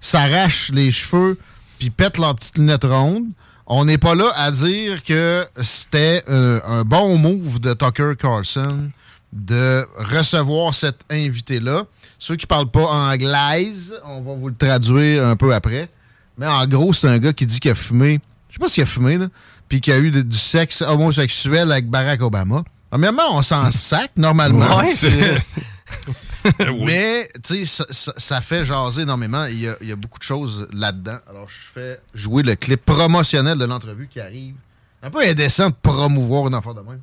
s'arrache 0.00 0.70
les 0.72 0.90
cheveux 0.90 1.38
puis 1.78 1.90
pète 1.90 2.16
leurs 2.16 2.34
petites 2.34 2.56
lunettes 2.56 2.84
rondes, 2.84 3.26
on 3.66 3.84
n'est 3.84 3.98
pas 3.98 4.14
là 4.14 4.32
à 4.36 4.50
dire 4.50 5.02
que 5.02 5.46
c'était 5.60 6.24
euh, 6.30 6.60
un 6.66 6.82
bon 6.82 7.18
move 7.18 7.60
de 7.60 7.74
Tucker 7.74 8.12
Carlson 8.18 8.88
de 9.34 9.86
recevoir 9.98 10.72
cet 10.72 10.96
invité-là. 11.10 11.84
Ceux 12.18 12.36
qui 12.36 12.46
parlent 12.46 12.70
pas 12.70 12.86
anglaise, 12.86 13.94
on 14.06 14.22
va 14.22 14.32
vous 14.34 14.48
le 14.48 14.54
traduire 14.56 15.26
un 15.26 15.36
peu 15.36 15.54
après. 15.54 15.90
Mais 16.38 16.46
en 16.46 16.66
gros, 16.66 16.94
c'est 16.94 17.06
un 17.08 17.18
gars 17.18 17.34
qui 17.34 17.44
dit 17.44 17.60
qu'il 17.60 17.70
a 17.70 17.74
fumé, 17.74 18.18
je 18.48 18.54
sais 18.54 18.58
pas 18.58 18.68
s'il 18.70 18.82
a 18.82 18.86
fumé, 18.86 19.18
là, 19.18 19.26
puis 19.68 19.80
qu'il 19.80 19.92
a 19.92 19.98
eu 19.98 20.10
de- 20.10 20.22
du 20.22 20.38
sexe 20.38 20.82
homosexuel 20.82 21.70
avec 21.72 21.88
Barack 21.88 22.22
Obama. 22.22 22.62
Premièrement, 22.90 23.36
on 23.36 23.42
s'en 23.42 23.70
sac, 23.70 24.12
normalement. 24.16 24.78
Ouais, 24.78 24.94
Mais, 26.84 27.28
tu 27.44 27.56
sais, 27.58 27.64
ça, 27.64 27.84
ça- 27.90 28.14
ça 28.16 28.40
fait 28.40 28.64
jaser 28.64 29.02
énormément. 29.02 29.44
Il 29.46 29.60
y, 29.60 29.68
a, 29.68 29.76
il 29.80 29.88
y 29.88 29.92
a 29.92 29.96
beaucoup 29.96 30.18
de 30.18 30.24
choses 30.24 30.66
là-dedans. 30.72 31.18
Alors, 31.28 31.48
je 31.48 31.58
fais 31.74 32.00
jouer 32.14 32.42
le 32.42 32.54
clip 32.54 32.84
promotionnel 32.84 33.58
de 33.58 33.64
l'entrevue 33.64 34.08
qui 34.08 34.20
arrive. 34.20 34.54
Un 35.02 35.10
peu 35.10 35.20
indécent 35.26 35.70
de 35.70 35.74
promouvoir 35.80 36.46
une 36.48 36.54
affaire 36.54 36.74
de 36.74 36.80
même. 36.80 37.00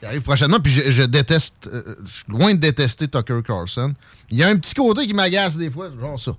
Qui 0.00 0.06
arrive 0.06 0.22
prochainement. 0.22 0.58
Puis 0.60 0.72
je, 0.72 0.90
je 0.90 1.02
déteste, 1.02 1.68
euh, 1.72 1.96
je 2.04 2.10
suis 2.12 2.24
loin 2.28 2.52
de 2.54 2.58
détester 2.58 3.08
Tucker 3.08 3.40
Carlson. 3.46 3.94
Il 4.30 4.38
y 4.38 4.42
a 4.42 4.48
un 4.48 4.56
petit 4.56 4.74
côté 4.74 5.06
qui 5.06 5.14
m'agace 5.14 5.56
des 5.56 5.70
fois, 5.70 5.90
genre 6.00 6.18
ça. 6.20 6.32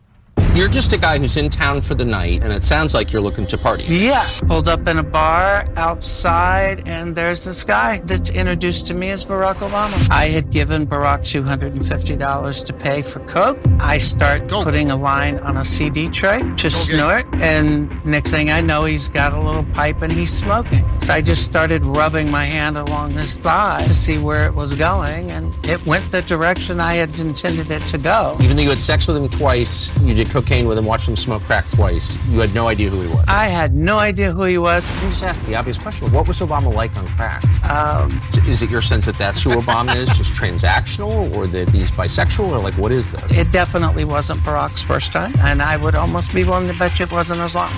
You're 0.56 0.68
just 0.68 0.94
a 0.94 0.98
guy 0.98 1.18
who's 1.20 1.38
in 1.38 1.50
town 1.50 1.82
for 1.82 1.96
the 1.96 2.06
night, 2.06 2.44
and 2.44 2.52
it 2.52 2.64
sounds 2.64 2.94
like 2.94 3.14
you're 3.14 3.22
looking 3.22 3.48
to 3.48 3.58
party. 3.58 3.84
Yeah. 3.84 4.28
Pulled 4.48 4.68
up 4.68 4.88
in 4.88 4.98
a 4.98 5.04
bar 5.04 5.66
outside, 5.76 6.88
and 6.88 7.16
there's 7.16 7.46
this 7.46 7.64
guy 7.64 8.00
that's 8.00 8.30
introduced 8.30 8.88
to 8.88 8.94
me 8.94 9.10
as 9.12 9.26
Barack 9.26 9.56
Obama. 9.56 10.10
I 10.12 10.30
had 10.30 10.50
given 10.50 10.86
Barack 10.88 11.22
$250 11.22 12.66
to 12.66 12.74
pay 12.74 13.02
for 13.02 13.20
Coke. 13.22 13.60
I 13.80 13.98
start 13.98 14.48
putting 14.48 14.92
a 14.92 14.96
line 14.96 15.38
on 15.40 15.58
a 15.58 15.64
CD 15.64 16.10
tray 16.10 16.42
to 16.58 16.70
snort, 16.70 17.26
and 17.36 17.90
next 18.06 18.32
thing 18.32 18.50
I 18.50 18.62
know, 18.62 18.86
he's 18.86 19.08
got 19.08 19.34
a 19.34 19.40
little 19.40 19.66
pipe 19.74 20.02
and 20.02 20.12
he's 20.12 20.32
smoking. 20.32 20.84
So 21.00 21.14
I 21.14 21.22
just 21.22 21.44
started 21.44 21.84
rubbing 21.86 22.30
my 22.30 22.46
hand 22.46 22.78
along 22.78 23.12
his 23.12 23.38
thigh 23.38 23.86
to 23.88 23.94
see 23.94 24.18
where 24.18 24.46
it 24.46 24.54
was 24.54 24.76
going, 24.76 25.32
and 25.32 25.54
it 25.66 25.86
went 25.86 26.12
the 26.12 26.22
direction 26.24 26.80
I 26.80 26.96
had 26.96 27.18
intended 27.20 27.72
it 27.72 27.82
to 27.84 27.98
go. 27.98 28.38
Even 28.42 28.58
though 28.58 28.64
you 28.64 28.70
had 28.70 28.80
sex 28.80 29.08
with 29.08 29.18
him 29.18 29.30
twice, 29.30 29.98
you 30.02 30.14
did 30.14 30.29
cocaine 30.30 30.68
with 30.68 30.78
him, 30.78 30.86
watched 30.86 31.10
him 31.10 31.16
smoke 31.16 31.42
crack 31.44 31.70
twice, 31.70 32.18
you 32.30 32.40
had 32.40 32.54
no 32.54 32.68
idea 32.68 32.90
who 32.90 33.02
he 33.02 33.08
was. 33.08 33.26
I 33.28 33.48
had 33.48 33.74
no 33.76 33.98
idea 33.98 34.32
who 34.32 34.44
he 34.44 34.58
was. 34.58 34.86
Let 34.96 35.04
me 35.04 35.10
just 35.10 35.24
ask 35.24 35.46
the 35.46 35.56
obvious 35.56 35.78
question. 35.78 36.12
What 36.12 36.28
was 36.28 36.40
Obama 36.40 36.74
like 36.74 36.96
on 36.98 37.08
crack? 37.10 37.44
Um, 37.70 38.22
Is 38.48 38.62
it 38.62 38.70
your 38.70 38.82
sense 38.82 39.06
that 39.06 39.18
that's 39.18 39.44
who 39.44 39.52
Obama 39.52 39.96
is, 39.96 40.10
just 40.18 40.34
transactional, 40.34 41.32
or 41.36 41.48
that 41.48 41.70
he's 41.70 41.92
bisexual, 41.92 42.50
or 42.50 42.60
like 42.60 42.76
what 42.78 42.92
is 42.92 43.12
this? 43.12 43.32
It 43.32 43.52
definitely 43.52 44.06
wasn't 44.06 44.42
Barack's 44.42 44.82
first 44.82 45.12
time, 45.12 45.34
and 45.40 45.62
I 45.62 45.78
would 45.78 45.96
almost 45.96 46.34
be 46.34 46.44
willing 46.44 46.68
to 46.68 46.78
bet 46.78 47.00
you 47.00 47.06
it 47.06 47.12
wasn't 47.12 47.42
as 47.42 47.56
long. 47.56 47.72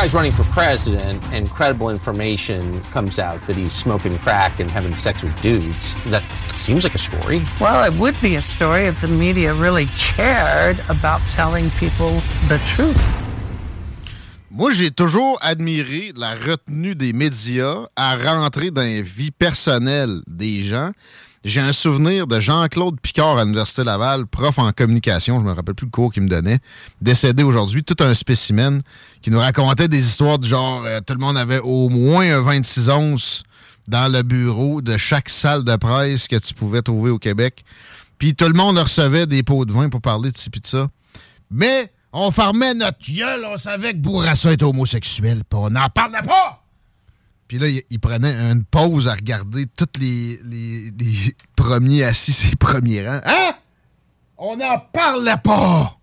Guy's 0.00 0.14
running 0.14 0.32
for 0.32 0.44
president, 0.44 1.22
and 1.30 1.46
credible 1.50 1.90
information 1.90 2.80
comes 2.84 3.18
out 3.18 3.38
that 3.46 3.54
he's 3.54 3.70
smoking 3.70 4.16
crack 4.20 4.58
and 4.58 4.70
having 4.70 4.96
sex 4.96 5.22
with 5.22 5.38
dudes. 5.42 5.94
That 6.04 6.22
seems 6.56 6.84
like 6.84 6.94
a 6.94 6.98
story. 6.98 7.42
Well, 7.60 7.84
it 7.84 7.92
would 8.00 8.18
be 8.22 8.36
a 8.36 8.40
story 8.40 8.86
if 8.86 8.98
the 9.02 9.08
media 9.08 9.52
really 9.52 9.88
cared 9.98 10.80
about 10.88 11.20
telling 11.28 11.68
people 11.72 12.12
the 12.48 12.58
truth. 12.74 12.98
Moi, 14.50 14.70
j'ai 14.70 14.90
toujours 14.90 15.38
admiré 15.42 16.14
la 16.16 16.34
retenue 16.34 16.94
des 16.94 17.12
médias 17.12 17.86
à 17.94 18.16
rentrer 18.16 18.70
dans 18.70 18.80
les 18.80 19.02
vies 19.02 19.32
personnelles 19.32 20.22
des 20.26 20.62
gens. 20.62 20.92
J'ai 21.42 21.60
un 21.60 21.72
souvenir 21.72 22.26
de 22.26 22.38
Jean-Claude 22.38 23.00
Picard 23.00 23.38
à 23.38 23.44
l'Université 23.44 23.82
Laval, 23.82 24.26
prof 24.26 24.58
en 24.58 24.72
communication, 24.72 25.38
je 25.38 25.44
me 25.44 25.52
rappelle 25.52 25.74
plus 25.74 25.86
le 25.86 25.90
cours 25.90 26.12
qu'il 26.12 26.22
me 26.22 26.28
donnait, 26.28 26.58
décédé 27.00 27.42
aujourd'hui, 27.42 27.82
tout 27.82 27.96
un 28.00 28.12
spécimen 28.12 28.82
qui 29.22 29.30
nous 29.30 29.38
racontait 29.38 29.88
des 29.88 30.06
histoires 30.06 30.38
du 30.38 30.46
genre 30.46 30.82
euh, 30.84 31.00
tout 31.00 31.14
le 31.14 31.18
monde 31.18 31.38
avait 31.38 31.60
au 31.60 31.88
moins 31.88 32.30
un 32.30 32.42
26 32.42 32.90
onces 32.90 33.42
dans 33.88 34.12
le 34.12 34.22
bureau 34.22 34.82
de 34.82 34.98
chaque 34.98 35.30
salle 35.30 35.64
de 35.64 35.74
presse 35.76 36.28
que 36.28 36.36
tu 36.36 36.52
pouvais 36.52 36.82
trouver 36.82 37.10
au 37.10 37.18
Québec. 37.18 37.64
Puis 38.18 38.34
tout 38.34 38.46
le 38.46 38.52
monde 38.52 38.76
recevait 38.76 39.24
des 39.24 39.42
pots 39.42 39.64
de 39.64 39.72
vin 39.72 39.88
pour 39.88 40.02
parler 40.02 40.30
de 40.30 40.36
ci 40.36 40.50
pis 40.50 40.60
de 40.60 40.66
ça. 40.66 40.88
Mais 41.50 41.90
on 42.12 42.30
fermait 42.30 42.74
notre 42.74 42.98
gueule, 43.10 43.46
on 43.46 43.56
savait 43.56 43.92
que 43.94 43.98
Bourassa 43.98 44.52
était 44.52 44.64
homosexuel, 44.64 45.40
puis 45.48 45.58
on 45.58 45.70
n'en 45.70 45.88
parlait 45.88 46.20
pas! 46.20 46.59
Puis 47.50 47.58
là, 47.58 47.66
il, 47.66 47.82
il 47.90 47.98
prenait 47.98 48.32
une 48.52 48.62
pause 48.62 49.08
à 49.08 49.14
regarder 49.14 49.66
tous 49.66 49.88
les, 49.98 50.38
les- 50.44 50.92
les 50.96 51.36
premiers 51.56 52.04
assis, 52.04 52.32
ses 52.32 52.54
premiers 52.54 53.04
rangs. 53.08 53.20
Hein? 53.24 53.50
On 54.38 54.56
n'en 54.56 54.78
parlait 54.92 55.36
pas! 55.42 55.96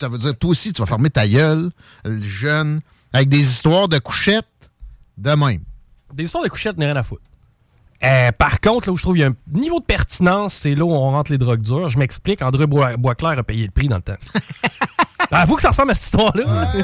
Ça 0.00 0.08
veut 0.08 0.16
dire, 0.16 0.34
toi 0.38 0.48
aussi, 0.50 0.72
tu 0.72 0.80
vas 0.80 0.86
fermer 0.86 1.10
ta 1.10 1.28
gueule, 1.28 1.70
le 2.06 2.22
jeune, 2.22 2.80
avec 3.12 3.28
des 3.28 3.40
histoires 3.42 3.86
de 3.88 3.98
couchettes 3.98 4.46
de 5.18 5.32
même. 5.32 5.60
Des 6.14 6.24
histoires 6.24 6.42
de 6.44 6.48
couchettes, 6.48 6.78
n'est 6.78 6.86
rien 6.86 6.96
à 6.96 7.02
foutre. 7.02 7.20
Euh, 8.02 8.32
par 8.32 8.58
contre, 8.62 8.88
là 8.88 8.94
où 8.94 8.96
je 8.96 9.02
trouve 9.02 9.12
qu'il 9.16 9.20
y 9.22 9.26
a 9.26 9.28
un 9.28 9.36
niveau 9.52 9.80
de 9.80 9.84
pertinence, 9.84 10.54
c'est 10.54 10.74
là 10.74 10.86
où 10.86 10.90
on 10.92 11.10
rentre 11.10 11.30
les 11.32 11.38
drogues 11.38 11.60
dures. 11.60 11.90
Je 11.90 11.98
m'explique, 11.98 12.40
André 12.40 12.66
Bois- 12.66 12.96
Boisclair 12.96 13.38
a 13.38 13.42
payé 13.42 13.66
le 13.66 13.70
prix 13.72 13.88
dans 13.88 13.96
le 13.96 14.02
temps. 14.02 14.16
Avoue 15.30 15.56
que 15.56 15.62
ça 15.62 15.68
ressemble 15.68 15.90
à 15.90 15.94
cette 15.94 16.04
histoire-là. 16.06 16.72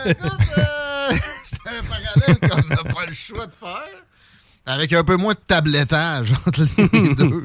C'est 1.44 1.58
un 1.66 1.82
parallèle 1.82 2.38
qu'on 2.50 2.68
n'a 2.68 2.94
pas 2.94 3.06
le 3.06 3.14
choix 3.14 3.46
de 3.46 3.52
faire. 3.58 4.02
Avec 4.66 4.92
un 4.92 5.02
peu 5.02 5.16
moins 5.16 5.32
de 5.34 5.38
tablettage 5.46 6.32
entre 6.46 6.64
les 6.76 7.14
deux. 7.14 7.44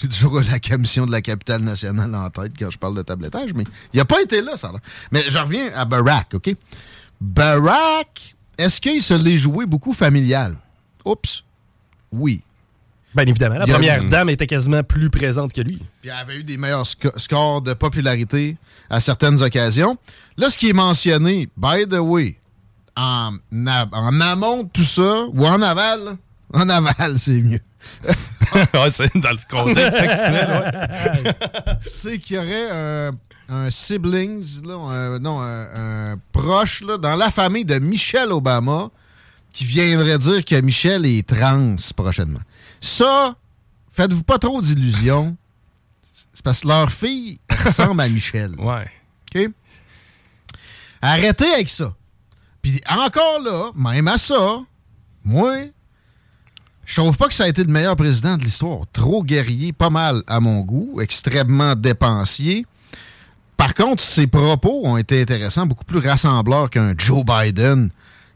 J'ai 0.00 0.08
toujours 0.08 0.40
la 0.40 0.58
commission 0.58 1.06
de 1.06 1.12
la 1.12 1.20
capitale 1.22 1.62
nationale 1.62 2.12
en 2.14 2.28
tête 2.30 2.52
quand 2.58 2.70
je 2.70 2.78
parle 2.78 2.96
de 2.96 3.02
tablettage, 3.02 3.50
mais 3.54 3.64
il 3.92 3.98
n'a 3.98 4.04
pas 4.04 4.20
été 4.22 4.40
là, 4.42 4.56
ça. 4.56 4.72
Mais 5.12 5.24
je 5.28 5.38
reviens 5.38 5.70
à 5.74 5.84
Barack, 5.84 6.34
OK? 6.34 6.54
Barack, 7.28 8.34
est-ce 8.58 8.80
qu'il 8.80 9.02
se 9.02 9.14
l'est 9.14 9.36
joué 9.38 9.66
beaucoup 9.66 9.92
familial? 9.92 10.56
Oups. 11.04 11.42
Oui. 12.12 12.42
Bien 13.14 13.24
évidemment, 13.26 13.56
la 13.58 13.66
première 13.66 14.02
dame 14.04 14.28
était 14.30 14.46
quasiment 14.46 14.82
plus 14.82 15.08
présente 15.10 15.52
que 15.52 15.60
lui. 15.60 15.76
Puis 16.00 16.10
elle 16.10 16.16
avait 16.16 16.36
eu 16.38 16.44
des 16.44 16.56
meilleurs 16.56 16.84
sco- 16.84 17.16
scores 17.18 17.62
de 17.62 17.72
popularité 17.74 18.56
à 18.90 18.98
certaines 19.00 19.40
occasions. 19.42 19.96
Là, 20.36 20.50
ce 20.50 20.58
qui 20.58 20.70
est 20.70 20.72
mentionné, 20.74 21.48
by 21.56 21.86
the 21.88 21.98
way, 22.00 22.36
en, 22.96 23.34
en 23.52 24.20
amont 24.20 24.64
de 24.64 24.68
tout 24.68 24.82
ça, 24.84 25.26
ou 25.32 25.46
en 25.46 25.62
aval, 25.62 26.16
en 26.54 26.68
aval, 26.68 27.18
c'est 27.18 27.42
mieux. 27.42 27.60
Ouais, 28.54 28.90
c'est 28.92 29.16
dans 29.16 29.30
le 29.32 29.38
contexte 29.50 29.98
actuel, 29.98 30.48
ouais. 30.48 31.34
c'est 31.80 32.18
qu'il 32.18 32.36
y 32.36 32.38
aurait 32.38 32.70
un, 32.70 33.10
un 33.48 33.70
siblings, 33.70 34.62
là, 34.64 34.74
un- 34.74 35.18
non, 35.18 35.40
un, 35.40 36.12
un 36.12 36.20
proche 36.30 36.82
là, 36.82 36.96
dans 36.96 37.16
la 37.16 37.32
famille 37.32 37.64
de 37.64 37.78
Michelle 37.80 38.30
Obama 38.30 38.90
qui 39.52 39.64
viendrait 39.64 40.18
dire 40.18 40.44
que 40.44 40.60
Michelle 40.60 41.04
est 41.04 41.26
trans 41.28 41.74
prochainement. 41.96 42.40
Ça, 42.80 43.34
faites-vous 43.92 44.22
pas 44.22 44.38
trop 44.38 44.60
d'illusions. 44.62 45.36
C'est 46.32 46.42
parce 46.44 46.60
que 46.60 46.68
leur 46.68 46.92
fille 46.92 47.38
ressemble 47.64 48.00
à 48.02 48.08
Michelle. 48.08 48.52
Ouais. 48.58 48.86
OK? 49.34 49.48
Arrêtez 51.02 51.52
avec 51.54 51.68
ça. 51.70 51.92
Puis 52.62 52.80
encore 52.88 53.40
là, 53.40 53.70
même 53.74 54.06
à 54.08 54.16
ça, 54.18 54.60
moi, 55.24 55.56
je 56.86 57.00
trouve 57.00 57.16
pas 57.16 57.28
que 57.28 57.34
ça 57.34 57.44
a 57.44 57.48
été 57.48 57.64
le 57.64 57.72
meilleur 57.72 57.96
président 57.96 58.36
de 58.36 58.42
l'histoire. 58.42 58.80
Trop 58.92 59.24
guerrier, 59.24 59.72
pas 59.72 59.90
mal 59.90 60.22
à 60.26 60.40
mon 60.40 60.60
goût, 60.60 61.00
extrêmement 61.00 61.74
dépensier. 61.74 62.66
Par 63.56 63.74
contre, 63.74 64.02
ses 64.02 64.26
propos 64.26 64.82
ont 64.84 64.96
été 64.96 65.22
intéressants, 65.22 65.66
beaucoup 65.66 65.84
plus 65.84 66.00
rassembleurs 66.00 66.70
qu'un 66.70 66.94
Joe 66.96 67.24
Biden 67.24 67.90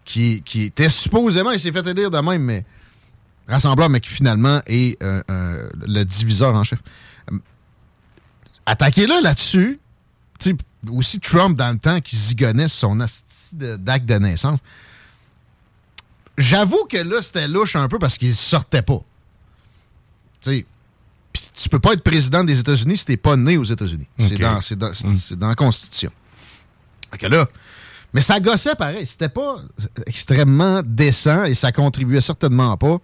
qui, 0.08 0.42
était 0.54 0.88
supposément, 0.88 1.50
il 1.50 1.60
s'est 1.60 1.72
fait 1.72 1.86
élire 1.86 2.10
de 2.10 2.18
même, 2.18 2.42
mais 2.42 2.64
rassembleur, 3.46 3.90
mais 3.90 4.00
qui 4.00 4.10
finalement 4.10 4.60
est 4.66 5.00
euh, 5.02 5.22
euh, 5.30 5.68
le 5.86 6.04
diviseur 6.04 6.54
en 6.54 6.64
chef. 6.64 6.78
Euh, 7.30 7.38
Attaquez-le 8.66 9.22
là-dessus. 9.22 9.80
Aussi 10.88 11.18
Trump 11.18 11.58
dans 11.58 11.72
le 11.72 11.78
temps 11.78 12.00
qui 12.00 12.16
zigonnait 12.16 12.68
son 12.68 12.96
d'acte 12.96 14.06
de 14.06 14.14
naissance. 14.14 14.60
J'avoue 16.38 16.84
que 16.88 16.96
là, 16.96 17.20
c'était 17.20 17.46
louche 17.48 17.76
un 17.76 17.88
peu 17.88 17.98
parce 17.98 18.16
qu'il 18.16 18.34
sortait 18.34 18.82
pas. 18.82 19.00
Tu 20.40 20.50
sais, 20.50 20.66
tu 21.62 21.68
peux 21.68 21.78
pas 21.80 21.92
être 21.92 22.02
président 22.02 22.42
des 22.44 22.58
États-Unis 22.60 22.96
si 22.96 23.04
t'es 23.04 23.16
pas 23.16 23.36
né 23.36 23.56
aux 23.58 23.64
États-Unis. 23.64 24.06
C'est 24.18 24.36
dans, 24.54 24.60
c'est 24.60 24.76
dans- 24.78 24.94
c'est- 24.94 25.14
c'est 25.16 25.38
dans 25.38 25.48
la 25.48 25.54
Constitution. 25.54 26.10
Fait 27.10 27.18
que 27.18 27.26
là, 27.26 27.46
mais 28.14 28.20
ça 28.20 28.38
gossait 28.40 28.74
pareil. 28.76 29.06
C'était 29.06 29.28
pas 29.28 29.56
extrêmement 30.06 30.80
décent 30.84 31.44
et 31.44 31.54
ça 31.54 31.72
contribuait 31.72 32.20
certainement 32.20 32.76
pas 32.76 32.98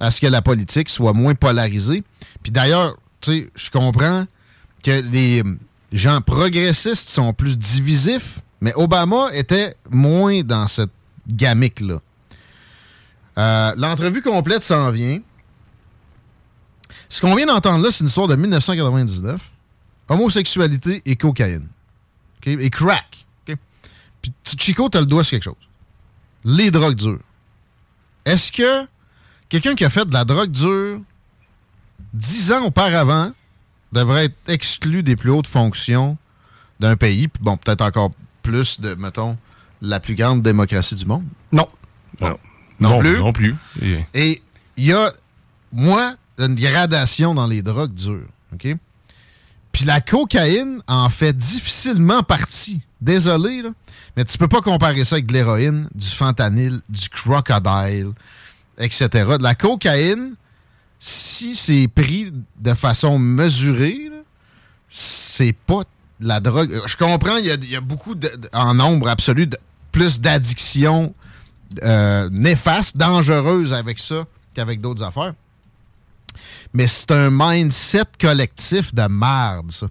à 0.00 0.10
ce 0.10 0.20
que 0.20 0.26
la 0.28 0.40
politique 0.42 0.88
soit 0.88 1.12
moins 1.12 1.34
polarisée. 1.34 2.02
Puis 2.42 2.52
d'ailleurs, 2.52 2.96
tu 3.20 3.32
sais, 3.32 3.50
je 3.56 3.70
comprends 3.70 4.26
que 4.84 5.00
les 5.10 5.42
gens 5.92 6.20
progressistes 6.20 7.08
sont 7.08 7.32
plus 7.32 7.58
divisifs, 7.58 8.38
mais 8.60 8.72
Obama 8.76 9.30
était 9.32 9.74
moins 9.90 10.42
dans 10.42 10.66
cette 10.68 10.90
gamique-là. 11.26 12.00
Euh, 13.38 13.72
L'entrevue 13.76 14.22
complète 14.22 14.62
s'en 14.62 14.90
vient. 14.90 15.20
Ce 17.08 17.20
qu'on 17.20 17.34
vient 17.34 17.46
d'entendre 17.46 17.84
là, 17.84 17.90
c'est 17.90 18.00
une 18.00 18.08
histoire 18.08 18.28
de 18.28 18.36
1999. 18.36 19.40
Homosexualité 20.08 21.02
et 21.04 21.16
cocaïne. 21.16 21.68
OK? 22.38 22.48
Et 22.48 22.70
crack. 22.70 23.26
OK? 23.48 23.56
Puis 24.22 24.32
Chico, 24.58 24.88
t'as 24.88 25.00
le 25.00 25.06
doigt 25.06 25.22
sur 25.24 25.32
quelque 25.32 25.44
chose. 25.44 25.54
Les 26.44 26.70
drogues 26.70 26.96
dures. 26.96 27.20
Est-ce 28.24 28.50
que 28.52 28.86
quelqu'un 29.48 29.74
qui 29.74 29.84
a 29.84 29.90
fait 29.90 30.04
de 30.04 30.12
la 30.12 30.24
drogue 30.24 30.50
dure 30.50 31.00
dix 32.12 32.52
ans 32.52 32.64
auparavant 32.64 33.32
devrait 33.92 34.26
être 34.26 34.36
exclu 34.48 35.02
des 35.02 35.16
plus 35.16 35.30
hautes 35.30 35.46
fonctions 35.46 36.18
d'un 36.80 36.96
pays, 36.96 37.28
puis 37.28 37.42
bon, 37.42 37.56
peut-être 37.56 37.80
encore 37.80 38.12
plus 38.42 38.80
de, 38.80 38.94
mettons, 38.94 39.36
la 39.80 40.00
plus 40.00 40.14
grande 40.14 40.40
démocratie 40.40 40.94
du 40.94 41.06
monde? 41.06 41.24
Non. 41.52 41.68
Non. 42.20 42.38
Non, 42.80 42.90
Non 42.90 43.00
plus? 43.00 43.18
Non 43.18 43.32
plus. 43.32 43.54
Et- 44.14 44.40
il 44.76 44.84
y 44.86 44.92
a, 44.92 45.12
moi, 45.72 46.14
une 46.38 46.54
gradation 46.54 47.34
dans 47.34 47.46
les 47.48 47.62
drogues 47.62 47.94
dures. 47.94 48.28
OK? 48.54 48.68
Puis 49.72 49.84
la 49.84 50.00
cocaïne 50.00 50.80
en 50.86 51.08
fait 51.10 51.36
difficilement 51.36 52.22
partie. 52.22 52.80
Désolé, 53.00 53.62
là, 53.62 53.70
mais 54.16 54.24
tu 54.24 54.38
peux 54.38 54.48
pas 54.48 54.60
comparer 54.60 55.04
ça 55.04 55.16
avec 55.16 55.26
de 55.26 55.32
l'héroïne, 55.32 55.88
du 55.94 56.06
fentanyl, 56.06 56.80
du 56.88 57.08
crocodile, 57.08 58.10
etc. 58.78 59.08
De 59.38 59.42
la 59.42 59.54
cocaïne, 59.54 60.34
si 60.98 61.54
c'est 61.54 61.86
pris 61.88 62.32
de 62.60 62.74
façon 62.74 63.18
mesurée, 63.18 64.10
c'est 64.88 65.52
pas 65.52 65.82
la 66.20 66.40
drogue. 66.40 66.80
Je 66.86 66.96
comprends, 66.96 67.36
il 67.36 67.46
y 67.46 67.50
a, 67.50 67.54
il 67.54 67.70
y 67.70 67.76
a 67.76 67.80
beaucoup, 67.80 68.14
de- 68.14 68.30
en 68.52 68.74
nombre 68.74 69.08
absolu, 69.08 69.46
de- 69.46 69.58
plus 69.92 70.20
d'addictions 70.20 71.14
euh, 71.82 72.28
néfastes, 72.32 72.96
dangereuses 72.96 73.72
avec 73.72 73.98
ça 73.98 74.24
qu'avec 74.54 74.80
d'autres 74.80 75.02
affaires. 75.02 75.34
Mais 76.74 76.86
c'est 76.86 77.10
un 77.10 77.30
mindset 77.30 78.04
collectif 78.20 78.94
de 78.94 79.06
merde, 79.08 79.70
ça. 79.72 79.86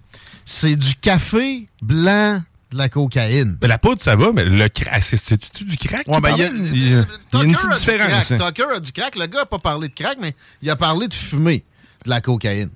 C'est 0.46 0.76
du 0.76 0.96
café 0.96 1.68
blanc, 1.82 2.42
de 2.72 2.78
la 2.78 2.90
cocaïne. 2.90 3.58
Mais 3.62 3.68
la 3.68 3.78
poudre, 3.78 4.02
ça 4.02 4.16
va, 4.16 4.32
mais 4.34 4.44
le 4.46 4.70
crack, 4.70 5.02
c'est- 5.02 5.18
c'est-tu 5.18 5.64
du 5.66 5.78
crack? 5.78 6.08
Ouais, 6.08 6.20
ben, 6.22 6.36
il 6.36 6.40
y 6.40 6.44
a, 6.44 6.48
il 6.48 6.54
a, 6.54 6.72
il 6.74 6.92
y 6.92 6.94
a 6.96 6.98
une 6.98 7.06
Tucker 7.06 7.54
petite 7.56 7.66
a 7.72 7.74
dit 7.74 7.80
différence. 7.80 8.26
crack. 8.28 8.42
hein. 8.42 8.48
Tucker 8.48 8.76
a 8.76 8.80
dit 8.80 8.92
crack. 8.94 9.16
Le 9.16 9.26
gars 9.28 9.40
n'a 9.40 9.46
pas 9.46 9.60
parlé 9.60 9.88
de 9.90 9.94
crack, 9.94 10.18
mais 10.22 10.36
il 10.62 10.70
a 10.70 10.76
parlé 10.76 11.08
de 11.08 11.14
fumer 11.14 11.64
de 12.06 12.10
la 12.10 12.22
cocaïne. 12.22 12.70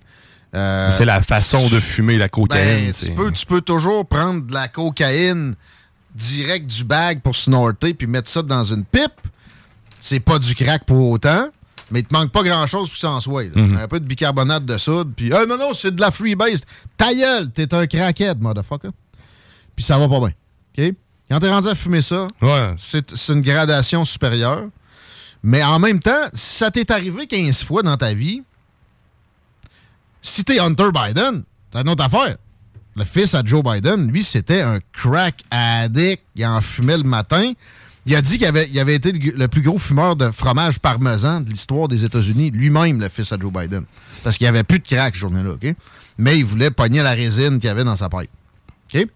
Euh, 0.56 0.90
C'est 0.92 1.06
la 1.06 1.22
façon 1.22 1.70
de 1.70 1.80
fumer 1.80 2.18
la 2.18 2.28
cocaïne. 2.30 2.86
ben, 2.88 2.94
tu, 2.94 3.12
peux, 3.14 3.32
tu 3.32 3.46
peux 3.46 3.62
toujours 3.62 4.06
prendre 4.08 4.42
de 4.46 4.54
la 4.54 4.68
cocaïne 4.68 5.56
direct 6.16 6.68
du 6.68 6.84
bag 6.84 7.22
pour 7.22 7.36
snorter 7.36 7.94
puis 7.94 8.08
mettre 8.08 8.30
ça 8.30 8.42
dans 8.42 8.64
une 8.64 8.84
pipe. 8.86 9.14
C'est 10.00 10.20
pas 10.20 10.40
du 10.40 10.56
crack 10.56 10.84
pour 10.86 11.10
autant, 11.12 11.48
mais 11.92 12.00
il 12.00 12.06
te 12.06 12.14
manque 12.14 12.32
pas 12.32 12.44
grand-chose 12.44 12.90
pour 12.90 12.98
s'en 12.98 13.22
soit. 13.22 13.56
Mhm. 13.56 13.78
Un 13.78 13.88
peu 13.88 14.00
de 14.00 14.06
bicarbonate 14.06 14.66
de 14.66 14.78
soude, 14.78 15.14
puis 15.16 15.32
Ah, 15.34 15.46
non, 15.46 15.58
non, 15.58 15.74
c'est 15.74 15.96
de 15.96 16.02
la 16.02 16.12
freebase. 16.12 16.62
Ta 16.98 17.14
gueule, 17.14 17.52
t'es 17.52 17.74
un 17.74 17.86
crackhead, 17.88 18.42
motherfucker. 18.42 18.90
Puis 19.76 19.86
ça 19.86 19.98
va 19.98 20.08
pas 20.10 20.20
bien. 20.20 20.32
OK? 20.78 20.96
Quand 21.30 21.40
t'es 21.40 21.50
rendu 21.50 21.68
à 21.70 21.76
fumer 21.76 22.02
ça, 22.02 22.28
c'est 22.78 23.16
c'est 23.16 23.34
une 23.34 23.42
gradation 23.42 24.04
supérieure. 24.04 24.66
Mais 25.44 25.64
en 25.64 25.80
même 25.80 26.00
temps, 26.00 26.30
si 26.34 26.58
ça 26.58 26.70
t'est 26.72 26.92
arrivé 26.92 27.26
15 27.26 27.64
fois 27.64 27.82
dans 27.84 27.96
ta 27.98 28.14
vie, 28.14 28.44
si 30.22 30.44
t'es 30.44 30.60
Hunter 30.60 30.90
Biden, 30.94 31.44
c'est 31.72 31.80
une 31.80 31.90
autre 31.90 32.04
affaire. 32.04 32.36
Le 32.96 33.06
fils 33.06 33.34
à 33.36 33.44
Joe 33.44 33.64
Biden, 33.64 34.12
lui, 34.12 34.24
c'était 34.24 34.62
un 34.62 34.80
crack 34.92 35.44
addict. 35.50 36.24
Il 36.36 36.46
en 36.46 36.60
fumait 36.62 36.98
le 36.98 37.04
matin. 37.04 37.54
Il 38.06 38.16
a 38.16 38.22
dit 38.22 38.38
qu'il 38.38 38.48
avait, 38.48 38.96
été 38.96 39.12
le, 39.12 39.48
plus 39.48 39.62
gros 39.62 39.78
fumeur 39.78 40.16
de 40.16 40.32
fromage 40.32 40.80
parmesan 40.80 41.42
de 41.42 41.50
l'histoire 41.50 41.88
des 41.88 42.04
États-Unis, 42.04 42.52
lui-même, 42.52 43.00
le 43.00 43.10
fils 43.10 43.32
à 43.32 43.38
Joe 43.40 43.54
Biden. 43.54 43.86
Parce 44.24 44.38
qu'il 44.38 44.46
n'y 44.46 44.50
avait 44.50 44.64
plus 44.64 44.80
de 44.80 44.88
crack, 44.88 45.14
cette 45.14 45.22
journée-là? 45.22 45.54
Mais 46.18 46.38
il 46.38 46.46
voulait 46.46 46.72
pogner 46.72 47.04
la 47.04 47.12
résine 47.12 47.60
qu'il 47.60 47.68
y 47.68 47.70
avait 47.70 47.84
dans 47.84 47.96
sa 47.96 48.10
pipe. 48.10 49.12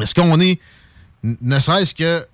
Est-ce 0.00 0.14
qu'on 0.14 0.38
est, 0.40 0.60
ne 1.22 1.58
serait-ce 1.58 1.94
que 1.94 2.26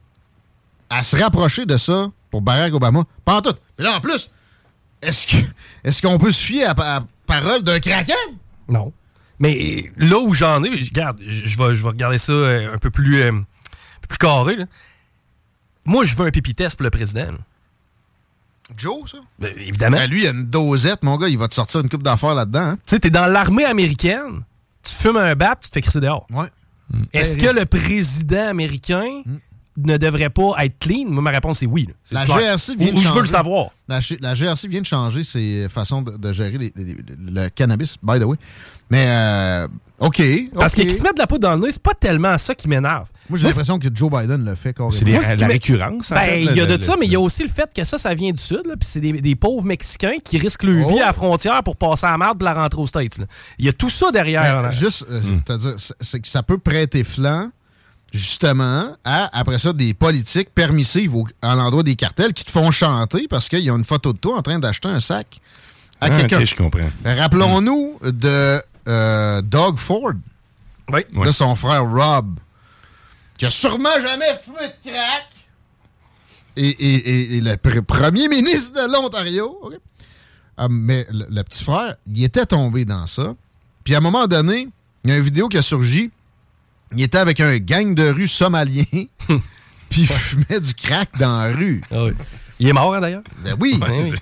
à 0.90 1.02
se 1.02 1.16
rapprocher 1.16 1.64
de 1.64 1.78
ça 1.78 2.10
pour 2.30 2.42
Barack 2.42 2.74
Obama? 2.74 3.04
Pas 3.24 3.36
en 3.36 3.42
tout. 3.42 3.54
Mais 3.78 3.84
là, 3.84 3.96
en 3.96 4.00
plus, 4.00 4.30
est-ce 5.00 6.02
qu'on 6.02 6.18
peut 6.18 6.32
se 6.32 6.42
fier 6.42 6.64
à 6.68 6.74
la 6.74 7.04
parole 7.26 7.62
d'un 7.62 7.80
crackhead? 7.80 8.16
Non. 8.68 8.92
Mais 9.42 9.90
là 9.96 10.18
où 10.20 10.32
j'en 10.32 10.62
ai, 10.62 10.70
regarde, 10.70 11.20
je 11.26 11.58
vais, 11.58 11.74
je 11.74 11.82
vais 11.82 11.88
regarder 11.88 12.18
ça 12.18 12.32
euh, 12.32 12.72
un 12.74 12.78
peu 12.78 12.90
plus, 12.90 13.20
euh, 13.22 13.30
un 13.32 13.42
peu 14.00 14.06
plus 14.08 14.18
carré. 14.18 14.54
là. 14.56 14.66
Moi, 15.84 16.04
je 16.04 16.16
veux 16.16 16.24
un 16.24 16.30
pipi 16.30 16.54
test 16.54 16.76
pour 16.76 16.84
le 16.84 16.90
président. 16.90 17.32
là. 17.32 17.38
Joe, 18.76 19.10
ça? 19.10 19.18
Ben, 19.40 19.52
évidemment. 19.56 19.96
Ben, 19.96 20.08
lui, 20.08 20.22
il 20.22 20.26
a 20.28 20.30
une 20.30 20.46
dosette, 20.46 21.02
mon 21.02 21.16
gars, 21.18 21.28
il 21.28 21.36
va 21.36 21.48
te 21.48 21.54
sortir 21.54 21.80
une 21.80 21.88
coupe 21.88 22.04
d'affaires 22.04 22.34
là-dedans. 22.36 22.60
hein. 22.60 22.76
Tu 22.76 22.90
sais, 22.94 23.00
t'es 23.00 23.10
dans 23.10 23.26
l'armée 23.26 23.64
américaine, 23.64 24.44
tu 24.82 24.94
fumes 24.94 25.16
un 25.16 25.34
bat, 25.34 25.56
tu 25.60 25.68
te 25.68 25.74
fais 25.74 25.82
crisser 25.82 26.00
dehors. 26.00 26.26
Ouais. 26.30 26.46
Est-ce 27.12 27.36
que 27.36 27.46
le 27.48 27.66
président 27.66 28.48
américain 28.48 29.22
ne 29.76 29.96
devrait 29.96 30.30
pas 30.30 30.52
être 30.64 30.78
clean? 30.78 31.06
Moi, 31.08 31.22
ma 31.22 31.30
réponse 31.30 31.62
est 31.62 31.66
oui. 31.66 31.88
La 32.10 32.24
clair. 32.24 32.38
GRC 32.38 32.76
vient 32.76 32.88
Ou- 32.88 32.90
de 32.92 32.96
ou 32.96 33.00
je 33.00 33.04
veux 33.08 33.08
changer. 33.14 33.20
le 33.20 33.26
savoir. 33.26 33.66
La, 33.88 34.34
GRC 34.34 34.68
vient 34.68 34.80
de 34.80 34.86
changer 34.86 35.24
ses 35.24 35.66
façons 35.68 36.02
de, 36.02 36.16
de 36.16 36.32
gérer 36.32 36.58
les- 36.58 36.72
les- 36.76 36.84
les- 36.84 36.96
le 37.42 37.48
cannabis, 37.50 37.96
by 38.02 38.18
the 38.18 38.24
way. 38.24 38.36
Mais, 38.90 39.06
euh, 39.08 39.68
OK. 40.00 40.20
Parce 40.54 40.74
qu'ils 40.74 40.92
se 40.92 41.02
mettent 41.02 41.16
de 41.16 41.20
la 41.20 41.26
poudre 41.26 41.48
dans 41.48 41.54
le 41.54 41.60
nez, 41.62 41.72
c'est 41.72 41.82
pas 41.82 41.94
tellement 41.94 42.36
ça 42.36 42.54
qui 42.54 42.68
m'énerve. 42.68 43.08
Moi, 43.30 43.38
j'ai 43.38 43.46
l'impression 43.46 43.78
que 43.78 43.88
Joe 43.94 44.10
Biden 44.10 44.44
le 44.44 44.54
fait 44.54 44.74
carrément. 44.74 44.92
C'est 44.92 45.04
ce 45.36 45.40
la 45.40 45.46
récurrence, 45.46 46.10
en 46.12 46.14
Ben, 46.16 46.20
fait, 46.22 46.42
il 46.44 46.56
y 46.56 46.60
a 46.60 46.66
le- 46.66 46.76
de 46.76 46.82
ça, 46.82 46.92
le- 46.94 47.00
mais 47.00 47.06
il 47.06 47.12
y 47.12 47.16
a 47.16 47.20
aussi 47.20 47.42
le 47.42 47.48
fait 47.48 47.70
que 47.74 47.84
ça, 47.84 47.96
ça 47.96 48.12
vient 48.12 48.32
du 48.32 48.40
Sud, 48.40 48.62
puis 48.64 48.76
c'est 48.82 49.00
des, 49.00 49.12
des 49.20 49.34
pauvres 49.36 49.64
Mexicains 49.64 50.18
qui 50.22 50.36
risquent 50.38 50.64
leur 50.64 50.88
vie 50.88 50.94
Oh. 50.98 51.02
à 51.02 51.06
la 51.06 51.12
frontière 51.14 51.62
pour 51.62 51.76
passer 51.76 52.04
à 52.06 52.10
la 52.10 52.18
marde 52.18 52.38
de 52.38 52.44
la 52.44 52.52
rentrée 52.54 52.80
aux 52.82 52.86
States. 52.86 53.18
Il 53.58 53.64
y 53.64 53.68
a 53.68 53.72
tout 53.72 53.88
ça 53.88 54.10
derrière. 54.10 54.42
Ben, 54.56 54.62
là. 54.62 54.70
juste, 54.70 55.06
euh, 55.10 55.20
Hmm. 55.20 55.40
c'est 56.00 56.20
que 56.20 56.28
ça 56.28 56.42
peut 56.42 56.58
prêter 56.58 57.04
flanc, 57.04 57.48
justement, 58.12 58.96
à, 59.04 59.36
après 59.38 59.58
ça, 59.58 59.72
des 59.72 59.94
politiques 59.94 60.50
permissives 60.54 61.14
au- 61.16 61.26
à 61.40 61.54
l'endroit 61.54 61.82
des 61.82 61.96
cartels 61.96 62.32
qui 62.32 62.44
te 62.44 62.50
font 62.50 62.70
chanter 62.70 63.26
parce 63.28 63.48
qu'ils 63.48 63.70
ont 63.70 63.76
une 63.78 63.84
photo 63.84 64.12
de 64.12 64.18
toi 64.18 64.36
en 64.36 64.42
train 64.42 64.58
d'acheter 64.58 64.88
un 64.88 65.00
sac 65.00 65.40
à 66.00 66.06
Ah, 66.06 66.10
quelqu'un. 66.10 66.40
ok, 66.40 66.44
je 66.44 66.54
comprends. 66.54 66.90
Rappelons-nous 67.04 67.98
de 68.02 68.60
euh, 68.88 69.40
Doug 69.42 69.76
Ford, 69.78 70.12
Oui. 70.92 71.00
de 71.24 71.30
son 71.32 71.54
frère 71.56 71.84
Rob, 71.88 72.38
qui 73.38 73.46
a 73.46 73.50
sûrement 73.50 73.98
jamais 74.00 74.38
fumé 74.44 74.68
de 74.84 74.90
crack. 74.90 75.26
Et, 76.56 76.68
et- 76.68 76.94
et- 77.08 77.36
et 77.36 77.40
le 77.40 77.52
pr- 77.52 77.80
premier 77.82 78.28
ministre 78.28 78.74
de 78.74 78.92
l'Ontario? 78.92 79.58
Ah, 80.58 80.66
mais 80.68 81.06
le, 81.10 81.24
le 81.30 81.42
petit 81.44 81.64
frère, 81.64 81.96
il 82.06 82.22
était 82.24 82.44
tombé 82.44 82.84
dans 82.84 83.06
ça. 83.06 83.34
Puis 83.84 83.94
à 83.94 83.98
un 83.98 84.00
moment 84.02 84.26
donné, 84.26 84.68
il 85.04 85.10
y 85.10 85.12
a 85.14 85.16
une 85.16 85.22
vidéo 85.22 85.48
qui 85.48 85.56
a 85.56 85.62
surgi. 85.62 86.10
Il 86.94 87.02
était 87.02 87.18
avec 87.18 87.40
un 87.40 87.58
gang 87.58 87.94
de 87.94 88.08
rue 88.08 88.28
somalien, 88.28 88.84
puis 89.88 90.02
il 90.02 90.06
fumait 90.06 90.60
du 90.60 90.74
crack 90.74 91.10
dans 91.18 91.42
la 91.42 91.52
rue. 91.52 91.82
Ah 91.90 92.04
oui. 92.04 92.12
Il 92.58 92.68
est 92.68 92.72
mort, 92.72 92.94
hein, 92.94 93.00
d'ailleurs? 93.00 93.22
Ben 93.44 93.56
oui. 93.58 93.78
Ouais, 93.80 94.04
oui. 94.04 94.14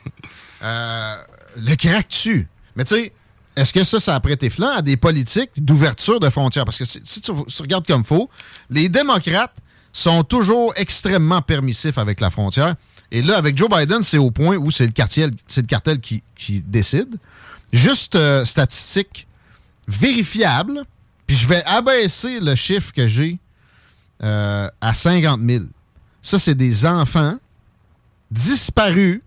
Euh, 0.62 1.16
le 1.56 1.74
crack 1.74 2.09
tue. 2.09 2.48
Mais 2.76 2.84
tu 2.84 2.94
sais, 2.94 3.12
est-ce 3.56 3.72
que 3.72 3.84
ça, 3.84 4.01
ça 4.01 4.14
a 4.14 4.20
prêté 4.20 4.51
flanc 4.51 4.70
à 4.76 4.82
des 4.82 4.97
politiques 4.97 5.51
d'ouverture 5.56 6.20
de 6.20 6.30
frontières? 6.30 6.64
Parce 6.64 6.78
que 6.78 6.84
si, 6.84 7.01
tu, 7.20 7.32
tu 7.32 7.62
regardes 7.62 7.86
comme 7.86 8.05
faux, 8.05 8.30
les 8.70 8.88
démocrates 8.88 9.56
sont 9.92 10.22
toujours 10.22 10.72
extrêmement 10.76 11.42
permissifs 11.42 11.98
avec 11.98 12.20
la 12.20 12.30
frontière. 12.30 12.76
Et 13.10 13.22
là, 13.22 13.36
avec 13.36 13.59
Joe 13.59 13.68
Biden, 13.68 14.02
c'est 14.02 14.18
au 14.18 14.30
point 14.30 14.56
où 14.56 14.70
c'est 14.70 14.86
le 14.86 14.92
cartel, 14.92 15.32
c'est 15.47 15.62
le 15.62 15.66
cartel 15.66 16.01
qui, 16.01 16.22
qui 16.36 16.60
décide. 16.60 17.16
Juste 17.72 18.14
euh, 18.14 18.44
statistique 18.44 19.26
vérifiable, 19.88 20.84
puis 21.31 21.39
je 21.39 21.47
vais 21.47 21.62
abaisser 21.65 22.40
le 22.40 22.57
chiffre 22.57 22.93
que 22.93 23.07
j'ai 23.07 23.39
euh, 24.24 24.69
à 24.81 24.94
50 24.94 25.40
000. 25.40 25.65
Ça, 26.20 26.40
c'est 26.40 26.57
des 26.57 26.85
enfants 26.85 27.36
disparus 28.32 29.20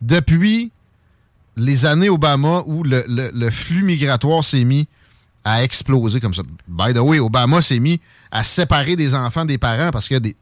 depuis 0.00 0.70
les 1.56 1.84
années 1.84 2.08
Obama 2.08 2.62
où 2.66 2.84
le, 2.84 3.04
le- 3.08 3.32
le 3.34 3.50
flux 3.50 3.82
migratoire 3.82 4.44
s'est 4.44 4.62
mis 4.62 4.86
à 5.44 5.64
exploser 5.64 6.20
comme 6.20 6.32
ça. 6.32 6.42
By 6.68 6.94
the 6.94 6.98
way, 6.98 7.18
Obama 7.18 7.60
s'est 7.60 7.80
mis 7.80 8.00
à 8.30 8.44
séparer 8.44 8.94
des 8.94 9.12
enfants 9.12 9.44
des 9.44 9.58
parents 9.58 9.90
parce 9.90 10.08
que 10.08 10.14
des, 10.20 10.36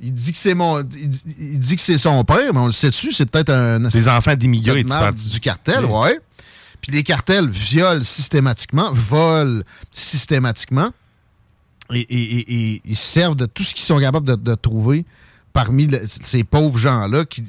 il 0.00 0.14
dit 0.14 0.32
que 0.32 0.38
c'est 0.38 0.54
mon 0.54 0.80
il, 0.80 1.08
dit- 1.10 1.22
il 1.38 1.58
dit 1.58 1.76
que 1.76 1.82
c'est 1.82 1.98
son 1.98 2.24
père, 2.24 2.54
mais 2.54 2.60
on 2.60 2.66
le 2.66 2.72
sait 2.72 2.88
dessus, 2.88 3.12
c'est 3.12 3.26
peut-être 3.30 3.50
un 3.52 3.80
Des 3.80 4.08
enfants 4.08 4.34
d'immigrés, 4.34 4.82
tu 4.84 5.28
du 5.28 5.40
cartel, 5.40 5.84
Oui. 5.84 5.92
ouais. 5.92 6.20
Puis 6.80 6.92
les 6.92 7.02
cartels 7.02 7.48
violent 7.48 8.04
systématiquement, 8.04 8.90
volent 8.92 9.62
systématiquement 9.92 10.90
et, 11.94 12.82
ils 12.84 12.96
servent 12.96 13.36
de 13.36 13.46
tout 13.46 13.62
ce 13.62 13.74
qu'ils 13.74 13.84
sont 13.84 13.98
capables 13.98 14.42
de, 14.42 14.54
trouver 14.54 15.04
parmi 15.52 15.88
ces 16.04 16.44
pauvres 16.44 16.78
gens-là 16.78 17.24
qui 17.24 17.44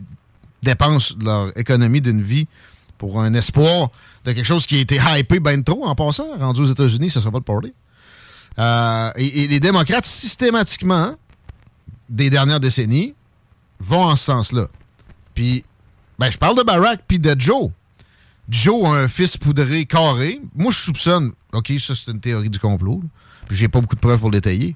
dépensent 0.63 1.15
leur 1.21 1.57
économie 1.57 2.01
d'une 2.01 2.21
vie 2.21 2.47
pour 2.97 3.21
un 3.21 3.33
espoir 3.33 3.89
de 4.25 4.33
quelque 4.33 4.45
chose 4.45 4.65
qui 4.65 4.77
a 4.77 4.79
été 4.79 4.99
hypé 5.17 5.39
ben 5.39 5.63
trop 5.63 5.85
en 5.85 5.95
passant. 5.95 6.37
Rendu 6.37 6.61
aux 6.61 6.65
États-Unis, 6.65 7.09
ça 7.09 7.19
ne 7.19 7.23
sera 7.23 7.31
pas 7.31 7.39
le 7.39 7.43
party. 7.43 7.73
Euh, 8.57 9.11
et, 9.15 9.43
et 9.43 9.47
les 9.47 9.59
démocrates, 9.59 10.05
systématiquement, 10.05 11.15
des 12.09 12.29
dernières 12.29 12.59
décennies, 12.59 13.13
vont 13.79 14.03
en 14.03 14.15
ce 14.15 14.25
sens-là. 14.25 14.67
Puis, 15.33 15.63
ben, 16.17 16.29
je 16.29 16.37
parle 16.37 16.57
de 16.57 16.63
Barack 16.63 17.01
puis 17.07 17.19
de 17.19 17.33
Joe. 17.39 17.71
Joe 18.49 18.87
a 18.87 18.91
un 18.91 19.07
fils 19.07 19.37
poudré 19.37 19.85
carré. 19.85 20.41
Moi, 20.55 20.71
je 20.71 20.79
soupçonne. 20.79 21.33
OK, 21.53 21.71
ça, 21.79 21.93
c'est 21.95 22.11
une 22.11 22.19
théorie 22.19 22.49
du 22.49 22.59
complot. 22.59 23.01
J'ai 23.51 23.67
pas 23.67 23.79
beaucoup 23.79 23.95
de 23.95 23.99
preuves 23.99 24.19
pour 24.19 24.29
le 24.29 24.37
détailler. 24.37 24.75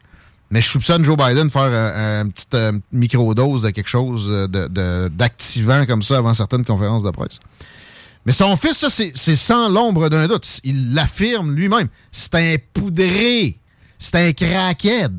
Mais 0.51 0.61
je 0.61 0.69
soupçonne 0.69 1.03
Joe 1.03 1.17
Biden 1.17 1.47
de 1.47 1.51
faire 1.51 1.63
un, 1.63 2.19
un 2.21 2.29
petit 2.29 2.45
euh, 2.53 2.73
microdose 2.91 3.63
de 3.63 3.71
quelque 3.71 3.89
chose 3.89 4.27
euh, 4.29 5.09
d'activant 5.09 5.85
comme 5.87 6.03
ça 6.03 6.17
avant 6.17 6.33
certaines 6.35 6.63
conférences 6.63 7.03
de 7.03 7.09
presse. 7.09 7.39
Mais 8.25 8.31
son 8.31 8.55
fils, 8.55 8.77
ça, 8.77 8.89
c'est 8.89 9.35
sans 9.35 9.67
l'ombre 9.67 10.09
d'un 10.09 10.27
doute. 10.27 10.61
Il 10.63 10.93
l'affirme 10.93 11.55
lui-même. 11.55 11.87
C'est 12.11 12.35
un 12.35 12.55
poudré. 12.73 13.57
C'est 13.97 14.15
un 14.15 14.31
crackhead. 14.31 15.17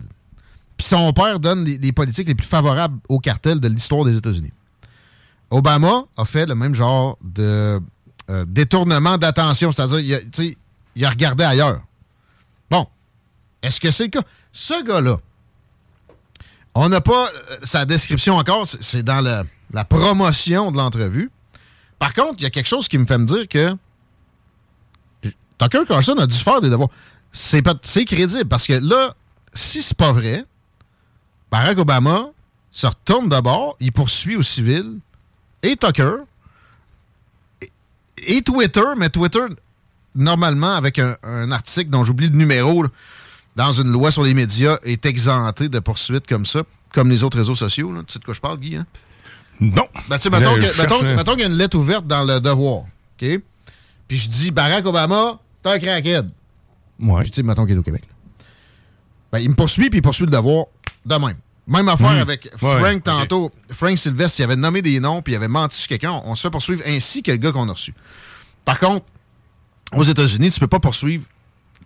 Puis 0.76 0.86
son 0.86 1.12
père 1.12 1.38
donne 1.40 1.64
les 1.64 1.92
politiques 1.92 2.28
les 2.28 2.34
plus 2.34 2.46
favorables 2.46 2.98
au 3.08 3.18
cartel 3.18 3.60
de 3.60 3.68
l'histoire 3.68 4.04
des 4.04 4.16
États-Unis. 4.16 4.52
Obama 5.50 6.04
a 6.16 6.24
fait 6.24 6.46
le 6.46 6.54
même 6.54 6.74
genre 6.74 7.18
de 7.22 7.80
euh, 8.30 8.44
détournement 8.46 9.18
d'attention, 9.18 9.72
c'est-à-dire 9.72 10.22
il 10.94 11.04
a, 11.04 11.10
regardé 11.10 11.44
ailleurs. 11.44 11.82
Bon, 12.70 12.86
est-ce 13.62 13.80
que 13.80 13.90
c'est 13.90 14.04
le 14.04 14.10
cas? 14.10 14.22
Ce 14.52 14.82
gars-là, 14.84 15.16
on 16.74 16.88
n'a 16.88 17.00
pas 17.00 17.28
euh, 17.28 17.58
sa 17.62 17.84
description 17.84 18.36
encore, 18.36 18.66
c'est- 18.66 19.02
dans 19.02 19.20
la 19.20 19.84
promotion 19.84 20.70
de 20.72 20.76
l'entrevue. 20.76 21.30
Par 21.98 22.12
contre, 22.14 22.34
il 22.38 22.42
y 22.42 22.46
a 22.46 22.50
quelque 22.50 22.66
chose 22.66 22.88
qui 22.88 22.98
me 22.98 23.06
fait 23.06 23.18
me 23.18 23.26
dire 23.26 23.48
que 23.48 23.76
Tucker 25.58 25.84
Carlson 25.86 26.16
a 26.18 26.26
dû 26.26 26.36
faire 26.36 26.60
des 26.60 26.70
devoirs. 26.70 26.90
c'est 27.32 27.64
c'est 27.82 28.04
crédible 28.04 28.46
parce 28.46 28.66
que 28.66 28.74
là, 28.74 29.14
si 29.54 29.82
c'est 29.82 29.96
pas 29.96 30.12
vrai, 30.12 30.44
Barack 31.50 31.78
Obama 31.78 32.26
se 32.70 32.86
retourne 32.86 33.28
de 33.28 33.40
bord, 33.40 33.76
il 33.80 33.92
poursuit 33.92 34.36
au 34.36 34.42
civil 34.42 34.98
et 35.62 35.76
Tucker 35.76 36.16
et 38.26 38.42
Twitter, 38.42 38.84
mais 38.96 39.08
Twitter, 39.10 39.44
normalement, 40.14 40.74
avec 40.74 40.98
un, 40.98 41.16
un 41.22 41.50
article 41.52 41.90
dont 41.90 42.04
j'oublie 42.04 42.28
le 42.28 42.36
numéro, 42.36 42.82
là, 42.82 42.88
dans 43.56 43.72
une 43.72 43.90
loi 43.92 44.10
sur 44.10 44.22
les 44.24 44.34
médias, 44.34 44.78
est 44.82 45.06
exempté 45.06 45.68
de 45.68 45.78
poursuites 45.78 46.26
comme 46.26 46.44
ça, 46.46 46.62
comme 46.92 47.10
les 47.10 47.22
autres 47.22 47.38
réseaux 47.38 47.54
sociaux. 47.54 47.92
là. 47.92 48.02
Tu 48.06 48.14
sais 48.14 48.18
de 48.18 48.24
quoi 48.24 48.34
je 48.34 48.40
parle, 48.40 48.58
Guy? 48.58 48.76
Hein? 48.76 48.86
Non. 49.60 49.86
Ben, 50.08 50.16
tu 50.16 50.22
sais, 50.22 50.30
mettons, 50.30 50.54
qu'il 51.32 51.40
y 51.40 51.44
a 51.44 51.46
une 51.46 51.52
lettre 51.54 51.76
ouverte 51.78 52.06
dans 52.06 52.24
le 52.24 52.40
devoir, 52.40 52.78
OK? 52.82 53.40
Puis 54.08 54.18
je 54.18 54.28
dis 54.28 54.50
Barack 54.50 54.84
Obama, 54.84 55.38
t'es 55.62 55.70
un 55.70 55.78
crackhead. 55.78 56.30
Ouais. 57.00 57.22
Puis 57.22 57.30
tu 57.30 57.36
sais, 57.36 57.42
mettons 57.42 57.64
qu'il 57.64 57.74
est 57.76 57.78
au 57.78 57.82
Québec. 57.82 58.02
là. 58.08 58.44
Ben, 59.32 59.38
il 59.38 59.50
me 59.50 59.54
poursuit, 59.54 59.90
puis 59.90 60.00
il 60.00 60.02
poursuit 60.02 60.24
le 60.26 60.30
devoir 60.32 60.66
de 61.06 61.14
même. 61.14 61.36
Même 61.66 61.88
affaire 61.88 62.10
Hmm. 62.12 62.18
avec 62.18 62.44
Ouais, 62.60 62.78
Frank 62.80 62.96
ok. 62.96 63.02
tantôt. 63.04 63.52
Frank 63.70 63.96
Sylvestre, 63.96 64.40
il 64.40 64.42
avait 64.44 64.56
nommé 64.56 64.82
des 64.82 65.00
noms, 65.00 65.22
puis 65.22 65.32
il 65.32 65.36
avait 65.36 65.48
menti 65.48 65.78
sur 65.78 65.88
quelqu'un. 65.88 66.20
On 66.24 66.34
se 66.34 66.42
fait 66.42 66.50
poursuivre 66.50 66.82
ainsi 66.86 67.22
que 67.22 67.30
le 67.30 67.38
gars 67.38 67.52
qu'on 67.52 67.68
a 67.68 67.72
reçu. 67.72 67.94
Par 68.64 68.78
contre, 68.78 69.06
aux 69.94 70.02
États-Unis, 70.02 70.50
tu 70.50 70.60
peux 70.60 70.66
pas 70.66 70.80
poursuivre 70.80 71.24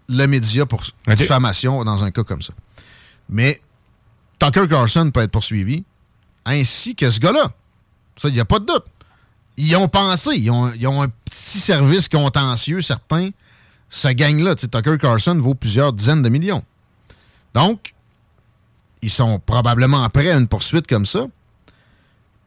le 0.09 0.26
média 0.26 0.66
pour 0.66 0.82
diffamation 1.14 1.84
dans 1.84 2.02
un 2.02 2.10
cas 2.10 2.24
comme 2.24 2.42
ça. 2.42 2.52
Mais 3.28 3.60
Tucker 4.40 4.66
Carlson 4.68 5.10
peut 5.12 5.20
être 5.20 5.30
poursuivi, 5.30 5.84
ainsi 6.44 6.96
que 6.96 7.10
ce 7.10 7.20
gars-là. 7.20 7.50
Ça, 8.16 8.28
il 8.28 8.34
n'y 8.34 8.40
a 8.40 8.44
pas 8.44 8.59
de 8.59 8.66
doute. 8.66 8.84
Ils 9.56 9.76
ont 9.76 9.88
pensé, 9.88 10.30
ils 10.36 10.50
ont, 10.50 10.72
ils 10.72 10.86
ont 10.88 11.02
un 11.02 11.09
petit 11.09 11.60
service 11.60 12.09
contentieux, 12.09 12.80
certains. 12.80 13.30
Ce 13.90 14.09
gang-là, 14.09 14.55
Tucker 14.55 14.96
Carlson 15.00 15.36
vaut 15.36 15.55
plusieurs 15.55 15.92
dizaines 15.92 16.22
de 16.22 16.28
millions. 16.28 16.64
Donc, 17.55 17.94
ils 19.02 19.10
sont 19.10 19.38
probablement 19.38 20.08
prêts 20.10 20.30
à 20.30 20.36
une 20.36 20.48
poursuite 20.48 20.86
comme 20.86 21.06
ça. 21.06 21.26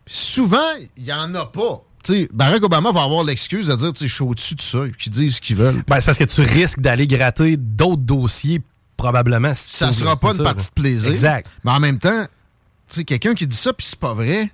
Souvent, 0.08 0.58
il 0.98 1.04
n'y 1.04 1.14
en 1.14 1.34
a 1.36 1.46
pas. 1.46 1.82
Tu 2.04 2.14
sais, 2.14 2.30
Barack 2.34 2.64
Obama 2.64 2.92
va 2.92 3.04
avoir 3.04 3.24
l'excuse 3.24 3.68
de 3.68 3.76
dire, 3.76 3.92
je 4.00 4.08
suis 4.08 4.24
au-dessus 4.24 4.56
de 4.56 4.62
ça, 4.62 4.80
qu'ils 4.98 5.12
disent 5.12 5.36
ce 5.36 5.42
qu'ils 5.42 5.56
veulent. 5.56 5.84
Ben, 5.88 6.00
c'est 6.00 6.06
parce 6.08 6.18
que 6.18 6.24
tu 6.24 6.42
risques 6.42 6.80
d'aller 6.80 7.06
gratter 7.08 7.58
d'autres 7.58 8.02
dossiers, 8.02 8.62
probablement. 8.98 9.54
si 9.54 9.78
ça 9.78 9.88
t'ouvres- 9.88 10.00
sera 10.00 10.16
pas 10.16 10.32
une 10.32 10.38
ça, 10.38 10.44
partie 10.44 10.68
de 10.68 10.74
plaisir. 10.74 11.10
Exact. 11.10 11.48
Mais 11.64 11.72
en 11.72 11.80
même 11.80 12.00
temps, 12.00 12.26
quelqu'un 13.06 13.36
qui 13.36 13.46
dit 13.48 13.56
ça 13.56 13.72
puis 13.72 13.86
c'est 13.86 14.00
pas 14.00 14.14
vrai, 14.16 14.52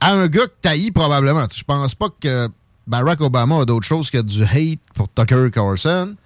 à 0.00 0.12
un 0.12 0.26
gars 0.26 0.46
que 0.46 0.52
t'haïs 0.60 0.90
probablement. 0.90 1.46
Je 1.56 1.62
pense 1.62 1.94
pas 1.94 2.08
que 2.20 2.48
Barack 2.86 3.20
Obama 3.20 3.60
a 3.60 3.64
d'autre 3.64 3.86
chose 3.86 4.10
que 4.10 4.20
du 4.20 4.42
hate 4.42 4.80
pour 4.94 5.08
Tucker 5.14 5.50
Carlson. 5.52 6.16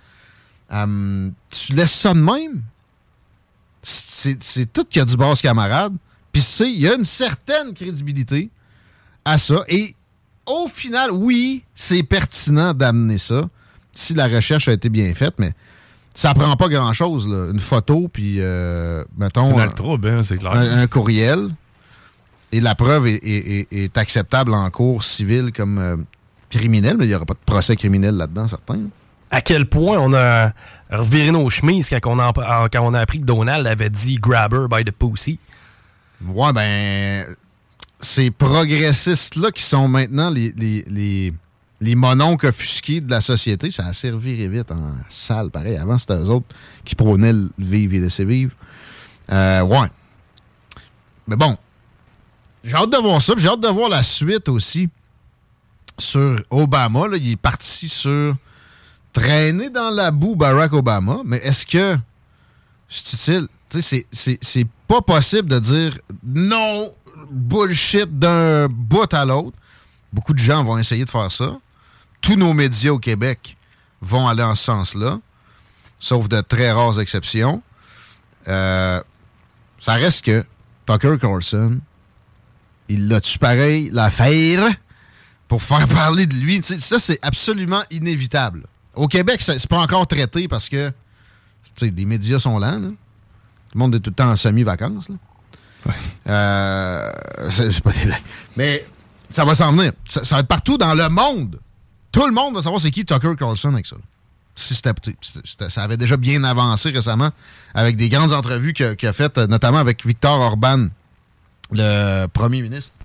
Hum, 0.70 1.32
tu 1.50 1.74
laisses 1.74 1.92
ça 1.92 2.12
de 2.14 2.18
même? 2.18 2.62
C'est 3.82 4.72
tout 4.72 4.84
qu'il 4.84 5.00
y 5.00 5.02
a 5.02 5.05
du 5.05 5.16
basse 5.16 5.40
camarade. 5.40 5.94
Puis 6.32 6.42
c'est, 6.42 6.70
il 6.70 6.78
y 6.80 6.88
a 6.88 6.94
une 6.94 7.05
certaine 7.05 7.72
crédibilité 7.74 8.50
à 9.24 9.38
ça. 9.38 9.64
Et 9.68 9.94
au 10.46 10.68
final, 10.68 11.10
oui, 11.10 11.64
c'est 11.74 12.02
pertinent 12.02 12.74
d'amener 12.74 13.18
ça 13.18 13.48
si 13.92 14.14
la 14.14 14.28
recherche 14.28 14.68
a 14.68 14.72
été 14.72 14.88
bien 14.88 15.12
faite, 15.14 15.34
mais 15.38 15.52
ça 16.14 16.34
prend 16.34 16.55
pas 16.56 16.68
grand-chose. 16.68 17.26
Une 17.26 17.60
photo, 17.60 18.09
puis, 18.12 18.36
euh, 18.38 19.05
mettons, 19.16 19.52
un, 19.59 19.68
trouble, 19.68 20.09
hein, 20.09 20.22
c'est 20.22 20.36
clair. 20.36 20.52
un- 20.52 20.78
un 20.80 20.86
courriel, 20.86 21.48
et 22.52 22.60
la 22.60 22.74
preuve 22.74 23.06
est, 23.09 23.16
est- 23.16 23.66
est- 23.70 23.72
est 23.72 23.98
acceptable 23.98 24.55
en 24.55 24.70
cours 24.70 25.02
civil 25.05 25.52
comme 25.52 25.78
euh, 25.78 25.96
criminel, 26.50 26.96
mais 26.98 27.05
il 27.06 27.09
n'y 27.09 27.14
aura 27.14 27.26
pas 27.26 27.34
de 27.34 27.38
procès 27.44 27.76
criminel 27.76 28.16
là-dedans, 28.16 28.48
certain. 28.48 28.80
À 29.30 29.40
quel 29.40 29.66
point 29.66 29.98
on 29.98 30.12
a 30.14 30.52
reviré 30.90 31.30
nos 31.30 31.48
chemises 31.50 31.90
quand 31.90 32.00
on 32.06 32.18
a, 32.18 33.00
appris 33.00 33.20
que 33.20 33.24
Donald 33.24 33.66
avait 33.66 33.90
dit 33.90 34.16
«grabber 34.20 34.66
by 34.70 34.84
the 34.84 34.92
pussy». 34.92 35.38
Ouais, 36.26 36.52
ben, 36.52 37.26
ces 38.00 38.30
progressistes-là 38.30 39.50
qui 39.50 39.62
sont 39.62 39.86
maintenant 39.88 40.30
les, 40.30 40.52
les, 40.56 41.34
offusqués 42.42 43.00
de 43.00 43.10
la 43.10 43.20
société, 43.20 43.70
ça 43.70 43.86
a 43.86 43.92
servi 43.92 44.48
vite 44.48 44.70
en 44.70 44.96
salle, 45.09 45.50
pareil. 45.50 45.76
Avant, 45.76 45.98
c'était 45.98 46.16
eux 46.16 46.30
autres 46.30 46.46
qui 46.84 46.94
prônaient 46.94 47.32
le 47.32 47.50
vivre 47.59 47.94
et 47.94 48.00
laisser 48.00 48.24
vivre. 48.24 48.52
Euh, 49.30 49.60
ouais. 49.62 49.88
Mais 51.26 51.36
bon, 51.36 51.56
j'ai 52.64 52.74
hâte 52.74 52.90
de 52.90 52.96
voir 52.96 53.22
ça. 53.22 53.34
J'ai 53.36 53.48
hâte 53.48 53.60
de 53.60 53.68
voir 53.68 53.90
la 53.90 54.02
suite 54.02 54.48
aussi 54.48 54.88
sur 55.98 56.42
Obama. 56.50 57.05
Il 57.16 57.32
est 57.32 57.36
parti 57.36 57.88
sur 57.88 58.34
traîner 59.19 59.70
dans 59.70 59.90
la 59.90 60.11
boue 60.11 60.36
Barack 60.36 60.73
Obama. 60.73 61.19
Mais 61.24 61.39
est-ce 61.39 61.66
que 61.66 61.97
c'est 62.89 63.39
utile? 63.39 63.49
C'est- 64.11 64.66
pas 64.86 65.03
possible 65.03 65.49
de 65.49 65.59
dire 65.59 65.99
non, 66.24 66.90
bullshit 67.31 68.19
d'un 68.19 68.69
bout 68.69 69.12
à 69.12 69.27
l'autre. 69.27 69.57
Beaucoup 70.12 70.32
de 70.32 70.39
gens 70.39 70.65
vont 70.65 70.78
essayer 70.78 71.05
de 71.05 71.11
faire 71.11 71.31
ça. 71.31 71.59
Tous 72.23 72.36
nos 72.36 72.55
médias 72.55 72.93
au 72.93 72.99
Québec 72.99 73.57
vont 74.01 74.27
aller 74.27 74.43
en 74.43 74.55
ce 74.55 74.65
sens-là, 74.65 75.19
sauf 76.01 76.27
de 76.28 76.40
très 76.40 76.73
rares 76.73 76.99
exceptions. 77.01 77.62
Euh, 78.47 79.03
ça 79.78 79.93
reste 79.95 80.24
que 80.24 80.43
Tucker 80.86 81.16
Carlson, 81.20 81.81
il 82.89 83.09
l'a-tu 83.09 83.39
pareil 83.39 83.90
l'affaire 83.93 84.66
pour 85.49 85.62
faire 85.62 85.86
parler 86.03 86.24
de 86.24 86.35
lui? 86.35 86.62
Ça, 86.62 86.99
c'est 86.99 87.19
absolument 87.20 87.82
inévitable. 87.90 88.65
Au 88.98 89.08
Québec, 89.08 89.40
c'est 89.40 89.66
pas 89.68 89.78
encore 89.80 90.06
traité 90.06 90.48
parce 90.48 90.68
que 90.68 90.92
les 91.80 92.04
médias 92.04 92.38
sont 92.38 92.58
lents. 92.58 92.78
là. 92.80 92.88
Tout 92.88 93.74
le 93.74 93.78
monde 93.78 93.94
est 93.94 94.00
tout 94.00 94.10
le 94.10 94.14
temps 94.14 94.30
en 94.30 94.36
semi-vacances. 94.36 95.08
Euh, 96.28 97.10
c'est 97.50 97.80
pas 97.80 97.92
des 97.92 98.04
blagues. 98.04 98.22
Mais 98.56 98.84
ça 99.30 99.44
va 99.44 99.54
s'en 99.54 99.72
venir. 99.72 99.92
Ça, 100.08 100.24
ça 100.24 100.34
va 100.36 100.40
être 100.40 100.48
partout 100.48 100.76
dans 100.78 100.94
le 100.94 101.08
monde. 101.08 101.60
Tout 102.10 102.26
le 102.26 102.32
monde 102.32 102.54
va 102.54 102.62
savoir 102.62 102.80
c'est 102.80 102.90
qui 102.90 103.04
Tucker 103.04 103.34
Carlson 103.38 103.72
avec 103.72 103.86
ça. 103.86 103.96
Si 104.54 104.74
c'était- 104.74 105.70
ça 105.70 105.82
avait 105.84 105.96
déjà 105.96 106.16
bien 106.16 106.42
avancé 106.42 106.90
récemment 106.90 107.30
avec 107.74 107.96
des 107.96 108.08
grandes 108.08 108.32
entrevues 108.32 108.72
qu'il 108.72 109.06
a, 109.08 109.12
faites, 109.12 109.38
notamment 109.38 109.78
avec 109.78 110.04
Viktor 110.04 110.40
Orban, 110.40 110.88
le 111.70 112.26
premier 112.26 112.62
ministre 112.62 112.96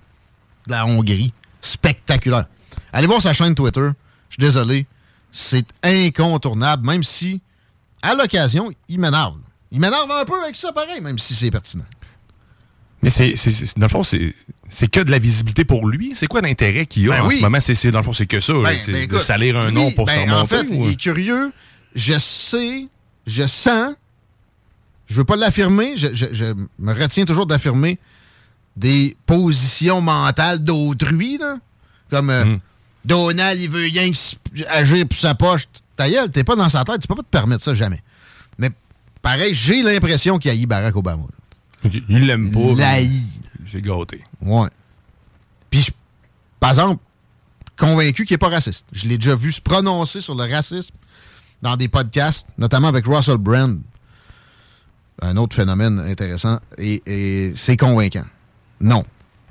de 0.66 0.72
la 0.72 0.86
Hongrie. 0.86 1.32
Spectaculaire. 1.60 2.46
Allez 2.92 3.06
voir 3.06 3.22
sa 3.22 3.32
chaîne 3.32 3.54
Twitter. 3.54 3.86
Je 4.30 4.34
suis 4.34 4.40
désolé. 4.40 4.86
C'est 5.36 5.66
incontournable, 5.82 6.86
même 6.86 7.02
si, 7.02 7.40
à 8.02 8.14
l'occasion, 8.14 8.70
il 8.88 9.00
m'énerve. 9.00 9.34
Il 9.72 9.80
m'énerve 9.80 10.08
un 10.12 10.24
peu 10.24 10.40
avec 10.40 10.54
ça, 10.54 10.72
pareil, 10.72 11.00
même 11.00 11.18
si 11.18 11.34
c'est 11.34 11.50
pertinent. 11.50 11.84
Mais 13.02 13.10
c'est, 13.10 13.34
c'est- 13.34 13.50
c'est- 13.50 13.76
dans 13.76 13.86
le 13.86 13.90
fond, 13.90 14.04
c'est, 14.04 14.32
c'est 14.68 14.88
que 14.88 15.00
de 15.00 15.10
la 15.10 15.18
visibilité 15.18 15.64
pour 15.64 15.88
lui. 15.88 16.12
C'est 16.14 16.28
quoi 16.28 16.40
l'intérêt 16.40 16.86
qu'il 16.86 17.10
a 17.10 17.16
Ben 17.16 17.22
en 17.24 17.26
oui. 17.26 17.38
ce 17.38 17.40
moment? 17.42 17.58
C'est, 17.60 17.74
c'est- 17.74 17.90
dans 17.90 17.98
le 17.98 18.04
fond, 18.04 18.12
c'est 18.12 18.26
que 18.26 18.38
ça. 18.38 18.52
Ben, 18.62 18.78
c'est 18.82 18.92
ben, 18.92 19.08
de 19.08 19.18
salir 19.18 19.56
un 19.58 19.66
lui, 19.70 19.74
nom 19.74 19.90
pour 19.92 20.08
se 20.08 20.14
remonter. 20.16 20.32
En 20.40 20.46
fait, 20.46 20.66
ou- 20.70 20.84
il 20.84 20.92
est 20.92 20.96
curieux. 20.96 21.52
Je 21.96 22.16
sais, 22.18 22.86
je 23.26 23.46
sens, 23.48 23.94
je 25.06 25.14
veux 25.16 25.24
pas 25.24 25.34
l'affirmer, 25.36 25.96
je, 25.96 26.14
je- 26.14 26.32
je 26.32 26.44
me 26.78 26.92
retiens 26.94 27.24
toujours 27.24 27.46
d'affirmer 27.46 27.98
des 28.76 29.16
positions 29.26 30.00
mentales 30.00 30.62
d'autrui, 30.62 31.38
là. 31.38 31.56
Comme 32.10 32.30
euh, 32.30 32.44
Hmm. 32.44 32.58
Donald, 33.04 33.60
il 33.60 33.68
veut 33.70 33.82
rien 33.84 34.10
agir 34.70 35.06
pour 35.06 35.18
sa 35.18 35.34
poche. 35.34 35.66
Ta 35.96 36.10
gueule, 36.10 36.30
t'es 36.30 36.44
pas 36.44 36.56
dans 36.56 36.68
sa 36.68 36.84
tête, 36.84 37.00
tu 37.00 37.06
peux 37.08 37.14
pas 37.14 37.22
te 37.22 37.28
permettre 37.28 37.62
ça 37.62 37.74
jamais. 37.74 38.02
Mais 38.58 38.70
pareil, 39.22 39.52
j'ai 39.54 39.82
l'impression 39.82 40.38
qu'il 40.38 40.50
haït 40.50 40.66
Barack 40.66 40.96
Obama. 40.96 41.22
là. 41.84 41.90
Il- 42.08 42.26
l'aime 42.26 42.50
pas. 42.50 42.58
Il 42.60 42.76
l'haït. 42.78 43.40
C'est 43.66 43.82
gâté. 43.82 44.22
Ouais. 44.40 44.68
Puis, 45.70 45.82
je- 45.82 45.90
par 46.60 46.70
exemple, 46.70 47.02
convaincu 47.76 48.24
qu'il 48.24 48.34
n'est 48.34 48.38
pas 48.38 48.48
raciste. 48.48 48.86
Je 48.92 49.06
l'ai 49.08 49.18
déjà 49.18 49.36
vu 49.36 49.52
se 49.52 49.60
prononcer 49.60 50.20
sur 50.20 50.34
le 50.34 50.44
racisme 50.50 50.94
dans 51.62 51.76
des 51.76 51.88
podcasts, 51.88 52.48
notamment 52.58 52.88
avec 52.88 53.04
Russell 53.06 53.36
Brand. 53.38 53.80
Un 55.22 55.36
autre 55.36 55.54
phénomène 55.54 55.98
intéressant. 56.00 56.58
Et, 56.78 57.02
et 57.06 57.52
c'est 57.56 57.76
convaincant. 57.76 58.24
Non. 58.80 59.04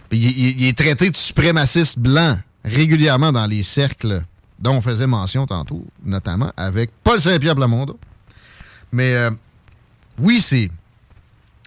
Puis 0.09 0.19
il, 0.19 0.25
il- 0.37 0.61
il 0.61 0.67
est 0.67 0.77
traité 0.77 1.09
de 1.09 1.15
suprémaciste 1.15 1.99
blanc 1.99 2.37
régulièrement 2.63 3.31
dans 3.31 3.45
les 3.45 3.63
cercles 3.63 4.23
dont 4.59 4.75
on 4.75 4.81
faisait 4.81 5.07
mention 5.07 5.45
tantôt, 5.45 5.85
notamment 6.05 6.51
avec 6.55 6.91
Paul 7.03 7.19
Saint-Pierre 7.19 7.55
Plamondon. 7.55 7.97
Mais 8.91 9.13
euh, 9.13 9.31
oui, 10.19 10.39
c'est 10.41 10.69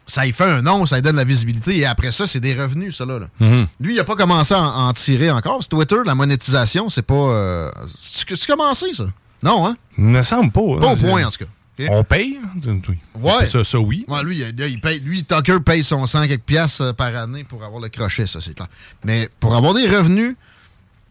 ça 0.07 0.25
y 0.25 0.33
fait 0.33 0.45
un 0.45 0.63
nom, 0.63 0.87
ça 0.87 0.97
lui 0.97 1.03
donne 1.03 1.17
la 1.17 1.25
visibilité, 1.25 1.79
et 1.79 1.85
après 1.85 2.13
ça, 2.13 2.27
c'est 2.29 2.39
des 2.39 2.55
revenus, 2.55 2.97
ça, 2.97 3.05
là. 3.05 3.19
Mhm. 3.41 3.67
Lui, 3.81 3.95
il 3.95 4.01
a 4.01 4.05
pas 4.05 4.15
commencé 4.15 4.55
à 4.55 4.61
en, 4.61 4.89
en 4.89 4.93
tirer 4.93 5.31
encore. 5.31 5.59
C'est 5.63 5.69
Twitter, 5.69 5.97
la 6.05 6.15
monétisation, 6.15 6.89
c'est 6.89 7.03
pas... 7.03 7.15
Euh, 7.15 7.71
c'est 7.99 8.47
commencé, 8.47 8.95
ça? 8.95 9.07
Non, 9.43 9.67
hein? 9.67 9.77
Il 9.99 10.05
me 10.05 10.23
semble 10.23 10.53
pas. 10.53 10.61
Pas 10.81 10.89
hein. 10.89 10.93
au 10.93 10.97
point, 10.97 11.25
en 11.27 11.31
tout 11.31 11.45
cas. 11.45 11.51
On 11.91 12.05
paye? 12.05 12.39
Oui. 12.65 12.99
Ouais. 13.21 13.47
Ça, 13.47 13.63
ça, 13.65 13.79
oui. 13.79 14.05
Ouais, 14.09 14.23
lui, 14.23 14.39
il, 14.39 14.61
il 14.61 14.81
paye, 14.81 15.01
lui, 15.01 15.25
Tucker 15.25 15.59
paye 15.61 15.85
son 15.85 16.07
100 16.07 16.27
quelques 16.27 16.43
piastres 16.43 16.83
euh, 16.83 16.93
par 16.93 17.15
année 17.15 17.45
pour 17.45 17.63
avoir 17.65 17.83
le 17.83 17.89
crochet, 17.89 18.27
ça, 18.27 18.41
c'est 18.41 18.55
clair. 18.55 18.69
Mais 19.05 19.29
pour 19.41 19.55
avoir 19.55 19.75
des 19.75 19.87
revenus, 19.87 20.37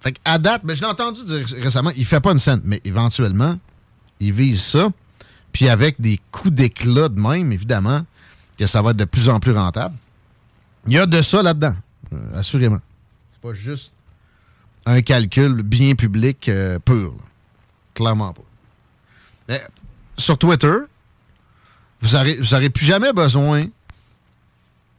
fait 0.05 0.19
à 0.23 0.37
date, 0.37 0.63
ben, 0.63 0.75
je 0.75 0.81
l'ai 0.81 0.87
entendu 0.87 1.23
dire 1.23 1.45
récemment, 1.61 1.91
il 1.95 2.05
fait 2.05 2.19
pas 2.19 2.31
une 2.31 2.39
scène, 2.39 2.61
mais 2.63 2.79
éventuellement, 2.85 3.57
ils 4.19 4.31
visent 4.31 4.63
ça. 4.63 4.89
Puis 5.51 5.67
avec 5.69 5.99
des 5.99 6.19
coups 6.31 6.53
d'éclat 6.53 7.09
de 7.09 7.19
même, 7.19 7.51
évidemment, 7.51 8.05
que 8.57 8.67
ça 8.67 8.81
va 8.81 8.91
être 8.91 8.97
de 8.97 9.05
plus 9.05 9.29
en 9.29 9.39
plus 9.39 9.51
rentable. 9.51 9.95
Il 10.87 10.93
y 10.93 10.99
a 10.99 11.05
de 11.05 11.21
ça 11.21 11.41
là-dedans, 11.41 11.75
euh, 12.13 12.39
assurément. 12.39 12.79
C'est 13.33 13.41
pas 13.41 13.53
juste 13.53 13.93
un 14.85 15.01
calcul 15.01 15.63
bien 15.63 15.95
public 15.95 16.49
euh, 16.49 16.77
pur. 16.77 17.15
Clairement 17.95 18.33
pas. 18.33 18.43
Mais 19.49 19.63
sur 20.17 20.37
Twitter, 20.37 20.75
vous 22.01 22.15
n'aurez 22.15 22.37
vous 22.37 22.53
aurez 22.53 22.69
plus 22.69 22.85
jamais 22.85 23.13
besoin 23.13 23.65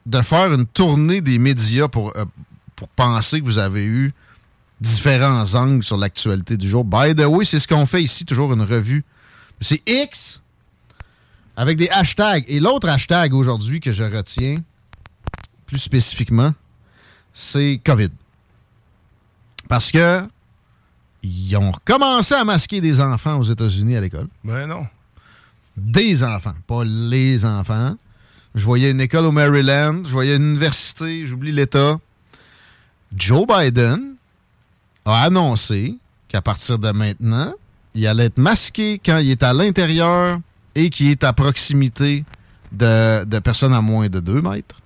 de 0.07 0.23
faire 0.23 0.53
une 0.53 0.67
tournée 0.67 1.21
des 1.21 1.39
médias 1.39 1.89
pour, 1.89 2.17
euh, 2.17 2.25
pour 2.75 2.89
penser 2.89 3.41
que 3.41 3.45
vous 3.45 3.59
avez 3.59 3.85
eu 3.85 4.15
différents 4.81 5.55
angles 5.55 5.83
sur 5.83 5.97
l'actualité 5.97 6.57
du 6.57 6.69
jour. 6.69 6.85
By 6.85 7.15
the 7.15 7.27
way, 7.27 7.45
c'est 7.45 7.59
ce 7.59 7.69
qu'on 7.69 7.87
fait 7.87 8.03
ici, 8.03 8.25
toujours 8.25 8.53
une 8.53 8.63
revue. 8.63 9.05
C'est 9.61 9.83
X 9.89 10.43
avec 11.57 11.79
des 11.79 11.89
hashtags. 11.89 12.45
Et 12.49 12.61
l'autre 12.61 12.89
hashtag 12.89 13.35
aujourd'hui 13.35 13.81
que 13.81 13.93
je 13.93 14.05
retiens, 14.05 14.59
plus 15.67 15.79
spécifiquement, 15.79 16.53
c'est 17.33 17.81
COVID. 17.85 18.11
Parce 19.69 19.91
que 19.91 20.23
ils 21.23 21.57
ont 21.57 21.73
recommencé 21.73 22.35
à 22.35 22.45
masquer 22.45 22.81
des 22.81 23.01
enfants 23.01 23.39
aux 23.39 23.43
États-Unis 23.43 23.97
à 23.97 24.01
l'école. 24.01 24.29
Ben 24.45 24.67
non. 24.67 24.87
Des 25.77 26.23
enfants, 26.23 26.55
pas 26.67 26.85
les 26.85 27.45
enfants. 27.45 27.97
Je 28.55 28.65
voyais 28.65 28.91
une 28.91 29.01
école 29.01 29.27
au 29.27 29.33
Maryland, 29.33 30.03
je 30.05 30.13
voyais 30.13 30.37
une 30.37 30.51
université, 30.51 31.27
j'oublie 31.27 31.53
l'État. 31.53 31.99
Joe 33.15 33.47
Biden 33.47 34.16
a 35.07 35.23
annoncé 35.23 35.97
qu'à 36.29 36.43
partir 36.43 36.79
de 36.79 36.91
maintenant, 36.91 37.53
il 37.95 38.07
allait 38.07 38.27
être 38.27 38.39
masqué 38.39 39.01
quand 39.05 39.19
il 39.19 39.31
est 39.31 39.43
à 39.43 39.53
l'intérieur 39.53 40.39
et 40.75 40.91
qu'il 40.91 41.09
est 41.09 41.25
à 41.25 41.33
proximité 41.33 42.25
de, 42.73 43.25
de 43.25 43.39
personnes 43.39 43.73
à 43.73 43.81
moins 43.81 44.09
de 44.09 44.21
2 44.21 44.43
mètres. 44.43 44.83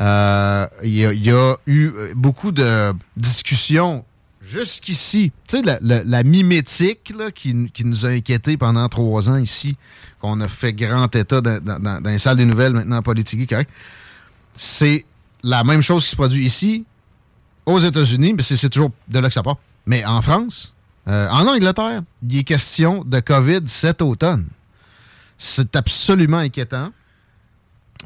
Euh, 0.00 0.66
il, 0.82 0.94
y 0.94 1.30
a, 1.30 1.56
eu 1.66 1.88
euh, 1.88 2.12
beaucoup 2.16 2.52
de 2.52 2.92
discussions 3.16 4.04
jusqu'ici. 4.40 5.30
Tu 5.46 5.58
sais, 5.58 5.62
la, 5.62 5.78
la- 5.80 6.22
mimétique 6.22 7.12
là, 7.16 7.30
qui, 7.30 7.70
qui 7.72 7.84
nous 7.84 8.06
a 8.06 8.08
inquiétés 8.08 8.56
pendant 8.56 8.88
trois 8.88 9.28
ans 9.28 9.36
ici, 9.36 9.76
qu'on 10.20 10.40
a 10.40 10.48
fait 10.48 10.72
grand 10.72 11.14
état 11.14 11.42
dans, 11.42 11.62
dans, 11.62 12.02
les 12.10 12.18
salles 12.18 12.38
des 12.38 12.46
nouvelles 12.46 12.72
maintenant 12.72 12.96
en 12.96 13.02
politique, 13.02 13.48
correct? 13.48 13.70
C'est 14.54 15.04
la 15.42 15.64
même 15.64 15.82
chose 15.82 16.04
qui 16.04 16.10
se 16.10 16.16
produit 16.16 16.46
ici, 16.46 16.86
aux 17.72 17.80
États-Unis, 17.80 18.32
mais 18.34 18.42
c'est 18.42 18.68
toujours 18.68 18.90
de 19.08 19.18
là 19.18 19.28
que 19.28 19.34
ça 19.34 19.42
part. 19.42 19.56
Mais 19.86 20.04
en 20.04 20.22
France, 20.22 20.74
euh, 21.08 21.28
en 21.30 21.46
Angleterre, 21.46 22.02
il 22.22 22.38
est 22.38 22.44
question 22.44 23.04
de 23.04 23.20
COVID 23.20 23.62
cet 23.66 24.02
automne. 24.02 24.46
C'est 25.38 25.74
absolument 25.76 26.38
inquiétant. 26.38 26.90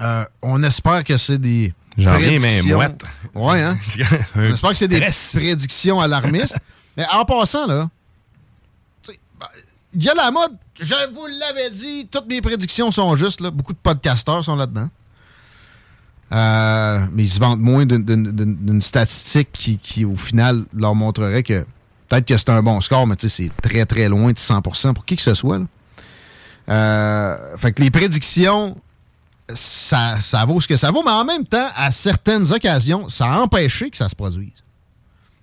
Euh, 0.01 0.25
on 0.43 0.63
espère 0.63 1.05
que 1.05 1.17
c'est 1.17 1.39
des. 1.39 1.73
J'en 1.97 2.15
reviens, 2.15 2.33
mais 2.33 2.39
prédictions- 2.39 2.77
mouette. 2.77 3.03
Ouais, 3.35 3.63
hein? 3.63 3.79
On 4.35 4.43
espère 4.43 4.71
que 4.71 4.77
c'est 4.77 4.89
des 4.89 5.01
prédictions 5.01 6.01
alarmistes. 6.01 6.57
mais 6.97 7.07
en 7.13 7.25
passant, 7.25 7.67
là, 7.69 7.89
il 9.95 10.03
y 10.03 10.09
a 10.09 10.15
la 10.15 10.31
mode. 10.33 10.57
Je 10.81 10.95
vous 11.15 11.27
l'avais 11.39 11.71
dit, 11.71 12.09
toutes 12.11 12.27
mes 12.27 12.41
prédictions 12.43 12.91
sont 12.91 13.15
justes. 13.15 13.41
Là. 13.41 13.51
Beaucoup 13.53 13.73
de 13.73 13.79
podcasteurs 13.79 14.45
sont 14.45 14.57
là-dedans. 14.57 14.89
Euh, 16.33 17.07
mais 17.13 17.25
ils 17.25 17.29
se 17.29 17.39
vantent 17.39 17.61
moins 17.61 17.87
d'une- 17.87 18.81
statistique 18.81 19.81
qui, 19.83 20.05
au 20.05 20.17
final, 20.17 20.65
leur 20.75 20.95
montrerait 20.95 21.43
que 21.43 21.65
peut-être 22.09 22.27
que 22.27 22.37
c'est 22.37 22.49
un 22.51 22.63
bon 22.63 22.81
score, 22.81 23.07
mais 23.07 23.15
c'est 23.19 23.51
très, 23.63 23.85
très 23.87 24.09
loin 24.09 24.33
de 24.33 24.39
100% 24.39 24.95
pour 24.95 25.05
qui 25.05 25.17
que 25.17 25.23
ce 25.23 25.35
soit. 25.35 25.61
Euh, 26.69 27.57
fait 27.59 27.73
que 27.73 27.83
les 27.83 27.91
prédictions, 27.91 28.77
ça, 29.53 30.17
vaut 30.47 30.61
ce 30.61 30.67
que 30.69 30.77
ça 30.77 30.91
vaut, 30.91 31.03
mais 31.05 31.11
en 31.13 31.25
même 31.25 31.45
temps, 31.47 31.69
à 31.77 31.91
certaines 31.91 32.51
occasions, 32.53 33.09
ça 33.09 33.27
a 33.33 33.41
empêché 33.41 33.91
que 33.91 33.97
ça 33.97 34.09
se 34.09 34.15
produise. 34.17 34.51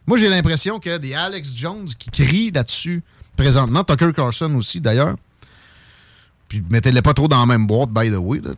Moi, 0.08 0.18
j'ai 0.18 0.30
l'impression 0.30 0.80
que 0.80 0.98
des 0.98 1.14
Alex 1.14 1.56
Jones 1.56 1.88
qui 1.98 2.10
crient 2.10 2.52
là-dessus 2.52 3.04
présentement, 3.38 3.84
Tucker 3.84 4.12
Carlson 4.16 4.54
aussi 4.56 4.82
d'ailleurs, 4.82 5.16
puis 6.48 6.64
mettez-les 6.70 7.02
pas 7.04 7.14
trop 7.14 7.28
dans 7.28 7.40
la 7.40 7.46
même 7.46 7.66
boîte, 7.68 7.92
by 7.92 8.10
the 8.12 8.16
way. 8.18 8.42
là. 8.44 8.52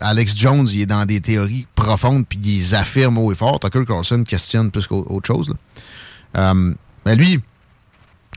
Alex 0.00 0.36
Jones, 0.36 0.68
il 0.70 0.82
est 0.82 0.86
dans 0.86 1.06
des 1.06 1.20
théories 1.20 1.66
profondes, 1.74 2.26
puis 2.26 2.38
il 2.42 2.58
les 2.58 2.74
affirme 2.74 3.18
haut 3.18 3.32
et 3.32 3.34
fort. 3.34 3.60
Tucker 3.60 3.84
Carlson 3.86 4.24
questionne 4.24 4.70
plus 4.70 4.86
qu'autre 4.86 5.26
chose. 5.26 5.54
Euh, 6.36 6.74
mais 7.04 7.16
lui, 7.16 7.40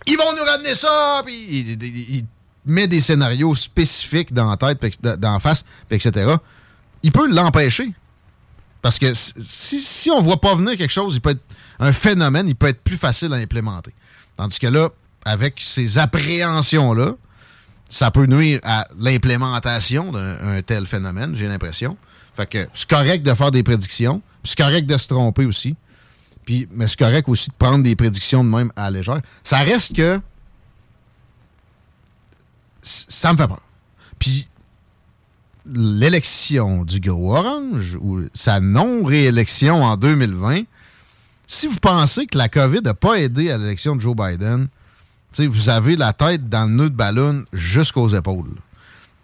ils 0.05 0.17
vont 0.17 0.35
nous 0.37 0.43
ramener 0.43 0.75
ça, 0.75 1.21
puis 1.25 1.35
il, 1.35 2.25
met 2.65 2.87
des 2.87 3.01
scénarios 3.01 3.55
spécifiques 3.55 4.33
dans 4.33 4.49
la 4.49 4.57
tête, 4.57 5.01
dans 5.01 5.33
la 5.33 5.39
face, 5.39 5.65
etc. 5.89 6.35
Il 7.03 7.11
peut 7.11 7.27
l'empêcher. 7.27 7.93
Parce 8.81 8.99
que 8.99 9.13
si, 9.13 9.79
si 9.79 10.11
on 10.11 10.21
voit 10.21 10.39
pas 10.39 10.55
venir 10.55 10.77
quelque 10.77 10.91
chose, 10.91 11.15
il 11.15 11.21
peut 11.21 11.31
être 11.31 11.43
un 11.79 11.91
phénomène, 11.91 12.47
il 12.47 12.55
peut 12.55 12.67
être 12.67 12.81
plus 12.81 12.97
facile 12.97 13.33
à 13.33 13.37
implémenter. 13.37 13.93
Tandis 14.37 14.59
que 14.59 14.67
là, 14.67 14.89
avec 15.25 15.59
ces 15.63 15.97
appréhensions-là, 15.97 17.15
ça 17.89 18.11
peut 18.11 18.27
nuire 18.27 18.59
à 18.63 18.87
l'implémentation 18.99 20.11
d'un 20.11 20.57
un 20.57 20.61
tel 20.61 20.85
phénomène, 20.85 21.35
j'ai 21.35 21.47
l'impression. 21.47 21.97
Fait 22.35 22.45
que 22.45 22.67
c'est 22.73 22.87
correct 22.87 23.23
de 23.23 23.33
faire 23.33 23.51
des 23.51 23.63
prédictions, 23.63 24.21
c'est 24.43 24.57
correct 24.57 24.85
de 24.85 24.97
se 24.97 25.07
tromper 25.07 25.45
aussi. 25.45 25.75
Mais 26.71 26.87
c'est 26.87 26.97
correct 26.97 27.27
aussi 27.27 27.49
de 27.49 27.55
prendre 27.55 27.83
des 27.83 27.95
prédictions 27.95 28.43
de 28.43 28.49
même 28.49 28.71
à 28.75 28.89
la 28.89 28.99
légère. 28.99 29.21
Ça 29.43 29.59
reste 29.59 29.95
que 29.95 30.19
ça 32.81 33.33
me 33.33 33.37
fait 33.37 33.47
peur. 33.47 33.61
Puis 34.17 34.47
l'élection 35.65 36.83
du 36.85 36.99
gros 36.99 37.35
orange 37.35 37.97
ou 38.01 38.21
sa 38.33 38.59
non-réélection 38.59 39.83
en 39.83 39.97
2020, 39.97 40.61
si 41.45 41.67
vous 41.67 41.79
pensez 41.79 42.25
que 42.25 42.37
la 42.37 42.49
COVID 42.49 42.81
n'a 42.81 42.93
pas 42.93 43.19
aidé 43.19 43.51
à 43.51 43.57
l'élection 43.57 43.95
de 43.95 44.01
Joe 44.01 44.15
Biden, 44.15 44.67
tu 45.31 45.43
sais, 45.43 45.47
vous 45.47 45.69
avez 45.69 45.95
la 45.95 46.13
tête 46.13 46.49
dans 46.49 46.65
le 46.65 46.75
nœud 46.75 46.89
de 46.89 46.95
ballon 46.95 47.45
jusqu'aux 47.53 48.09
épaules. 48.09 48.55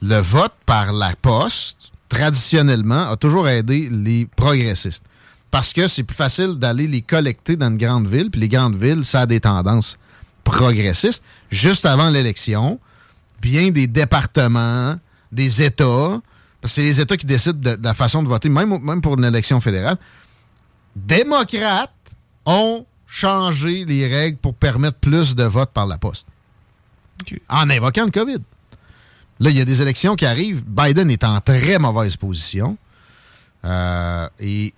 Le 0.01 0.17
vote 0.17 0.53
par 0.65 0.93
la 0.93 1.15
poste, 1.15 1.91
traditionnellement, 2.09 3.09
a 3.09 3.15
toujours 3.15 3.47
aidé 3.47 3.89
les 3.91 4.27
progressistes. 4.35 5.03
Parce 5.49 5.73
que 5.73 5.87
c'est 5.87 6.03
plus 6.03 6.15
facile 6.15 6.55
d'aller 6.55 6.87
les 6.87 7.01
collecter 7.01 7.55
dans 7.55 7.69
une 7.69 7.77
grande 7.77 8.07
ville, 8.07 8.29
puis 8.29 8.41
les 8.41 8.49
grandes 8.49 8.75
villes, 8.75 9.03
ça 9.03 9.21
a 9.21 9.25
des 9.25 9.39
tendances 9.39 9.97
progressistes. 10.43 11.23
Juste 11.49 11.85
avant 11.85 12.09
l'élection, 12.09 12.79
bien 13.41 13.71
des 13.71 13.87
départements, 13.87 14.95
des 15.31 15.63
États, 15.63 16.19
parce 16.61 16.73
que 16.73 16.81
c'est 16.81 16.83
les 16.83 17.01
États 17.01 17.17
qui 17.17 17.25
décident 17.25 17.59
de, 17.59 17.75
de 17.75 17.83
la 17.83 17.93
façon 17.93 18.21
de 18.21 18.27
voter, 18.27 18.49
même, 18.49 18.79
même 18.79 19.01
pour 19.01 19.17
une 19.17 19.25
élection 19.25 19.59
fédérale, 19.59 19.97
démocrates 20.95 21.91
ont 22.45 22.85
changé 23.07 23.85
les 23.85 24.07
règles 24.07 24.37
pour 24.37 24.53
permettre 24.55 24.97
plus 24.97 25.35
de 25.35 25.43
votes 25.43 25.71
par 25.71 25.87
la 25.87 25.97
poste. 25.97 26.27
En 27.49 27.69
invoquant 27.69 28.05
le 28.05 28.11
COVID. 28.11 28.39
Là, 29.39 29.49
il 29.49 29.57
y 29.57 29.61
a 29.61 29.65
des 29.65 29.81
élections 29.81 30.15
qui 30.15 30.25
arrivent. 30.25 30.63
Biden 30.65 31.09
est 31.09 31.23
en 31.23 31.39
très 31.41 31.77
mauvaise 31.79 32.15
position. 32.15 32.77
Euh, 33.63 34.27
et 34.39 34.73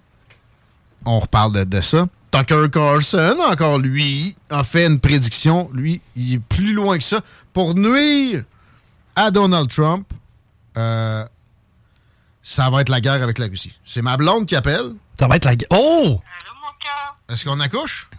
on 1.05 1.19
reparle 1.19 1.53
de, 1.53 1.63
de 1.63 1.81
ça. 1.81 2.07
Tucker 2.31 2.69
Carlson, 2.71 3.37
encore 3.49 3.77
lui, 3.77 4.35
a 4.49 4.63
fait 4.63 4.85
une 4.85 4.99
prédiction. 4.99 5.69
Lui, 5.73 6.01
il 6.15 6.35
est 6.35 6.39
plus 6.39 6.73
loin 6.73 6.97
que 6.97 7.03
ça. 7.03 7.21
Pour 7.53 7.75
nuire 7.75 8.43
à 9.15 9.31
Donald 9.31 9.69
Trump, 9.69 10.07
euh, 10.77 11.25
ça 12.43 12.69
va 12.69 12.81
être 12.81 12.89
la 12.89 13.01
guerre 13.01 13.23
avec 13.23 13.39
la 13.39 13.47
Russie. 13.47 13.73
C'est 13.85 14.01
ma 14.01 14.17
blonde 14.17 14.45
qui 14.45 14.55
appelle. 14.55 14.93
Ça 15.19 15.27
va 15.27 15.37
être 15.37 15.45
la 15.45 15.55
guerre. 15.55 15.69
Oh! 15.71 16.21
Est-ce 17.29 17.43
qu'on 17.45 17.59
accouche? 17.59 18.09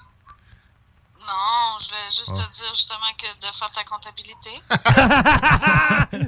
Non, 1.21 1.79
je 1.81 1.87
voulais 1.89 2.11
juste 2.11 2.29
Oh. 2.29 2.33
te 2.33 2.57
dire 2.57 2.75
justement 2.75 3.13
que 3.19 3.27
de 3.47 3.53
faire 3.53 3.71
ta 3.73 3.85
comptabilité. 3.85 4.63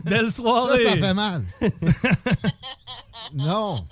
Belle 0.04 0.30
soirée! 0.30 0.82
Ça, 0.84 0.90
ça 0.90 0.96
fait 0.96 1.14
mal. 1.14 1.44
non. 3.32 3.86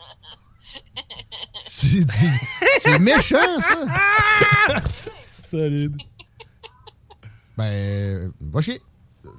C'est 1.64 2.04
du- 2.04 2.40
c'est 2.80 2.98
méchant, 2.98 3.60
ça. 3.60 4.80
Solide. 5.50 5.96
Ben, 7.56 8.32
va 8.40 8.60
chier. 8.60 8.82
oui, 9.24 9.34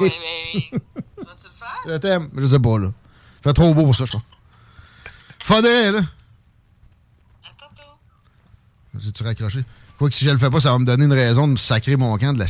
oui. 0.00 0.70
Vas-tu 1.16 1.48
le 1.48 1.54
faire? 1.58 1.82
Je 1.86 1.96
t'aime. 1.96 2.30
Je 2.36 2.46
sais 2.46 2.60
pas, 2.60 2.78
là. 2.78 2.88
Fait 3.42 3.52
trop 3.52 3.74
beau 3.74 3.84
pour 3.86 3.96
ça, 3.96 4.04
je 4.04 4.10
crois. 4.12 4.22
Faudrait, 5.42 5.92
là. 5.92 6.00
J'ai-tu 9.00 9.22
raccroché? 9.22 9.64
Quoi 9.98 10.08
que 10.08 10.14
si 10.14 10.24
je 10.24 10.30
le 10.30 10.38
fais 10.38 10.50
pas, 10.50 10.60
ça 10.60 10.72
va 10.72 10.78
me 10.78 10.84
donner 10.84 11.04
une 11.06 11.12
raison 11.12 11.46
de 11.46 11.52
me 11.52 11.56
sacrer 11.56 11.96
mon 11.96 12.16
camp 12.18 12.32
de 12.32 12.38
la 12.38 12.46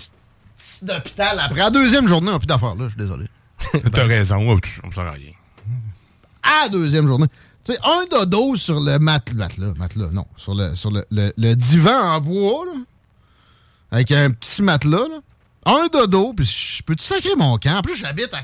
d'hôpital. 0.83 1.39
Après 1.39 1.59
la 1.61 1.71
deuxième 1.71 2.09
journée, 2.09 2.29
on 2.29 2.33
n'a 2.33 2.39
plus 2.39 2.47
d'affaires, 2.47 2.75
là. 2.75 2.85
Je 2.87 2.91
suis 2.91 2.99
désolé. 2.99 3.27
T'as 3.93 4.05
raison, 4.07 4.37
ouais, 4.39 4.61
on 4.83 4.87
me 4.89 4.93
sert 4.93 5.07
à 5.07 5.11
rien. 5.13 5.33
à 6.43 6.63
la 6.65 6.69
deuxième 6.71 7.07
journée. 7.07 7.27
Tu 7.65 7.73
sais, 7.73 7.79
un 7.85 8.05
dodo 8.11 8.55
sur 8.57 8.81
le 8.81 8.99
mat 8.99 9.33
matelas, 9.35 9.75
matelas, 9.77 10.09
non, 10.13 10.27
sur 10.37 10.55
le, 10.55 10.75
sur 10.77 10.91
le, 10.91 11.05
le- 11.11 11.33
le 11.37 11.55
divan 11.55 11.91
en 12.15 12.21
bois, 12.21 12.65
là, 12.67 12.73
avec 13.91 14.13
un 14.13 14.31
petit 14.31 14.63
matelas, 14.63 14.99
là, 15.09 15.21
un 15.67 15.89
dodo, 15.93 16.33
puis 16.33 16.47
je 16.47 16.83
peux-tu 16.85 17.05
sacrer 17.05 17.35
mon 17.37 17.59
camp? 17.59 17.79
En 17.79 17.83
plus, 17.83 17.97
j'habite 17.97 18.33
à. 18.35 18.41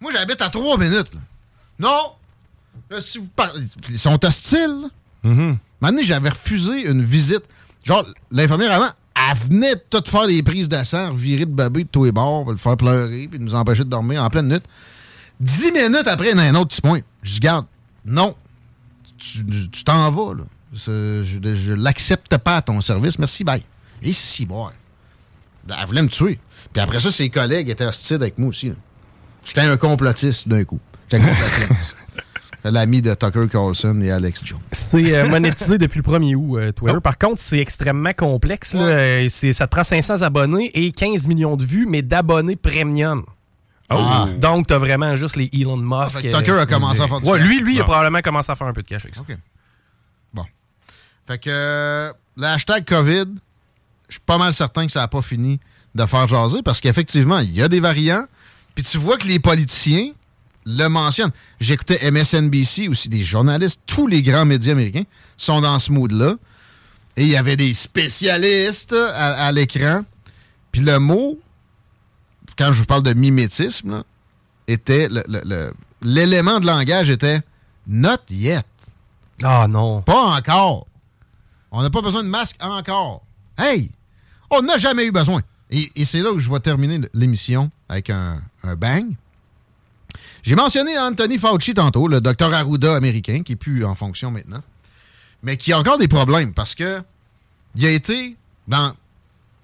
Moi, 0.00 0.12
j'habite 0.12 0.40
à 0.42 0.48
trois 0.48 0.78
minutes. 0.78 1.12
là. 1.14 1.20
Non! 1.78 2.12
Là, 2.90 3.00
si 3.00 3.18
vous 3.18 3.28
parlez. 3.36 3.66
Ils 3.90 3.98
sont 3.98 4.22
hostiles. 4.24 4.82
là. 4.82 4.88
Mhm. 5.30 5.58
Maintenant, 5.84 6.00
j'avais 6.02 6.30
refusé 6.30 6.88
une 6.88 7.04
visite. 7.04 7.42
Genre, 7.84 8.06
l'infirmière 8.30 8.72
avant, 8.72 8.88
elle 9.14 9.36
venait 9.36 9.74
de 9.74 9.82
tout 9.90 10.02
faire 10.10 10.26
des 10.26 10.42
prises 10.42 10.66
de 10.66 10.82
sang, 10.82 11.12
virer 11.12 11.44
de 11.44 11.50
babé 11.50 11.84
de 11.84 11.88
tous 11.90 12.04
les 12.04 12.12
bords, 12.12 12.50
le 12.50 12.56
faire 12.56 12.78
pleurer, 12.78 13.28
puis 13.30 13.38
nous 13.38 13.54
empêcher 13.54 13.84
de 13.84 13.90
dormir 13.90 14.24
en 14.24 14.30
pleine 14.30 14.48
nuit. 14.48 14.62
Dix 15.38 15.72
minutes 15.72 16.06
après, 16.06 16.30
il 16.30 16.38
y 16.38 16.40
a 16.40 16.44
un 16.44 16.54
autre 16.54 16.68
petit 16.68 16.80
point. 16.80 17.00
Je 17.22 17.32
dis, 17.32 17.40
garde, 17.40 17.66
non, 18.06 18.34
tu 19.18 19.84
t'en 19.84 20.10
vas, 20.10 20.32
là. 20.32 20.44
Je, 20.72 21.22
je 21.22 21.74
l'accepte 21.74 22.34
pas 22.38 22.56
à 22.56 22.62
ton 22.62 22.80
service. 22.80 23.18
Merci, 23.18 23.44
bye. 23.44 23.62
Et 24.00 24.14
si, 24.14 24.46
boy. 24.46 24.72
Elle 25.68 25.86
voulait 25.86 26.00
me 26.00 26.08
tuer. 26.08 26.38
Puis 26.72 26.80
après 26.80 26.98
ça, 26.98 27.12
ses 27.12 27.28
collègues 27.28 27.68
étaient 27.68 27.84
hostiles 27.84 28.16
avec 28.16 28.38
moi 28.38 28.48
aussi. 28.48 28.72
J'étais 29.44 29.60
un 29.60 29.76
complotiste 29.76 30.48
d'un 30.48 30.64
coup. 30.64 30.80
J'étais 31.10 31.22
un 31.22 31.28
complotiste. 31.34 31.96
L'ami 32.64 33.02
de 33.02 33.12
Tucker 33.14 33.46
Carlson 33.52 34.00
et 34.00 34.10
Alex 34.10 34.40
Jones. 34.44 34.58
C'est 34.72 35.14
euh, 35.14 35.28
monétisé 35.30 35.76
depuis 35.78 35.98
le 35.98 36.02
1er 36.04 36.34
août, 36.34 36.56
euh, 36.56 36.72
Twitter. 36.72 36.98
Par 37.02 37.18
contre, 37.18 37.38
c'est 37.38 37.58
extrêmement 37.58 38.12
complexe. 38.14 38.72
là. 38.74 38.80
Euh, 38.80 39.28
ça 39.28 39.66
te 39.66 39.70
prend 39.70 39.84
500 39.84 40.22
abonnés 40.22 40.70
et 40.74 40.90
15 40.90 41.26
millions 41.26 41.56
de 41.56 41.64
vues, 41.64 41.86
mais 41.86 42.00
d'abonnés 42.02 42.56
premium. 42.56 43.24
Ah. 43.90 44.26
Donc, 44.40 44.66
t'as 44.66 44.78
vraiment 44.78 45.14
juste 45.14 45.36
les 45.36 45.50
Elon 45.52 45.76
Musk. 45.76 46.22
que 46.22 46.36
Tucker 46.36 46.58
a 46.58 46.64
commencé 46.66 47.02
à 47.02 47.06
faire 47.06 47.20
du 47.20 47.28
Ouais, 47.28 47.38
cash. 47.38 47.46
lui, 47.48 47.60
lui, 47.60 47.74
il 47.74 47.78
a 47.80 47.82
Ah. 47.82 47.84
probablement 47.84 48.20
commencé 48.22 48.50
à 48.50 48.54
faire 48.54 48.66
un 48.66 48.72
peu 48.72 48.82
de 48.82 48.88
cash 48.88 49.04
avec 49.04 49.14
ça. 49.14 49.22
Bon. 50.32 50.44
Fait 51.26 51.38
que 51.38 51.50
euh, 51.50 52.12
le 52.36 52.44
hashtag 52.46 52.84
COVID, 52.86 53.26
je 54.08 54.14
suis 54.14 54.20
pas 54.24 54.38
mal 54.38 54.54
certain 54.54 54.86
que 54.86 54.92
ça 54.92 55.00
n'a 55.00 55.08
pas 55.08 55.20
fini 55.22 55.60
de 55.94 56.06
faire 56.06 56.26
jaser 56.26 56.62
parce 56.64 56.80
qu'effectivement, 56.80 57.38
il 57.40 57.52
y 57.54 57.62
a 57.62 57.68
des 57.68 57.80
variants. 57.80 58.24
Puis 58.74 58.84
tu 58.84 58.96
vois 58.98 59.18
que 59.18 59.26
les 59.28 59.38
politiciens 59.38 60.10
le 60.66 60.88
mentionnent. 60.88 61.32
J'écoutais 61.60 62.10
MSNBC 62.10 62.88
aussi, 62.88 63.08
des 63.08 63.24
journalistes, 63.24 63.82
tous 63.86 64.06
les 64.06 64.22
grands 64.22 64.46
médias 64.46 64.72
américains 64.72 65.04
sont 65.36 65.60
dans 65.60 65.78
ce 65.78 65.92
mood-là. 65.92 66.34
Et 67.16 67.22
il 67.22 67.28
y 67.28 67.36
avait 67.36 67.56
des 67.56 67.74
spécialistes 67.74 68.92
à, 68.92 69.46
à 69.46 69.52
l'écran. 69.52 70.02
Puis 70.72 70.80
le 70.82 70.98
mot, 70.98 71.38
quand 72.58 72.72
je 72.72 72.78
vous 72.80 72.86
parle 72.86 73.02
de 73.02 73.12
mimétisme, 73.12 73.90
là, 73.90 74.04
était 74.66 75.08
l'élément 76.02 76.60
de 76.60 76.66
langage 76.66 77.10
était 77.10 77.40
not 77.86 78.16
yet. 78.30 78.64
Ah 79.42 79.66
non. 79.68 80.02
Pas 80.02 80.36
encore. 80.36 80.86
On 81.70 81.82
n'a 81.82 81.90
pas 81.90 82.02
besoin 82.02 82.22
de 82.22 82.28
masque 82.28 82.56
encore. 82.60 83.22
Hey! 83.58 83.90
On 84.50 84.62
n'a 84.62 84.78
jamais 84.78 85.06
eu 85.06 85.12
besoin. 85.12 85.40
Et, 85.70 85.90
et 85.96 86.04
c'est 86.04 86.20
là 86.20 86.30
où 86.32 86.38
je 86.38 86.50
vais 86.50 86.60
terminer 86.60 87.00
l'émission 87.14 87.70
avec 87.88 88.10
un, 88.10 88.40
un 88.62 88.76
bang. 88.76 89.12
J'ai 90.44 90.56
mentionné 90.56 90.98
Anthony 90.98 91.38
Fauci 91.38 91.72
tantôt, 91.72 92.06
le 92.06 92.20
docteur 92.20 92.52
Arruda 92.52 92.94
américain, 92.94 93.42
qui 93.42 93.52
est 93.52 93.56
plus 93.56 93.82
en 93.84 93.94
fonction 93.94 94.30
maintenant, 94.30 94.62
mais 95.42 95.56
qui 95.56 95.72
a 95.72 95.78
encore 95.78 95.96
des 95.96 96.06
problèmes 96.06 96.52
parce 96.52 96.74
que 96.74 97.00
il 97.74 97.86
a 97.86 97.90
été 97.90 98.36
dans 98.68 98.92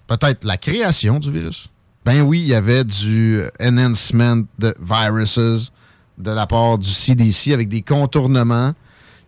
peut-être 0.06 0.42
la 0.42 0.56
création 0.56 1.18
du 1.18 1.30
virus. 1.30 1.68
Ben 2.06 2.22
oui, 2.22 2.40
il 2.40 2.46
y 2.46 2.54
avait 2.54 2.84
du 2.84 3.42
enhancement 3.60 4.42
de 4.58 4.74
viruses 4.80 5.70
de 6.16 6.30
la 6.30 6.46
part 6.46 6.78
du 6.78 6.88
CDC 6.88 7.52
avec 7.52 7.68
des 7.68 7.82
contournements 7.82 8.72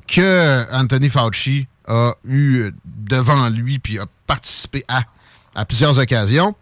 que 0.09 0.67
Anthony 0.73 1.11
Fauci 1.11 1.67
a 1.87 2.15
eu 2.25 2.73
devant 2.87 3.51
lui 3.51 3.79
puis 3.79 3.99
a 3.99 4.07
participé 4.27 4.85
à 4.89 5.03
à 5.55 5.67
plusieurs 5.67 5.99
occasions. 5.99 6.55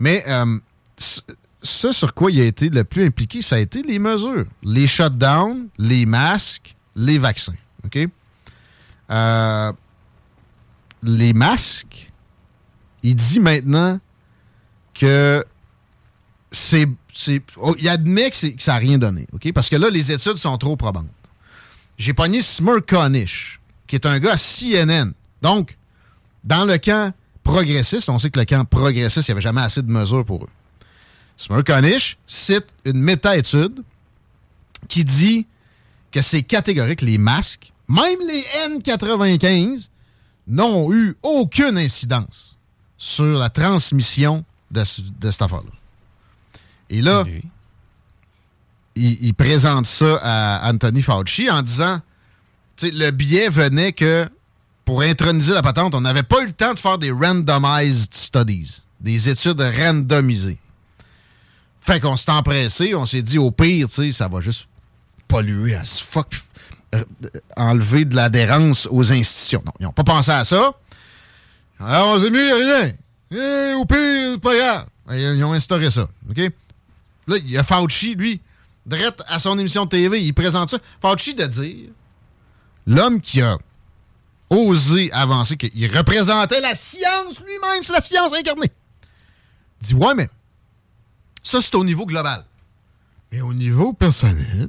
Mais 0.00 0.24
euh, 0.26 0.58
ce 1.64 1.92
sur 1.92 2.14
quoi 2.14 2.30
il 2.30 2.40
a 2.40 2.44
été 2.44 2.68
le 2.68 2.84
plus 2.84 3.06
impliqué, 3.06 3.42
ça 3.42 3.56
a 3.56 3.58
été 3.58 3.82
les 3.82 3.98
mesures. 3.98 4.44
Les 4.62 4.86
shutdowns, 4.86 5.68
les 5.78 6.06
masques, 6.06 6.76
les 6.94 7.18
vaccins. 7.18 7.54
Euh, 9.10 9.72
les 11.02 11.32
masques, 11.32 12.10
il 13.02 13.14
dit 13.14 13.40
maintenant 13.40 13.98
que 14.94 15.44
c'est. 16.52 16.88
oh, 17.56 17.74
il 17.78 17.88
admet 17.88 18.30
que, 18.30 18.36
ça 18.36 18.72
n'a 18.72 18.78
rien 18.78 18.98
donné. 18.98 19.26
Parce 19.54 19.68
que 19.68 19.76
là, 19.76 19.90
les 19.90 20.12
études 20.12 20.36
sont 20.36 20.56
trop 20.58 20.76
probantes. 20.76 21.08
J'ai 21.96 22.12
pogné 22.12 22.42
Smirkonish, 22.42 23.60
qui 23.86 23.96
est 23.96 24.06
un 24.06 24.18
gars 24.18 24.32
à 24.32 24.36
CNN. 24.36 25.12
Donc, 25.42 25.76
dans 26.42 26.64
le 26.64 26.78
camp 26.78 27.12
progressiste, 27.42 28.08
on 28.08 28.18
sait 28.18 28.30
que 28.30 28.38
le 28.38 28.46
camp 28.46 28.64
progressiste, 28.64 29.28
il 29.28 29.30
n'y 29.30 29.34
avait 29.34 29.42
jamais 29.42 29.62
assez 29.62 29.82
de 29.82 29.90
mesures 29.90 30.24
pour 30.24 30.44
eux. 30.44 30.48
Smirkonish 31.36 32.16
cite 32.26 32.66
une 32.84 33.00
méta-étude 33.00 33.82
qui 34.88 35.04
dit 35.04 35.46
que 36.12 36.20
c'est 36.22 36.42
catégorique, 36.42 37.00
les 37.02 37.18
masques, 37.18 37.72
même 37.88 38.18
les 38.28 38.44
N95, 38.68 39.88
n'ont 40.46 40.92
eu 40.92 41.16
aucune 41.22 41.76
incidence 41.78 42.58
sur 42.98 43.24
la 43.38 43.50
transmission 43.50 44.44
de, 44.70 44.84
ce- 44.84 45.00
de 45.00 45.30
cette 45.30 45.42
affaire-là. 45.42 45.70
Et 46.90 47.00
là, 47.02 47.24
il, 48.94 49.24
il 49.24 49.34
présente 49.34 49.86
ça 49.86 50.20
à 50.22 50.70
Anthony 50.70 51.02
Fauci 51.02 51.50
en 51.50 51.62
disant 51.62 52.00
le 52.82 53.10
biais 53.10 53.48
venait 53.48 53.92
que 53.92 54.28
pour 54.84 55.00
introniser 55.00 55.54
la 55.54 55.62
patente, 55.62 55.94
on 55.94 56.00
n'avait 56.02 56.22
pas 56.22 56.42
eu 56.42 56.46
le 56.46 56.52
temps 56.52 56.74
de 56.74 56.78
faire 56.78 56.98
des 56.98 57.10
randomized 57.10 58.12
studies, 58.14 58.82
des 59.00 59.28
études 59.30 59.60
randomisées. 59.60 60.58
Fait 61.84 62.00
qu'on 62.00 62.16
s'est 62.16 62.30
empressé, 62.30 62.94
on 62.94 63.04
s'est 63.04 63.22
dit 63.22 63.38
au 63.38 63.50
pire, 63.50 63.88
tu 63.88 63.94
sais, 63.94 64.12
ça 64.12 64.26
va 64.26 64.40
juste 64.40 64.66
polluer 65.28 65.74
à 65.74 65.84
ce 65.84 66.02
fuck, 66.02 66.34
euh, 66.94 67.04
enlever 67.56 68.06
de 68.06 68.16
l'adhérence 68.16 68.88
aux 68.90 69.12
institutions. 69.12 69.62
Non, 69.66 69.72
ils 69.80 69.82
n'ont 69.84 69.92
pas 69.92 70.04
pensé 70.04 70.30
à 70.30 70.44
ça. 70.44 70.72
Alors, 71.78 72.16
on 72.16 72.22
s'est 72.22 72.30
mis 72.30 72.38
rien. 72.38 72.92
Eh, 73.30 73.74
au 73.74 73.84
pire, 73.84 74.40
pas 74.40 74.56
grave. 74.56 74.86
Ils, 75.10 75.36
ils 75.36 75.44
ont 75.44 75.52
instauré 75.52 75.90
ça. 75.90 76.08
OK? 76.30 76.38
Là, 77.26 77.36
il 77.36 77.50
y 77.50 77.58
a 77.58 77.64
Fauci, 77.64 78.14
lui, 78.14 78.40
direct 78.86 79.22
à 79.28 79.38
son 79.38 79.58
émission 79.58 79.84
de 79.84 79.90
TV, 79.90 80.22
il 80.22 80.32
présente 80.32 80.70
ça. 80.70 80.78
Fauci 81.02 81.34
de 81.34 81.46
dire 81.46 81.90
l'homme 82.86 83.20
qui 83.20 83.42
a 83.42 83.58
osé 84.50 85.10
avancer, 85.12 85.56
qu'il 85.56 85.96
représentait 85.96 86.60
la 86.60 86.74
science 86.74 87.40
lui-même, 87.40 87.82
c'est 87.82 87.92
la 87.92 88.00
science 88.00 88.32
incarnée. 88.32 88.70
Il 89.82 89.88
dit 89.88 89.94
Ouais, 89.94 90.14
mais 90.14 90.28
ça, 91.44 91.60
c'est 91.62 91.74
au 91.76 91.84
niveau 91.84 92.04
global. 92.06 92.44
Mais 93.30 93.40
au 93.40 93.54
niveau 93.54 93.92
personnel, 93.92 94.68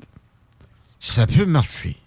ça 0.99 1.25
peut 1.25 1.45
marcher. 1.45 1.97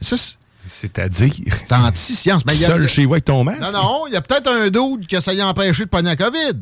Mais 0.00 0.06
ça, 0.06 0.16
c'est. 0.16 0.36
C'est-à-dire? 0.66 1.32
C'est 1.50 1.72
anti-science. 1.72 2.44
Ben, 2.44 2.52
a- 2.52 2.66
Seul 2.66 2.86
chez 2.88 3.06
vous 3.06 3.14
avec 3.14 3.24
ton 3.24 3.44
masque? 3.44 3.60
Non, 3.60 3.72
non, 3.72 4.06
il 4.06 4.12
y 4.12 4.16
a 4.16 4.20
peut-être 4.20 4.48
un 4.48 4.68
doute 4.68 5.06
que 5.06 5.18
ça 5.20 5.32
y 5.32 5.40
a 5.40 5.48
empêché 5.48 5.84
de 5.84 5.88
pogner 5.88 6.10
la 6.10 6.16
COVID. 6.16 6.60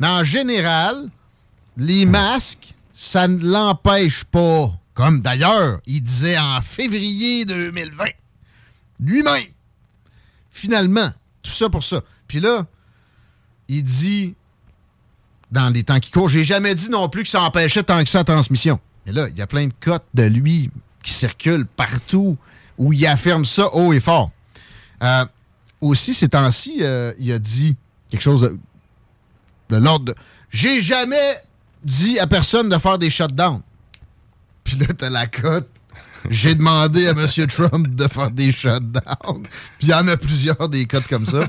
Mais 0.00 0.08
en 0.08 0.24
général, 0.24 1.10
les 1.76 2.06
masques, 2.06 2.74
ça 2.94 3.28
ne 3.28 3.38
l'empêche 3.44 4.24
pas. 4.24 4.72
Comme 4.94 5.20
d'ailleurs, 5.20 5.80
il 5.86 6.00
disait 6.02 6.38
en 6.38 6.62
février 6.62 7.44
2020. 7.44 8.04
Lui-même. 9.00 9.42
Finalement, 10.50 11.10
tout 11.42 11.50
ça 11.50 11.68
pour 11.68 11.84
ça. 11.84 12.00
Puis 12.26 12.40
là, 12.40 12.64
il 13.68 13.82
dit, 13.84 14.34
dans 15.54 15.72
les 15.72 15.84
temps 15.84 16.00
qui 16.00 16.10
courent, 16.10 16.28
j'ai 16.28 16.42
jamais 16.42 16.74
dit 16.74 16.90
non 16.90 17.08
plus 17.08 17.22
que 17.22 17.28
ça 17.28 17.40
empêchait 17.42 17.84
tant 17.84 18.02
que 18.02 18.10
ça 18.10 18.18
la 18.18 18.24
transmission. 18.24 18.80
Mais 19.06 19.12
là, 19.12 19.28
il 19.28 19.38
y 19.38 19.40
a 19.40 19.46
plein 19.46 19.68
de 19.68 19.72
cotes 19.80 20.04
de 20.12 20.24
lui 20.24 20.68
qui 21.04 21.12
circulent 21.12 21.66
partout 21.66 22.36
où 22.76 22.92
il 22.92 23.06
affirme 23.06 23.44
ça 23.44 23.72
haut 23.72 23.92
et 23.92 24.00
fort. 24.00 24.32
Euh, 25.02 25.24
aussi, 25.80 26.12
ces 26.12 26.28
temps-ci, 26.28 26.78
euh, 26.80 27.12
il 27.20 27.30
a 27.30 27.38
dit 27.38 27.76
quelque 28.10 28.22
chose 28.22 28.42
de, 28.42 28.58
de 29.70 29.76
l'ordre 29.76 30.06
de 30.06 30.14
J'ai 30.50 30.80
jamais 30.80 31.36
dit 31.84 32.18
à 32.18 32.26
personne 32.26 32.68
de 32.68 32.76
faire 32.76 32.98
des 32.98 33.10
shutdowns. 33.10 33.62
Puis 34.64 34.76
là, 34.76 34.86
t'as 34.98 35.10
la 35.10 35.28
cote. 35.28 35.68
J'ai 36.30 36.56
demandé 36.56 37.06
à 37.06 37.10
M. 37.10 37.28
Trump 37.48 37.94
de 37.94 38.08
faire 38.08 38.30
des 38.32 38.50
shutdowns. 38.50 39.44
Puis 39.78 39.82
il 39.82 39.88
y 39.90 39.94
en 39.94 40.08
a 40.08 40.16
plusieurs 40.16 40.68
des 40.68 40.86
cotes 40.86 41.06
comme 41.06 41.26
ça. 41.26 41.48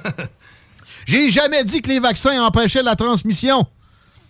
J'ai 1.07 1.31
jamais 1.31 1.63
dit 1.63 1.81
que 1.81 1.89
les 1.89 1.99
vaccins 1.99 2.39
empêchaient 2.43 2.83
la 2.83 2.95
transmission. 2.95 3.65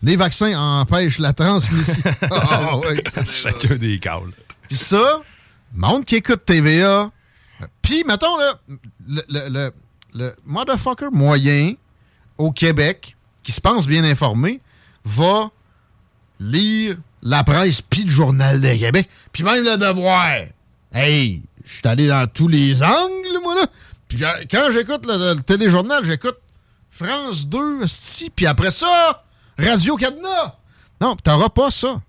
Les 0.06 0.18
vaccins 0.18 0.56
empêchent 0.56 1.18
la 1.18 1.34
transmission. 1.34 1.96
Ah 2.32 2.78
oui. 2.78 3.02
Chacun 3.26 3.76
des 3.76 3.98
câbles. 3.98 4.34
Puis 4.68 4.78
ça, 4.78 5.22
monde 5.74 6.06
qui 6.06 6.18
écoute 6.18 6.46
TVA, 6.46 7.10
puis 7.82 8.04
mettons 8.06 8.38
là, 8.38 8.60
le, 9.08 9.22
le, 9.28 9.50
le, 9.50 9.72
le 10.14 10.36
motherfucker 10.46 11.08
moyen 11.12 11.74
au 12.38 12.52
Québec, 12.52 13.18
qui 13.42 13.52
se 13.52 13.60
pense 13.60 13.88
bien 13.88 14.04
informé, 14.04 14.62
va 15.06 15.50
lire 16.40 16.98
la 17.24 17.44
presse 17.44 17.82
puis 17.82 18.04
le 18.04 18.12
journal 18.12 18.62
de 18.62 18.76
Québec, 18.76 19.10
puis 19.32 19.44
même 19.44 19.64
le 19.64 19.76
devoir. 19.76 20.36
Hey, 20.94 21.42
je 21.66 21.74
suis 21.74 21.88
allé 21.88 22.08
dans 22.08 22.28
tous 22.28 22.48
les 22.48 22.84
angles, 22.84 23.40
moi 23.42 23.56
là. 23.56 23.66
Puis 24.08 24.24
euh, 24.24 24.28
quand 24.52 24.68
j'écoute 24.72 25.08
le, 25.08 25.34
le 25.34 25.42
téléjournal, 25.42 26.06
j'écoute 26.06 26.38
France 26.92 27.48
2, 27.48 27.88
si, 27.88 28.30
puis 28.30 28.46
après 28.46 28.70
ça, 28.70 29.25
Radio 29.58 29.96
Cadenas. 29.96 30.56
Non, 31.02 31.16
tu 31.16 31.30
n'auras 31.30 31.50
pas 31.50 31.72
ça. 31.72 32.02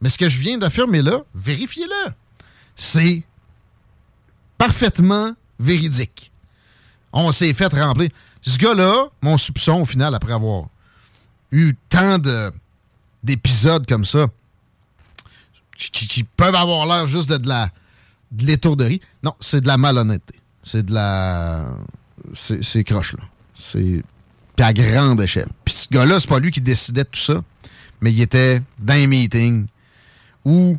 Mais 0.00 0.08
ce 0.08 0.18
que 0.18 0.28
je 0.28 0.38
viens 0.38 0.58
d'affirmer 0.58 1.02
là, 1.02 1.20
vérifiez-le. 1.34 2.12
C'est 2.76 3.22
parfaitement 4.58 5.32
véridique. 5.58 6.32
On 7.12 7.32
s'est 7.32 7.54
fait 7.54 7.72
remplir. 7.72 8.10
Ce 8.42 8.58
gars-là, 8.58 9.08
mon 9.22 9.38
soupçon 9.38 9.80
au 9.80 9.84
final, 9.84 10.14
après 10.14 10.32
avoir 10.32 10.66
eu 11.50 11.74
tant 11.88 12.18
de 12.18 12.52
d'épisodes 13.22 13.86
comme 13.86 14.04
ça, 14.04 14.26
qui, 15.76 16.24
peuvent 16.24 16.54
avoir 16.54 16.86
l'air 16.86 17.06
juste 17.06 17.30
de, 17.30 17.38
de 17.38 17.48
la 17.48 17.70
de 18.32 18.44
l'étourderie. 18.44 19.00
Non, 19.22 19.34
c'est 19.40 19.60
de 19.60 19.66
la 19.66 19.76
malhonnêteté. 19.76 20.34
C'est 20.62 20.84
de 20.84 20.92
la. 20.92 21.66
C'est 22.34 22.62
c'est 22.62 22.84
croche, 22.84 23.14
là. 23.14 23.24
C'est. 23.54 24.02
Puis 24.56 24.64
à 24.64 24.72
grande 24.72 25.20
échelle. 25.20 25.48
Puis 25.64 25.74
ce 25.74 25.88
gars-là, 25.88 26.20
c'est 26.20 26.28
pas 26.28 26.38
lui 26.38 26.50
qui 26.50 26.60
décidait 26.60 27.04
de 27.04 27.08
tout 27.08 27.20
ça, 27.20 27.42
mais 28.00 28.12
il 28.12 28.20
était 28.20 28.62
dans 28.78 28.94
un 28.94 29.06
meeting 29.06 29.66
où 30.44 30.78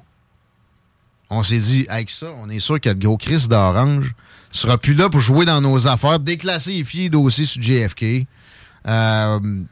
on 1.29 1.43
s'est 1.43 1.57
dit, 1.57 1.85
avec 1.89 2.09
ça, 2.09 2.27
on 2.41 2.49
est 2.49 2.59
sûr 2.59 2.79
que 2.79 2.89
le 2.89 2.95
gros 2.95 3.17
Chris 3.17 3.47
d'Orange 3.49 4.13
sera 4.51 4.77
plus 4.77 4.93
là 4.93 5.09
pour 5.09 5.19
jouer 5.19 5.45
dans 5.45 5.59
nos 5.59 5.87
affaires, 5.87 6.19
déclassifier 6.19 7.09
dossier 7.09 7.45
sur 7.45 7.61
JFK. 7.61 8.25
Euh, 8.87 9.63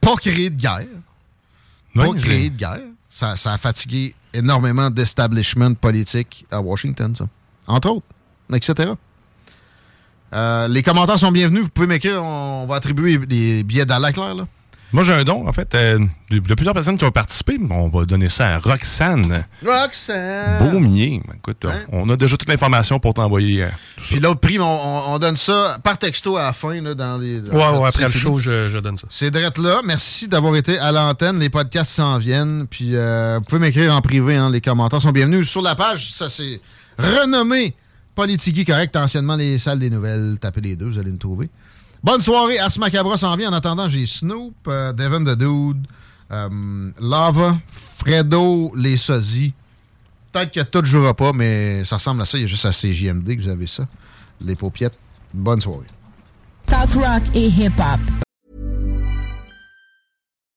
pas 0.00 0.16
créer 0.16 0.50
de 0.50 0.60
guerre. 0.60 0.86
Pas 1.94 2.12
créer 2.14 2.50
de 2.50 2.56
guerre. 2.56 2.82
Ça, 3.08 3.36
ça 3.36 3.54
a 3.54 3.58
fatigué 3.58 4.14
énormément 4.34 4.90
d'establishment 4.90 5.74
politique 5.74 6.46
à 6.50 6.60
Washington, 6.60 7.14
ça. 7.14 7.26
Entre 7.66 7.88
autres, 7.88 8.06
etc. 8.52 8.92
Euh, 10.36 10.68
les 10.68 10.82
commentaires 10.82 11.18
sont 11.18 11.32
bienvenus. 11.32 11.62
Vous 11.64 11.70
pouvez 11.70 11.86
m'écrire. 11.86 12.22
On 12.22 12.66
va 12.68 12.76
attribuer 12.76 13.16
des 13.18 13.62
billets 13.62 13.86
d'Alain 13.86 14.12
Claire, 14.12 14.34
là. 14.34 14.46
Moi, 14.92 15.02
j'ai 15.02 15.12
un 15.12 15.24
don, 15.24 15.48
en 15.48 15.52
fait. 15.52 15.74
euh, 15.74 15.98
Il 16.30 16.36
y 16.36 16.38
a 16.52 16.54
plusieurs 16.54 16.72
personnes 16.72 16.96
qui 16.96 17.04
ont 17.04 17.10
participé. 17.10 17.58
On 17.70 17.88
va 17.88 18.04
donner 18.04 18.28
ça 18.28 18.54
à 18.54 18.58
Roxane 18.58 19.44
Roxanne! 19.64 20.58
Beaumier. 20.60 21.20
Écoute, 21.36 21.64
Hein? 21.64 21.80
on 21.90 22.08
a 22.08 22.16
déjà 22.16 22.36
toute 22.36 22.48
l'information 22.48 23.00
pour 23.00 23.12
t'envoyer. 23.14 23.64
euh, 23.64 23.68
Puis 23.96 24.20
l'autre 24.20 24.38
prix, 24.40 24.60
on, 24.60 24.64
on- 24.64 25.14
on 25.14 25.18
donne 25.18 25.36
ça 25.36 25.78
par 25.82 25.98
texto 25.98 26.36
à 26.36 26.44
la 26.44 26.52
fin, 26.52 26.80
là, 26.80 26.94
dans 26.94 27.18
les. 27.18 27.40
Ouais, 27.40 27.56
ouais, 27.78 27.88
après 27.88 28.04
le 28.04 28.10
show, 28.10 28.38
je, 28.38 28.68
je 28.68 28.78
donne 28.78 28.96
ça. 28.96 29.08
C'est 29.10 29.30
drette 29.32 29.58
là. 29.58 29.80
Merci 29.84 30.28
d'avoir 30.28 30.54
été 30.54 30.78
à 30.78 30.92
l'antenne. 30.92 31.40
Les 31.40 31.50
podcasts 31.50 31.92
s'en 31.92 32.18
viennent. 32.18 32.66
Puis 32.70 32.90
euh, 32.94 33.38
vous 33.38 33.44
pouvez 33.44 33.60
m'écrire 33.60 33.92
en 33.94 34.00
privé. 34.00 34.36
hein. 34.36 34.50
les 34.50 34.60
commentaires 34.60 35.02
sont 35.02 35.12
bienvenus. 35.12 35.48
Sur 35.48 35.62
la 35.62 35.74
page, 35.74 36.12
ça 36.12 36.28
c'est 36.28 36.60
renommé 36.98 37.74
Politiki 38.16 38.64
Correct, 38.64 38.96
anciennement 38.96 39.36
les 39.36 39.58
salles 39.58 39.78
des 39.78 39.90
nouvelles. 39.90 40.38
Tapez 40.40 40.62
les 40.62 40.74
deux, 40.74 40.86
vous 40.86 40.98
allez 40.98 41.10
nous 41.10 41.18
trouver. 41.18 41.50
Bonne 42.02 42.22
soirée. 42.22 42.58
Ars 42.58 42.76
Macabra 42.78 43.18
s'en 43.18 43.36
vient. 43.36 43.50
En 43.50 43.52
attendant, 43.52 43.88
j'ai 43.88 44.06
Snoop, 44.06 44.54
euh, 44.68 44.92
Devin 44.94 45.22
the 45.22 45.38
Dude, 45.38 45.86
euh, 46.32 46.90
Lava, 46.98 47.58
Fredo, 47.70 48.72
les 48.74 48.96
sosies. 48.96 49.52
Peut-être 50.32 50.50
que 50.52 50.60
tout 50.62 50.80
ne 50.80 50.86
jouera 50.86 51.14
pas, 51.14 51.32
mais 51.34 51.84
ça 51.84 51.96
ressemble 51.96 52.22
à 52.22 52.24
ça. 52.24 52.38
Il 52.38 52.42
y 52.42 52.44
a 52.44 52.46
juste 52.46 52.64
à 52.64 52.72
CJMD 52.72 53.36
que 53.36 53.42
vous 53.42 53.48
avez 53.48 53.66
ça. 53.66 53.86
Les 54.40 54.56
paupiettes. 54.56 54.98
Bonne 55.34 55.60
soirée. 55.60 55.86
Talk 56.66 56.94
rock 56.94 57.22
et 57.34 57.48
hip-hop. 57.48 58.25